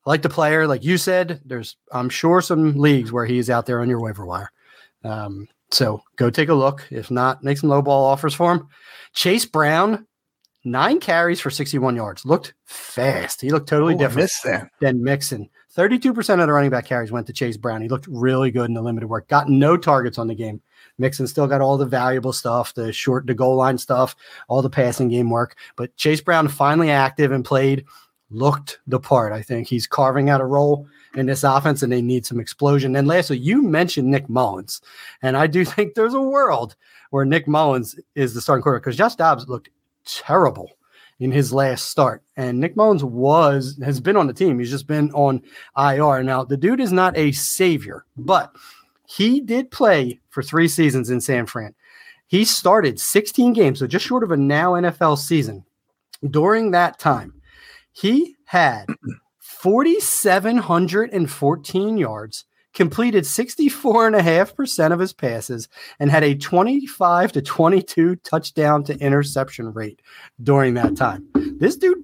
I 0.06 0.10
like 0.10 0.22
the 0.22 0.30
player, 0.30 0.68
like 0.68 0.84
you 0.84 0.98
said. 0.98 1.42
There's, 1.46 1.76
I'm 1.92 2.10
sure, 2.10 2.42
some 2.42 2.78
leagues 2.78 3.12
where 3.12 3.26
he's 3.26 3.50
out 3.50 3.66
there 3.66 3.82
on 3.82 3.90
your 3.90 4.00
waiver 4.02 4.26
wire. 4.26 4.52
Um, 5.04 5.48
so 5.72 6.02
go 6.16 6.30
take 6.30 6.50
a 6.50 6.54
look. 6.54 6.86
If 6.92 7.12
not, 7.12 7.44
make 7.44 7.58
some 7.58 7.70
low 7.70 7.82
ball 7.82 8.06
offers 8.06 8.34
for 8.34 8.52
him. 8.54 8.68
Chase 9.14 9.46
Brown, 9.46 10.08
nine 10.64 11.00
carries 11.00 11.40
for 11.40 11.50
61 11.50 11.96
yards. 11.96 12.26
Looked 12.26 12.54
fast. 12.66 13.42
He 13.42 13.50
looked 13.50 13.70
totally 13.70 13.96
Oh, 13.96 13.98
different 13.98 14.32
than 14.80 15.04
Mixon. 15.04 15.50
32% 15.76 16.18
of 16.18 16.48
the 16.48 16.52
running 16.54 16.72
back 16.72 16.86
carries 16.86 17.12
went 17.12 17.28
to 17.28 17.34
Chase 17.34 17.58
Brown. 17.58 17.82
He 17.82 17.88
looked 17.90 18.08
really 18.08 18.52
good 18.52 18.66
in 18.68 18.74
the 18.74 18.82
limited 18.82 19.08
work. 19.08 19.28
Got 19.28 19.50
no 19.50 19.78
targets 19.78 20.18
on 20.18 20.28
the 20.28 20.36
game. 20.36 20.62
Mixon 20.98 21.28
still 21.28 21.48
got 21.48 21.62
all 21.62 21.78
the 21.78 21.86
valuable 21.86 22.34
stuff, 22.34 22.74
the 22.74 22.92
short, 22.92 23.28
the 23.28 23.34
goal 23.34 23.56
line 23.56 23.78
stuff, 23.78 24.16
all 24.48 24.62
the 24.62 24.70
passing 24.70 25.08
game 25.08 25.30
work. 25.30 25.56
But 25.76 25.96
Chase 25.96 26.22
Brown 26.22 26.48
finally 26.48 26.90
active 26.90 27.32
and 27.32 27.46
played, 27.46 27.86
looked 28.30 28.80
the 28.88 29.00
part. 29.00 29.32
I 29.32 29.42
think 29.42 29.68
he's 29.68 29.88
carving 29.88 30.30
out 30.30 30.42
a 30.42 30.46
role 30.46 30.88
in 31.16 31.26
this 31.26 31.44
offense, 31.44 31.82
and 31.82 31.92
they 31.92 32.02
need 32.02 32.26
some 32.26 32.40
explosion. 32.40 32.96
And 32.96 33.08
lastly, 33.08 33.38
you 33.38 33.62
mentioned 33.62 34.10
Nick 34.10 34.28
Mullins, 34.30 34.82
and 35.22 35.38
I 35.38 35.48
do 35.48 35.64
think 35.66 35.94
there's 35.94 36.14
a 36.14 36.22
world 36.22 36.76
where 37.12 37.26
Nick 37.26 37.48
Mullins 37.48 37.98
is 38.16 38.34
the 38.34 38.42
starting 38.42 38.62
quarterback 38.64 38.84
because 38.84 38.98
Josh 38.98 39.16
Dobbs 39.16 39.48
looked 39.48 39.70
terrible 40.06 40.72
in 41.20 41.32
his 41.32 41.54
last 41.54 41.90
start. 41.90 42.24
And 42.38 42.60
Nick 42.60 42.76
Mullens 42.76 43.04
was 43.04 43.80
has 43.84 44.00
been 44.00 44.18
on 44.18 44.28
the 44.28 44.34
team. 44.34 44.60
He's 44.60 44.72
just 44.72 44.88
been 44.88 45.12
on 45.12 45.42
IR. 45.78 46.24
Now, 46.24 46.44
the 46.44 46.58
dude 46.58 46.80
is 46.80 46.92
not 46.92 47.18
a 47.18 47.32
savior, 47.32 48.06
but 48.18 48.52
he 49.08 49.42
did 49.42 49.72
play 49.72 50.20
for 50.30 50.44
three 50.44 50.68
seasons 50.68 51.10
in 51.10 51.20
San 51.20 51.46
Fran. 51.46 51.74
He 52.28 52.46
started 52.46 53.00
16 53.00 53.54
games, 53.54 53.80
so 53.80 53.88
just 53.88 54.06
short 54.06 54.24
of 54.24 54.32
a 54.32 54.38
now 54.38 54.74
NFL 54.74 55.18
season. 55.18 55.66
During 56.30 56.72
that 56.72 57.00
time, 57.00 57.34
he 57.92 58.36
had 58.46 58.86
4,714 59.40 61.98
yards, 61.98 62.46
completed 62.80 63.26
64.5% 63.26 64.94
of 64.94 65.00
his 65.00 65.12
passes, 65.12 65.68
and 66.00 66.10
had 66.10 66.24
a 66.24 66.34
25 66.34 67.34
to 67.34 67.42
22 67.42 68.16
touchdown 68.16 68.86
to 68.86 68.98
interception 69.00 69.74
rate 69.74 70.02
during 70.42 70.76
that 70.76 70.96
time. 70.96 71.28
This 71.58 71.76
dude 71.76 72.02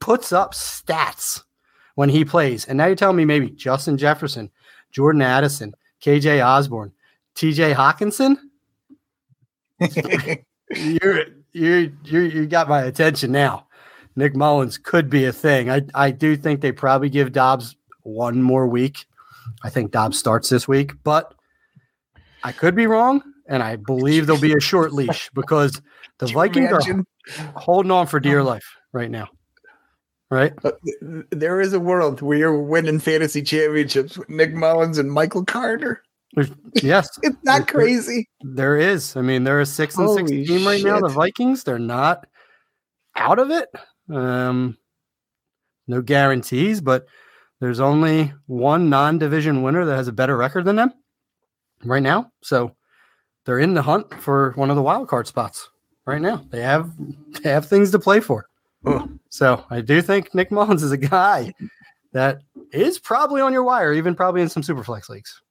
puts 0.00 0.32
up 0.32 0.54
stats 0.54 1.42
when 1.96 2.08
he 2.08 2.24
plays. 2.24 2.64
And 2.64 2.78
now 2.78 2.86
you're 2.86 2.96
telling 2.96 3.18
me 3.18 3.26
maybe 3.26 3.50
Justin 3.50 3.98
Jefferson, 3.98 4.50
Jordan 4.92 5.20
Addison, 5.20 5.74
KJ 6.02 6.42
Osborn, 6.42 6.90
TJ 7.34 7.74
Hockenson? 7.74 8.38
You're 10.70 11.24
you 11.52 11.92
you 12.04 12.20
you 12.20 12.46
got 12.46 12.68
my 12.68 12.82
attention 12.82 13.32
now. 13.32 13.66
Nick 14.16 14.34
Mullens 14.34 14.82
could 14.82 15.08
be 15.08 15.24
a 15.26 15.32
thing. 15.32 15.70
I 15.70 15.82
I 15.94 16.10
do 16.10 16.36
think 16.36 16.60
they 16.60 16.72
probably 16.72 17.08
give 17.08 17.32
Dobbs 17.32 17.76
one 18.02 18.42
more 18.42 18.66
week. 18.66 19.07
I 19.62 19.70
think 19.70 19.90
Dobbs 19.90 20.18
starts 20.18 20.48
this 20.48 20.66
week, 20.68 20.92
but 21.04 21.34
I 22.44 22.52
could 22.52 22.74
be 22.74 22.86
wrong, 22.86 23.22
and 23.48 23.62
I 23.62 23.76
believe 23.76 24.26
there'll 24.26 24.40
be 24.40 24.52
a 24.54 24.60
short 24.60 24.92
leash 24.92 25.30
because 25.34 25.80
the 26.18 26.26
Vikings 26.32 26.70
are 26.72 27.04
holding 27.56 27.90
on 27.90 28.06
for 28.06 28.20
dear 28.20 28.42
life 28.42 28.64
right 28.92 29.10
now. 29.10 29.28
Right? 30.30 30.52
Uh, 30.62 30.72
There 31.30 31.60
is 31.60 31.72
a 31.72 31.80
world 31.80 32.20
where 32.20 32.36
you're 32.36 32.60
winning 32.60 32.98
fantasy 33.00 33.42
championships 33.42 34.18
with 34.18 34.28
Nick 34.28 34.52
Mullens 34.54 34.98
and 34.98 35.10
Michael 35.10 35.44
Carter. 35.44 36.02
There's- 36.34 36.50
yes, 36.74 37.08
It's 37.22 37.42
not 37.44 37.66
crazy. 37.66 38.28
there 38.42 38.76
is. 38.76 39.16
I 39.16 39.22
mean, 39.22 39.44
they're 39.44 39.60
a 39.62 39.66
six 39.66 39.96
and 39.96 40.10
six 40.10 40.30
team 40.30 40.66
right 40.66 40.84
now. 40.84 41.00
The. 41.00 41.08
Vikings, 41.08 41.64
they're 41.64 41.78
not 41.78 42.26
out 43.16 43.38
of 43.38 43.50
it. 43.50 43.68
Um, 44.14 44.76
no 45.86 46.02
guarantees, 46.02 46.82
but 46.82 47.06
there's 47.60 47.80
only 47.80 48.32
one 48.46 48.88
non-division 48.88 49.62
winner 49.62 49.84
that 49.84 49.96
has 49.96 50.08
a 50.08 50.12
better 50.12 50.36
record 50.36 50.64
than 50.64 50.76
them 50.76 50.92
right 51.84 52.02
now. 52.02 52.30
So 52.42 52.74
they're 53.44 53.58
in 53.58 53.74
the 53.74 53.82
hunt 53.82 54.12
for 54.20 54.52
one 54.56 54.70
of 54.70 54.76
the 54.76 54.82
wild 54.82 55.08
card 55.08 55.26
spots 55.26 55.68
right 56.06 56.20
now. 56.20 56.44
They 56.50 56.60
have 56.60 56.92
they 57.42 57.50
have 57.50 57.66
things 57.66 57.90
to 57.92 57.98
play 57.98 58.20
for. 58.20 58.48
Oh. 58.84 59.08
So 59.28 59.64
I 59.70 59.80
do 59.80 60.00
think 60.02 60.34
Nick 60.34 60.50
Mullens 60.50 60.82
is 60.82 60.92
a 60.92 60.96
guy 60.96 61.52
that 62.12 62.42
is 62.72 62.98
probably 62.98 63.40
on 63.40 63.52
your 63.52 63.64
wire, 63.64 63.92
even 63.92 64.14
probably 64.14 64.42
in 64.42 64.48
some 64.48 64.62
superflex 64.62 65.08
leagues 65.08 65.42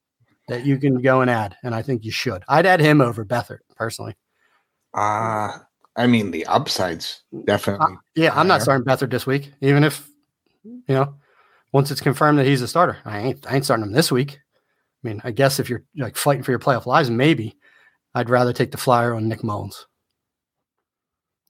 that 0.48 0.64
you 0.64 0.78
can 0.78 1.02
go 1.02 1.20
and 1.20 1.30
add. 1.30 1.56
And 1.62 1.74
I 1.74 1.82
think 1.82 2.04
you 2.04 2.10
should. 2.10 2.42
I'd 2.48 2.66
add 2.66 2.80
him 2.80 3.00
over 3.00 3.24
Beathard 3.24 3.58
personally. 3.76 4.16
Ah, 4.94 5.66
I 5.96 6.06
mean 6.06 6.30
the 6.30 6.46
upsides 6.46 7.22
definitely. 7.44 7.96
Yeah, 8.14 8.32
I'm 8.34 8.48
not 8.48 8.62
starting 8.62 8.86
Beathard 8.86 9.10
this 9.10 9.26
week, 9.26 9.52
even 9.60 9.84
if 9.84 10.08
you 10.64 10.82
know 10.88 11.14
once 11.72 11.90
it's 11.90 12.00
confirmed 12.00 12.38
that 12.38 12.46
he's 12.46 12.62
a 12.62 12.68
starter. 12.68 12.98
I 13.04 13.18
ain't 13.20 13.46
I 13.50 13.56
ain't 13.56 13.64
starting 13.64 13.86
him 13.86 13.92
this 13.92 14.10
week. 14.12 14.38
I 15.04 15.08
mean, 15.08 15.20
I 15.24 15.30
guess 15.30 15.60
if 15.60 15.68
you're 15.70 15.84
like 15.96 16.16
fighting 16.16 16.42
for 16.42 16.50
your 16.50 16.58
playoff 16.58 16.86
lives, 16.86 17.10
maybe 17.10 17.56
I'd 18.14 18.30
rather 18.30 18.52
take 18.52 18.72
the 18.72 18.78
flyer 18.78 19.14
on 19.14 19.28
Nick 19.28 19.44
Mullens. 19.44 19.86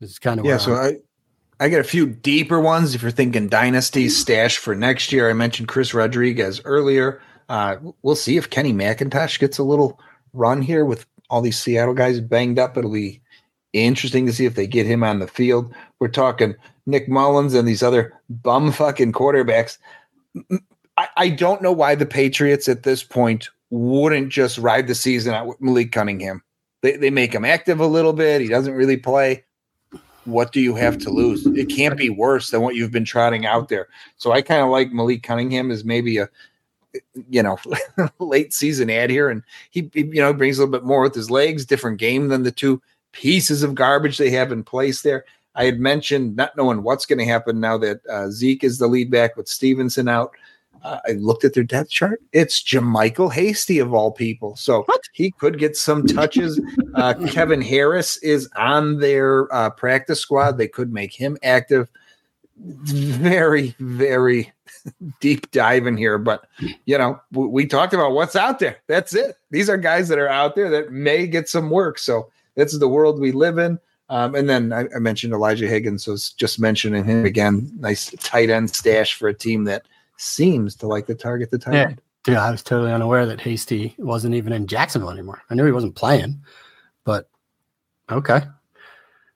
This 0.00 0.10
is 0.10 0.18
kind 0.18 0.38
of 0.40 0.46
yeah, 0.46 0.58
so 0.58 0.74
I'm- 0.74 0.94
I 1.60 1.64
I 1.64 1.68
got 1.68 1.80
a 1.80 1.84
few 1.84 2.06
deeper 2.06 2.60
ones. 2.60 2.94
If 2.94 3.02
you're 3.02 3.10
thinking 3.10 3.48
dynasty 3.48 4.08
stash 4.08 4.58
for 4.58 4.76
next 4.76 5.10
year, 5.10 5.28
I 5.28 5.32
mentioned 5.32 5.66
Chris 5.66 5.92
Rodriguez 5.92 6.60
earlier. 6.64 7.20
Uh, 7.48 7.76
we'll 8.02 8.14
see 8.14 8.36
if 8.36 8.48
Kenny 8.50 8.72
McIntosh 8.72 9.40
gets 9.40 9.58
a 9.58 9.64
little 9.64 9.98
run 10.34 10.62
here 10.62 10.84
with 10.84 11.04
all 11.30 11.40
these 11.40 11.58
Seattle 11.60 11.94
guys 11.94 12.20
banged 12.20 12.60
up. 12.60 12.76
It'll 12.76 12.92
be 12.92 13.20
interesting 13.72 14.24
to 14.26 14.32
see 14.32 14.44
if 14.44 14.54
they 14.54 14.68
get 14.68 14.86
him 14.86 15.02
on 15.02 15.18
the 15.18 15.26
field. 15.26 15.74
We're 15.98 16.08
talking 16.08 16.54
Nick 16.86 17.08
Mullens 17.08 17.54
and 17.54 17.66
these 17.66 17.82
other 17.82 18.12
bum 18.30 18.70
fucking 18.70 19.12
quarterbacks. 19.12 19.78
I, 20.98 21.08
I 21.16 21.28
don't 21.28 21.62
know 21.62 21.72
why 21.72 21.94
the 21.94 22.06
Patriots 22.06 22.68
at 22.68 22.82
this 22.82 23.02
point 23.02 23.48
wouldn't 23.70 24.30
just 24.30 24.58
ride 24.58 24.86
the 24.86 24.94
season 24.94 25.34
out 25.34 25.46
with 25.46 25.60
Malik 25.60 25.92
Cunningham. 25.92 26.42
They, 26.82 26.96
they 26.96 27.10
make 27.10 27.34
him 27.34 27.44
active 27.44 27.80
a 27.80 27.86
little 27.86 28.12
bit. 28.12 28.40
He 28.40 28.48
doesn't 28.48 28.74
really 28.74 28.96
play. 28.96 29.44
What 30.24 30.52
do 30.52 30.60
you 30.60 30.74
have 30.74 30.98
to 30.98 31.10
lose? 31.10 31.46
It 31.46 31.70
can't 31.70 31.96
be 31.96 32.10
worse 32.10 32.50
than 32.50 32.60
what 32.60 32.74
you've 32.74 32.92
been 32.92 33.04
trotting 33.04 33.46
out 33.46 33.68
there. 33.68 33.88
So 34.16 34.32
I 34.32 34.42
kind 34.42 34.62
of 34.62 34.68
like 34.68 34.92
Malik 34.92 35.22
Cunningham 35.22 35.70
as 35.70 35.84
maybe 35.84 36.18
a, 36.18 36.28
you 37.28 37.42
know, 37.42 37.58
late 38.18 38.52
season 38.52 38.90
add 38.90 39.10
here, 39.10 39.30
and 39.30 39.42
he, 39.70 39.90
he, 39.94 40.02
you 40.02 40.20
know, 40.20 40.32
brings 40.32 40.58
a 40.58 40.62
little 40.62 40.72
bit 40.72 40.86
more 40.86 41.02
with 41.02 41.14
his 41.14 41.30
legs, 41.30 41.64
different 41.64 41.98
game 41.98 42.28
than 42.28 42.42
the 42.42 42.52
two 42.52 42.82
pieces 43.12 43.62
of 43.62 43.74
garbage 43.74 44.18
they 44.18 44.30
have 44.30 44.52
in 44.52 44.62
place 44.62 45.02
there. 45.02 45.24
I 45.58 45.64
had 45.64 45.80
mentioned 45.80 46.36
not 46.36 46.56
knowing 46.56 46.84
what's 46.84 47.04
going 47.04 47.18
to 47.18 47.24
happen 47.24 47.58
now 47.58 47.76
that 47.78 48.06
uh, 48.06 48.30
Zeke 48.30 48.62
is 48.62 48.78
the 48.78 48.86
lead 48.86 49.10
back 49.10 49.36
with 49.36 49.48
Stevenson 49.48 50.08
out. 50.08 50.30
Uh, 50.84 51.00
I 51.08 51.12
looked 51.12 51.44
at 51.44 51.54
their 51.54 51.64
depth 51.64 51.90
chart. 51.90 52.22
It's 52.32 52.62
JaMycal 52.62 53.32
Hasty 53.32 53.80
of 53.80 53.92
all 53.92 54.12
people, 54.12 54.54
so 54.54 54.86
he 55.12 55.32
could 55.32 55.58
get 55.58 55.76
some 55.76 56.06
touches. 56.06 56.60
Uh, 56.94 57.14
Kevin 57.28 57.60
Harris 57.60 58.18
is 58.18 58.48
on 58.54 59.00
their 59.00 59.52
uh, 59.52 59.70
practice 59.70 60.20
squad. 60.20 60.58
They 60.58 60.68
could 60.68 60.92
make 60.92 61.12
him 61.12 61.36
active. 61.42 61.90
Very, 62.56 63.74
very 63.80 64.52
deep 65.20 65.50
dive 65.50 65.88
in 65.88 65.96
here, 65.96 66.18
but 66.18 66.46
you 66.84 66.96
know, 66.96 67.20
we, 67.32 67.46
we 67.48 67.66
talked 67.66 67.94
about 67.94 68.12
what's 68.12 68.36
out 68.36 68.60
there. 68.60 68.78
That's 68.86 69.12
it. 69.12 69.36
These 69.50 69.68
are 69.68 69.76
guys 69.76 70.06
that 70.06 70.20
are 70.20 70.28
out 70.28 70.54
there 70.54 70.70
that 70.70 70.92
may 70.92 71.26
get 71.26 71.48
some 71.48 71.68
work. 71.68 71.98
So 71.98 72.30
that's 72.54 72.78
the 72.78 72.88
world 72.88 73.18
we 73.18 73.32
live 73.32 73.58
in. 73.58 73.80
Um, 74.10 74.34
and 74.34 74.48
then 74.48 74.72
I, 74.72 74.86
I 74.96 74.98
mentioned 75.00 75.32
Elijah 75.34 75.66
Higgins, 75.68 76.04
so 76.04 76.12
it's 76.12 76.32
just 76.32 76.58
mentioning 76.58 77.04
him 77.04 77.24
again. 77.26 77.70
Nice 77.78 78.10
tight 78.20 78.48
end 78.50 78.70
stash 78.74 79.14
for 79.14 79.28
a 79.28 79.34
team 79.34 79.64
that 79.64 79.86
seems 80.16 80.74
to 80.76 80.86
like 80.86 81.06
to 81.06 81.14
target 81.14 81.50
the 81.50 81.58
tight 81.58 81.74
Yeah. 81.74 81.82
end. 81.88 82.00
Dude, 82.24 82.36
I 82.36 82.50
was 82.50 82.62
totally 82.62 82.92
unaware 82.92 83.26
that 83.26 83.40
Hasty 83.40 83.94
wasn't 83.98 84.34
even 84.34 84.52
in 84.52 84.66
Jacksonville 84.66 85.10
anymore. 85.10 85.42
I 85.50 85.54
knew 85.54 85.64
he 85.64 85.72
wasn't 85.72 85.94
playing, 85.94 86.42
but 87.04 87.28
okay. 88.10 88.42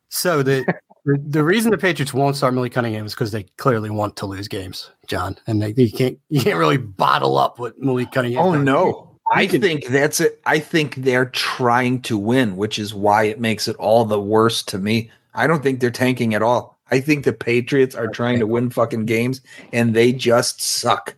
So 0.09 0.43
the 0.43 0.65
the, 1.05 1.19
the 1.27 1.45
reason 1.45 1.71
the 1.71 1.79
Patriots 1.79 2.13
won't 2.13 2.37
start 2.37 2.55
Millie 2.55 2.71
Cunningham 2.71 3.07
is 3.07 3.15
because 3.15 3.31
they 3.33 3.45
clearly 3.57 3.91
want 3.91 4.17
to 4.17 4.27
lose 4.27 4.49
games, 4.49 4.91
John, 5.07 5.37
and 5.47 5.63
they 5.63 5.73
you 5.77 5.91
can't 5.93 6.19
you 6.29 6.41
can't 6.41 6.59
really 6.59 6.77
bottle 6.77 7.39
up 7.39 7.59
what 7.59 7.79
Malik 7.79 8.11
Cunningham. 8.13 8.43
Oh 8.43 8.55
no. 8.61 9.12
I 9.33 9.47
can- 9.47 9.61
think 9.61 9.87
that's 9.87 10.21
it. 10.21 10.41
I 10.47 10.59
think 10.59 10.97
they're 10.97 11.27
trying 11.27 12.03
to 12.03 12.19
win, 12.19 12.57
which 12.57 12.79
is 12.79 12.95
why 12.95 13.25
it 13.25 13.41
makes 13.41 13.69
it 13.69 13.77
all 13.77 14.05
the 14.05 14.21
worse 14.21 14.63
to 14.65 14.79
me. 14.79 15.11
I 15.35 15.47
don't 15.47 15.63
think 15.63 15.81
they're 15.81 15.91
tanking 15.91 16.35
at 16.35 16.43
all. 16.43 16.79
I 16.91 17.01
think 17.01 17.25
the 17.25 17.33
Patriots 17.33 17.95
are 17.95 18.07
trying 18.09 18.39
to 18.39 18.47
win 18.47 18.69
fucking 18.69 19.07
games 19.07 19.41
and 19.73 19.95
they 19.95 20.13
just 20.13 20.61
suck. 20.61 21.17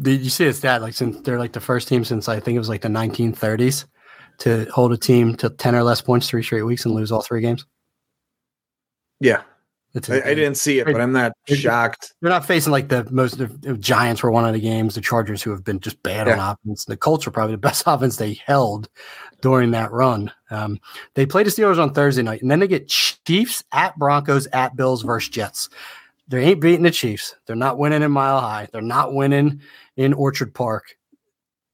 Did 0.00 0.20
you 0.20 0.30
see 0.30 0.46
a 0.46 0.52
stat? 0.52 0.80
Like 0.80 0.94
since 0.94 1.20
they're 1.22 1.38
like 1.38 1.52
the 1.52 1.60
first 1.60 1.88
team 1.88 2.04
since 2.04 2.28
I 2.28 2.38
think 2.38 2.54
it 2.54 2.60
was 2.60 2.68
like 2.68 2.82
the 2.82 2.88
1930s 2.88 3.86
to 4.38 4.64
hold 4.66 4.92
a 4.92 4.96
team 4.96 5.34
to 5.36 5.50
ten 5.50 5.74
or 5.74 5.82
less 5.82 6.00
points 6.00 6.28
three 6.28 6.42
straight 6.44 6.62
weeks 6.62 6.84
and 6.84 6.94
lose 6.94 7.10
all 7.10 7.22
three 7.22 7.40
games. 7.40 7.66
Yeah. 9.18 9.42
It's 9.92 10.08
I, 10.08 10.16
I 10.18 10.34
didn't 10.34 10.54
see 10.54 10.78
it, 10.78 10.86
but 10.86 11.00
I'm 11.00 11.12
not 11.12 11.32
It's- 11.46 11.58
shocked. 11.58 12.14
They're 12.20 12.30
not 12.30 12.44
facing 12.46 12.70
like 12.70 12.88
the 12.88 13.08
most. 13.10 13.38
The, 13.38 13.46
the 13.46 13.76
Giants 13.76 14.22
were 14.22 14.30
one 14.30 14.44
of 14.44 14.52
the 14.52 14.60
games. 14.60 14.94
The 14.94 15.00
Chargers, 15.00 15.42
who 15.42 15.50
have 15.50 15.64
been 15.64 15.80
just 15.80 16.00
bad 16.04 16.28
on 16.28 16.38
offense. 16.38 16.84
The 16.84 16.96
Colts 16.96 17.26
are 17.26 17.32
probably 17.32 17.54
the 17.54 17.58
best 17.68 17.82
offense 17.86 18.16
they 18.16 18.34
held 18.46 18.88
during 19.40 19.72
that 19.72 19.90
run. 19.90 20.30
Um, 20.50 20.78
they 21.14 21.26
play 21.26 21.42
the 21.42 21.50
Steelers 21.50 21.78
on 21.82 21.92
Thursday 21.92 22.22
night, 22.22 22.40
and 22.42 22.50
then 22.50 22.60
they 22.60 22.68
get 22.68 22.88
Chiefs 22.88 23.64
at 23.72 23.98
Broncos 23.98 24.46
at 24.48 24.76
Bills 24.76 25.02
versus 25.02 25.28
Jets. 25.30 25.68
They 26.28 26.44
ain't 26.44 26.60
beating 26.60 26.84
the 26.84 26.92
Chiefs. 26.92 27.34
They're 27.46 27.56
not 27.56 27.76
winning 27.78 28.02
in 28.02 28.12
Mile 28.12 28.40
High. 28.40 28.68
They're 28.72 28.82
not 28.82 29.12
winning 29.12 29.60
in 29.96 30.12
Orchard 30.12 30.54
Park. 30.54 30.96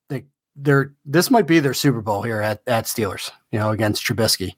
They, 0.09 0.25
they're 0.57 0.95
this 1.05 1.31
might 1.31 1.47
be 1.47 1.61
their 1.61 1.75
Super 1.75 2.01
Bowl 2.01 2.23
here 2.23 2.41
at 2.41 2.63
at 2.67 2.85
Steelers. 2.87 3.31
You 3.53 3.59
know, 3.59 3.71
against 3.73 4.03
Trubisky. 4.07 4.55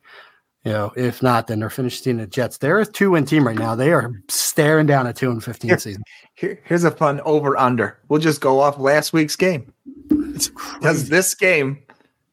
You 0.68 0.74
know, 0.74 0.92
if 0.96 1.22
not, 1.22 1.46
then 1.46 1.60
they're 1.60 1.70
finishing 1.70 2.18
the 2.18 2.26
Jets. 2.26 2.58
They're 2.58 2.80
a 2.80 2.84
two 2.84 3.12
win 3.12 3.24
team 3.24 3.46
right 3.46 3.56
now. 3.56 3.74
They 3.74 3.90
are 3.90 4.12
staring 4.28 4.84
down 4.84 5.06
a 5.06 5.14
two 5.14 5.30
and 5.30 5.42
fifteen 5.42 5.70
Here. 5.70 5.78
season. 5.78 6.02
Here, 6.34 6.60
here's 6.62 6.84
a 6.84 6.90
fun 6.90 7.22
over 7.24 7.56
under. 7.56 7.98
We'll 8.10 8.20
just 8.20 8.42
go 8.42 8.60
off 8.60 8.78
last 8.78 9.14
week's 9.14 9.34
game. 9.34 9.72
Does 10.82 11.08
this 11.08 11.34
game, 11.34 11.82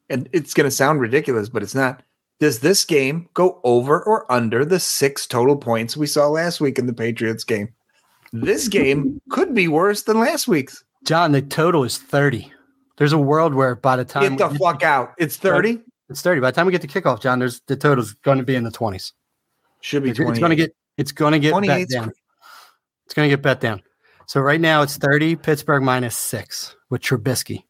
and 0.10 0.28
it's 0.34 0.54
going 0.54 0.66
to 0.66 0.72
sound 0.76 1.00
ridiculous, 1.00 1.48
but 1.48 1.64
it's 1.64 1.74
not. 1.74 2.04
Does 2.42 2.60
this 2.60 2.84
game 2.84 3.30
go 3.36 3.62
over 3.64 4.04
or 4.04 4.30
under 4.30 4.66
the 4.66 4.82
six 4.82 5.26
total 5.26 5.56
points 5.56 5.96
we 5.96 6.06
saw 6.06 6.28
last 6.28 6.60
week 6.60 6.78
in 6.78 6.88
the 6.88 6.94
Patriots 6.94 7.46
game? 7.46 7.74
This 8.34 8.68
game 8.68 9.22
could 9.30 9.56
be 9.56 9.70
worse 9.70 10.02
than 10.02 10.20
last 10.20 10.46
week's. 10.46 10.84
John, 11.06 11.32
the 11.32 11.42
total 11.42 11.86
is 11.86 12.00
30. 12.00 12.52
There's 12.98 13.14
a 13.14 13.18
world 13.18 13.54
where 13.54 13.76
by 13.76 13.96
the 13.96 14.04
time 14.04 14.36
Get 14.36 14.52
the 14.52 14.60
fuck 14.60 14.84
out. 14.84 15.14
It's 15.18 15.38
30. 15.38 15.80
It's 16.10 16.22
30. 16.22 16.42
By 16.42 16.52
the 16.52 16.56
time 16.56 16.66
we 16.66 16.72
get 16.72 16.82
to 16.82 16.88
kickoff, 16.88 17.22
John, 17.22 17.40
there's 17.40 17.62
the 17.68 17.76
total's 17.76 18.14
going 18.14 18.38
to 18.38 18.44
be 18.44 18.56
in 18.56 18.64
the 18.64 18.72
20s. 18.72 19.14
Should 19.82 20.04
be 20.04 20.10
It's, 20.12 20.20
20. 20.20 20.40
going 20.40 20.50
to 20.52 20.56
get 20.56 20.76
it's 20.98 21.12
going 21.12 21.34
to 21.34 21.40
get 21.40 21.52
bet 21.62 21.90
down. 21.90 22.12
It's 23.06 23.14
going 23.14 23.30
to 23.30 23.36
get 23.36 23.42
bet 23.42 23.60
down. 23.60 23.82
So 24.28 24.42
right 24.42 24.60
now 24.62 24.82
it's 24.82 24.98
30, 24.98 25.36
Pittsburgh 25.36 25.84
minus 25.84 26.18
6 26.18 26.76
with 26.90 27.02
Trubisky. 27.02 27.64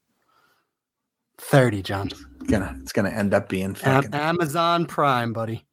30, 1.38 1.82
John. 1.82 2.10
gonna 2.48 2.76
it's 2.82 2.94
gonna 2.94 3.10
end 3.10 3.34
up 3.34 3.50
being 3.50 3.66
Am- 3.66 3.76
fucking 3.76 4.14
Amazon 4.14 4.86
Prime, 4.86 5.34
buddy. 5.34 5.66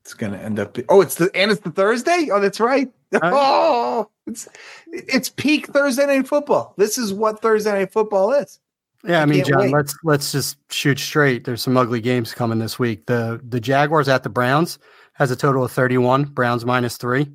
it's 0.00 0.12
gonna 0.14 0.38
end 0.38 0.58
up 0.58 0.74
be, 0.74 0.84
oh 0.88 1.00
it's 1.02 1.14
the 1.16 1.30
and 1.36 1.50
it's 1.52 1.60
the 1.60 1.70
Thursday? 1.70 2.30
Oh 2.32 2.40
that's 2.40 2.58
right. 2.60 2.90
Oh 3.22 4.10
it's 4.26 4.48
it's 4.88 5.28
peak 5.28 5.68
Thursday 5.68 6.04
night 6.06 6.26
football. 6.26 6.74
This 6.76 6.98
is 6.98 7.12
what 7.12 7.40
Thursday 7.40 7.70
night 7.72 7.92
football 7.92 8.32
is. 8.32 8.58
Yeah, 9.04 9.18
I 9.18 9.22
I 9.22 9.26
mean, 9.26 9.44
John, 9.44 9.58
wait. 9.58 9.72
let's 9.72 9.96
let's 10.02 10.32
just 10.32 10.56
shoot 10.72 10.98
straight. 10.98 11.44
There's 11.44 11.62
some 11.62 11.76
ugly 11.76 12.00
games 12.00 12.32
coming 12.32 12.58
this 12.58 12.78
week. 12.78 13.06
The 13.06 13.40
the 13.46 13.60
Jaguars 13.60 14.08
at 14.08 14.22
the 14.22 14.30
Browns 14.30 14.78
has 15.14 15.30
a 15.30 15.36
total 15.36 15.64
of 15.64 15.70
31, 15.72 16.24
Browns 16.24 16.64
minus 16.64 16.96
3. 16.96 17.30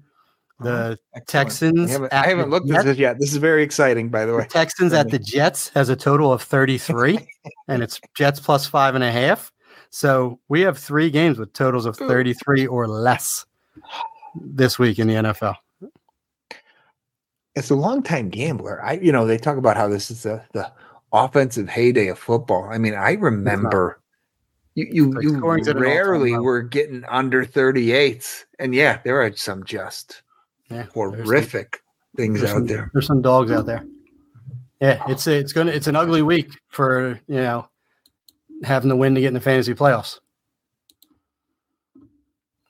The. 0.62 0.98
Texans 1.28 1.90
I 1.90 1.94
haven't, 1.94 2.14
I 2.14 2.28
haven't 2.28 2.50
the 2.50 2.56
looked 2.56 2.72
at 2.72 2.86
this 2.86 2.98
yet. 2.98 3.18
This 3.20 3.32
is 3.32 3.38
very 3.38 3.64
exciting, 3.64 4.10
by 4.10 4.26
the 4.26 4.34
The 4.34 4.38
way. 4.40 4.48
Texans 4.48 4.94
at 4.94 5.10
the 5.10 5.20
Jets 5.20 5.70
has 5.70 5.90
a 5.90 5.96
total 5.96 6.34
of 6.34 6.42
33, 6.42 7.20
and 7.68 7.82
it's 7.84 8.02
Jets 8.18 8.40
plus 8.40 8.66
five 8.66 8.96
and 8.96 9.04
a 9.04 9.12
half. 9.12 9.52
So 9.92 10.40
we 10.50 10.62
have 10.62 10.78
three 10.78 11.10
games 11.10 11.38
with 11.40 11.54
totals 11.54 11.86
of 11.86 11.96
33 11.98 12.68
or 12.68 12.88
less 12.88 13.46
this 14.36 14.78
week 14.78 15.00
in 15.00 15.08
the 15.08 15.16
NFL. 15.16 15.56
As 17.56 17.70
a 17.70 17.76
longtime 17.76 18.30
gambler, 18.30 18.84
I 18.84 18.94
you 18.94 19.12
know 19.12 19.26
they 19.26 19.38
talk 19.38 19.58
about 19.58 19.78
how 19.78 19.88
this 19.88 20.12
is 20.12 20.24
the 20.24 20.44
the 20.54 20.72
offensive 21.12 21.70
heyday 21.70 22.08
of 22.08 22.20
football. 22.20 22.70
I 22.72 22.78
mean, 22.78 22.94
I 22.94 23.14
remember 23.14 24.00
you 24.76 24.88
you, 24.92 25.22
you 25.22 25.38
scoring's 25.38 25.68
at 25.68 25.76
an 25.76 25.84
all-time 25.84 25.96
rarely 25.96 26.38
were 26.38 26.62
getting 26.62 27.04
under 27.06 27.44
38. 27.44 28.46
And 28.60 28.74
yeah, 28.74 29.00
there 29.04 29.22
are 29.22 29.36
some 29.36 29.64
just 29.64 30.22
Yeah, 30.70 30.78
there's 30.78 30.94
some- 30.94 31.14
horrific 31.26 31.82
things 32.16 32.44
out 32.44 32.50
some, 32.50 32.66
there. 32.66 32.90
There's 32.94 33.08
some 33.08 33.22
dogs 33.22 33.52
out 33.52 33.66
there. 33.66 33.86
Yeah, 34.82 35.04
oh. 35.06 35.12
it's 35.12 35.28
a, 35.28 35.38
it's 35.38 35.52
gonna 35.54 35.72
it's 35.72 35.88
an 35.88 35.96
ugly 35.96 36.22
week 36.22 36.52
for 36.70 37.20
you 37.28 37.36
know 37.36 37.68
having 38.64 38.90
the 38.90 38.96
win 38.96 39.16
to 39.16 39.22
get 39.22 39.28
in 39.28 39.34
the 39.34 39.42
fantasy 39.42 39.74
playoffs. 39.74 40.20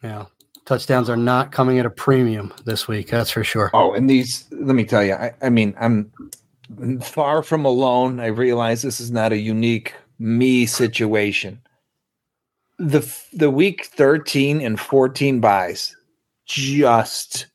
Yeah, 0.03 0.25
touchdowns 0.65 1.09
are 1.09 1.17
not 1.17 1.51
coming 1.51 1.77
at 1.77 1.85
a 1.85 1.89
premium 1.89 2.53
this 2.65 2.87
week. 2.87 3.09
That's 3.09 3.31
for 3.31 3.43
sure. 3.43 3.69
Oh, 3.73 3.93
and 3.93 4.09
these, 4.09 4.47
let 4.51 4.75
me 4.75 4.85
tell 4.85 5.03
you, 5.03 5.13
I, 5.13 5.33
I 5.41 5.49
mean, 5.49 5.75
I'm 5.79 6.11
far 7.01 7.43
from 7.43 7.65
alone. 7.65 8.20
I 8.20 8.28
realize 8.28 8.82
this 8.82 8.99
is 8.99 9.11
not 9.11 9.32
a 9.32 9.38
unique 9.38 9.93
me 10.20 10.65
situation. 10.65 11.59
The 12.78 13.01
the 13.34 13.51
week 13.51 13.86
13 13.86 14.61
and 14.61 14.80
14 14.80 15.39
byes 15.39 15.95
just 16.45 17.47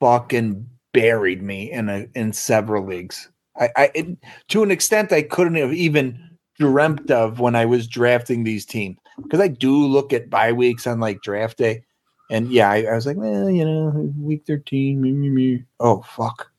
fucking 0.00 0.68
buried 0.92 1.42
me 1.42 1.70
in 1.70 1.88
a 1.88 2.06
in 2.14 2.32
several 2.32 2.84
leagues. 2.84 3.28
I, 3.58 3.70
I 3.76 3.90
it, 3.94 4.18
to 4.48 4.62
an 4.62 4.70
extent 4.70 5.12
I 5.12 5.22
couldn't 5.22 5.56
have 5.56 5.72
even 5.72 6.18
dreamt 6.58 7.10
of 7.10 7.40
when 7.40 7.54
I 7.54 7.64
was 7.66 7.86
drafting 7.86 8.44
these 8.44 8.66
teams 8.66 8.96
because 9.22 9.40
I 9.40 9.48
do 9.48 9.74
look 9.86 10.12
at 10.12 10.30
bye 10.30 10.52
weeks 10.52 10.86
on 10.86 11.00
like 11.00 11.22
draft 11.22 11.58
day, 11.58 11.84
and 12.30 12.50
yeah, 12.50 12.70
I, 12.70 12.82
I 12.84 12.94
was 12.94 13.06
like, 13.06 13.16
well, 13.16 13.50
you 13.50 13.64
know, 13.64 14.12
week 14.18 14.44
thirteen, 14.46 15.00
me, 15.00 15.12
me, 15.12 15.28
me. 15.28 15.64
Oh 15.80 16.02
fuck, 16.02 16.50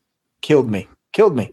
killed 0.42 0.70
me, 0.70 0.88
killed 1.12 1.36
me. 1.36 1.52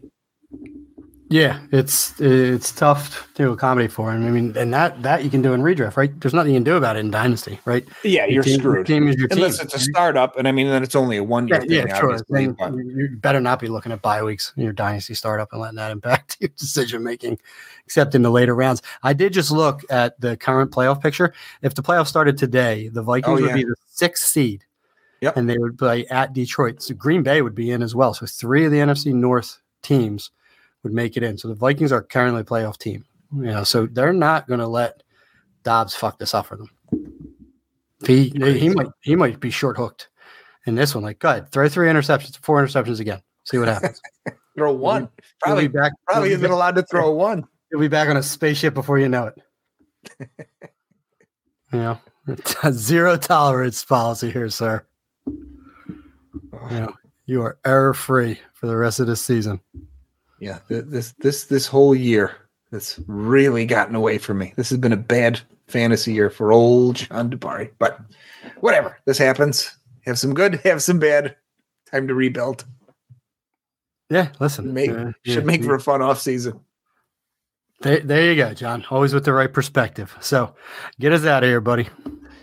Yeah, 1.33 1.61
it's 1.71 2.21
it's 2.21 2.73
tough 2.73 3.33
to 3.35 3.53
accommodate 3.53 3.93
for 3.93 4.13
him. 4.13 4.27
I 4.27 4.31
mean, 4.31 4.57
and 4.57 4.75
that 4.75 5.01
that 5.05 5.23
you 5.23 5.31
can 5.31 5.43
do 5.43 5.53
in 5.53 5.61
redraft, 5.63 5.97
right? 5.97 6.11
There's 6.21 6.35
nothing 6.35 6.51
you 6.55 6.57
can 6.57 6.65
do 6.65 6.77
about 6.77 6.97
it 6.97 7.01
in 7.01 7.13
dynasty, 7.13 7.61
right? 7.65 7.87
Yeah, 8.03 8.25
Your 8.25 8.33
you're 8.33 8.43
team, 8.43 8.53
your 8.55 8.61
screwed 8.73 8.87
Team 8.89 9.07
is 9.07 9.15
your 9.17 9.29
team. 9.29 9.39
unless 9.39 9.61
it's 9.63 9.73
a 9.73 9.79
startup, 9.79 10.37
and 10.37 10.49
I 10.49 10.53
mean, 10.53 10.67
then 10.67 10.83
it's 10.83 10.97
only 10.97 11.19
a 11.19 11.23
one 11.23 11.47
year 11.47 11.63
yeah, 11.63 11.83
thing, 11.83 11.89
yeah, 11.91 12.01
sure. 12.01 12.19
Then 12.31 12.57
you 12.97 13.17
better 13.19 13.41
not 13.41 13.61
be 13.61 13.69
looking 13.69 13.93
at 13.93 14.03
bye 14.03 14.25
weeks 14.25 14.53
in 14.57 14.65
your 14.65 14.73
dynasty 14.73 15.15
startup 15.15 15.53
and 15.53 15.61
letting 15.61 15.77
that 15.77 15.93
impact 15.93 16.37
your 16.41 16.49
decision 16.59 17.05
making, 17.05 17.39
except 17.87 18.17
in 18.17 18.23
the 18.23 18.31
later 18.31 18.57
rounds. 18.57 18.83
I 19.05 19.13
did 19.13 19.33
just 19.33 19.53
look 19.53 19.83
at 19.89 20.21
the 20.21 20.37
current 20.37 20.73
playoff 20.73 21.01
picture. 21.01 21.33
If 21.63 21.77
the 21.77 21.83
playoff 21.83 22.09
started 22.09 22.39
today, 22.39 22.89
the 22.89 23.03
Vikings 23.03 23.39
Oh, 23.39 23.43
would 23.45 23.55
be 23.55 23.63
the 23.63 23.77
sixth 23.87 24.27
seed, 24.27 24.65
Yep. 25.21 25.37
and 25.37 25.49
they 25.49 25.59
would 25.59 25.79
play 25.79 26.07
at 26.09 26.33
Detroit. 26.33 26.83
So 26.83 26.93
Green 26.97 27.23
Bay 27.23 27.41
would 27.41 27.55
be 27.55 27.71
in 27.71 27.83
as 27.83 27.95
well. 27.95 28.15
So 28.15 28.27
three 28.27 28.65
of 28.65 28.73
the 28.73 28.79
NFC 28.79 29.15
North 29.15 29.61
teams 29.83 30.33
would 30.83 30.93
make 30.93 31.17
it 31.17 31.23
in. 31.23 31.39
So 31.39 31.49
the 31.49 31.55
Vikings 31.55 31.93
are 31.93 32.03
currently 32.03 32.43
a 32.43 32.45
playoff 32.45 32.79
team. 32.79 33.05
You 33.35 33.43
know, 33.43 33.65
so 33.65 33.87
they're 33.87 34.13
not 34.13 34.49
going 34.49 34.61
to 34.61 34.67
let 34.67 35.03
Dobbs 35.63 35.95
fuck 35.95 36.19
this 36.19 36.35
up 36.35 36.47
for 36.47 36.57
them. 36.57 36.69
He 38.07 38.31
he 38.31 38.71
might 38.71 38.89
he 39.03 39.15
might 39.15 39.41
be 39.41 39.51
short 39.51 39.77
hooked 39.77 40.09
in 40.67 40.75
this 40.75 40.95
one. 40.95 41.05
Like, 41.05 41.19
go 41.19 41.31
ahead, 41.31 41.53
throw 41.53 41.69
three 41.69 41.89
interceptions, 41.89 42.39
four 42.39 42.65
interceptions 42.65 42.99
again. 42.99 43.21
See 43.45 43.59
what 43.59 43.69
happens. 43.69 44.01
throw 44.57 44.73
one. 44.73 45.03
He'll 45.03 45.09
Probably, 45.43 45.69
be 45.69 45.79
back. 45.79 45.93
probably 46.07 46.31
he'll 46.31 46.39
isn't 46.39 46.51
allowed 46.51 46.77
to 46.77 46.83
throw 46.83 47.11
one. 47.13 47.47
He'll 47.71 47.81
be 47.81 47.89
back 47.89 48.09
on 48.09 48.17
a 48.17 48.23
spaceship 48.23 48.75
before 48.75 48.99
you 48.99 49.09
know 49.09 49.27
it. 49.27 50.29
you 51.73 51.79
know, 51.79 51.99
zero 52.71 53.17
tolerance 53.17 53.85
policy 53.85 54.31
here, 54.31 54.49
sir. 54.49 54.85
You 55.27 56.71
know, 56.71 56.95
you 57.27 57.43
are 57.43 57.59
error 57.65 57.95
free 57.95 58.41
for 58.55 58.67
the 58.67 58.77
rest 58.77 58.99
of 58.99 59.07
this 59.07 59.21
season. 59.21 59.61
Yeah, 60.41 60.59
this 60.69 61.13
this 61.19 61.45
this 61.45 61.67
whole 61.67 61.95
year, 61.95 62.33
it's 62.73 62.99
really 63.07 63.67
gotten 63.67 63.95
away 63.95 64.19
from 64.19 64.39
me. 64.39 64.55
This 64.57 64.71
has 64.71 64.79
been 64.79 64.93
a 64.93 64.97
bad 64.97 65.41
fantasy 65.69 66.13
year 66.15 66.31
for 66.31 66.51
old 66.53 66.97
John 66.97 67.31
Debari. 67.31 67.71
But 67.79 68.01
whatever, 68.61 68.99
this 69.05 69.19
happens. 69.19 69.77
Have 70.07 70.19
some 70.19 70.35
good, 70.35 70.55
have 70.65 70.83
some 70.83 70.99
bad. 70.99 71.37
Time 71.91 72.09
to 72.09 72.15
rebuild. 72.15 72.65
Yeah, 74.09 74.29
listen, 74.41 74.73
Make, 74.75 74.91
uh, 74.91 75.13
should 75.25 75.35
yeah, 75.35 75.41
make 75.41 75.61
you- 75.61 75.67
for 75.67 75.75
a 75.77 75.81
fun 75.81 76.03
off 76.03 76.21
season. 76.21 76.61
There, 77.81 78.01
there 78.01 78.31
you 78.31 78.37
go, 78.37 78.53
John. 78.53 78.85
Always 78.91 79.15
with 79.15 79.25
the 79.25 79.33
right 79.33 79.51
perspective. 79.53 80.15
So, 80.21 80.55
get 80.99 81.13
us 81.13 81.25
out 81.25 81.43
of 81.45 81.49
here, 81.49 81.61
buddy. 81.63 81.89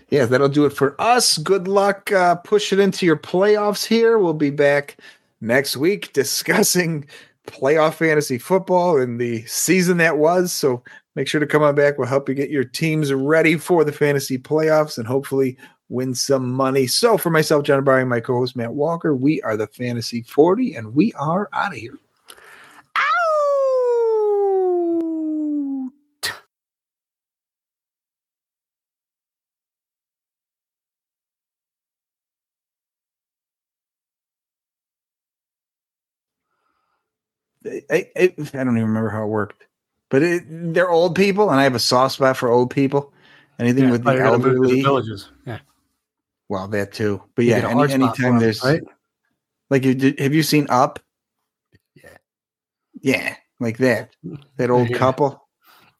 Yeah, 0.09 0.25
that'll 0.25 0.49
do 0.49 0.65
it 0.65 0.71
for 0.73 0.99
us. 0.99 1.37
Good 1.37 1.67
luck 1.67 2.11
uh, 2.11 2.35
pushing 2.35 2.79
into 2.79 3.05
your 3.05 3.17
playoffs 3.17 3.85
here. 3.85 4.17
We'll 4.17 4.33
be 4.33 4.49
back 4.49 4.97
next 5.41 5.77
week 5.77 6.11
discussing 6.13 7.05
playoff 7.47 7.95
fantasy 7.95 8.37
football 8.37 8.99
and 8.99 9.19
the 9.19 9.43
season 9.45 9.97
that 9.97 10.17
was. 10.17 10.53
So 10.53 10.83
make 11.15 11.27
sure 11.27 11.39
to 11.39 11.47
come 11.47 11.63
on 11.63 11.73
back. 11.75 11.97
We'll 11.97 12.07
help 12.07 12.29
you 12.29 12.35
get 12.35 12.51
your 12.51 12.63
teams 12.63 13.11
ready 13.11 13.57
for 13.57 13.83
the 13.83 13.91
fantasy 13.91 14.37
playoffs 14.37 14.97
and 14.97 15.07
hopefully 15.07 15.57
win 15.89 16.13
some 16.13 16.51
money. 16.51 16.85
So 16.85 17.17
for 17.17 17.29
myself, 17.29 17.63
John 17.63 17.83
Barry, 17.83 18.01
and 18.01 18.09
my 18.09 18.19
co-host 18.19 18.55
Matt 18.55 18.73
Walker, 18.73 19.15
we 19.15 19.41
are 19.41 19.57
the 19.57 19.67
Fantasy 19.67 20.21
40 20.21 20.75
and 20.75 20.93
we 20.93 21.13
are 21.13 21.49
out 21.53 21.71
of 21.71 21.77
here. 21.79 21.97
I, 37.89 38.09
I, 38.15 38.33
I 38.37 38.63
don't 38.63 38.77
even 38.77 38.87
remember 38.87 39.09
how 39.09 39.23
it 39.23 39.27
worked, 39.27 39.65
but 40.09 40.23
it, 40.23 40.43
they're 40.47 40.89
old 40.89 41.15
people, 41.15 41.49
and 41.49 41.59
I 41.59 41.63
have 41.63 41.75
a 41.75 41.79
soft 41.79 42.15
spot 42.15 42.37
for 42.37 42.49
old 42.49 42.69
people. 42.69 43.13
Anything 43.59 43.85
Yeah, 43.85 43.91
with 43.91 44.03
the 44.03 44.11
you're 44.11 44.23
gonna 44.23 44.37
move 44.37 44.43
to 44.43 44.49
the 44.51 44.55
elderly, 44.57 44.81
villages. 44.83 45.29
Yeah. 45.45 45.59
Well, 46.49 46.67
that 46.69 46.93
too. 46.93 47.21
But 47.35 47.45
You 47.45 47.51
yeah, 47.53 47.69
any, 47.69 48.07
for 48.07 48.39
there's 48.39 48.63
right? 48.63 48.81
like, 49.69 49.83
you 49.83 49.95
did, 49.95 50.19
have 50.19 50.33
you 50.33 50.43
seen 50.43 50.67
Up? 50.69 50.99
Yeah. 51.95 52.17
Yeah, 53.01 53.35
like 53.59 53.77
that. 53.79 54.15
That 54.57 54.69
old 54.69 54.89
Yeah. 54.91 54.97
couple 54.97 55.47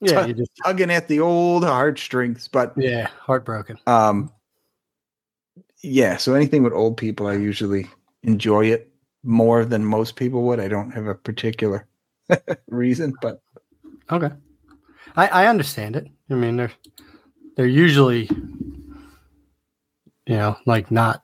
Yeah, 0.02 0.26
you're 0.26 0.35
just 0.35 0.52
tugging 0.64 0.91
at 0.91 1.07
the 1.07 1.19
old 1.19 1.64
heartstrings. 1.64 2.48
But 2.48 2.73
yeah, 2.77 3.07
heartbroken. 3.07 3.80
um, 3.88 4.31
yeah. 5.81 6.18
So 6.18 6.34
anything 6.34 6.64
with 6.64 6.73
old 6.73 6.98
people, 6.98 7.27
I 7.27 7.34
usually 7.34 7.88
enjoy 8.23 8.65
it 8.68 8.91
more 9.28 9.66
than 9.66 9.84
most 9.86 10.16
people 10.16 10.44
would. 10.44 10.60
I 10.60 10.68
don't 10.68 10.91
have 10.91 11.06
a 11.06 11.16
particular 11.16 11.86
reason, 12.68 13.14
but 13.22 13.41
Okay, 14.12 14.30
I 15.16 15.28
I 15.28 15.48
understand 15.48 15.95
it. 15.95 16.08
I 16.30 16.36
mean, 16.36 16.58
they're 16.58 16.72
they're 17.56 17.68
usually, 17.68 18.30
you 20.26 20.36
know, 20.36 20.56
like 20.66 20.91
not 20.91 21.24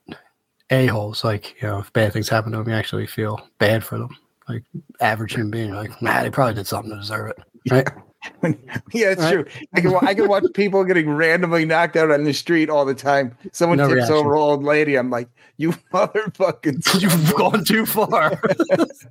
a 0.70 0.86
holes. 0.86 1.24
Like 1.24 1.60
you 1.62 1.68
know, 1.68 1.78
if 1.78 1.92
bad 1.92 2.12
things 2.12 2.28
happen 2.28 2.52
to 2.52 2.58
them, 2.58 2.68
you 2.68 2.74
actually 2.74 3.06
feel 3.06 3.40
bad 3.58 3.82
for 3.82 3.98
them. 3.98 4.16
Like 4.48 4.64
average 5.00 5.32
human 5.32 5.50
being, 5.50 5.72
like 5.72 6.02
nah, 6.02 6.22
they 6.22 6.30
probably 6.30 6.54
did 6.54 6.66
something 6.66 6.90
to 6.90 6.98
deserve 6.98 7.30
it. 7.30 7.38
Right? 7.70 7.88
yeah, 7.96 8.02
it's 8.42 9.20
Right. 9.22 9.32
true. 9.32 9.44
I 9.74 9.80
can 9.80 9.94
I 10.02 10.14
can 10.14 10.28
watch 10.28 10.44
people 10.54 10.84
getting 10.84 11.10
randomly 11.10 11.64
knocked 11.64 11.96
out 11.96 12.10
on 12.10 12.24
the 12.24 12.32
street 12.32 12.70
all 12.70 12.84
the 12.84 12.94
time. 12.94 13.36
Someone 13.52 13.78
No 13.78 13.84
tips 13.88 13.94
reaction. 13.96 14.14
over 14.16 14.36
old 14.36 14.62
lady. 14.64 14.96
I'm 14.96 15.10
like, 15.10 15.28
you 15.56 15.72
motherfucking. 15.92 17.00
you've 17.02 17.34
gone 17.36 17.64
too 17.64 17.86
far. 17.86 18.40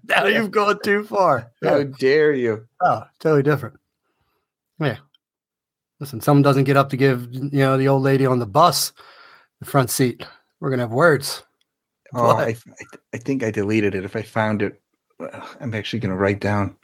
now 0.07 0.26
you've 0.26 0.52
gone 0.52 0.80
too 0.84 1.03
far. 1.03 1.52
How 1.64 1.77
Yeah. 1.77 1.84
dare 1.99 2.34
you? 2.34 2.65
Oh, 2.81 3.03
totally 3.19 3.44
different. 3.44 3.77
Yeah. 4.80 4.98
Listen, 5.99 6.19
someone 6.22 6.41
doesn't 6.44 6.65
get 6.65 6.76
up 6.77 6.90
to 6.90 6.98
give 6.98 7.27
you 7.34 7.49
know 7.52 7.77
the 7.77 7.88
old 7.88 8.03
lady 8.03 8.26
on 8.26 8.40
the 8.40 8.45
bus 8.48 8.91
the 9.60 9.65
front 9.65 9.90
seat. 9.90 10.26
We're 10.60 10.69
gonna 10.69 10.84
have 10.84 10.91
words. 10.91 11.44
Oh, 12.15 12.27
I, 12.27 12.49
I, 12.49 12.56
I 13.14 13.18
think 13.18 13.44
I 13.44 13.49
deleted 13.49 13.95
it. 13.95 14.06
If 14.06 14.15
I 14.15 14.22
found 14.22 14.61
it, 14.61 14.80
I'm 15.60 15.73
actually 15.73 15.98
going 15.99 16.11
to 16.11 16.15
write 16.15 16.40
down. 16.40 16.76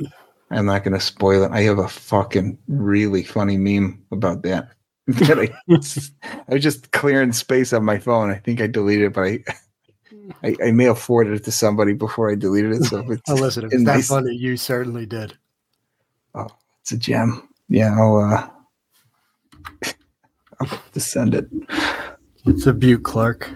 I'm 0.52 0.66
not 0.66 0.84
going 0.84 0.94
to 0.96 1.00
spoil 1.00 1.44
it. 1.44 1.52
I 1.52 1.62
have 1.62 1.78
a 1.80 1.88
fucking 1.88 2.58
really 2.68 3.24
funny 3.24 3.58
meme 3.58 4.04
about 4.12 4.42
that. 4.44 4.70
that 5.08 5.40
I, 5.40 5.50
I 5.70 6.54
was 6.54 6.64
just 6.64 6.92
clearing 6.92 7.32
space 7.32 7.74
on 7.74 7.84
my 7.86 7.98
phone. 8.00 8.30
I 8.32 8.36
think 8.36 8.62
I 8.62 8.68
deleted 8.68 9.08
it, 9.08 9.14
but 9.14 9.24
I, 9.24 9.44
I, 10.44 10.56
I 10.68 10.72
may 10.72 10.86
have 10.86 11.00
forwarded 11.00 11.34
it 11.34 11.44
to 11.46 11.52
somebody 11.52 11.94
before 11.94 12.32
I 12.32 12.36
deleted 12.36 12.74
it. 12.74 12.84
So 12.86 13.00
if 13.00 13.10
it's, 13.10 13.30
Oh, 13.30 13.36
listen, 13.36 13.66
if 13.66 13.74
in 13.74 13.80
it's 13.82 13.86
that 13.88 13.94
my 13.94 14.00
s- 14.00 14.08
funny, 14.08 14.36
you 14.36 14.58
certainly 14.58 15.06
did. 15.06 15.38
Oh, 16.36 16.48
it's 16.82 16.92
a 16.92 16.98
gem. 16.98 17.48
Yeah, 17.70 17.96
I'll, 17.98 18.18
uh, 18.18 18.50
I'll 20.60 20.68
have 20.68 20.92
to 20.94 21.00
send 21.00 21.36
it. 21.36 21.48
It's 22.46 22.66
a 22.68 22.74
beaut, 22.74 23.04
Clark. 23.04 23.50